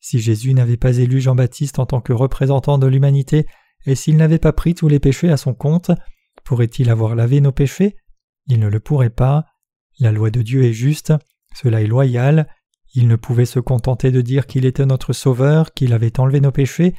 Si 0.00 0.20
Jésus 0.20 0.54
n'avait 0.54 0.76
pas 0.76 0.96
élu 0.98 1.20
Jean-Baptiste 1.20 1.78
en 1.78 1.86
tant 1.86 2.00
que 2.00 2.12
représentant 2.12 2.78
de 2.78 2.86
l'humanité, 2.86 3.46
et 3.86 3.94
s'il 3.94 4.16
n'avait 4.16 4.38
pas 4.38 4.52
pris 4.52 4.74
tous 4.74 4.88
les 4.88 5.00
péchés 5.00 5.30
à 5.30 5.36
son 5.36 5.54
compte, 5.54 5.90
pourrait-il 6.44 6.90
avoir 6.90 7.14
lavé 7.14 7.40
nos 7.40 7.52
péchés? 7.52 7.96
Il 8.46 8.60
ne 8.60 8.68
le 8.68 8.80
pourrait 8.80 9.10
pas. 9.10 9.44
La 9.98 10.12
loi 10.12 10.30
de 10.30 10.42
Dieu 10.42 10.64
est 10.64 10.72
juste, 10.72 11.12
cela 11.54 11.82
est 11.82 11.86
loyal. 11.86 12.48
Il 12.94 13.08
ne 13.08 13.16
pouvait 13.16 13.44
se 13.44 13.60
contenter 13.60 14.12
de 14.12 14.20
dire 14.20 14.46
qu'il 14.46 14.64
était 14.64 14.86
notre 14.86 15.12
Sauveur, 15.12 15.72
qu'il 15.74 15.92
avait 15.92 16.20
enlevé 16.20 16.40
nos 16.40 16.52
péchés, 16.52 16.94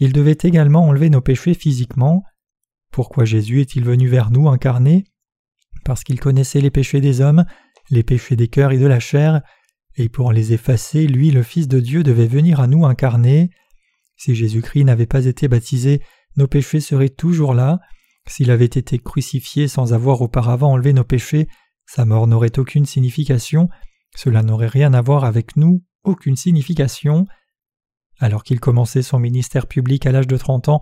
il 0.00 0.12
devait 0.12 0.38
également 0.42 0.86
enlever 0.86 1.10
nos 1.10 1.20
péchés 1.20 1.54
physiquement. 1.54 2.24
Pourquoi 2.94 3.24
Jésus 3.24 3.60
est-il 3.60 3.82
venu 3.82 4.06
vers 4.06 4.30
nous 4.30 4.48
incarné? 4.48 5.04
Parce 5.84 6.04
qu'il 6.04 6.20
connaissait 6.20 6.60
les 6.60 6.70
péchés 6.70 7.00
des 7.00 7.20
hommes, 7.20 7.44
les 7.90 8.04
péchés 8.04 8.36
des 8.36 8.46
cœurs 8.46 8.70
et 8.70 8.78
de 8.78 8.86
la 8.86 9.00
chair, 9.00 9.42
et 9.96 10.08
pour 10.08 10.32
les 10.32 10.52
effacer, 10.52 11.08
lui, 11.08 11.32
le 11.32 11.42
Fils 11.42 11.66
de 11.66 11.80
Dieu, 11.80 12.04
devait 12.04 12.28
venir 12.28 12.60
à 12.60 12.68
nous 12.68 12.86
incarner. 12.86 13.50
Si 14.16 14.36
Jésus-Christ 14.36 14.84
n'avait 14.84 15.06
pas 15.06 15.24
été 15.24 15.48
baptisé, 15.48 16.04
nos 16.36 16.46
péchés 16.46 16.78
seraient 16.78 17.08
toujours 17.08 17.52
là, 17.52 17.80
S'il 18.28 18.52
avait 18.52 18.64
été 18.64 19.00
crucifié 19.00 19.66
sans 19.66 19.92
avoir 19.92 20.22
auparavant 20.22 20.70
enlevé 20.70 20.92
nos 20.92 21.02
péchés, 21.02 21.48
sa 21.86 22.04
mort 22.04 22.28
n'aurait 22.28 22.60
aucune 22.60 22.86
signification, 22.86 23.68
cela 24.14 24.44
n'aurait 24.44 24.68
rien 24.68 24.94
à 24.94 25.02
voir 25.02 25.24
avec 25.24 25.56
nous, 25.56 25.82
aucune 26.04 26.36
signification. 26.36 27.26
Alors 28.20 28.44
qu'il 28.44 28.60
commençait 28.60 29.02
son 29.02 29.18
ministère 29.18 29.66
public 29.66 30.06
à 30.06 30.12
l'âge 30.12 30.28
de 30.28 30.36
trente 30.36 30.68
ans, 30.68 30.80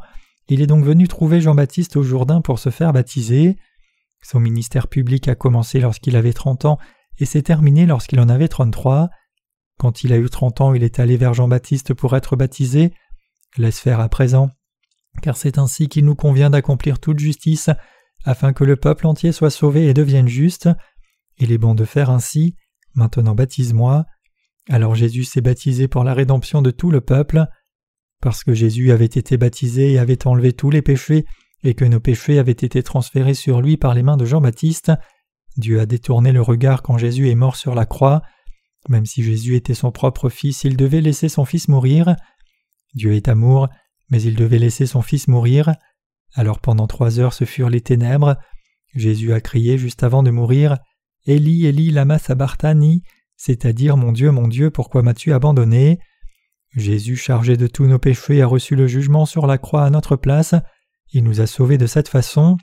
il 0.48 0.60
est 0.60 0.66
donc 0.66 0.85
venu 0.85 1.09
trouver 1.09 1.40
Jean-Baptiste 1.40 1.97
au 1.97 2.02
Jourdain 2.02 2.40
pour 2.40 2.59
se 2.59 2.70
faire 2.70 2.93
baptiser. 2.93 3.56
Son 4.23 4.40
ministère 4.40 4.89
public 4.89 5.28
a 5.28 5.35
commencé 5.35 5.81
lorsqu'il 5.81 6.16
avait 6.16 6.32
trente 6.32 6.64
ans 6.64 6.78
et 7.19 7.24
s'est 7.24 7.43
terminé 7.43 7.86
lorsqu'il 7.86 8.20
en 8.20 8.28
avait 8.28 8.48
trente-trois. 8.48 9.10
Quand 9.78 10.05
il 10.05 10.12
a 10.12 10.19
eu 10.19 10.28
trente 10.28 10.60
ans, 10.60 10.74
il 10.74 10.82
est 10.82 11.01
allé 11.01 11.16
vers 11.16 11.35
Jean-Baptiste 11.35 11.94
pour 11.94 12.16
être 12.16 12.36
baptisé. 12.36 12.93
Laisse 13.56 13.81
faire 13.81 14.01
à 14.01 14.09
présent, 14.09 14.51
car 15.23 15.36
c'est 15.36 15.59
ainsi 15.59 15.89
qu'il 15.89 16.05
nous 16.05 16.14
convient 16.14 16.51
d'accomplir 16.51 17.01
toute 17.01 17.19
justice, 17.19 17.70
afin 18.24 18.52
que 18.52 18.64
le 18.64 18.77
peuple 18.77 19.06
entier 19.06 19.32
soit 19.32 19.51
sauvé 19.51 19.86
et 19.86 19.94
devienne 19.94 20.28
juste. 20.28 20.69
Il 21.39 21.52
est 21.52 21.59
bon 21.59 21.74
de 21.74 21.85
faire 21.85 22.10
ainsi. 22.10 22.56
Maintenant 22.94 23.35
baptise-moi. 23.35 24.06
Alors 24.69 24.94
Jésus 24.94 25.24
s'est 25.24 25.40
baptisé 25.40 25.89
pour 25.89 26.05
la 26.05 26.14
rédemption 26.14 26.62
de 26.62 26.70
tout 26.70 26.90
le 26.90 27.01
peuple. 27.01 27.47
Parce 28.23 28.44
que 28.44 28.55
Jésus 28.55 28.93
avait 28.93 29.05
été 29.05 29.36
baptisé 29.36 29.93
et 29.93 29.99
avait 29.99 30.27
enlevé 30.27 30.55
tous 30.55 30.70
les 30.70 30.81
péchés, 30.81 31.27
et 31.62 31.74
que 31.74 31.85
nos 31.85 32.01
péchés 32.01 32.39
avaient 32.39 32.53
été 32.53 32.82
transférés 32.82 33.35
sur 33.35 33.61
lui 33.61 33.77
par 33.77 33.94
les 33.94 34.03
mains 34.03 34.16
de 34.16 34.24
Jean-Baptiste, 34.24 34.93
Dieu 35.57 35.81
a 35.81 35.86
détourné 35.86 36.32
le 36.32 36.40
regard 36.40 36.82
quand 36.82 36.99
Jésus 36.99 37.28
est 37.28 37.35
mort 37.35 37.57
sur 37.57 37.74
la 37.74 37.85
croix. 37.85 38.23
Même 38.89 39.07
si 39.07 39.23
Jésus 39.23 39.55
était 39.55 39.74
son 39.74 39.93
propre 39.93 40.28
fils, 40.28 40.65
il 40.65 40.77
devait 40.77 41.01
laisser 41.01 41.28
son 41.28 41.44
fils 41.44 41.69
mourir. 41.69 42.16
Dieu 42.94 43.12
est 43.12 43.28
amour, 43.28 43.69
mais 44.11 44.23
il 44.23 44.35
devait 44.35 44.59
laisser 44.59 44.86
son 44.86 45.03
fils 45.03 45.28
mourir. 45.28 45.74
Alors 46.35 46.61
pendant 46.61 46.86
trois 46.86 47.20
heures 47.20 47.35
ce 47.35 47.44
furent 47.44 47.70
les 47.70 47.81
ténèbres. 47.81 48.36
Jésus 48.94 49.32
a 49.32 49.40
crié 49.40 49.78
juste 49.78 50.03
avant 50.03 50.23
de 50.23 50.31
mourir 50.31 50.78
Eli, 51.27 51.66
Eli, 51.66 51.90
lama 51.90 52.19
sabachthani, 52.19 53.03
c'est-à-dire 53.36 53.97
Mon 53.97 54.12
Dieu, 54.12 54.31
mon 54.31 54.49
Dieu, 54.49 54.70
pourquoi 54.70 55.03
m'as-tu 55.03 55.32
abandonné? 55.32 55.99
Jésus, 56.74 57.16
chargé 57.16 57.57
de 57.57 57.66
tous 57.66 57.86
nos 57.86 57.99
péchés, 57.99 58.40
a 58.40 58.47
reçu 58.47 58.77
le 58.77 58.86
jugement 58.86 59.27
sur 59.27 59.47
la 59.47 59.59
croix 59.59 59.85
à 59.85 59.90
notre 59.90 60.16
place. 60.16 60.55
Il 61.12 61.24
nous 61.24 61.40
a 61.40 61.47
sauvés 61.47 61.78
de 61.78 61.86
cette 61.86 62.09
façon. 62.09 62.57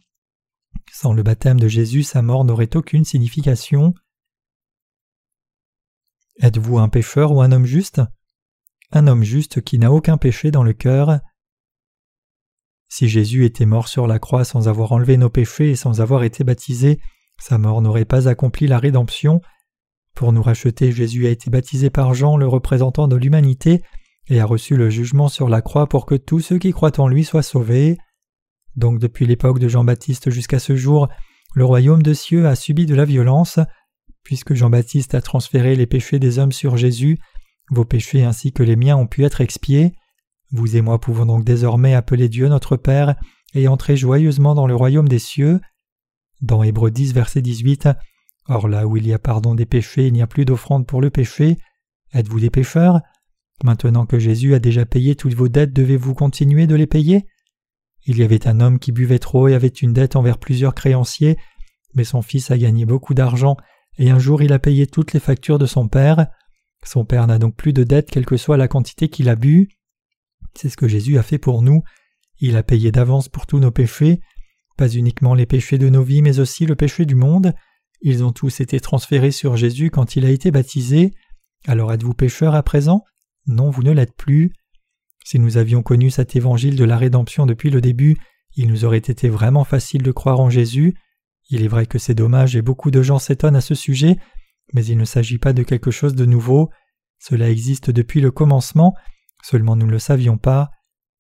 Sans 0.91 1.13
le 1.13 1.21
baptême 1.21 1.59
de 1.59 1.67
Jésus, 1.67 2.03
sa 2.03 2.21
mort 2.21 2.43
n'aurait 2.43 2.75
aucune 2.75 3.05
signification. 3.05 3.93
Êtes-vous 6.41 6.79
un 6.79 6.89
pécheur 6.89 7.31
ou 7.31 7.41
un 7.41 7.51
homme 7.51 7.65
juste? 7.65 8.01
Un 8.91 9.07
homme 9.07 9.23
juste 9.23 9.61
qui 9.61 9.77
n'a 9.77 9.91
aucun 9.91 10.17
péché 10.17 10.49
dans 10.49 10.63
le 10.63 10.73
cœur. 10.73 11.19
Si 12.87 13.07
Jésus 13.07 13.45
était 13.45 13.67
mort 13.67 13.87
sur 13.87 14.07
la 14.07 14.17
croix 14.17 14.43
sans 14.43 14.67
avoir 14.67 14.91
enlevé 14.93 15.17
nos 15.17 15.29
péchés 15.29 15.69
et 15.69 15.75
sans 15.75 16.01
avoir 16.01 16.23
été 16.23 16.43
baptisé, 16.43 16.99
sa 17.37 17.59
mort 17.59 17.81
n'aurait 17.83 18.05
pas 18.05 18.27
accompli 18.27 18.65
la 18.65 18.79
rédemption. 18.79 19.41
Pour 20.15 20.33
nous 20.33 20.41
racheter, 20.41 20.91
Jésus 20.91 21.27
a 21.27 21.29
été 21.29 21.49
baptisé 21.49 21.89
par 21.89 22.13
Jean, 22.13 22.37
le 22.37 22.47
représentant 22.47 23.07
de 23.07 23.15
l'humanité, 23.15 23.81
et 24.27 24.39
a 24.39 24.45
reçu 24.45 24.75
le 24.75 24.89
jugement 24.89 25.27
sur 25.27 25.49
la 25.49 25.61
croix 25.61 25.87
pour 25.87 26.05
que 26.05 26.15
tous 26.15 26.39
ceux 26.39 26.59
qui 26.59 26.71
croient 26.71 26.99
en 26.99 27.07
lui 27.07 27.23
soient 27.23 27.43
sauvés. 27.43 27.97
Donc 28.75 28.99
depuis 28.99 29.25
l'époque 29.25 29.59
de 29.59 29.67
Jean-Baptiste 29.67 30.29
jusqu'à 30.29 30.59
ce 30.59 30.75
jour, 30.75 31.07
le 31.55 31.65
royaume 31.65 32.03
de 32.03 32.13
cieux 32.13 32.47
a 32.47 32.55
subi 32.55 32.85
de 32.85 32.95
la 32.95 33.05
violence. 33.05 33.59
Puisque 34.23 34.53
Jean-Baptiste 34.53 35.15
a 35.15 35.21
transféré 35.21 35.75
les 35.75 35.87
péchés 35.87 36.19
des 36.19 36.37
hommes 36.37 36.51
sur 36.51 36.77
Jésus, 36.77 37.17
vos 37.71 37.85
péchés 37.85 38.23
ainsi 38.23 38.51
que 38.51 38.63
les 38.63 38.75
miens 38.75 38.97
ont 38.97 39.07
pu 39.07 39.23
être 39.23 39.41
expiés. 39.41 39.93
Vous 40.51 40.75
et 40.75 40.81
moi 40.81 40.99
pouvons 40.99 41.25
donc 41.25 41.43
désormais 41.43 41.93
appeler 41.93 42.29
Dieu 42.29 42.47
notre 42.47 42.75
Père 42.75 43.15
et 43.53 43.67
entrer 43.67 43.97
joyeusement 43.97 44.53
dans 44.53 44.67
le 44.67 44.75
royaume 44.75 45.07
des 45.07 45.19
cieux. 45.19 45.59
Dans 46.41 46.63
Hébreux 46.63 46.91
10, 46.91 47.13
verset 47.13 47.41
18, 47.41 47.89
Or 48.49 48.67
là 48.67 48.87
où 48.87 48.97
il 48.97 49.07
y 49.07 49.13
a 49.13 49.19
pardon 49.19 49.53
des 49.53 49.67
péchés, 49.67 50.07
il 50.07 50.13
n'y 50.13 50.23
a 50.23 50.27
plus 50.27 50.43
d'offrande 50.43 50.87
pour 50.87 51.01
le 51.01 51.11
péché. 51.11 51.57
Êtes-vous 52.13 52.39
des 52.39 52.49
pécheurs? 52.49 52.99
Maintenant 53.63 54.07
que 54.07 54.17
Jésus 54.17 54.55
a 54.55 54.59
déjà 54.59 54.87
payé 54.87 55.15
toutes 55.15 55.35
vos 55.35 55.49
dettes, 55.49 55.71
devez-vous 55.71 56.15
continuer 56.15 56.65
de 56.65 56.73
les 56.73 56.87
payer? 56.87 57.27
Il 58.05 58.17
y 58.17 58.23
avait 58.23 58.47
un 58.47 58.59
homme 58.59 58.79
qui 58.79 58.91
buvait 58.91 59.19
trop 59.19 59.47
et 59.47 59.53
avait 59.53 59.67
une 59.67 59.93
dette 59.93 60.15
envers 60.15 60.39
plusieurs 60.39 60.73
créanciers, 60.73 61.37
mais 61.93 62.03
son 62.03 62.23
fils 62.23 62.49
a 62.49 62.57
gagné 62.57 62.85
beaucoup 62.85 63.13
d'argent, 63.13 63.55
et 63.99 64.09
un 64.09 64.17
jour 64.17 64.41
il 64.41 64.51
a 64.51 64.57
payé 64.57 64.87
toutes 64.87 65.13
les 65.13 65.19
factures 65.19 65.59
de 65.59 65.67
son 65.67 65.87
père. 65.87 66.27
Son 66.83 67.05
père 67.05 67.27
n'a 67.27 67.37
donc 67.37 67.55
plus 67.55 67.73
de 67.73 67.83
dette 67.83 68.09
quelle 68.09 68.25
que 68.25 68.37
soit 68.37 68.57
la 68.57 68.67
quantité 68.67 69.09
qu'il 69.09 69.29
a 69.29 69.35
bu. 69.35 69.69
C'est 70.55 70.69
ce 70.69 70.77
que 70.77 70.87
Jésus 70.87 71.19
a 71.19 71.23
fait 71.23 71.37
pour 71.37 71.61
nous. 71.61 71.83
Il 72.39 72.57
a 72.57 72.63
payé 72.63 72.91
d'avance 72.91 73.29
pour 73.29 73.45
tous 73.45 73.59
nos 73.59 73.69
péchés, 73.71 74.21
pas 74.75 74.89
uniquement 74.89 75.35
les 75.35 75.45
péchés 75.45 75.77
de 75.77 75.89
nos 75.89 76.01
vies, 76.01 76.23
mais 76.23 76.39
aussi 76.39 76.65
le 76.65 76.75
péché 76.75 77.05
du 77.05 77.15
monde. 77.15 77.53
Ils 78.01 78.23
ont 78.23 78.31
tous 78.31 78.61
été 78.61 78.79
transférés 78.79 79.31
sur 79.31 79.57
Jésus 79.57 79.89
quand 79.89 80.15
il 80.15 80.25
a 80.25 80.29
été 80.29 80.51
baptisé. 80.51 81.13
Alors 81.67 81.91
êtes-vous 81.91 82.13
pécheur 82.13 82.55
à 82.55 82.63
présent? 82.63 83.03
Non, 83.45 83.69
vous 83.69 83.83
ne 83.83 83.91
l'êtes 83.91 84.15
plus. 84.15 84.53
Si 85.25 85.39
nous 85.39 85.57
avions 85.57 85.83
connu 85.83 86.09
cet 86.09 86.35
évangile 86.35 86.75
de 86.75 86.85
la 86.85 86.97
rédemption 86.97 87.45
depuis 87.45 87.69
le 87.69 87.81
début, 87.81 88.17
il 88.55 88.67
nous 88.67 88.85
aurait 88.85 88.97
été 88.97 89.29
vraiment 89.29 89.63
facile 89.63 90.01
de 90.01 90.11
croire 90.11 90.39
en 90.39 90.49
Jésus. 90.49 90.95
Il 91.49 91.63
est 91.63 91.67
vrai 91.67 91.85
que 91.85 91.99
c'est 91.99 92.15
dommage 92.15 92.55
et 92.55 92.61
beaucoup 92.61 92.91
de 92.91 93.01
gens 93.01 93.19
s'étonnent 93.19 93.55
à 93.55 93.61
ce 93.61 93.75
sujet, 93.75 94.17
mais 94.73 94.85
il 94.85 94.97
ne 94.97 95.05
s'agit 95.05 95.37
pas 95.37 95.53
de 95.53 95.63
quelque 95.63 95.91
chose 95.91 96.15
de 96.15 96.25
nouveau. 96.25 96.69
Cela 97.19 97.49
existe 97.49 97.91
depuis 97.91 98.21
le 98.21 98.31
commencement, 98.31 98.95
seulement 99.43 99.75
nous 99.75 99.85
ne 99.85 99.91
le 99.91 99.99
savions 99.99 100.37
pas. 100.37 100.69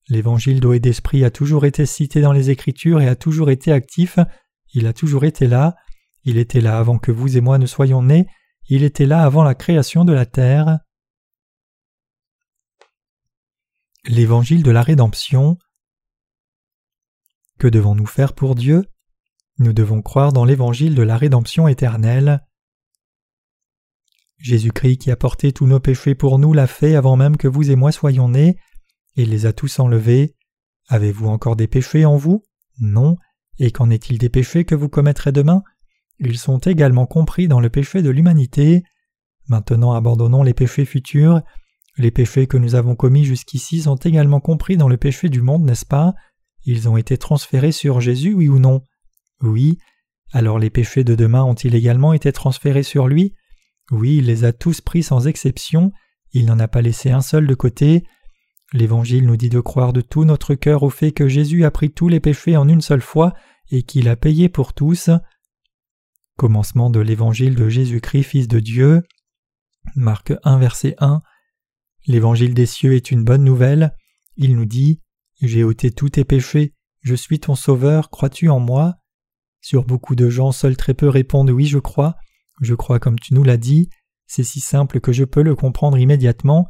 L'évangile 0.07 0.59
d'eau 0.59 0.73
et 0.73 0.79
d'esprit 0.79 1.23
a 1.23 1.31
toujours 1.31 1.65
été 1.65 1.85
cité 1.85 2.21
dans 2.21 2.31
les 2.31 2.49
Écritures 2.49 3.01
et 3.01 3.07
a 3.07 3.15
toujours 3.15 3.49
été 3.49 3.71
actif, 3.71 4.17
il 4.73 4.87
a 4.87 4.93
toujours 4.93 5.25
été 5.25 5.45
là. 5.45 5.75
Il 6.23 6.37
était 6.37 6.61
là 6.61 6.77
avant 6.77 6.99
que 6.99 7.11
vous 7.11 7.37
et 7.37 7.41
moi 7.41 7.57
ne 7.57 7.65
soyons 7.65 8.03
nés, 8.03 8.27
il 8.67 8.83
était 8.83 9.05
là 9.05 9.23
avant 9.23 9.43
la 9.43 9.55
création 9.55 10.05
de 10.05 10.13
la 10.13 10.25
terre. 10.25 10.79
L'évangile 14.05 14.63
de 14.63 14.71
la 14.71 14.81
rédemption. 14.81 15.57
Que 17.57 17.67
devons-nous 17.67 18.05
faire 18.05 18.33
pour 18.33 18.55
Dieu? 18.55 18.85
Nous 19.57 19.73
devons 19.73 20.01
croire 20.01 20.31
dans 20.31 20.45
l'évangile 20.45 20.95
de 20.95 21.01
la 21.01 21.17
rédemption 21.17 21.67
éternelle. 21.67 22.45
Jésus-Christ 24.37 24.99
qui 24.99 25.11
a 25.11 25.17
porté 25.17 25.51
tous 25.51 25.67
nos 25.67 25.81
péchés 25.81 26.15
pour 26.15 26.39
nous 26.39 26.53
l'a 26.53 26.67
fait 26.67 26.95
avant 26.95 27.17
même 27.17 27.35
que 27.35 27.47
vous 27.49 27.71
et 27.71 27.75
moi 27.75 27.91
soyons 27.91 28.29
nés, 28.29 28.57
et 29.17 29.25
les 29.25 29.45
a 29.45 29.51
tous 29.51 29.79
enlevés. 29.79 30.37
Avez-vous 30.87 31.27
encore 31.27 31.57
des 31.57 31.67
péchés 31.67 32.05
en 32.05 32.15
vous? 32.15 32.43
Non. 32.79 33.17
Et 33.57 33.71
qu'en 33.71 33.89
est-il 33.89 34.17
des 34.17 34.29
péchés 34.29 34.63
que 34.63 34.75
vous 34.75 34.87
commettrez 34.87 35.33
demain? 35.33 35.63
Ils 36.19 36.37
sont 36.37 36.59
également 36.59 37.05
compris 37.05 37.47
dans 37.47 37.59
le 37.59 37.69
péché 37.69 38.01
de 38.01 38.09
l'humanité. 38.09 38.83
Maintenant 39.47 39.93
abandonnons 39.93 40.43
les 40.43 40.53
péchés 40.53 40.85
futurs. 40.85 41.41
Les 41.97 42.11
péchés 42.11 42.47
que 42.47 42.57
nous 42.57 42.75
avons 42.75 42.95
commis 42.95 43.25
jusqu'ici 43.25 43.81
sont 43.81 43.95
également 43.95 44.39
compris 44.39 44.77
dans 44.77 44.87
le 44.87 44.97
péché 44.97 45.29
du 45.29 45.41
monde, 45.41 45.63
n'est-ce 45.63 45.85
pas? 45.85 46.13
Ils 46.63 46.87
ont 46.87 46.97
été 46.97 47.17
transférés 47.17 47.71
sur 47.71 48.01
Jésus, 48.01 48.33
oui 48.33 48.47
ou 48.47 48.59
non? 48.59 48.81
Oui. 49.41 49.77
Alors 50.31 50.59
les 50.59 50.69
péchés 50.69 51.03
de 51.03 51.15
demain 51.15 51.43
ont-ils 51.43 51.75
également 51.75 52.13
été 52.13 52.31
transférés 52.31 52.83
sur 52.83 53.07
lui? 53.07 53.33
Oui, 53.91 54.17
il 54.17 54.25
les 54.25 54.43
a 54.43 54.53
tous 54.53 54.81
pris 54.81 55.03
sans 55.03 55.27
exception, 55.27 55.91
il 56.31 56.45
n'en 56.45 56.59
a 56.59 56.67
pas 56.67 56.81
laissé 56.81 57.09
un 57.09 57.21
seul 57.21 57.47
de 57.47 57.55
côté. 57.55 58.03
L'Évangile 58.71 59.25
nous 59.25 59.37
dit 59.37 59.49
de 59.49 59.59
croire 59.59 59.93
de 59.93 60.01
tout 60.01 60.25
notre 60.25 60.53
cœur 60.53 60.83
au 60.83 60.91
fait 60.91 61.11
que 61.11 61.27
Jésus 61.27 61.65
a 61.65 61.71
pris 61.71 61.89
tous 61.89 62.07
les 62.07 62.19
péchés 62.19 62.55
en 62.55 62.67
une 62.67 62.81
seule 62.81 63.01
fois 63.01 63.33
et 63.71 63.81
qu'il 63.81 64.07
a 64.07 64.15
payé 64.15 64.47
pour 64.47 64.73
tous. 64.73 65.09
Commencement 66.39 66.89
de 66.89 67.01
l'évangile 67.01 67.53
de 67.53 67.67
Jésus-Christ, 67.67 68.23
Fils 68.23 68.47
de 68.47 68.61
Dieu. 68.61 69.03
Marc 69.97 70.31
1, 70.45 70.57
verset 70.57 70.95
1. 70.99 71.19
L'évangile 72.07 72.53
des 72.53 72.65
cieux 72.65 72.93
est 72.93 73.11
une 73.11 73.25
bonne 73.25 73.43
nouvelle. 73.43 73.93
Il 74.37 74.55
nous 74.55 74.63
dit 74.63 75.01
J'ai 75.41 75.65
ôté 75.65 75.91
tous 75.91 76.11
tes 76.11 76.23
péchés, 76.23 76.73
je 77.01 77.13
suis 77.13 77.41
ton 77.41 77.55
sauveur, 77.55 78.09
crois-tu 78.09 78.47
en 78.47 78.61
moi? 78.61 78.95
Sur 79.59 79.83
beaucoup 79.83 80.15
de 80.15 80.29
gens, 80.29 80.53
seuls 80.53 80.77
très 80.77 80.93
peu 80.93 81.09
répondent 81.09 81.49
Oui, 81.49 81.65
je 81.65 81.77
crois. 81.77 82.15
Je 82.61 82.73
crois 82.73 82.99
comme 82.99 83.19
tu 83.19 83.33
nous 83.33 83.43
l'as 83.43 83.57
dit. 83.57 83.89
C'est 84.25 84.45
si 84.45 84.61
simple 84.61 85.01
que 85.01 85.11
je 85.11 85.25
peux 85.25 85.43
le 85.43 85.55
comprendre 85.55 85.97
immédiatement. 85.97 86.69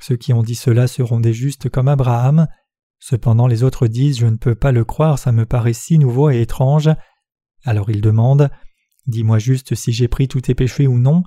Ceux 0.00 0.16
qui 0.16 0.32
ont 0.32 0.44
dit 0.44 0.54
cela 0.54 0.86
seront 0.86 1.18
des 1.18 1.32
justes 1.32 1.68
comme 1.68 1.88
Abraham. 1.88 2.46
Cependant 3.00 3.48
les 3.48 3.64
autres 3.64 3.88
disent 3.88 4.20
Je 4.20 4.26
ne 4.26 4.36
peux 4.36 4.54
pas 4.54 4.70
le 4.70 4.84
croire, 4.84 5.18
ça 5.18 5.32
me 5.32 5.44
paraît 5.44 5.72
si 5.72 5.98
nouveau 5.98 6.30
et 6.30 6.40
étrange. 6.40 6.88
Alors 7.64 7.90
ils 7.90 8.00
demandent 8.00 8.48
Dis-moi 9.08 9.38
juste 9.38 9.74
si 9.74 9.92
j'ai 9.92 10.06
pris 10.06 10.28
tous 10.28 10.42
tes 10.42 10.54
péchés 10.54 10.86
ou 10.86 10.98
non. 10.98 11.24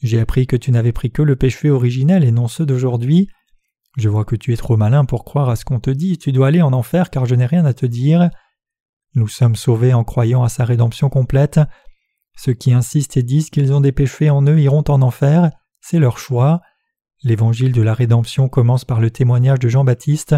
J'ai 0.00 0.20
appris 0.20 0.46
que 0.46 0.56
tu 0.56 0.70
n'avais 0.70 0.92
pris 0.92 1.10
que 1.10 1.22
le 1.22 1.34
péché 1.34 1.70
originel 1.70 2.22
et 2.22 2.30
non 2.30 2.46
ceux 2.46 2.64
d'aujourd'hui. 2.64 3.28
Je 3.96 4.08
vois 4.08 4.24
que 4.24 4.36
tu 4.36 4.52
es 4.52 4.56
trop 4.56 4.76
malin 4.76 5.04
pour 5.04 5.24
croire 5.24 5.48
à 5.48 5.56
ce 5.56 5.64
qu'on 5.64 5.80
te 5.80 5.90
dit, 5.90 6.16
tu 6.18 6.30
dois 6.30 6.46
aller 6.46 6.62
en 6.62 6.72
enfer 6.72 7.10
car 7.10 7.26
je 7.26 7.34
n'ai 7.34 7.46
rien 7.46 7.64
à 7.64 7.74
te 7.74 7.86
dire. 7.86 8.30
Nous 9.14 9.28
sommes 9.28 9.56
sauvés 9.56 9.92
en 9.92 10.04
croyant 10.04 10.44
à 10.44 10.48
sa 10.48 10.64
rédemption 10.64 11.10
complète. 11.10 11.60
Ceux 12.36 12.54
qui 12.54 12.72
insistent 12.72 13.16
et 13.16 13.22
disent 13.22 13.50
qu'ils 13.50 13.72
ont 13.72 13.80
des 13.80 13.92
péchés 13.92 14.30
en 14.30 14.46
eux 14.46 14.60
iront 14.60 14.84
en 14.88 15.02
enfer, 15.02 15.50
c'est 15.80 15.98
leur 15.98 16.18
choix. 16.18 16.60
L'évangile 17.24 17.72
de 17.72 17.82
la 17.82 17.92
rédemption 17.92 18.48
commence 18.48 18.84
par 18.84 19.00
le 19.00 19.10
témoignage 19.10 19.58
de 19.58 19.68
Jean-Baptiste, 19.68 20.36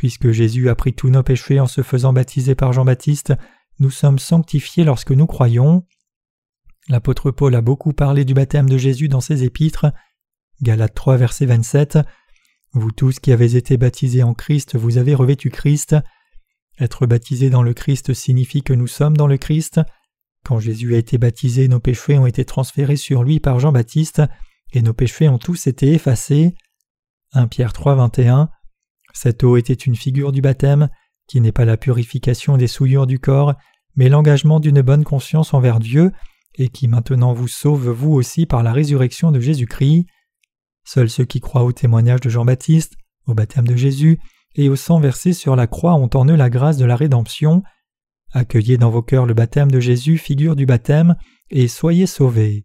Puisque 0.00 0.30
Jésus 0.30 0.70
a 0.70 0.74
pris 0.74 0.94
tous 0.94 1.10
nos 1.10 1.22
péchés 1.22 1.60
en 1.60 1.66
se 1.66 1.82
faisant 1.82 2.14
baptiser 2.14 2.54
par 2.54 2.72
Jean-Baptiste, 2.72 3.34
nous 3.80 3.90
sommes 3.90 4.18
sanctifiés 4.18 4.82
lorsque 4.82 5.12
nous 5.12 5.26
croyons. 5.26 5.84
L'apôtre 6.88 7.30
Paul 7.30 7.54
a 7.54 7.60
beaucoup 7.60 7.92
parlé 7.92 8.24
du 8.24 8.34
baptême 8.34 8.68
de 8.68 8.78
Jésus 8.78 9.08
dans 9.08 9.20
ses 9.20 9.44
épîtres. 9.44 9.86
Galates 10.62 10.94
3, 10.94 11.16
verset 11.16 11.46
27. 11.46 11.98
Vous 12.72 12.90
tous 12.90 13.18
qui 13.18 13.32
avez 13.32 13.56
été 13.56 13.76
baptisés 13.76 14.22
en 14.22 14.34
Christ, 14.34 14.76
vous 14.76 14.98
avez 14.98 15.14
revêtu 15.14 15.50
Christ. 15.50 15.96
Être 16.78 17.06
baptisé 17.06 17.50
dans 17.50 17.62
le 17.62 17.74
Christ 17.74 18.14
signifie 18.14 18.62
que 18.62 18.72
nous 18.72 18.86
sommes 18.86 19.16
dans 19.16 19.26
le 19.26 19.36
Christ. 19.36 19.80
Quand 20.44 20.58
Jésus 20.58 20.94
a 20.94 20.98
été 20.98 21.18
baptisé, 21.18 21.68
nos 21.68 21.80
péchés 21.80 22.18
ont 22.18 22.26
été 22.26 22.44
transférés 22.44 22.96
sur 22.96 23.22
lui 23.22 23.40
par 23.40 23.60
Jean-Baptiste, 23.60 24.22
et 24.72 24.82
nos 24.82 24.94
péchés 24.94 25.28
ont 25.28 25.38
tous 25.38 25.66
été 25.66 25.92
effacés. 25.92 26.54
1 27.32 27.48
Pierre 27.48 27.72
3, 27.72 27.96
21. 27.96 28.48
Cette 29.12 29.44
eau 29.44 29.56
était 29.56 29.74
une 29.74 29.96
figure 29.96 30.32
du 30.32 30.40
baptême, 30.40 30.88
qui 31.26 31.40
n'est 31.40 31.52
pas 31.52 31.64
la 31.64 31.76
purification 31.76 32.56
des 32.56 32.66
souillures 32.66 33.06
du 33.06 33.18
corps, 33.18 33.54
mais 33.96 34.08
l'engagement 34.08 34.60
d'une 34.60 34.82
bonne 34.82 35.04
conscience 35.04 35.52
envers 35.52 35.80
Dieu, 35.80 36.12
et 36.56 36.68
qui 36.68 36.88
maintenant 36.88 37.32
vous 37.32 37.48
sauve 37.48 37.88
vous 37.90 38.12
aussi 38.12 38.46
par 38.46 38.62
la 38.62 38.72
résurrection 38.72 39.32
de 39.32 39.40
Jésus-Christ. 39.40 40.06
Seuls 40.84 41.10
ceux 41.10 41.24
qui 41.24 41.40
croient 41.40 41.64
au 41.64 41.72
témoignage 41.72 42.20
de 42.20 42.30
Jean-Baptiste, 42.30 42.94
au 43.26 43.34
baptême 43.34 43.66
de 43.66 43.76
Jésus, 43.76 44.18
et 44.56 44.68
au 44.68 44.76
sang 44.76 45.00
versé 45.00 45.32
sur 45.32 45.56
la 45.56 45.66
croix 45.66 45.94
ont 45.94 46.10
en 46.14 46.26
eux 46.28 46.36
la 46.36 46.50
grâce 46.50 46.76
de 46.76 46.84
la 46.84 46.96
rédemption. 46.96 47.62
Accueillez 48.32 48.78
dans 48.78 48.90
vos 48.90 49.02
cœurs 49.02 49.26
le 49.26 49.34
baptême 49.34 49.70
de 49.70 49.80
Jésus, 49.80 50.18
figure 50.18 50.56
du 50.56 50.66
baptême, 50.66 51.16
et 51.50 51.68
soyez 51.68 52.06
sauvés. 52.06 52.64